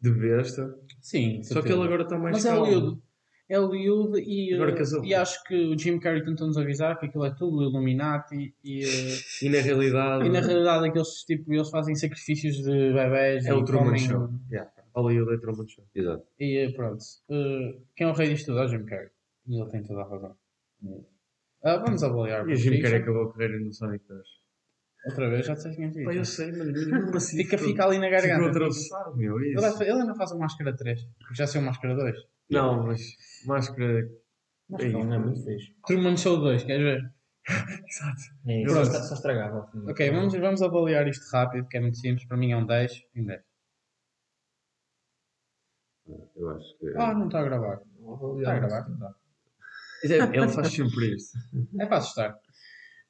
de 0.00 0.10
besta. 0.10 0.74
Sim, 1.00 1.42
Só 1.42 1.60
que 1.62 1.68
ele 1.72 1.82
agora 1.82 2.02
está 2.02 2.18
mais 2.18 2.36
Mas 2.36 2.46
é 2.46 2.48
calmo. 2.50 2.64
Hollywood. 2.64 3.02
É 3.48 3.58
Hollywood 3.58 4.20
e, 4.20 4.54
eh, 4.54 5.02
e 5.04 5.12
acho 5.14 5.42
que 5.44 5.54
o 5.54 5.76
Jim 5.76 5.98
Carrey 5.98 6.24
tentou-nos 6.24 6.56
avisar 6.56 6.98
que 7.00 7.06
aquilo 7.06 7.24
é 7.24 7.34
tudo 7.34 7.62
Illuminati 7.64 8.54
e, 8.62 8.84
eh, 8.84 9.18
E 9.42 9.48
na 9.50 9.58
realidade. 9.60 10.24
e 10.24 10.28
na 10.30 10.40
realidade 10.40 10.88
aqueles, 10.88 11.24
tipo, 11.24 11.52
eles 11.52 11.68
fazem 11.68 11.94
sacrifícios 11.96 12.56
de 12.58 12.92
bebés 12.92 13.44
É 13.46 13.50
e 13.50 13.52
o 13.52 13.64
Truman 13.64 13.86
comem- 13.86 13.98
Show. 13.98 14.28
Yeah. 14.52 14.70
Hollywood 14.94 15.34
é 15.34 15.38
Truman 15.38 15.66
Show. 15.66 15.84
Exato. 15.94 16.24
E 16.38 16.58
eh, 16.58 16.72
pronto. 16.72 17.02
Eh, 17.28 17.78
quem 17.96 18.06
é 18.06 18.10
o 18.10 18.14
rei 18.14 18.28
disto 18.28 18.46
tudo 18.46 18.60
é 18.60 18.64
o 18.64 18.68
Jim 18.68 18.84
Carrey. 18.84 19.10
E 19.48 19.60
ele 19.60 19.70
tem 19.70 19.82
toda 19.82 20.00
a 20.02 20.08
razão. 20.08 20.36
Ah, 21.62 21.76
vamos 21.76 22.02
avaliar. 22.02 22.48
E 22.48 22.52
o 22.52 22.56
Jim. 22.56 22.80
Carrey 22.80 23.02
acabou 23.02 23.24
a 23.28 23.32
carreira 23.32 23.58
no 23.60 23.72
Sonic 23.72 24.04
2. 24.08 24.20
Outra 25.06 25.30
vez, 25.30 25.46
já 25.46 25.54
disseste 25.54 25.80
que 25.80 25.90
tinhas 25.90 26.06
Pá, 26.06 26.14
eu 26.14 26.24
sei, 26.24 26.52
mano. 26.52 26.72
Mesmo 26.72 27.16
assim. 27.16 27.36
Fica, 27.38 27.56
fica 27.58 27.84
ali 27.86 27.98
na 27.98 28.08
garganta. 28.10 28.48
atravessado, 28.50 29.16
meu. 29.16 29.38
é 29.38 29.42
Ele, 29.44 29.54
Isso. 29.54 29.78
vai- 29.78 29.88
ele 29.88 30.00
ainda 30.00 30.14
faz 30.14 30.30
o 30.32 30.38
Máscara 30.38 30.76
3. 30.76 31.02
Porque 31.18 31.34
já 31.34 31.46
saiu 31.46 31.62
o 31.62 31.66
Máscara 31.66 31.94
2. 31.94 32.16
Não, 32.50 32.86
mas 32.86 33.00
máscara. 33.46 34.10
Mas 34.68 34.82
Ei, 34.84 34.92
não 34.92 35.12
é 35.14 35.18
muito 35.18 35.42
fixe. 35.44 35.74
Truman 35.86 36.16
Show 36.16 36.38
2, 36.38 36.64
queres 36.64 36.82
ver? 36.82 37.12
Exato. 37.88 38.20
É 38.46 38.62
isso, 38.62 38.72
Pronto. 38.74 38.86
só, 38.92 39.02
só 39.02 39.14
estragava. 39.14 39.56
ao 39.58 39.70
fim. 39.70 39.90
Ok, 39.90 40.10
vamos, 40.10 40.34
vamos 40.34 40.62
avaliar 40.62 41.08
isto 41.08 41.30
rápido, 41.32 41.66
que 41.68 41.76
é 41.76 41.80
muito 41.80 41.96
simples. 41.98 42.26
Para 42.26 42.36
mim 42.36 42.52
é 42.52 42.56
um 42.56 42.66
10 42.66 43.02
em 43.14 43.24
10. 43.24 43.42
Eu 46.36 46.50
acho 46.50 46.78
que. 46.78 46.88
Ah, 46.96 47.14
não 47.14 47.26
está 47.26 47.40
a 47.40 47.44
gravar. 47.44 47.80
Não 47.98 48.38
Está 48.38 48.52
a 48.52 48.58
gravar? 48.58 48.88
Não 48.88 48.94
está. 48.94 49.14
Ele 50.02 50.48
faz 50.48 50.68
sempre 50.68 51.14
isto. 51.14 51.38
É 51.78 51.86
para 51.86 51.98
assustar. 51.98 52.38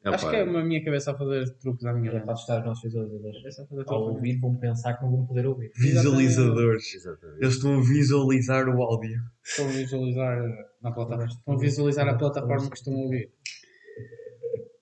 É, 0.03 0.09
Acho 0.09 0.24
pá, 0.24 0.30
que 0.30 0.36
é 0.36 0.41
a 0.43 0.47
minha 0.64 0.82
cabeça 0.82 1.11
a 1.12 1.14
fazer 1.18 1.51
truques 1.59 1.84
à 1.84 1.93
minha 1.93 2.11
É 2.11 2.20
para 2.20 2.32
assustar 2.32 2.61
os 2.61 2.66
nossos 2.66 2.82
visualizadores. 2.84 3.45
É 3.45 3.51
só 3.51 3.66
fazer 3.66 3.80
Ao 3.82 3.86
truques. 3.86 4.14
ouvir, 4.16 4.41
vão 4.41 4.57
pensar 4.57 4.95
que 4.95 5.03
não 5.05 5.11
vão 5.11 5.26
poder 5.26 5.47
ouvir. 5.47 5.70
Visualizadores. 5.76 6.95
Exatamente. 6.95 7.43
Eles 7.43 7.55
estão 7.57 7.78
a 7.78 7.82
visualizar 7.82 8.68
o 8.68 8.82
áudio. 8.82 9.20
Estão 9.45 9.66
a 9.66 9.72
visualizar 9.72 10.43
na 10.80 10.91
plataforma. 10.93 11.26
Estão 11.26 11.55
a 11.55 11.59
visualizar 11.59 12.09
a 12.09 12.14
plataforma 12.16 12.70
que 12.70 12.76
estão 12.76 12.95
a 12.95 12.97
ouvir. 12.97 13.30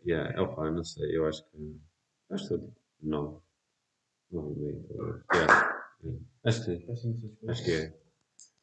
Yeah, 0.07 0.33
é, 0.35 0.41
opa, 0.41 0.71
não 0.71 0.85
sei, 0.85 1.17
eu 1.17 1.27
acho 1.27 1.45
que. 1.51 1.81
Acho 2.31 2.49
que 2.49 2.55
estou 2.55 2.73
9. 3.03 3.39
9 4.31 4.53
e 4.55 4.59
meio, 4.63 4.85
talvez. 4.89 5.23
Yeah. 5.35 5.79
Acho 6.45 6.65
que 6.65 6.77
sim. 6.79 6.87
Acho 7.49 7.65
que 7.65 7.71
é. 7.73 7.95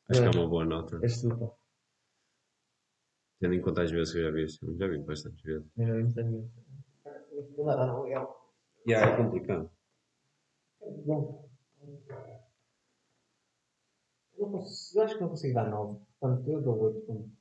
Acho 0.09 0.21
que 0.21 0.27
é 0.27 0.39
uma 0.39 0.47
boa 0.47 0.65
nota. 0.65 0.99
És 1.03 1.21
tu, 1.21 1.29
pá. 1.37 1.51
Tendo 3.39 3.53
em 3.53 3.61
conta 3.61 3.81
as 3.83 3.91
vezes 3.91 4.13
que 4.13 4.19
eu 4.19 4.23
já 4.23 4.31
vi 4.31 4.43
este 4.43 4.59
filme. 4.59 4.77
Já 4.77 4.87
vi 4.87 4.97
bastantes 4.99 5.41
vezes. 5.43 5.67
Eu 5.77 5.87
não 5.87 5.99
entendo. 5.99 6.49
Não 7.57 7.65
dá, 7.65 7.85
não, 7.87 8.07
é 8.07 8.27
Yeah, 8.87 9.13
é 9.13 9.17
complicado. 9.17 9.69
bom. 11.05 11.49
Eu, 14.37 14.47
não 14.47 14.51
consigo- 14.59 14.99
eu 14.99 15.03
acho 15.05 15.15
que 15.15 15.21
não 15.21 15.29
consigo 15.29 15.53
dar 15.55 15.69
9. 15.69 15.99
Portanto, 16.19 16.51
eu 16.51 16.61
dou 16.61 16.81
8. 16.81 17.31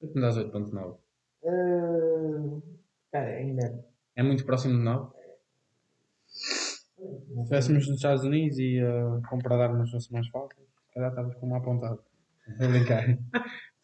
Tu 0.00 0.06
me 0.14 0.20
dás 0.20 0.36
8.9. 0.36 0.98
Uh, 1.42 2.62
cara, 3.10 3.26
ainda 3.28 3.66
é. 3.66 3.84
É 4.16 4.22
muito 4.22 4.44
próximo 4.44 4.76
de 4.76 4.82
9. 4.84 5.12
Se 6.26 6.84
estivéssemos 7.40 7.86
nos 7.88 7.96
Estados 7.96 8.24
Unidos 8.24 8.58
e 8.58 8.82
uh, 8.82 9.22
comprar 9.28 9.60
armas 9.60 9.90
fosse 9.90 10.12
mais 10.12 10.28
fácil, 10.28 10.56
se 10.86 10.94
calhar 10.94 11.10
estavas 11.10 11.34
com 11.36 11.46
uma 11.46 11.58
apontada. 11.58 12.00
Brincar. 12.56 13.18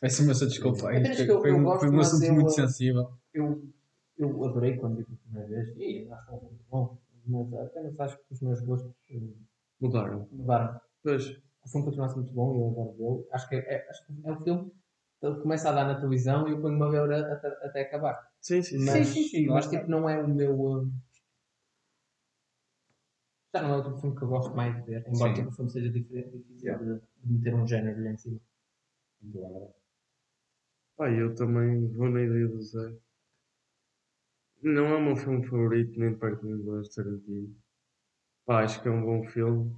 Peço-me 0.01 0.31
essa 0.31 0.47
desculpa. 0.47 0.93
É, 0.93 1.09
acho 1.09 1.25
que 1.25 1.27
foi, 1.27 1.35
eu- 1.35 1.41
foi 1.41 1.51
eu 1.51 1.57
um, 1.57 1.63
gosto, 1.65 1.81
foi 1.81 1.89
um 1.91 1.93
mas 1.97 2.07
assunto 2.09 2.25
eu, 2.25 2.35
muito 2.35 2.51
sensível. 2.51 3.11
Eu, 3.33 3.69
eu 4.19 4.45
adorei 4.45 4.77
quando 4.77 4.97
vi 4.97 5.05
pela 5.05 5.19
primeira 5.19 5.49
vez 5.49 5.77
e 5.77 6.09
acho 6.13 6.27
que 6.27 6.33
é 6.33 6.35
um 6.35 6.41
filme 6.41 6.59
bom, 6.71 6.99
mas 7.27 7.67
apenas 7.67 8.01
acho 8.01 8.17
que 8.19 8.25
os 8.33 8.41
meus 8.43 8.61
gostos 8.61 8.93
uh, 9.11 9.37
Mudaram. 9.81 10.29
mudaram. 10.31 10.81
Pois. 11.03 11.29
O 11.65 11.69
filme 11.69 11.87
continua 11.87 12.07
a 12.07 12.09
ser 12.11 12.17
muito 12.17 12.33
bom 12.33 12.55
e 12.55 12.59
eu 12.59 12.69
adoro 12.71 12.93
vê-lo. 12.97 13.27
Acho 13.33 13.49
que 13.49 13.55
é, 13.57 13.89
acho 13.89 14.07
que 14.07 14.13
é 14.13 14.33
um 14.33 14.41
filme 14.43 14.71
que 15.21 15.27
ele 15.27 15.41
começa 15.41 15.69
a 15.71 15.73
dar 15.73 15.87
na 15.87 15.95
televisão 15.95 16.47
e 16.47 16.53
eu 16.53 16.61
ponho-me 16.61 16.85
a 16.85 17.07
ver 17.07 17.25
até, 17.25 17.49
até 17.67 17.81
acabar. 17.83 18.21
Sim, 18.41 18.61
sim, 18.63 18.79
sim. 18.79 18.85
Mas, 18.85 19.09
sim, 19.09 19.23
sim, 19.25 19.47
mas 19.47 19.65
lá 19.67 19.71
tipo, 19.71 19.91
não 19.91 20.09
é 20.09 20.23
o 20.23 20.29
meu. 20.29 20.61
uh, 20.61 20.91
Já 23.55 23.63
não 23.63 23.75
é 23.75 23.77
o 23.79 23.83
tipo 23.83 23.95
de 23.95 24.01
filme 24.03 24.17
que 24.17 24.23
eu 24.25 24.29
gosto 24.29 24.55
mais 24.55 24.75
de 24.77 24.83
ver, 24.83 25.05
embora 25.09 25.31
Sim. 25.31 25.35
tipo, 25.41 25.49
o 25.49 25.53
filme 25.53 25.71
seja 25.71 25.91
diferente, 25.91 26.37
difícil 26.39 26.65
Yeah. 26.67 26.85
de, 26.85 27.01
de 27.25 27.33
meter 27.33 27.55
um 27.55 27.67
género 27.67 28.03
lá 28.05 28.11
em 28.11 28.17
cima. 28.17 28.41
Pá, 30.97 31.11
eu 31.11 31.35
também 31.35 31.89
vou 31.93 32.09
na 32.09 32.23
ideia 32.23 32.47
do 32.47 32.63
Zé. 32.63 32.95
Não 34.63 34.87
é 34.87 34.97
o 34.97 35.03
meu 35.03 35.17
filme 35.17 35.47
favorito, 35.47 35.99
nem 35.99 36.13
de 36.13 36.19
perto 36.19 36.47
nem 36.47 36.57
de 36.57 36.83
de 36.83 36.95
Tarantino. 36.95 37.55
Pá, 38.47 38.65
acho 38.65 38.83
que 38.83 38.89
é 38.89 38.91
um 38.91 39.05
bom 39.05 39.25
filme. 39.25 39.75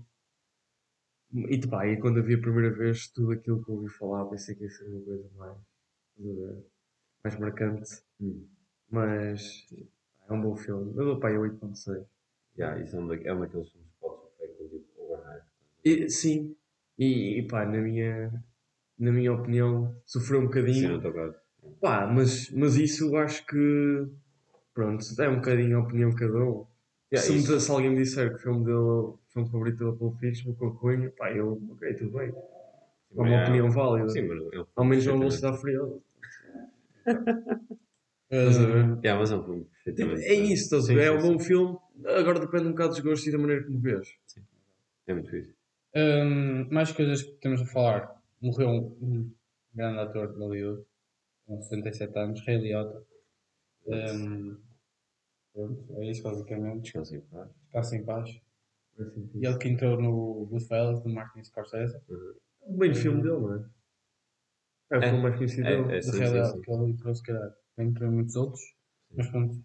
E 1.33 1.61
pá, 1.67 1.87
e 1.87 1.99
quando 2.01 2.19
eu 2.19 2.25
vi 2.25 2.35
a 2.35 2.41
primeira 2.41 2.71
vez 2.71 3.09
tudo 3.09 3.33
aquilo 3.33 3.63
que 3.65 3.71
eu 3.71 3.75
ouvi 3.77 3.89
falar, 3.89 4.25
pensei 4.27 4.55
que 4.55 4.65
ia 4.65 4.71
ser 4.71 4.85
uma 4.85 5.05
coisa 5.05 5.31
mais, 5.37 5.59
mais 7.23 7.39
marcante. 7.39 8.03
Hum. 8.21 8.47
Mas 8.91 9.67
é 10.29 10.33
um 10.33 10.41
bom 10.41 10.57
filme. 10.57 10.91
Eu 10.97 11.05
dou 11.05 11.21
pá, 11.21 11.31
8.6. 11.31 12.07
Yeah, 12.57 12.81
isso 12.83 12.97
é 12.97 13.01
um, 13.01 13.09
da, 13.09 13.17
é 13.17 13.35
um 13.35 13.41
daqueles 13.41 13.71
filmes 13.71 13.91
que 13.91 14.01
pode 14.01 14.21
sofrer 14.23 14.57
com 14.57 14.69
tipo 14.69 15.03
overhype. 15.03 15.47
E, 15.85 16.09
sim, 16.09 16.57
e, 16.99 17.41
e 17.41 17.47
pá, 17.47 17.67
na 17.67 17.79
minha, 17.79 18.45
na 18.99 19.13
minha 19.13 19.33
opinião, 19.33 19.95
sofreu 20.05 20.41
um 20.41 20.43
Sim, 20.45 20.49
bocadinho. 20.49 21.01
caso. 21.13 21.35
Pá, 21.81 22.07
mas, 22.07 22.51
mas 22.51 22.77
isso 22.77 23.07
eu 23.07 23.17
acho 23.17 23.45
que. 23.47 24.07
Pronto, 24.75 25.05
é 25.21 25.29
um 25.29 25.37
bocadinho 25.37 25.79
a 25.79 25.83
opinião 25.83 26.11
de 26.11 26.17
cada 26.17 26.39
um. 26.39 26.67
Yeah, 27.13 27.27
se, 27.27 27.33
me- 27.33 27.61
se 27.61 27.71
alguém 27.71 27.91
me 27.91 27.97
disser 27.97 28.29
que 28.31 28.37
o 28.37 28.39
filme 28.39 28.65
dele, 28.65 28.77
o 28.77 29.19
filme 29.33 29.51
favorito 29.51 29.79
dele 29.79 29.91
é 29.91 29.95
Pulp 29.95 30.19
Fiction, 30.19 30.55
com 30.55 30.67
a 30.67 30.75
Cunha, 30.77 31.11
pá, 31.17 31.33
eu, 31.33 31.61
ok, 31.73 31.95
tudo 31.95 32.11
bem. 32.19 32.29
É 32.29 32.35
uma 33.21 33.27
Yeah. 33.29 33.43
opinião 33.45 33.71
válida. 33.71 34.09
Sim, 34.11 34.23
mas 34.29 34.39
ele 34.53 34.65
Ao 34.77 34.85
menos 34.85 35.07
não 35.07 35.13
vou 35.13 35.21
velocidade 35.21 35.59
furiosa. 35.61 35.95
Uh, 35.95 36.01
Estás 38.31 38.59
a 38.59 38.67
ver? 38.67 38.99
Yeah, 39.05 39.19
mas 39.21 39.31
é 39.31 39.37
um 39.37 39.45
filme 39.45 39.65
perfeitamente. 39.85 40.27
é 40.29 40.35
isso, 40.35 40.65
estás 40.65 40.85
a 40.85 40.87
Sim, 40.89 40.95
ver? 40.95 41.07
É 41.07 41.11
sim, 41.13 41.19
um 41.19 41.23
sim. 41.23 41.33
bom 41.33 41.39
filme. 41.39 41.79
Agora 42.07 42.41
depende 42.41 42.67
um 42.67 42.71
bocado 42.73 42.91
dos 42.91 43.01
gostos 43.01 43.27
e 43.29 43.33
da 43.33 43.39
maneira 43.39 43.65
como 43.65 43.81
vês. 43.81 44.09
É 45.07 45.15
muito 45.15 45.31
fixe. 45.31 45.55
Um, 45.95 46.69
mais 46.71 46.93
coisas 46.93 47.23
que 47.23 47.33
temos 47.41 47.63
a 47.63 47.67
falar. 47.67 48.16
Morreu 48.41 48.69
um, 48.69 48.87
um 49.03 49.35
grande 49.75 49.99
ator 50.01 50.33
de 50.33 50.39
Hollywood, 50.39 50.85
com 51.47 51.61
67 51.63 52.19
anos, 52.19 52.41
Ray 52.47 52.59
Liotta. 52.59 53.05
Um, 53.87 54.57
pronto, 55.53 56.01
é 56.01 56.11
isso 56.11 56.23
basicamente. 56.23 56.83
Descansa 56.83 57.17
em 57.17 57.21
paz. 57.21 57.51
Descansa 57.65 57.97
em 57.97 58.05
paz. 58.05 58.41
E 59.35 59.47
ele 59.47 59.59
que 59.59 59.69
entrou 59.69 60.01
no 60.01 60.47
Goodfellas, 60.47 61.03
de 61.03 61.13
Martin 61.13 61.45
Scorsese. 61.45 61.99
Bem 62.69 62.95
filme 62.95 63.23
dele, 63.23 63.39
não 63.39 63.55
é? 63.55 63.71
É 64.91 64.99
o 64.99 65.03
É. 65.03 65.09
filme 65.09 65.23
mais 65.23 65.37
conhecido 65.37 65.67
É, 65.69 65.77
dele. 65.83 65.95
é, 65.97 65.99
de 65.99 66.05
sim, 66.05 66.13
sim, 66.13 66.45
sim. 66.45 66.61
que 66.63 66.71
ele 66.73 66.91
entrou, 66.91 67.15
se 67.15 67.23
calhar, 67.23 67.55
entre 67.79 68.07
muitos 68.07 68.37
outros. 68.37 68.63
Mas 69.15 69.29
pronto. 69.31 69.65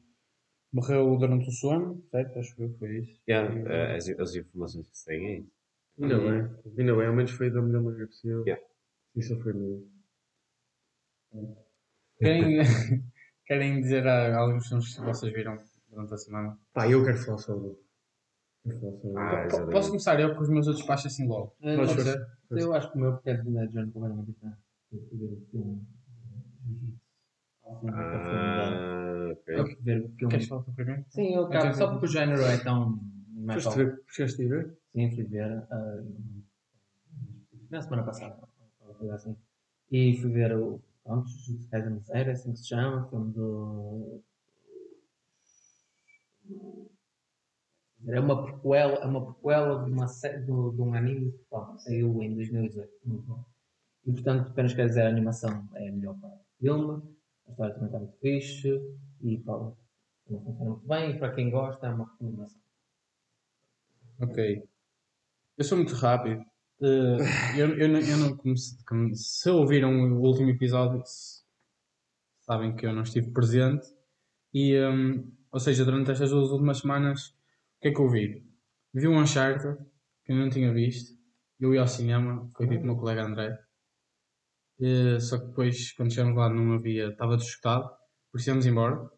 Morreu 0.74 1.18
durante 1.18 1.50
o 1.50 1.52
sono, 1.52 2.02
certo? 2.12 2.40
Acho 2.40 2.56
que 2.56 2.70
foi 2.78 3.00
isso. 3.00 3.22
Yeah, 3.30 3.54
eh, 3.70 3.96
as, 3.98 4.08
as 4.08 4.36
informações 4.36 4.88
que 4.90 4.98
se 4.98 5.06
têm 5.06 5.26
é 5.28 5.40
isso. 5.40 5.61
Ainda 6.00 6.18
bem. 6.18 6.50
Ainda 6.78 6.96
bem, 6.96 7.08
ao 7.08 7.14
menos 7.14 7.32
foi 7.32 7.50
da 7.50 7.62
melhor 7.62 7.84
maneira 7.84 8.08
possível. 8.08 8.44
Yeah. 8.46 8.64
Isso 9.16 9.40
foi 9.42 9.54
mesmo. 9.54 9.92
Querem, 12.18 12.60
querem 13.46 13.82
dizer 13.82 14.08
ah, 14.08 14.38
alguns 14.38 14.68
filmes 14.68 14.96
que 14.96 15.04
vocês 15.04 15.34
viram 15.34 15.60
durante 15.90 16.14
a 16.14 16.18
semana? 16.18 16.58
Pá, 16.74 16.88
eu 16.88 17.04
quero 17.04 17.18
falar 17.18 17.38
sobre. 17.38 17.78
Quero 18.64 18.80
falar 18.80 19.50
sobre. 19.50 19.68
Ah. 19.68 19.72
Posso 19.72 19.90
começar 19.90 20.20
eu 20.20 20.36
com 20.36 20.42
os 20.42 20.50
meus 20.50 20.68
outros 20.68 20.86
passos 20.86 21.12
assim 21.12 21.28
logo? 21.28 21.56
Podes? 21.60 22.06
Eu 22.52 22.74
acho 22.74 22.92
que 22.92 22.98
o 22.98 23.02
meu 23.02 23.14
porque 23.14 23.30
é 23.30 23.36
de 23.36 23.50
Legend 23.50 23.92
completamente 23.92 24.32
diferente. 24.32 24.58
O 24.92 25.46
filme. 25.50 25.88
Ah, 27.94 29.30
ok. 29.32 29.60
O. 29.60 30.28
Queres 30.28 30.48
falar 30.48 30.64
tu 30.64 30.74
primeiro? 30.74 31.06
Sim, 31.10 31.36
eu 31.36 31.46
acabo, 31.46 31.74
só 31.74 31.90
porque 31.92 32.06
o 32.06 32.10
género 32.10 32.42
é 32.42 32.58
tão. 32.58 33.00
Mais 33.42 33.64
Foste 33.64 33.78
ver? 33.80 34.04
Sim, 34.92 35.16
fui 35.16 35.24
ver. 35.24 35.52
ah, 35.72 36.04
na 37.70 37.82
semana 37.82 38.04
passada, 38.04 38.38
assim. 39.14 39.36
E 39.90 40.18
fui 40.18 40.32
ver 40.32 40.56
o. 40.56 40.82
Pronto, 41.04 41.28
Jujutsu 41.28 41.70
Kaisen 41.70 42.00
Zero, 42.02 42.30
é 42.30 42.34
assim 42.34 42.52
que 42.52 42.60
se 42.60 42.68
chama, 42.68 43.08
filme 43.10 43.34
do. 43.34 44.24
É 48.08 48.20
uma 48.20 48.44
prequela, 48.44 48.96
é 48.96 49.06
uma 49.06 49.34
prequela 49.34 49.84
de, 49.84 49.92
uma 49.92 50.06
do, 50.46 50.72
de 50.72 50.82
um 50.82 50.94
anime 50.94 51.32
que 51.32 51.84
saiu 51.84 52.22
em 52.22 52.34
2018. 52.36 52.92
Muito 53.06 53.24
bom. 53.26 53.46
E 54.06 54.12
portanto, 54.12 54.50
apenas 54.50 54.74
quero 54.74 54.90
dizer, 54.90 55.04
a 55.04 55.10
animação 55.10 55.70
é 55.76 55.88
a 55.88 55.92
melhor 55.92 56.20
parte 56.20 56.38
do 56.38 56.58
filme, 56.60 57.04
a 57.48 57.52
história 57.52 57.74
também 57.74 57.88
está 57.88 58.00
muito 58.00 58.18
fixe 58.18 58.98
e 59.22 59.38
não 59.46 59.76
funciona 60.44 60.72
muito 60.72 60.88
bem. 60.88 61.12
E 61.12 61.20
para 61.20 61.34
quem 61.34 61.50
gosta, 61.52 61.88
é 61.88 61.90
uma 61.90 62.06
recomendação. 62.06 62.61
Ok. 64.22 64.38
Eu 65.58 65.64
sou 65.64 65.78
muito 65.78 65.94
rápido. 65.96 66.42
Eh, 66.82 67.18
eu, 67.60 67.78
eu, 67.78 67.90
não- 67.90 68.00
eu 68.02 68.18
não 68.18 68.38
comecei, 68.38 68.78
come- 68.88 69.16
Se 69.16 69.50
ouviram 69.50 69.92
o 70.14 70.22
último 70.22 70.50
episódio, 70.50 71.02
s- 71.02 71.44
sabem 72.42 72.76
que 72.76 72.86
eu 72.86 72.94
não 72.94 73.04
estive 73.04 73.32
presente. 73.32 73.88
E, 74.54 74.78
hum, 74.80 75.32
ou 75.52 75.60
seja, 75.60 75.86
durante 75.86 76.12
estas 76.12 76.32
duas 76.32 76.50
últimas 76.52 76.80
semanas, 76.80 77.30
o 77.30 77.82
que 77.82 77.90
é 77.90 77.94
que 77.94 78.02
eu 78.02 78.10
vi? 78.10 78.46
Vi 78.94 79.08
um 79.08 79.20
Uncharted, 79.22 79.78
que 80.26 80.32
eu 80.34 80.36
não 80.38 80.50
tinha 80.50 80.74
visto. 80.74 81.18
Eu 81.60 81.74
ia 81.74 81.82
ao 81.82 81.88
cinema, 81.88 82.50
foi 82.56 82.68
tipo 82.68 82.84
o 82.84 82.86
meu 82.88 82.98
colega 82.98 83.24
André. 83.26 83.58
Eh, 84.80 85.20
só 85.20 85.38
que 85.40 85.46
depois, 85.48 85.92
quando 85.94 86.12
chegamos 86.14 86.36
lá, 86.38 86.50
não 86.50 86.74
havia, 86.74 87.10
estava 87.10 87.36
esgotado, 87.36 87.90
por 88.32 88.40
isso 88.40 88.50
íamos 88.50 88.66
embora. 88.66 89.10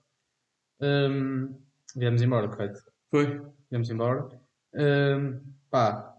Hum, 0.81 1.59
viemos 1.95 2.21
embora, 2.21 2.49
correto? 2.49 2.81
Foi? 3.11 3.41
Viemos 3.71 3.89
embora. 3.89 4.29
Hum, 4.75 5.41
pá, 5.69 6.15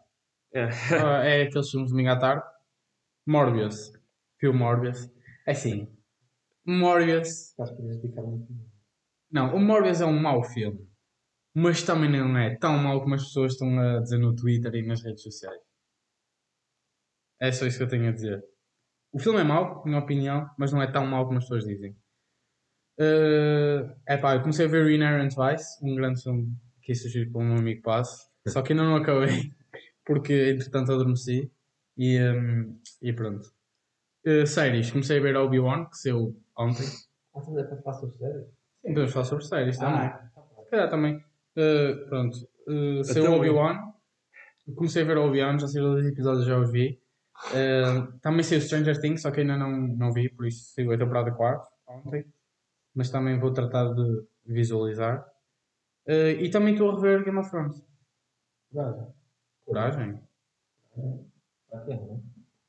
É. 0.52 0.64
ah, 0.64 1.24
é 1.26 1.42
aqueles 1.42 1.70
filmes 1.70 1.88
de 1.88 1.92
domingo 1.94 2.10
à 2.10 2.18
tarde. 2.18 2.44
Morbius. 3.26 3.92
Filme 4.38 4.58
Morbius. 4.58 5.10
É 5.46 5.52
assim, 5.52 5.88
Morbius. 6.66 7.50
Estás 7.50 7.70
a 7.70 7.92
explicar 7.92 8.22
muito. 8.22 8.46
Não, 9.30 9.54
o 9.54 9.60
Morbius 9.60 10.00
é 10.00 10.06
um 10.06 10.18
mau 10.20 10.42
filme. 10.44 10.88
Mas 11.54 11.82
também 11.82 12.10
não 12.10 12.36
é 12.36 12.56
tão 12.56 12.76
mau 12.78 13.00
como 13.00 13.14
as 13.14 13.24
pessoas 13.24 13.52
estão 13.52 13.78
a 13.78 14.00
dizer 14.00 14.18
no 14.18 14.34
Twitter 14.34 14.74
e 14.74 14.86
nas 14.86 15.02
redes 15.02 15.22
sociais. 15.22 15.60
É 17.40 17.52
só 17.52 17.66
isso 17.66 17.78
que 17.78 17.84
eu 17.84 17.88
tenho 17.88 18.08
a 18.08 18.12
dizer. 18.12 18.42
O 19.12 19.18
filme 19.18 19.40
é 19.40 19.44
mau, 19.44 19.76
na 19.78 19.84
minha 19.84 19.98
opinião, 19.98 20.50
mas 20.58 20.72
não 20.72 20.82
é 20.82 20.90
tão 20.90 21.06
mau 21.06 21.24
como 21.26 21.38
as 21.38 21.44
pessoas 21.44 21.64
dizem. 21.64 21.96
é 24.06 24.16
pá, 24.16 24.34
eu 24.34 24.40
comecei 24.40 24.66
a 24.66 24.68
ver 24.68 24.90
Inherent 24.90 25.32
Vice, 25.34 25.78
um 25.82 25.94
grande 25.94 26.22
filme 26.22 26.56
que 26.82 26.94
sugerido 26.94 27.32
pelo 27.32 27.44
meu 27.44 27.58
amigo 27.58 27.82
Passo, 27.82 28.28
só 28.46 28.62
que 28.62 28.72
ainda 28.72 28.84
não 28.84 28.96
acabei, 28.96 29.52
porque 30.04 30.50
entretanto 30.50 30.92
adormeci 30.92 31.50
e, 31.96 32.20
hum, 32.20 32.78
e 33.00 33.12
pronto. 33.12 33.52
Uh, 34.26 34.46
séries, 34.46 34.90
comecei 34.90 35.18
a 35.18 35.22
ver 35.22 35.36
Obi-Wan, 35.36 35.86
que 35.86 35.98
saiu 35.98 36.34
ontem. 36.56 36.86
Ah, 37.34 37.40
estamos 37.40 37.60
a 37.60 37.76
falar 37.82 37.94
sobre 37.94 38.16
séries? 38.16 38.46
Sim, 38.80 38.88
podemos 38.88 39.12
falar 39.12 39.24
sobre 39.24 39.44
séries 39.44 39.78
também. 39.78 40.06
Ah, 40.08 40.30
Se 40.64 40.70
calhar 40.70 40.90
também. 40.90 41.16
Uh, 41.56 42.08
pronto. 42.08 42.36
Uh, 42.66 43.04
saiu 43.04 43.30
o 43.32 43.36
Obi-Wan. 43.36 43.92
Comecei 44.76 45.02
a 45.02 45.06
ver 45.06 45.18
o 45.18 45.26
Obi-Wan, 45.26 45.58
já 45.58 45.68
saiu 45.68 45.92
dois 45.92 46.06
episódios, 46.06 46.46
já 46.46 46.58
os 46.58 46.70
vi. 46.70 46.98
Uh, 47.50 48.18
também 48.20 48.42
saiu 48.42 48.60
Stranger 48.60 48.98
Things, 48.98 49.22
só 49.22 49.30
que 49.30 49.40
ainda 49.40 49.56
não, 49.56 49.70
não 49.70 50.12
vi, 50.12 50.28
por 50.30 50.46
isso 50.46 50.72
saiu 50.72 50.92
a 50.92 50.98
temporada 50.98 51.30
4 51.30 51.66
ontem. 51.86 52.24
Mas 52.94 53.10
também 53.10 53.38
vou 53.38 53.52
tratar 53.52 53.92
de 53.92 54.24
visualizar. 54.46 55.26
Uh, 56.06 56.40
e 56.40 56.50
também 56.50 56.74
estou 56.74 56.90
a 56.90 56.94
rever 56.94 57.24
Game 57.24 57.38
of 57.38 57.50
Thrones. 57.50 57.82
Coragem. 58.74 59.06
Coragem? 59.64 60.20
Para 61.70 61.84
quê, 61.84 61.94
não 61.94 62.14
é? 62.16 62.20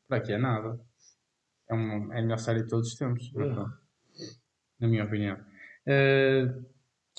Para 0.07 0.17
aqui 0.17 0.33
é 0.33 0.37
nada. 0.37 0.79
É, 1.67 1.73
uma, 1.73 2.15
é 2.15 2.19
a 2.19 2.21
melhor 2.21 2.37
série 2.37 2.61
de 2.61 2.69
todos 2.69 2.89
os 2.89 2.95
tempos. 2.95 3.31
mas 3.33 3.51
pronto. 3.51 3.77
Na 4.79 4.87
minha 4.87 5.03
opinião. 5.03 5.37
Uh, 5.87 6.63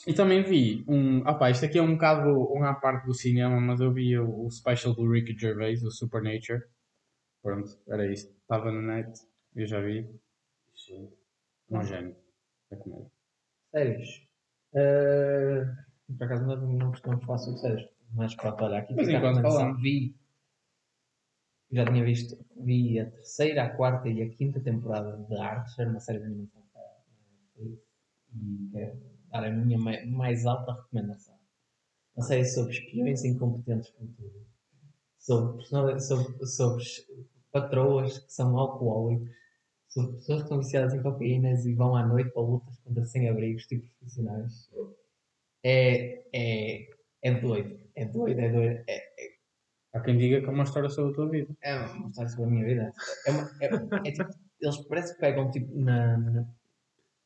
e 0.06 0.14
também 0.14 0.44
vi 0.44 0.84
um. 0.88 1.26
Ah 1.26 1.34
pá, 1.34 1.50
isto 1.50 1.64
aqui 1.64 1.78
é 1.78 1.82
um 1.82 1.94
bocado 1.94 2.30
uma 2.52 2.74
parte 2.74 3.06
do 3.06 3.14
cinema, 3.14 3.60
mas 3.60 3.80
eu 3.80 3.92
vi 3.92 4.16
o, 4.18 4.46
o 4.46 4.50
special 4.50 4.94
do 4.94 5.10
Ricky 5.10 5.36
Gervais, 5.36 5.82
o 5.82 5.90
Supernature. 5.90 6.62
Pronto, 7.42 7.76
era 7.88 8.06
isto. 8.06 8.32
Estava 8.42 8.70
na 8.70 8.82
net, 8.82 9.18
eu 9.56 9.66
já 9.66 9.80
vi. 9.80 10.08
Um 11.70 11.82
gênio 11.82 12.16
da 12.70 12.76
comédia. 12.76 13.10
Séries. 13.72 14.08
Uh, 14.72 16.14
por 16.16 16.24
acaso 16.24 16.46
nós 16.46 16.62
não 16.62 16.90
costumamos 16.90 17.24
falar 17.24 17.38
sobre 17.38 17.58
séries. 17.58 17.95
Mas 18.12 18.34
pronto, 18.34 18.64
olha, 18.64 18.78
aqui 18.78 18.94
Mas 18.94 19.08
enquanto 19.08 19.22
recomendação. 19.24 19.58
falamos. 19.60 19.82
Vi. 19.82 20.16
Já 21.70 21.84
tinha 21.84 22.04
visto. 22.04 22.38
Vi 22.56 22.98
a 23.00 23.10
terceira, 23.10 23.64
a 23.64 23.76
quarta 23.76 24.08
e 24.08 24.22
a 24.22 24.28
quinta 24.30 24.60
temporada 24.60 25.16
de 25.16 25.36
Archer, 25.36 25.88
uma 25.90 26.00
série 26.00 26.18
de 26.20 26.24
animação. 26.26 26.62
E 27.58 28.68
quero 28.72 28.96
dar 29.30 29.44
a 29.44 29.50
minha 29.50 29.78
mai- 29.78 30.04
mais 30.06 30.46
alta 30.46 30.72
recomendação. 30.72 31.34
Uma 32.16 32.24
série 32.24 32.44
sobre 32.44 32.72
espiões 32.72 33.24
incompetentes 33.24 33.90
com 33.90 34.06
tudo. 34.06 34.46
Sobre, 35.18 35.64
sobre, 36.00 36.46
sobre 36.46 36.84
patroas 37.50 38.18
que 38.20 38.32
são 38.32 38.56
alcoólicos. 38.56 39.28
Sobre 39.88 40.12
pessoas 40.16 40.38
que 40.38 40.44
estão 40.44 40.58
viciadas 40.58 40.94
em 40.94 41.02
cocaínas 41.02 41.64
e 41.66 41.74
vão 41.74 41.96
à 41.96 42.06
noite 42.06 42.30
para 42.30 42.42
lutas 42.42 42.78
contra 42.80 43.04
sem-abrigos, 43.06 43.66
tipo 43.66 43.86
profissionais. 43.98 44.70
É, 45.64 46.22
é, 46.32 46.95
é 47.22 47.32
doido. 47.40 47.78
É 47.94 48.04
doido, 48.06 48.38
é 48.40 48.48
doido. 48.50 48.84
É, 48.88 49.02
Há 49.94 50.00
quem 50.00 50.18
diga 50.18 50.40
que 50.40 50.46
é 50.46 50.50
uma 50.50 50.64
história 50.64 50.90
sobre 50.90 51.12
a 51.12 51.14
tua 51.14 51.28
vida. 51.30 51.56
é 51.62 51.74
uma 51.86 52.08
história 52.10 52.28
sobre 52.30 52.44
a 52.44 52.48
minha 52.48 52.64
vida. 52.66 52.92
É 53.26 53.30
uma, 53.30 53.50
é, 53.60 53.66
é 54.08 54.12
tipo, 54.12 54.30
eles 54.60 54.76
parece 54.88 55.14
que 55.14 55.20
pegam 55.20 55.50
tipo 55.50 55.78
na, 55.78 56.18
na- 56.18 56.46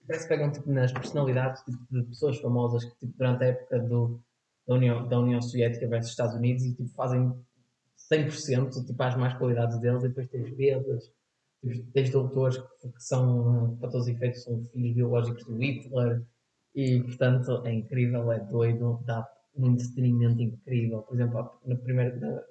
parece 0.07 0.28
que 0.28 0.34
pegam 0.34 0.53
tipo 0.53 0.70
nas 0.70 0.93
personalidades 0.93 1.62
tipo, 1.62 1.78
de 1.91 2.03
pessoas 2.05 2.38
famosas 2.38 2.84
que 2.84 2.97
tipo, 3.01 3.12
durante 3.18 3.43
a 3.45 3.47
época 3.49 3.78
do, 3.80 4.20
da, 4.68 4.74
União, 4.74 5.09
da 5.09 5.18
União 5.18 5.43
Soviética 5.43 5.88
versus 5.88 6.11
Estados 6.12 6.34
Unidos 6.36 6.64
e 6.64 6.74
tipo, 6.74 6.88
fazem 6.91 7.32
100% 7.97 8.86
tipo, 8.86 9.03
às 9.03 9.16
más 9.16 9.34
qualidades 9.34 9.78
deles 9.80 10.05
e 10.05 10.09
depois 10.09 10.28
tens 10.28 10.49
tipo, 10.49 11.84
tens 11.93 12.11
doutores 12.11 12.57
que, 12.59 12.88
que 12.88 13.03
são, 13.03 13.76
para 13.80 13.91
todos 13.91 14.07
os 14.07 14.12
efeitos, 14.14 14.45
são 14.45 14.64
filhos 14.72 14.95
biológicos 14.95 15.45
do 15.45 15.57
Hitler 15.57 16.22
e 16.74 17.03
portanto 17.03 17.62
é 17.66 17.72
incrível, 17.72 18.30
é 18.30 18.38
doido, 18.41 19.01
dá 19.05 19.28
um 19.57 19.72
entretenimento 19.72 20.40
incrível. 20.42 21.03
Por 21.03 21.14
exemplo, 21.14 21.61
na 21.64 21.76
primeira, 21.76 22.16
na, 22.16 22.42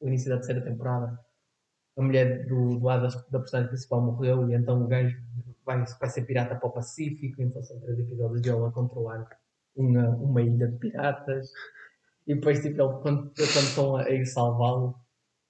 o 0.00 0.08
início 0.08 0.28
da 0.28 0.36
terceira 0.36 0.62
temporada, 0.62 1.18
a 1.96 2.02
mulher 2.02 2.46
do, 2.46 2.78
do 2.78 2.84
lado 2.84 3.08
da 3.30 3.40
personagem 3.40 3.68
principal 3.68 4.00
morreu 4.00 4.48
e 4.48 4.54
então 4.54 4.82
o 4.82 4.86
gajo 4.86 5.20
vai, 5.64 5.84
vai 5.84 6.08
ser 6.08 6.22
pirata 6.22 6.54
para 6.54 6.68
o 6.68 6.72
Pacífico, 6.72 7.42
então 7.42 7.62
são 7.62 7.80
três 7.80 7.98
episódios 7.98 8.40
de 8.40 8.48
ele 8.48 8.64
a 8.64 8.70
controlar 8.70 9.28
uma, 9.74 10.08
uma 10.10 10.40
ilha 10.40 10.68
de 10.68 10.78
piratas 10.78 11.50
e 12.26 12.34
depois 12.34 12.60
tipo, 12.60 12.80
ele, 12.80 12.92
quando, 13.02 13.30
quando 13.30 13.66
estão 13.66 13.96
a 13.96 14.08
ir 14.10 14.24
salvá-lo 14.26 14.94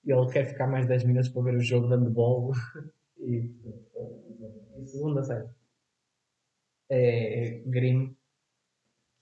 ele 0.07 0.32
quer 0.32 0.46
ficar 0.46 0.66
mais 0.66 0.86
10 0.86 1.05
minutos 1.05 1.28
para 1.28 1.42
ver 1.42 1.57
o 1.57 1.61
jogo 1.61 1.86
de 1.88 1.94
handball 1.94 2.53
e, 3.18 3.55
e 4.78 4.86
segunda 4.86 5.22
série 5.22 5.49
é 6.90 7.62
Grimm 7.66 8.16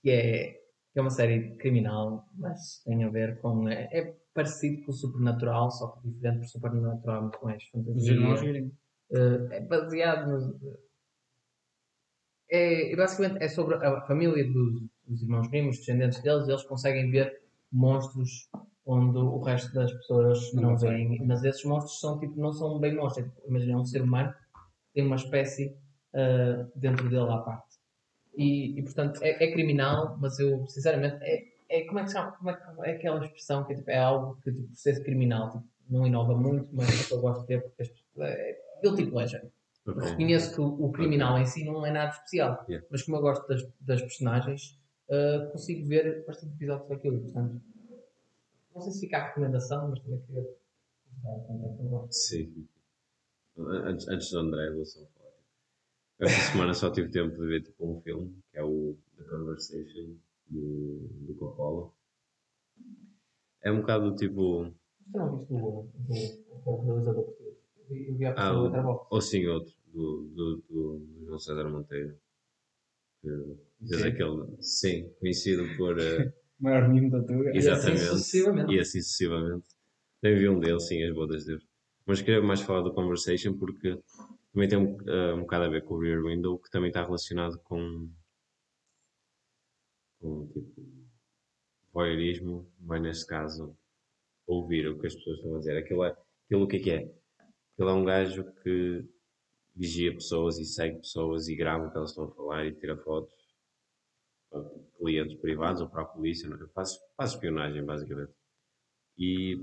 que 0.02 0.10
é, 0.10 0.65
que 0.96 1.00
é 1.00 1.02
uma 1.02 1.10
série 1.10 1.54
criminal 1.56 2.26
mas 2.38 2.82
tem 2.82 3.04
a 3.04 3.10
ver 3.10 3.38
com 3.42 3.68
é, 3.68 3.86
é 3.92 4.16
parecido 4.32 4.82
com 4.82 4.92
o 4.92 4.94
Supernatural 4.94 5.70
só 5.70 5.88
que 5.88 6.08
diferente 6.08 6.36
porque 6.38 6.46
o 6.46 6.50
Supernatural 6.52 7.18
é 7.18 7.20
muito 7.20 7.44
mais 7.44 7.62
Os 7.94 8.08
fantasia 8.08 8.12
irmãos 8.14 8.40
Grimm. 8.40 8.70
eh, 9.10 9.48
é 9.50 9.60
baseado 9.60 10.30
nos. 10.30 10.44
É, 12.50 12.92
é 12.92 12.96
basicamente 12.96 13.42
é 13.44 13.48
sobre 13.48 13.74
a 13.74 14.00
família 14.06 14.42
dos, 14.50 14.82
dos 15.06 15.22
irmãos 15.22 15.48
Grimm, 15.48 15.68
os 15.68 15.78
descendentes 15.78 16.22
deles, 16.22 16.48
eles 16.48 16.62
conseguem 16.64 17.10
ver 17.10 17.42
monstros 17.70 18.48
onde 18.86 19.18
o 19.18 19.40
resto 19.42 19.72
das 19.74 19.92
pessoas 19.92 20.52
Não 20.54 20.62
não, 20.62 20.76
veem. 20.78 21.26
Mas 21.26 21.44
esses 21.44 21.64
monstros 21.64 22.00
são, 22.00 22.18
tipo, 22.20 22.40
não 22.40 22.52
são 22.52 22.78
bem 22.78 22.94
monstros. 22.94 23.26
É, 23.26 23.28
tipo, 23.28 23.48
imagina 23.48 23.78
um 23.78 23.84
ser 23.84 24.02
humano 24.02 24.32
que 24.32 24.94
tem 24.94 25.04
uma 25.06 25.16
espécie 25.16 25.76
eh, 26.14 26.64
dentro 26.76 27.08
dele 27.10 27.28
à 27.30 27.38
parte. 27.38 27.65
E, 28.36 28.78
e, 28.78 28.82
portanto 28.82 29.20
é, 29.22 29.42
é 29.42 29.52
criminal, 29.52 30.16
mas 30.20 30.38
eu 30.38 30.66
sinceramente 30.66 31.16
é, 31.22 31.44
é 31.68 31.84
como 31.86 31.98
é 31.98 32.02
que 32.02 32.10
se 32.10 32.16
chama? 32.16 32.32
Como 32.32 32.50
é, 32.50 32.90
é 32.90 32.96
aquela 32.96 33.24
expressão 33.24 33.64
que 33.64 33.72
é, 33.72 33.76
tipo, 33.76 33.90
é 33.90 33.98
algo 33.98 34.36
que 34.42 34.52
tipo, 34.52 34.68
ser 34.74 35.02
criminal 35.02 35.50
tipo, 35.50 35.64
não 35.88 36.06
inova 36.06 36.34
muito, 36.34 36.68
mas 36.72 37.10
eu 37.10 37.20
gosto 37.20 37.42
de 37.42 37.46
ter 37.46 37.62
porque 37.62 37.90
é 38.20 38.58
guilty 38.82 39.06
pleasure. 39.06 39.42
Eu 39.86 39.92
Ok. 39.92 40.02
reconheço 40.10 40.52
que 40.52 40.60
o, 40.60 40.66
o 40.84 40.92
criminal 40.92 41.38
em 41.38 41.46
si 41.46 41.64
não 41.64 41.86
é 41.86 41.92
nada 41.92 42.10
especial, 42.10 42.64
Yeah. 42.68 42.84
mas 42.90 43.02
como 43.02 43.18
eu 43.18 43.20
gosto 43.22 43.46
das, 43.46 43.62
das 43.80 44.02
personagens, 44.02 44.76
uh, 45.08 45.50
consigo 45.52 45.86
ver 45.86 46.24
bastante 46.26 46.54
episódios 46.54 46.88
daquilo. 46.88 47.20
Portanto, 47.20 47.60
não 48.74 48.82
sei 48.82 48.92
se 48.92 49.00
fica 49.00 49.18
a 49.18 49.28
recomendação, 49.28 49.88
mas 49.88 50.00
também 50.00 50.20
queria. 50.26 50.44
Sim. 52.10 52.66
Antes, 53.58 54.08
antes 54.08 54.30
do 54.30 54.38
André, 54.40 54.70
vou 54.72 54.84
só. 54.84 55.00
Esta 56.18 56.52
semana 56.52 56.74
só 56.74 56.90
tive 56.90 57.10
tempo 57.10 57.36
de 57.36 57.46
ver 57.46 57.62
tipo, 57.62 57.86
um 57.86 58.00
filme, 58.00 58.34
que 58.50 58.58
é 58.58 58.62
o 58.64 58.96
The 59.16 59.24
Conversation, 59.24 60.16
do, 60.48 61.08
do 61.26 61.34
Coppola. 61.34 61.92
É 63.62 63.70
um 63.70 63.80
bocado 63.80 64.14
tipo. 64.16 64.72
Tu 65.12 65.18
não 65.18 65.36
viste 65.36 65.52
o, 65.52 65.56
o, 65.56 66.72
o 66.72 66.84
realizador 66.86 67.24
português? 67.24 67.56
Eu 67.90 68.14
vi- 68.16 68.24
a 68.26 68.34
Ah, 68.36 68.52
outra 68.58 68.82
voz. 68.82 69.06
Ou 69.10 69.20
sim, 69.20 69.46
outro, 69.46 69.74
do, 69.92 70.22
do, 70.34 70.56
do, 70.68 70.98
do 70.98 71.24
João 71.26 71.38
César 71.38 71.68
Monteiro. 71.68 72.16
Que 73.20 73.28
fez 73.88 74.00
Sim. 74.00 74.08
aquele. 74.08 74.62
Sim, 74.62 75.10
conhecido 75.20 75.64
por. 75.76 75.98
eh, 75.98 76.32
Maior 76.58 76.88
mimo 76.88 77.10
da 77.10 77.22
tua. 77.22 77.44
E 77.44 77.48
assim 77.50 77.58
Exatamente. 77.58 78.00
sucessivamente. 78.06 78.72
E 78.74 78.80
assim 78.80 79.02
sucessivamente. 79.02 79.66
Também 80.22 80.38
vi 80.38 80.48
um 80.48 80.58
dele, 80.58 80.80
sim, 80.80 81.02
as 81.04 81.14
bodas 81.14 81.42
de 81.42 81.48
Deus. 81.48 81.66
Mas 82.06 82.22
queria 82.22 82.40
mais 82.40 82.60
falar 82.62 82.80
do 82.82 82.94
Conversation 82.94 83.52
porque 83.58 83.98
também 84.56 84.70
tem 84.70 84.78
um, 84.78 84.96
eh, 85.06 85.34
um 85.34 85.40
bocado 85.40 85.64
a 85.64 85.68
ver 85.68 85.84
com 85.84 85.94
o 85.96 86.00
Rear 86.00 86.22
Window, 86.22 86.58
que 86.58 86.70
também 86.70 86.88
está 86.88 87.04
relacionado 87.04 87.58
com, 87.58 88.10
com 90.18 90.46
tipo, 90.48 90.82
voyeurismo, 91.92 92.66
mas 92.80 93.02
neste 93.02 93.26
caso, 93.26 93.76
ouvir 94.46 94.88
o 94.88 94.98
que 94.98 95.08
as 95.08 95.14
pessoas 95.14 95.36
estão 95.36 95.56
a 95.56 95.58
dizer. 95.58 95.76
Aquilo, 95.76 96.04
é, 96.04 96.16
aquilo 96.46 96.64
o 96.64 96.66
que 96.66 96.76
é 96.76 96.80
que 96.80 96.90
é? 96.90 97.14
Aquilo 97.74 97.90
é 97.90 97.92
um 97.92 98.04
gajo 98.06 98.50
que 98.62 99.04
vigia 99.74 100.14
pessoas 100.14 100.58
e 100.58 100.64
segue 100.64 101.00
pessoas 101.00 101.48
e 101.48 101.54
grava 101.54 101.88
o 101.88 101.90
que 101.90 101.98
elas 101.98 102.10
estão 102.10 102.24
a 102.24 102.34
falar 102.34 102.64
e 102.64 102.74
tira 102.74 102.96
fotos 102.96 103.34
para 104.50 104.64
clientes 104.96 105.36
privados 105.38 105.82
ou 105.82 105.90
para 105.90 106.00
a 106.00 106.06
polícia, 106.06 106.48
não 106.48 106.56
é? 106.56 106.66
faz, 106.68 106.98
faz 107.14 107.32
espionagem 107.32 107.84
basicamente. 107.84 108.32
E 109.18 109.62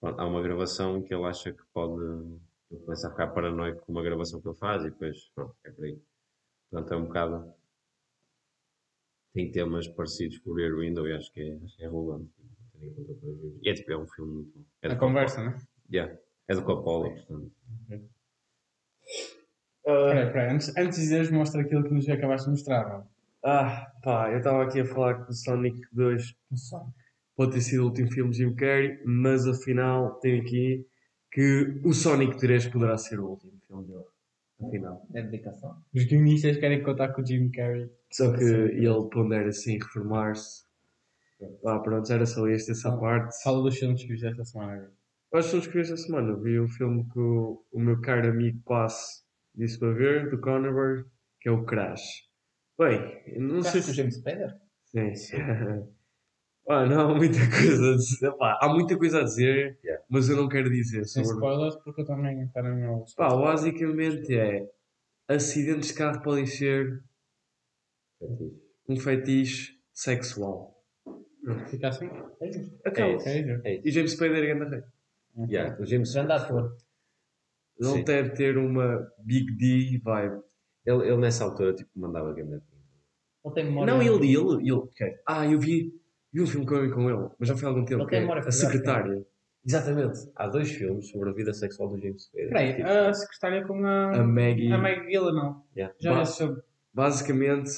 pronto, 0.00 0.18
há 0.18 0.26
uma 0.26 0.42
gravação 0.42 1.00
que 1.00 1.14
ele 1.14 1.26
acha 1.26 1.52
que 1.52 1.62
pode, 1.72 2.40
Ele 2.72 2.80
começa 2.80 3.06
a 3.06 3.10
ficar 3.10 3.28
paranoico 3.28 3.84
com 3.84 3.92
uma 3.92 4.02
gravação 4.02 4.40
que 4.40 4.48
ele 4.48 4.56
faz 4.56 4.82
e 4.82 4.90
depois, 4.90 5.30
pronto, 5.34 5.54
é 5.64 5.70
por 5.70 5.84
aí. 5.84 6.00
Portanto, 6.70 6.94
é 6.94 6.96
um 6.96 7.04
bocado. 7.04 7.54
Tem 9.34 9.50
temas 9.50 9.86
parecidos 9.88 10.38
com 10.38 10.50
o 10.50 10.54
Rear 10.54 10.74
Window 10.74 11.06
e 11.06 11.12
acho 11.12 11.30
que 11.32 11.40
é, 11.40 11.54
acho 11.62 11.76
que 11.76 11.84
é 11.84 11.88
relevante. 11.88 12.30
E 13.62 13.68
é 13.68 13.74
tipo, 13.74 13.92
é 13.92 13.98
um 13.98 14.06
filme 14.06 14.34
muito 14.34 14.58
bom. 14.58 14.64
É 14.80 14.88
A 14.88 14.96
conversa, 14.96 15.42
né? 15.44 15.50
Coppola. 15.52 15.68
Yeah. 15.92 16.18
É 16.48 16.54
do 16.54 16.64
Coppola, 16.64 17.10
portanto. 17.10 17.52
Peraí, 19.84 20.32
peraí, 20.32 20.54
antes, 20.54 20.76
antes 20.76 20.96
de 20.96 21.02
dizeres, 21.02 21.30
mostra 21.30 21.60
aquilo 21.60 21.84
que 21.84 21.92
nos 21.92 22.08
acabaste 22.08 22.46
de 22.46 22.52
mostrar, 22.52 22.88
mano. 22.88 23.10
ah, 23.44 23.92
pá, 24.02 24.30
eu 24.30 24.38
estava 24.38 24.62
aqui 24.64 24.80
a 24.80 24.86
falar 24.86 25.24
que 25.24 25.30
o 25.30 25.34
Sonic 25.34 25.78
2 25.92 26.34
pode 27.36 27.52
ter 27.52 27.60
sido 27.60 27.82
o 27.82 27.86
último 27.86 28.10
filme 28.10 28.30
de 28.30 28.38
Jim 28.38 28.54
Carrey, 28.54 28.98
mas 29.04 29.46
afinal 29.46 30.18
tem 30.20 30.40
aqui 30.40 30.86
que 31.32 31.80
o 31.84 31.92
Sonic 31.92 32.36
3 32.38 32.66
poderá 32.68 32.96
ser 32.98 33.18
o 33.18 33.26
último 33.30 33.52
filme 33.66 33.86
dele. 33.86 34.04
Afinal. 34.64 35.06
É 35.14 35.22
dedicação. 35.22 35.76
Os 35.94 36.04
guionistas 36.04 36.56
querem 36.58 36.82
contar 36.84 37.08
com 37.12 37.22
o 37.22 37.26
Jim 37.26 37.50
Carrey. 37.50 37.90
Só 38.12 38.32
que 38.36 38.44
ele 38.44 39.08
pondera 39.10 39.48
assim 39.48 39.78
reformar-se. 39.78 40.64
Ah, 41.66 41.80
pronto, 41.80 42.12
era 42.12 42.24
só 42.26 42.46
este, 42.46 42.70
essa 42.70 42.90
Ah. 42.94 42.96
parte. 42.96 43.42
Fala 43.42 43.62
dos 43.62 43.76
filmes 43.76 44.00
que 44.02 44.08
viste 44.08 44.26
esta 44.26 44.44
semana. 44.44 44.72
agora. 44.74 44.92
Quais 45.30 45.46
são 45.46 45.58
os 45.58 45.66
que 45.66 45.72
vi 45.72 45.80
esta 45.80 45.96
semana? 45.96 46.36
Vi 46.36 46.60
um 46.60 46.68
filme 46.68 47.04
que 47.10 47.18
o, 47.18 47.64
o 47.72 47.80
meu 47.80 48.00
caro 48.00 48.28
amigo 48.28 48.60
Passe 48.64 49.22
disse 49.54 49.78
para 49.78 49.92
ver, 49.92 50.30
do 50.30 50.38
Cronenberg, 50.40 51.04
que 51.40 51.48
é 51.48 51.52
o 51.52 51.64
Crash. 51.64 52.28
Bem, 52.78 53.22
eu 53.26 53.40
não 53.42 53.62
sei 53.62 53.70
Acho 53.70 53.72
que 53.72 53.78
o 53.78 53.82
se. 53.82 53.94
James 53.94 54.14
Spader? 54.16 54.54
Sim. 54.84 55.12
Ah, 56.68 56.86
não 56.86 57.00
há 57.10 57.14
muita 57.14 57.38
coisa 57.50 57.92
a 57.92 57.96
dizer. 57.96 58.32
Pá, 58.32 58.58
há 58.62 58.68
muita 58.68 58.96
coisa 58.96 59.20
a 59.20 59.24
dizer, 59.24 59.78
Yeah. 59.82 60.04
mas 60.08 60.28
eu 60.28 60.36
não 60.36 60.48
quero 60.48 60.70
dizer 60.70 61.04
Sem 61.06 61.24
sobre. 61.24 61.38
spoilers, 61.44 61.76
porque 61.82 62.02
eu 62.02 62.06
também 62.06 62.42
está 62.44 62.62
no 62.62 62.74
meu. 62.74 63.04
Pá, 63.16 63.28
basicamente 63.34 64.34
é 64.36 64.70
acidentes 65.28 65.88
de 65.88 65.94
carro 65.94 66.22
podem 66.22 66.46
ser 66.46 67.02
um 68.88 68.96
fetiche 68.96 69.78
sexual. 69.92 70.80
Fica 71.68 71.88
assim? 71.88 72.08
É 72.40 72.52
justo. 72.52 72.78
Acaba. 72.84 73.08
É 73.10 73.16
isso. 73.16 73.28
É 73.28 73.40
isso. 73.40 73.60
É 73.64 73.74
isso. 73.74 73.88
E 73.88 73.90
James 73.90 74.12
Spader 74.12 74.44
é 74.44 74.54
grande 74.54 74.70
rei. 74.76 74.84
Yeah, 75.48 75.80
o 75.80 75.84
James 75.86 76.12
Grande 76.12 76.32
ator. 76.32 76.76
Não 77.80 77.94
Sim. 77.94 78.04
deve 78.04 78.30
ter 78.30 78.56
uma 78.58 79.10
Big 79.18 79.50
D 79.56 79.98
vibe. 80.04 80.40
Ele, 80.84 81.06
ele 81.08 81.16
nessa 81.16 81.44
altura 81.44 81.74
tipo, 81.74 81.90
mandava 81.96 82.32
grande. 82.32 82.54
Ele. 83.56 83.70
Não, 83.70 84.00
ele, 84.00 84.36
ele, 84.36 84.70
ele. 84.70 85.18
Ah, 85.26 85.46
eu 85.46 85.58
vi, 85.58 85.92
vi 86.32 86.40
um 86.40 86.46
filme 86.46 86.66
com 86.66 86.76
ele, 86.76 86.92
com 86.92 87.08
ele, 87.10 87.28
mas 87.38 87.48
já 87.48 87.56
foi 87.56 87.66
há 87.66 87.68
algum 87.70 87.84
tempo. 87.84 88.02
Ele 88.02 88.08
que 88.10 88.16
é 88.16 88.20
memória 88.20 88.40
a 88.40 88.44
fotográfica. 88.44 88.72
secretária. 88.72 89.26
Exatamente. 89.64 90.18
Há 90.34 90.48
dois 90.48 90.70
filmes 90.72 91.08
sobre 91.08 91.30
a 91.30 91.32
vida 91.32 91.52
sexual 91.54 91.88
do 91.90 91.98
James 92.00 92.24
Spader. 92.24 92.48
Peraí, 92.48 92.74
Tipo, 92.74 92.88
a 92.88 93.14
secretária 93.14 93.64
com 93.66 93.84
a. 93.84 94.10
A 94.20 94.24
Maggie. 94.24 94.72
A 94.72 94.78
Maggie 94.78 95.06
Gyllenhaal. 95.06 95.66
yeah. 95.76 95.94
Já 96.00 96.12
Ba- 96.14 96.18
vi 96.20 96.26
filme. 96.26 96.62
Basicamente, 96.94 97.70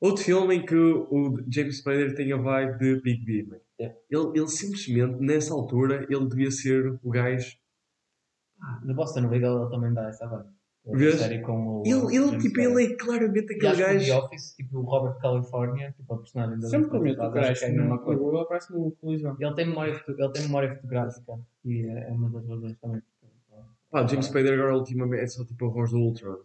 outro 0.00 0.24
filme 0.24 0.54
em 0.56 0.64
que 0.66 0.74
o, 0.74 1.42
James 1.48 1.78
Spader 1.78 2.14
tem 2.14 2.32
a 2.32 2.36
vibe 2.36 2.78
de 2.78 3.00
Big 3.02 3.46
man. 3.48 3.58
Yeah. 3.78 3.98
Ele, 4.10 4.28
ele 4.38 4.48
simplesmente, 4.48 5.20
nessa 5.20 5.52
altura, 5.52 6.06
ele 6.08 6.26
devia 6.28 6.50
ser 6.50 6.98
o 7.02 7.10
gajo. 7.10 7.56
No 8.82 8.94
Boston 8.94 9.28
Legal 9.28 9.60
ele 9.62 9.70
também 9.70 9.92
dá 9.92 10.08
essa 10.08 10.26
vibe. 10.26 10.48
Ele 10.86 10.98
Vês? 10.98 11.18
série 11.18 11.40
com 11.40 11.80
o. 11.80 11.82
Ele, 11.86 12.16
ele 12.16 12.38
tipo, 12.38 12.60
ele 12.60 12.84
é 12.84 12.96
claramente 12.96 13.52
E 13.52 13.56
aquele 13.56 13.76
gajo. 13.82 14.06
The 14.06 14.18
Office, 14.18 14.54
tipo 14.54 14.78
o 14.78 14.82
Robert 14.82 15.18
California, 15.18 15.92
tipo 15.96 16.14
a 16.14 16.18
personagem 16.18 16.60
da 16.60 16.68
Sempre 16.68 16.90
que 16.90 16.96
eu 16.96 17.00
meto 17.00 17.22
o 17.22 17.32
Crash 17.32 17.62
é 17.62 17.66
a 17.66 17.70
mesma 17.70 17.96
no 17.96 18.02
coisa. 18.02 18.20
Google, 18.20 18.40
aparece 18.40 18.72
no 18.72 18.90
colisão. 18.92 19.36
Ele 19.40 19.54
tem 19.54 19.66
memória, 19.66 20.04
ele 20.06 20.28
tem 20.32 20.42
memória 20.42 20.74
fotográfica 20.74 21.38
e 21.64 21.86
é 21.86 22.08
é 22.08 22.12
uma 22.12 22.28
das 22.28 22.46
razões 22.46 22.76
também. 22.78 23.02
Pá, 23.90 24.06
James 24.06 24.26
Spader 24.26 24.54
agora, 24.54 24.76
ultimamente, 24.76 25.22
é 25.22 25.26
só 25.26 25.44
tipo 25.44 25.66
a 25.66 25.68
voz 25.70 25.90
do 25.90 25.98
Ultron. 25.98 26.38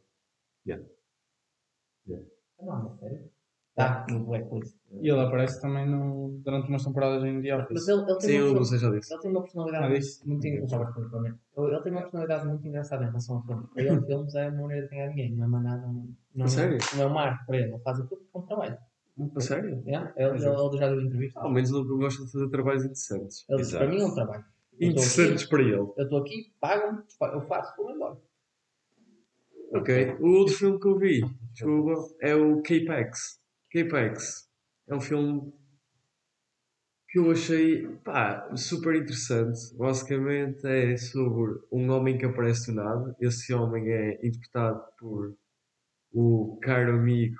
Não, 0.65 2.25
é 2.59 2.63
uma 2.63 2.97
série. 2.97 3.38
Tá, 3.79 4.05
no 4.09 4.25
Blacklist. 4.25 4.75
E 5.01 5.09
ele 5.09 5.21
aparece 5.21 5.61
também 5.61 5.89
no, 5.89 6.37
durante 6.43 6.67
umas 6.67 6.83
temporadas 6.83 7.23
em 7.23 7.41
The 7.41 7.55
Mas 7.55 7.63
Office. 7.65 7.87
ele, 7.87 8.01
ele, 8.01 8.05
tem 8.17 8.19
Sim, 8.29 8.39
uma 8.41 8.47
eu 8.57 8.61
disse. 8.99 9.13
ele 9.13 9.21
tem 9.21 9.31
uma 9.31 9.41
personalidade 9.41 9.85
Ah, 9.85 9.89
disse? 9.97 10.27
muito 10.27 10.47
engraçada. 10.47 10.93
Ele 10.97 11.67
ele 11.67 11.81
tem 11.81 11.91
uma 11.93 12.01
personalidade 12.01 12.47
muito 12.47 12.67
engraçada 12.67 13.03
em 13.03 13.07
relação 13.07 13.35
ao 13.37 13.43
filme. 13.43 13.63
Para 13.73 13.83
ele, 13.83 14.01
filmes 14.05 14.35
é 14.35 14.49
uma 14.49 14.61
maneira 14.63 14.83
de 14.83 14.89
ganhar 14.89 15.07
dinheiro, 15.07 15.35
não 15.37 15.45
é 15.45 15.47
mais 15.47 15.63
nada. 15.63 15.87
Não, 16.35 16.45
A 16.45 16.47
sério? 16.49 16.77
não 16.97 17.03
é 17.03 17.07
um 17.07 17.13
marco 17.13 17.45
para 17.45 17.57
ele, 17.57 17.69
ele 17.73 17.79
faz 17.79 17.99
aquilo 18.01 18.21
com 18.33 18.41
trabalho. 18.41 18.77
A 19.35 19.39
sério? 19.39 19.83
Yeah? 19.85 20.13
Ele, 20.17 20.29
ele, 20.29 20.45
ele 20.45 20.77
já 20.77 20.87
deu 20.89 21.01
entrevista. 21.01 21.39
Ao 21.39 21.49
menos 21.49 21.69
ele 21.71 21.83
gosta 21.85 22.25
de 22.25 22.31
fazer 22.33 22.49
trabalhos 22.49 22.83
interessantes. 22.83 23.45
Ele 23.49 23.61
Exato. 23.61 23.85
para 23.85 23.93
mim 23.95 24.01
é 24.01 24.05
um 24.05 24.13
trabalho. 24.13 24.43
Interessantes 24.81 25.45
para 25.45 25.61
ele. 25.61 25.75
Eu 25.75 25.93
estou 25.97 26.19
aqui, 26.19 26.53
pagam-me, 26.59 26.99
eu 27.33 27.41
faço, 27.47 27.73
vou 27.77 27.91
embora. 27.95 28.17
Ok. 29.73 30.17
O 30.19 30.27
outro 30.39 30.55
filme 30.55 30.79
que 30.79 30.87
eu 30.87 30.97
vi, 30.97 31.21
desculpa, 31.53 31.93
é 32.21 32.35
o 32.35 32.61
Capex. 32.61 33.38
Capex. 33.71 34.49
É 34.87 34.95
um 34.95 35.01
filme 35.01 35.53
que 37.09 37.19
eu 37.19 37.31
achei 37.31 37.87
pá, 38.03 38.55
super 38.55 38.95
interessante. 38.95 39.75
Basicamente 39.75 40.65
é 40.67 40.97
sobre 40.97 41.59
um 41.71 41.89
homem 41.91 42.17
que 42.17 42.25
aparece 42.25 42.71
do 42.71 42.75
nada. 42.75 43.15
Esse 43.19 43.53
homem 43.53 43.87
é 43.89 44.25
interpretado 44.25 44.83
por 44.97 45.35
o 46.11 46.57
caro 46.61 46.93
amigo 46.93 47.37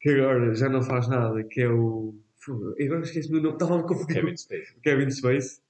que 0.00 0.10
agora 0.10 0.54
já 0.54 0.68
não 0.68 0.82
faz 0.82 1.08
nada, 1.08 1.42
que 1.44 1.62
é 1.62 1.68
o. 1.68 2.14
Fogo, 2.36 2.74
Agora 2.78 3.00
esqueci-me 3.00 3.40
do 3.40 3.42
nome, 3.44 3.54
estava 3.54 3.80
a 3.80 3.82
confundir 3.82 4.16
Kevin 4.20 4.36
Spacey. 4.36 4.74
com 4.74 4.80
Kevin 4.82 5.10
Space. 5.10 5.62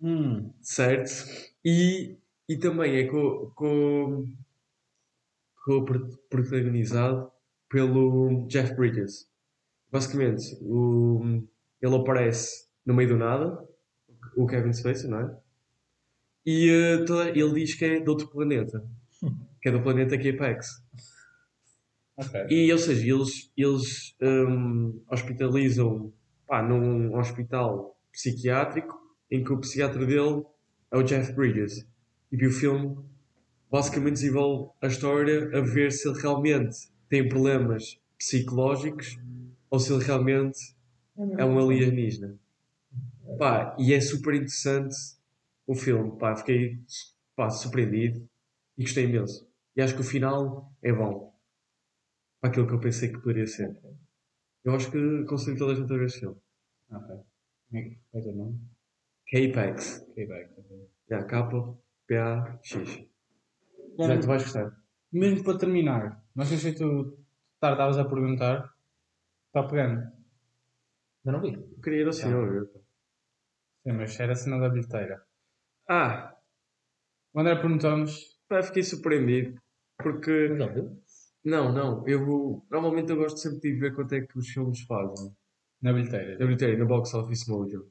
Hum. 0.00 0.52
Certo? 0.60 1.10
E, 1.64 2.18
e 2.48 2.56
também 2.58 2.96
é 2.96 3.06
co, 3.06 3.52
co, 3.54 4.24
co-protagonizado 5.64 7.30
pelo 7.68 8.46
Jeff 8.48 8.74
Bridges. 8.74 9.28
Basicamente, 9.90 10.58
o, 10.62 11.42
ele 11.82 11.96
aparece 11.96 12.68
no 12.84 12.94
meio 12.94 13.10
do 13.10 13.16
nada, 13.18 13.58
o 14.36 14.46
Kevin 14.46 14.72
Spacey, 14.72 15.08
não 15.10 15.20
é? 15.20 15.38
E 16.46 16.70
eh, 16.70 17.04
toda- 17.04 17.28
ele 17.30 17.52
diz 17.60 17.74
que 17.74 17.84
é 17.84 18.00
de 18.00 18.08
outro 18.08 18.28
planeta, 18.30 18.82
que 19.60 19.68
é 19.68 19.72
do 19.72 19.82
planeta 19.82 20.16
Capex. 20.16 20.66
Ok. 22.16 22.46
E, 22.50 22.72
ou 22.72 22.78
seja, 22.78 23.06
eles, 23.14 23.52
eles 23.56 24.16
hum, 24.22 25.02
hospitalizam 25.10 26.12
pá, 26.46 26.62
num 26.62 27.14
hospital 27.18 27.98
psiquiátrico 28.12 28.94
em 29.30 29.44
que 29.44 29.52
o 29.52 29.58
psiquiatra 29.60 30.06
dele 30.06 30.42
é 30.90 30.96
o 30.96 31.02
Jeff 31.02 31.32
Bridges. 31.32 31.86
E 32.32 32.46
o 32.46 32.50
filme 32.50 32.96
basicamente 33.70 34.14
desenvolve 34.14 34.70
a 34.80 34.86
história 34.86 35.50
a 35.56 35.60
ver 35.60 35.92
se 35.92 36.08
ele 36.08 36.20
realmente 36.20 36.76
tem 37.08 37.28
problemas 37.28 38.00
psicológicos 38.18 39.18
ou 39.70 39.78
se 39.78 39.92
ele 39.92 40.04
realmente 40.04 40.58
é 41.38 41.44
um 41.44 41.58
alienígena. 41.58 42.38
Pá, 43.38 43.76
e 43.78 43.92
é 43.92 44.00
super 44.00 44.34
interessante 44.34 44.96
o 45.66 45.74
filme. 45.74 46.18
Pá, 46.18 46.36
fiquei 46.36 46.78
pá, 47.34 47.50
surpreendido 47.50 48.28
e 48.78 48.82
gostei 48.82 49.04
imenso. 49.04 49.48
E 49.74 49.82
acho 49.82 49.94
que 49.94 50.00
o 50.00 50.04
final 50.04 50.72
é 50.82 50.92
bom 50.92 51.34
para 52.40 52.50
aquilo 52.50 52.66
que 52.66 52.74
eu 52.74 52.80
pensei 52.80 53.10
que 53.10 53.18
poderia 53.18 53.46
ser. 53.46 53.76
Eu 54.64 54.74
acho 54.74 54.90
que 54.90 54.98
aconselho 55.24 55.58
toda 55.58 55.72
a 55.72 55.74
gente 55.76 55.92
a 55.92 55.96
ver 55.96 56.06
este 56.06 56.20
filme. 56.20 56.36
Ok. 56.90 57.16
Como 57.68 57.82
é 57.82 57.82
que 57.82 57.98
faz 58.12 58.26
o 58.26 58.32
nome? 58.32 58.60
K-Pax. 59.26 60.06
Vai. 60.16 60.44
ok. 60.44 60.88
Yeah, 61.10 61.26
K-P-A-X. 61.26 63.06
Já 63.98 64.20
tu 64.20 64.26
vais 64.26 64.42
gostar. 64.42 64.76
mesmo 65.12 65.42
para 65.44 65.58
terminar, 65.58 66.22
não 66.36 66.44
sei 66.44 66.58
se 66.58 66.74
tu 66.74 67.18
tardavas 67.60 67.98
a 67.98 68.04
perguntar. 68.04 68.72
Está 69.48 69.62
pegando. 69.66 70.00
Ainda 70.00 71.38
não 71.38 71.40
vi. 71.40 71.54
Eu 71.54 71.80
queria 71.82 72.02
ir 72.02 72.06
ao 72.06 72.12
cinema 72.12 72.46
ver. 72.50 72.66
Sim, 73.82 73.92
mas 73.92 74.20
era 74.20 74.32
a 74.32 74.36
cena 74.36 74.58
da 74.60 74.68
bilheteira. 74.68 75.22
Ah, 75.88 76.34
O 77.32 77.40
André 77.40 77.56
perguntou-nos. 77.56 78.38
pá, 78.48 78.62
fiquei 78.62 78.82
surpreendido. 78.82 79.60
Porque. 79.98 80.48
Mas 80.58 80.74
viu? 80.74 81.02
Não, 81.44 81.72
não. 81.72 82.06
Eu 82.08 82.64
normalmente 82.70 83.10
eu 83.10 83.16
gosto 83.16 83.38
sempre 83.38 83.60
de 83.60 83.78
ver 83.78 83.94
quanto 83.94 84.12
é 84.14 84.20
que 84.22 84.38
os 84.38 84.48
filmes 84.48 84.80
fazem. 84.82 85.34
Na 85.80 85.92
bilheteira. 85.92 86.32
Na 86.38 86.44
bilheteria, 86.46 86.76
no 86.78 86.86
Box 86.86 87.14
Office 87.14 87.46
Mojo. 87.48 87.86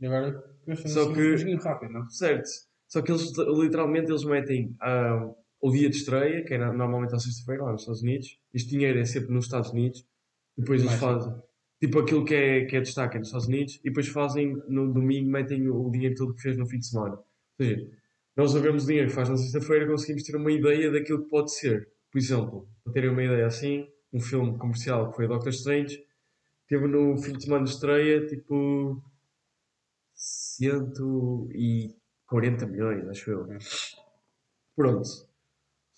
E 0.00 0.06
agora 0.06 0.32
Só 0.86 1.12
que- 1.12 1.32
um 1.32 1.36
joguinho 1.36 1.60
rápido, 1.60 1.92
não? 1.92 2.08
Certo. 2.08 2.48
Só 2.88 3.02
que 3.02 3.10
eles 3.10 3.32
literalmente 3.36 4.10
eles 4.10 4.24
metem 4.24 4.76
ah, 4.80 5.28
o 5.66 5.70
dia 5.72 5.88
de 5.90 5.96
estreia, 5.96 6.44
que 6.44 6.54
é 6.54 6.58
na- 6.58 6.72
normalmente 6.72 7.14
à 7.14 7.18
sexta-feira 7.18 7.64
lá 7.64 7.72
nos 7.72 7.82
Estados 7.82 8.02
Unidos. 8.02 8.38
Este 8.54 8.70
dinheiro 8.70 8.98
é 8.98 9.04
sempre 9.04 9.32
nos 9.32 9.46
Estados 9.46 9.70
Unidos. 9.70 10.06
Depois 10.56 10.80
eles 10.80 10.92
Mais 10.92 11.00
fazem 11.00 11.42
tipo 11.80 11.98
aquilo 11.98 12.24
que 12.24 12.34
é, 12.34 12.64
que 12.64 12.76
é 12.76 12.80
destaque 12.80 13.16
é 13.16 13.18
nos 13.18 13.28
Estados 13.28 13.48
Unidos. 13.48 13.76
E 13.80 13.88
depois 13.88 14.08
fazem 14.08 14.56
no 14.68 14.92
domingo, 14.92 15.30
metem 15.30 15.68
o 15.68 15.90
dinheiro 15.90 16.14
todo 16.14 16.34
que 16.34 16.42
fez 16.42 16.56
no 16.56 16.66
fim 16.66 16.78
de 16.78 16.86
semana. 16.86 17.16
Ou 17.16 17.24
seja, 17.66 17.90
nós 18.36 18.52
sabemos 18.52 18.84
o 18.84 18.86
dinheiro 18.86 19.08
que 19.08 19.14
faz 19.14 19.28
na 19.28 19.36
sexta-feira, 19.36 19.86
conseguimos 19.86 20.22
ter 20.22 20.36
uma 20.36 20.52
ideia 20.52 20.90
daquilo 20.90 21.22
que 21.24 21.28
pode 21.30 21.52
ser. 21.52 21.88
Por 22.12 22.18
exemplo, 22.18 22.68
para 22.84 22.92
terem 22.92 23.10
uma 23.10 23.22
ideia 23.24 23.46
assim, 23.46 23.88
um 24.12 24.20
filme 24.20 24.56
comercial 24.58 25.10
que 25.10 25.16
foi 25.16 25.26
Doctor 25.26 25.50
Strange, 25.50 26.02
teve 26.68 26.86
no 26.86 27.16
fim 27.18 27.32
de 27.32 27.44
semana 27.44 27.64
de 27.64 27.70
estreia 27.70 28.24
tipo 28.26 29.02
100 30.14 31.48
e 31.52 31.94
40 32.26 32.66
milhões, 32.66 33.06
acho 33.08 33.30
eu. 33.30 33.46
Pronto. 34.76 35.25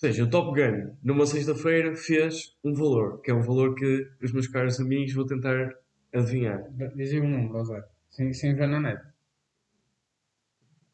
Ou 0.01 0.09
seja, 0.09 0.23
o 0.25 0.31
Top 0.31 0.53
Gun, 0.55 0.97
numa 1.03 1.27
sexta-feira, 1.27 1.97
fez 1.97 2.57
um 2.63 2.73
valor, 2.73 3.21
que 3.21 3.33
é 3.33 3.35
um 3.35 3.41
valor 3.43 3.75
que 3.75 4.09
os 4.23 4.33
meus 4.33 4.47
caros 4.47 4.79
amigos 4.79 5.13
vou 5.13 5.27
tentar 5.27 5.75
adivinhar. 6.15 6.63
Dizia 6.95 7.21
um 7.21 7.29
número, 7.29 7.59
José. 7.65 7.85
Sem, 8.09 8.33
sem 8.33 8.55
ver 8.55 8.69
na 8.69 8.79
net. 8.79 9.03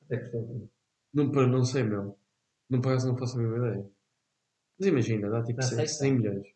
Até 0.07 0.17
que 0.19 0.25
estou- 0.25 0.71
Não, 1.13 1.31
pá, 1.31 1.47
não 1.47 1.65
sei, 1.65 1.83
meu. 1.83 2.19
Não 2.71 2.81
parece, 2.81 3.07
não 3.07 3.17
faço 3.17 3.39
a 3.39 3.43
mesma 3.43 3.59
ideia. 3.69 3.87
Mas 4.79 4.89
imagina, 4.89 5.29
dá 5.31 5.43
tipo 5.45 5.59
Na 5.59 5.63
100, 5.67 5.77
sexta? 5.79 5.99
100 5.99 6.15
milhões. 6.15 6.47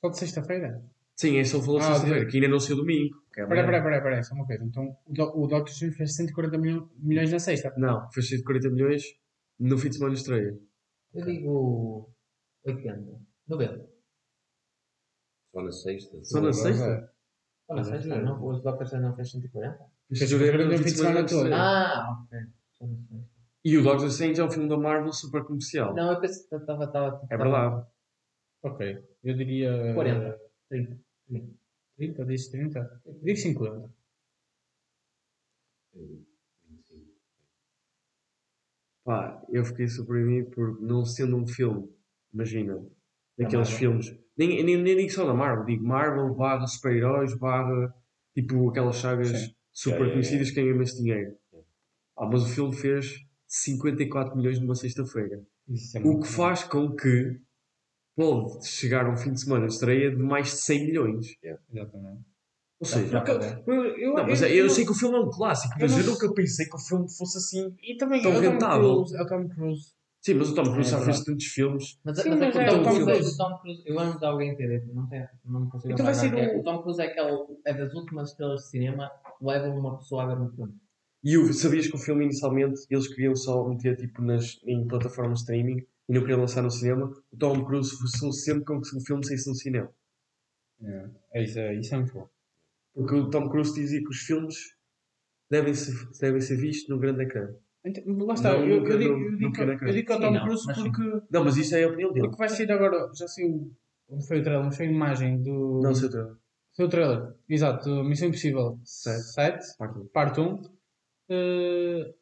Só 0.00 0.08
de 0.10 0.18
sexta-feira? 0.18 0.82
Sim, 1.14 1.36
esse 1.36 1.54
é 1.54 1.58
o 1.58 1.60
valor 1.60 1.78
de 1.80 1.84
Ah, 1.84 1.88
sexta-feira, 1.92 2.20
ok. 2.20 2.30
que 2.30 2.36
ainda 2.38 2.48
não 2.48 2.58
saiu 2.58 2.76
domingo. 2.76 3.22
que 3.32 3.40
é 3.40 3.46
Peraí, 3.46 3.60
amanhã. 3.64 3.82
peraí, 3.82 3.82
peraí, 3.82 4.02
peraí, 4.02 4.24
só 4.24 4.34
uma 4.34 4.46
coisa. 4.46 4.62
Então 4.64 4.96
o, 5.06 5.12
Do- 5.12 5.38
o 5.38 5.46
Doctor 5.46 5.68
Strange 5.72 5.94
fez 5.96 6.14
140 6.16 6.58
milho- 6.58 6.90
milhões 6.98 7.30
na 7.32 7.38
sexta. 7.38 7.72
Não, 7.78 8.10
fez 8.12 8.28
140 8.28 8.68
milhões 8.70 9.04
no 9.58 9.78
fim 9.78 9.88
de 9.88 9.96
semana 9.96 10.14
de 10.14 10.20
estreia. 10.20 10.58
Eu 11.14 11.24
digo 11.24 12.10
80, 12.64 13.20
90. 13.48 13.88
Só 15.52 15.62
na 15.62 15.72
sexta. 15.72 16.24
Só 16.24 16.40
na 16.40 16.52
sexta? 16.52 17.12
Olha, 17.68 17.80
Ah, 17.80 17.84
sexta, 17.84 18.14
é. 18.14 18.22
não, 18.22 18.42
o 18.42 18.58
Strange 18.60 19.00
não 19.00 19.14
fez 19.16 19.30
140? 19.30 19.78
Fez 20.08 20.18
Fez 20.18 20.30
140 20.30 20.64
no 20.64 20.78
fim 20.78 20.84
de 20.84 20.90
semana 20.90 21.26
todo. 21.26 21.36
estreia. 21.36 21.56
Ah, 21.56 22.24
ok. 22.24 22.38
Só 22.72 22.86
na 22.86 22.96
sexta. 22.96 23.32
E 23.64 23.78
o 23.78 23.82
Doctor 23.84 24.06
Strange 24.08 24.40
é 24.40 24.44
um 24.44 24.50
filme 24.50 24.68
da 24.68 24.76
Marvel 24.76 25.12
super 25.12 25.44
comercial. 25.44 25.94
Não, 25.94 26.12
eu 26.12 26.20
pensei 26.20 26.46
que 26.48 26.54
estava. 26.54 26.84
estava 26.84 27.26
É 27.30 27.36
verdade. 27.36 27.86
Ok. 28.62 29.04
Eu 29.22 29.36
diria. 29.36 29.94
40. 29.94 30.40
30. 30.68 30.98
30, 31.96 32.24
disse 32.26 32.50
30? 32.50 33.02
Digo 33.22 33.36
50. 33.38 33.90
Pá, 39.04 39.42
eu 39.50 39.64
fiquei 39.64 39.88
surpreendido 39.88 40.50
por 40.50 40.80
não 40.80 41.04
sendo 41.04 41.36
um 41.36 41.46
filme, 41.46 41.88
imagina, 42.32 42.74
daqueles 43.36 43.70
Marvel. 43.70 43.78
filmes. 43.78 44.18
Nem, 44.36 44.64
nem, 44.64 44.80
nem 44.80 44.96
digo 44.96 45.10
só 45.10 45.26
da 45.26 45.34
Marvel, 45.34 45.64
digo 45.64 45.84
Marvel, 45.84 46.34
barra 46.34 46.66
super-heróis, 46.66 47.34
barra 47.34 47.92
tipo 48.34 48.70
aquelas 48.70 48.96
sagas 48.96 49.28
Sim. 49.28 49.54
super 49.72 49.98
yeah, 49.98 50.12
conhecidas 50.12 50.50
que 50.50 50.56
ganham 50.56 50.74
imenso 50.74 50.96
dinheiro. 51.02 51.36
Ah, 52.16 52.26
mas 52.26 52.44
o 52.44 52.48
filme 52.48 52.74
fez 52.76 53.26
54 53.48 54.36
milhões 54.36 54.60
numa 54.60 54.74
sexta-feira. 54.74 55.42
Isso 55.68 55.98
é 55.98 56.00
O 56.02 56.20
que 56.20 56.28
faz 56.28 56.64
com 56.64 56.94
que 56.94 57.40
pode 58.14 58.66
chegar 58.66 59.08
um 59.08 59.16
fim 59.16 59.32
de 59.32 59.40
semana 59.40 59.66
de 59.66 59.74
estreia 59.74 60.10
de 60.10 60.22
mais 60.22 60.46
de 60.48 60.56
100 60.58 60.86
milhões. 60.86 61.26
Exatamente. 61.42 62.31
Ou 62.82 62.86
seja, 62.86 63.20
Tá, 63.20 63.38
tá, 63.38 63.62
Eu, 63.64 63.84
eu, 63.96 64.14
não, 64.14 64.26
mas 64.26 64.42
é, 64.42 64.52
eu, 64.52 64.68
sei 64.68 64.84
que 64.84 64.90
o 64.90 64.94
filme 64.94 65.14
é 65.16 65.20
um 65.20 65.30
clássico, 65.30 65.72
mas 65.80 65.92
eu 65.92 65.98
eu, 65.98 66.04
não- 66.04 66.12
nunca 66.14 66.34
pensei 66.34 66.66
que 66.66 66.74
o 66.74 66.78
filme 66.80 67.06
fosse 67.16 67.38
assim. 67.38 67.76
E 67.80 67.96
também 67.96 68.20
Tão 68.20 68.32
é 68.32 68.40
rentável. 68.40 68.94
Cruise. 68.96 69.16
É 69.16 69.22
o 69.22 69.26
Tom 69.26 69.48
Cruise. 69.48 69.92
Sim, 70.20 70.34
mas 70.34 70.50
o 70.50 70.54
Tom 70.56 70.62
Cruise 70.64 70.88
É 70.94 70.98
já 70.98 71.04
fez 71.04 71.24
tantos 71.24 71.44
filmes. 71.46 71.98
Mas, 72.04 72.18
Sim, 72.20 72.30
mas, 72.30 72.38
mas 72.40 72.56
é 72.56 72.70
o 72.72 72.82
Tom 72.82 72.82
Cruise, 72.82 73.04
Cruise. 73.04 73.34
o 73.34 73.36
Tom 73.36 73.58
Cruise, 73.58 73.82
eu 73.86 73.96
lembro 73.96 74.18
de 74.18 74.24
alguém 74.24 74.56
ter 74.56 74.80
dito, 74.80 74.92
não, 74.94 75.08
tem, 75.08 75.24
não 75.44 75.68
consigo 75.70 75.92
Então 75.94 76.04
vai 76.04 76.14
ser 76.14 76.34
é. 76.36 76.58
o- 76.58 76.62
Tom 76.64 76.82
Cruise 76.82 77.00
é, 77.00 77.04
aquele, 77.06 77.38
é 77.64 77.74
das 77.74 77.94
últimas 77.94 78.30
estrelas 78.30 78.62
de 78.62 78.68
cinema 78.70 79.10
que 79.38 79.44
levam 79.46 79.78
uma 79.78 79.98
pessoa 79.98 80.24
a 80.24 80.26
ver 80.26 80.40
um 80.42 80.50
filme. 80.50 80.74
E 81.22 81.38
o- 81.38 81.52
sabias 81.52 81.86
que 81.86 81.94
o 81.94 81.98
filme 81.98 82.24
inicialmente 82.24 82.80
eles 82.90 83.06
queriam 83.06 83.36
só 83.36 83.64
meter 83.68 83.96
tipo 83.96 84.20
nas, 84.22 84.58
em 84.64 84.84
plataformas 84.88 85.38
de 85.38 85.42
streaming 85.44 85.86
e 86.08 86.12
não 86.12 86.20
queriam 86.22 86.40
lançar 86.40 86.62
no 86.62 86.70
cinema? 86.70 87.12
O 87.32 87.36
Tom 87.36 87.64
Cruise 87.64 87.96
forçou 87.96 88.32
sempre 88.32 88.64
com 88.64 88.80
que 88.80 88.96
o 88.96 89.00
filme 89.00 89.24
saísse 89.24 89.48
no 89.48 89.54
cinema. 89.54 89.88
É, 90.82 91.08
é 91.34 91.44
isso, 91.44 91.58
é, 91.60 91.74
isso 91.76 91.94
é 91.94 91.98
muito 91.98 92.12
bom. 92.14 92.28
Porque 92.94 93.14
o 93.14 93.30
Tom 93.30 93.48
Cruise 93.48 93.74
dizia 93.74 94.00
que 94.00 94.08
os 94.08 94.18
filmes 94.18 94.56
devem 95.50 95.74
ser, 95.74 95.94
devem 96.20 96.40
ser 96.40 96.56
vistos 96.56 96.88
no 96.88 96.98
grande 96.98 97.22
ecrã. 97.22 97.48
Então, 97.84 98.04
lá 98.26 98.34
está, 98.34 98.52
Não, 98.52 98.64
eu, 98.64 98.80
nunca- 98.80 98.92
eu, 98.92 98.98
digo, 98.98 99.12
eu, 99.12 99.18
digo, 99.36 99.62
eu 99.62 99.92
digo 99.92 100.12
é 100.12 100.16
o 100.16 100.18
Sim, 100.18 100.22
Tom 100.22 100.40
Cruise 100.44 100.66
mas 100.66 100.76
sim. 100.76 100.82
porque, 100.92 101.22
Não, 101.30 101.44
mas 101.44 101.56
isso 101.56 101.74
é 101.74 101.84
a 101.84 101.88
opinião 101.88 102.12
dele. 102.12 102.26
porque 102.26 102.38
vai 102.38 102.48
sair 102.48 102.70
agora, 102.70 103.10
já 103.14 103.26
saiu, 103.26 103.72
não 104.08 104.20
foi 104.20 104.38
o 104.40 104.42
trailer, 104.42 104.64
mas 104.64 104.76
foi 104.76 104.86
a 104.86 104.90
imagem 104.90 105.42
do. 105.42 105.80
Não, 105.82 105.94
seu 105.94 106.08
trailer. 106.10 106.34
Foi 106.76 106.84
o 106.84 106.88
trailer, 106.88 107.34
exato, 107.48 107.84
do 107.88 108.04
Missão 108.04 108.28
Impossível 108.28 108.78
Sete. 108.84 109.64
7, 109.66 109.76
Parte 109.78 110.00
parte 110.12 110.40
1. 110.40 110.62
eh, 111.28 112.14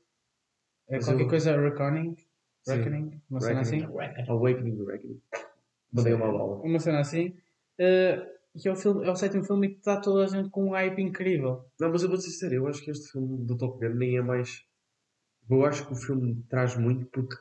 é 0.88 0.96
Mas 0.96 1.04
qualquer 1.04 1.24
eu- 1.24 1.28
coisa 1.28 1.60
Reckoning. 1.60 2.16
Sim. 2.62 2.74
Reckoning, 2.76 3.22
uma 3.30 3.40
cena 3.40 3.60
assim. 3.60 3.82
Awakening 4.28 4.84
Reckoning. 4.84 5.20
Mandei 5.92 6.12
uma 6.14 6.26
bola. 6.30 6.60
Uma 6.62 6.78
cena 6.80 7.00
assim. 7.00 7.34
eh, 7.78 8.26
e 8.54 8.68
é 8.68 8.72
o, 8.72 8.76
filme, 8.76 9.06
é 9.06 9.10
o 9.10 9.16
sétimo 9.16 9.44
filme 9.44 9.68
que 9.68 9.78
está 9.78 10.00
toda 10.00 10.24
a 10.24 10.26
gente 10.26 10.50
com 10.50 10.66
um 10.66 10.70
hype 10.70 11.00
incrível. 11.00 11.64
Não, 11.78 11.90
mas 11.90 12.02
eu 12.02 12.08
vou 12.08 12.18
ser 12.18 12.30
sincero, 12.30 12.54
eu 12.54 12.66
acho 12.66 12.82
que 12.82 12.90
este 12.90 13.12
filme 13.12 13.44
do 13.44 13.56
Top 13.56 13.78
Gun 13.78 13.94
nem 13.94 14.16
é 14.16 14.22
mais. 14.22 14.64
Eu 15.48 15.64
acho 15.64 15.86
que 15.86 15.92
o 15.92 15.96
filme 15.96 16.44
traz 16.48 16.76
muito 16.76 17.06
porque 17.06 17.36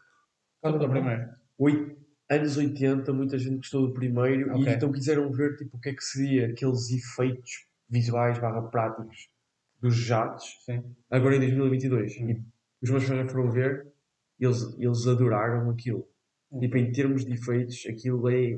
Qual 0.61 0.73
é 0.75 0.85
o 0.85 0.89
primeiro? 0.89 1.29
oito, 1.57 1.97
anos 2.29 2.57
80, 2.57 3.11
muita 3.13 3.37
gente 3.37 3.57
gostou 3.57 3.87
do 3.87 3.93
primeiro 3.93 4.51
Ok. 4.51 4.63
e 4.65 4.75
então 4.75 4.91
quiseram 4.91 5.31
ver 5.31 5.55
tipo, 5.57 5.77
o 5.77 5.79
que 5.79 5.89
é 5.89 5.93
que 5.93 6.03
seria 6.03 6.47
aqueles 6.47 6.89
efeitos 6.91 7.67
visuais 7.89 8.37
barra 8.39 8.61
práticos 8.63 9.29
dos 9.81 9.95
jatos 9.95 10.45
Sim. 10.65 10.83
agora 11.09 11.35
em 11.35 11.39
2022. 11.39 12.17
Hum. 12.21 12.29
E 12.29 12.43
os 12.83 12.89
meus 12.91 13.03
fãs 13.03 13.31
foram 13.31 13.51
ver 13.51 13.87
e 14.39 14.45
eles, 14.45 14.61
eles 14.77 15.07
adoraram 15.07 15.69
aquilo. 15.69 16.07
Hum. 16.51 16.59
Tipo, 16.59 16.77
em 16.77 16.91
termos 16.91 17.25
de 17.25 17.33
efeitos, 17.33 17.83
aquilo 17.87 18.29
é. 18.29 18.55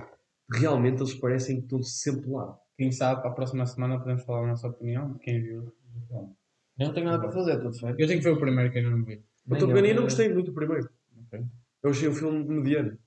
Realmente 0.52 1.02
eles 1.02 1.14
parecem 1.14 1.58
que 1.58 1.64
estão 1.64 1.82
sempre 1.82 2.30
lá. 2.30 2.58
Quem 2.78 2.92
sabe, 2.92 3.22
para 3.22 3.32
a 3.32 3.34
próxima 3.34 3.66
semana 3.66 4.00
podemos 4.00 4.24
falar 4.24 4.44
a 4.44 4.48
nossa 4.48 4.68
opinião 4.68 5.14
de 5.14 5.20
quem 5.20 5.42
viu 5.42 5.62
o 5.62 6.08
filme. 6.08 6.36
Eu 6.80 6.88
não 6.88 6.94
tenho 6.94 7.06
nada 7.06 7.20
para 7.20 7.32
fazer, 7.32 7.56
estou 7.56 7.72
de 7.72 7.80
férias. 7.80 8.00
Eu 8.00 8.08
tenho 8.08 8.20
que 8.20 8.24
ver 8.26 8.34
o 8.34 8.40
primeiro 8.40 8.72
que 8.72 8.80
ainda 8.80 8.90
não 8.90 9.04
vi. 9.06 9.24
O 9.46 9.52
Nem 9.52 9.60
Top 9.60 9.72
eu, 9.72 9.78
Gun 9.78 9.86
eu 9.88 9.96
não 9.96 10.04
gostei 10.04 10.34
muito 10.34 10.48
do 10.48 10.54
primeiro. 10.54 10.90
Ok. 11.28 11.46
Eu 11.84 11.90
achei 11.90 12.08
o 12.08 12.14
filme 12.14 12.44
mediano. 12.44 12.98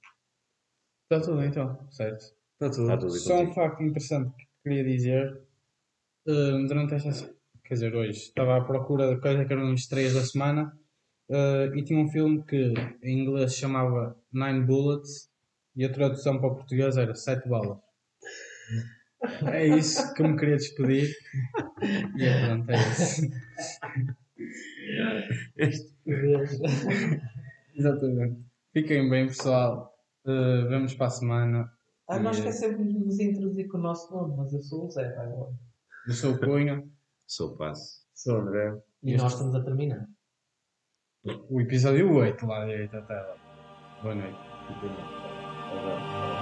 Está 1.10 1.24
tudo 1.24 1.42
então, 1.44 1.78
certo. 1.90 2.24
Está 2.52 2.70
tudo. 2.70 2.82
Está 2.82 2.96
tudo 2.98 3.10
Só 3.12 3.42
um 3.42 3.52
facto 3.52 3.82
interessante 3.82 4.34
que 4.36 4.46
queria 4.62 4.84
dizer. 4.84 5.42
eh, 6.26 6.66
durante 6.66 6.94
esta. 6.94 7.34
Quer 7.64 7.74
dizer, 7.74 7.94
hoje 7.94 8.10
estava 8.10 8.56
à 8.58 8.64
procura 8.64 9.14
de 9.14 9.20
coisa 9.20 9.44
que 9.44 9.52
eram 9.52 9.72
as 9.72 9.80
estreias 9.80 10.14
da 10.14 10.22
semana 10.22 10.78
eh, 11.30 11.72
e 11.74 11.82
tinha 11.82 11.98
um 11.98 12.08
filme 12.08 12.42
que 12.44 12.72
em 13.02 13.20
inglês 13.22 13.52
se 13.52 13.60
chamava 13.60 14.16
Nine 14.32 14.64
Bullets 14.64 15.30
e 15.76 15.84
a 15.84 15.92
tradução 15.92 16.38
para 16.38 16.48
o 16.48 16.54
português 16.56 16.96
era 16.96 17.14
Sete 17.14 17.48
Balas. 17.48 17.78
É 19.46 19.66
isso 19.66 20.12
que 20.14 20.22
eu 20.22 20.28
me 20.28 20.36
queria 20.36 20.56
despedir. 20.56 21.14
E 22.16 22.24
é 22.24 22.46
pronto, 22.46 22.70
é 22.70 22.76
isso. 22.76 23.22
Exatamente. 27.74 28.40
Fiquem 28.72 29.08
bem, 29.08 29.26
pessoal. 29.28 29.92
Eh, 30.26 30.64
vemos 30.68 30.94
para 30.94 31.06
a 31.06 31.10
semana. 31.10 31.70
Ah, 32.08 32.18
nós 32.18 32.36
esquecemos 32.38 32.86
de 32.92 32.98
nos 32.98 33.18
introduzir 33.18 33.68
com 33.68 33.78
o 33.78 33.80
nosso 33.80 34.12
nome, 34.14 34.36
mas 34.36 34.52
eu 34.52 34.62
sou 34.62 34.86
o 34.86 34.90
Zé 34.90 35.06
agora. 35.06 35.52
Eu 36.06 36.12
sou 36.12 36.32
o 36.34 36.38
Cunha. 36.38 36.84
Sou 37.26 37.56
passo. 37.56 38.04
Só 38.14 38.36
André. 38.40 38.74
E 39.02 39.12
Este- 39.12 39.22
nós 39.22 39.32
estamos 39.32 39.54
a 39.54 39.64
terminar. 39.64 40.06
O 41.48 41.60
episódio 41.60 42.12
8 42.14 42.46
lá 42.46 42.62
à 42.62 42.66
direita 42.66 43.00
da 43.00 43.06
tela. 43.06 43.36
Boa 44.02 44.14
noite. 44.14 44.38
Entendeu? 44.70 45.23
Amen. 45.76 46.33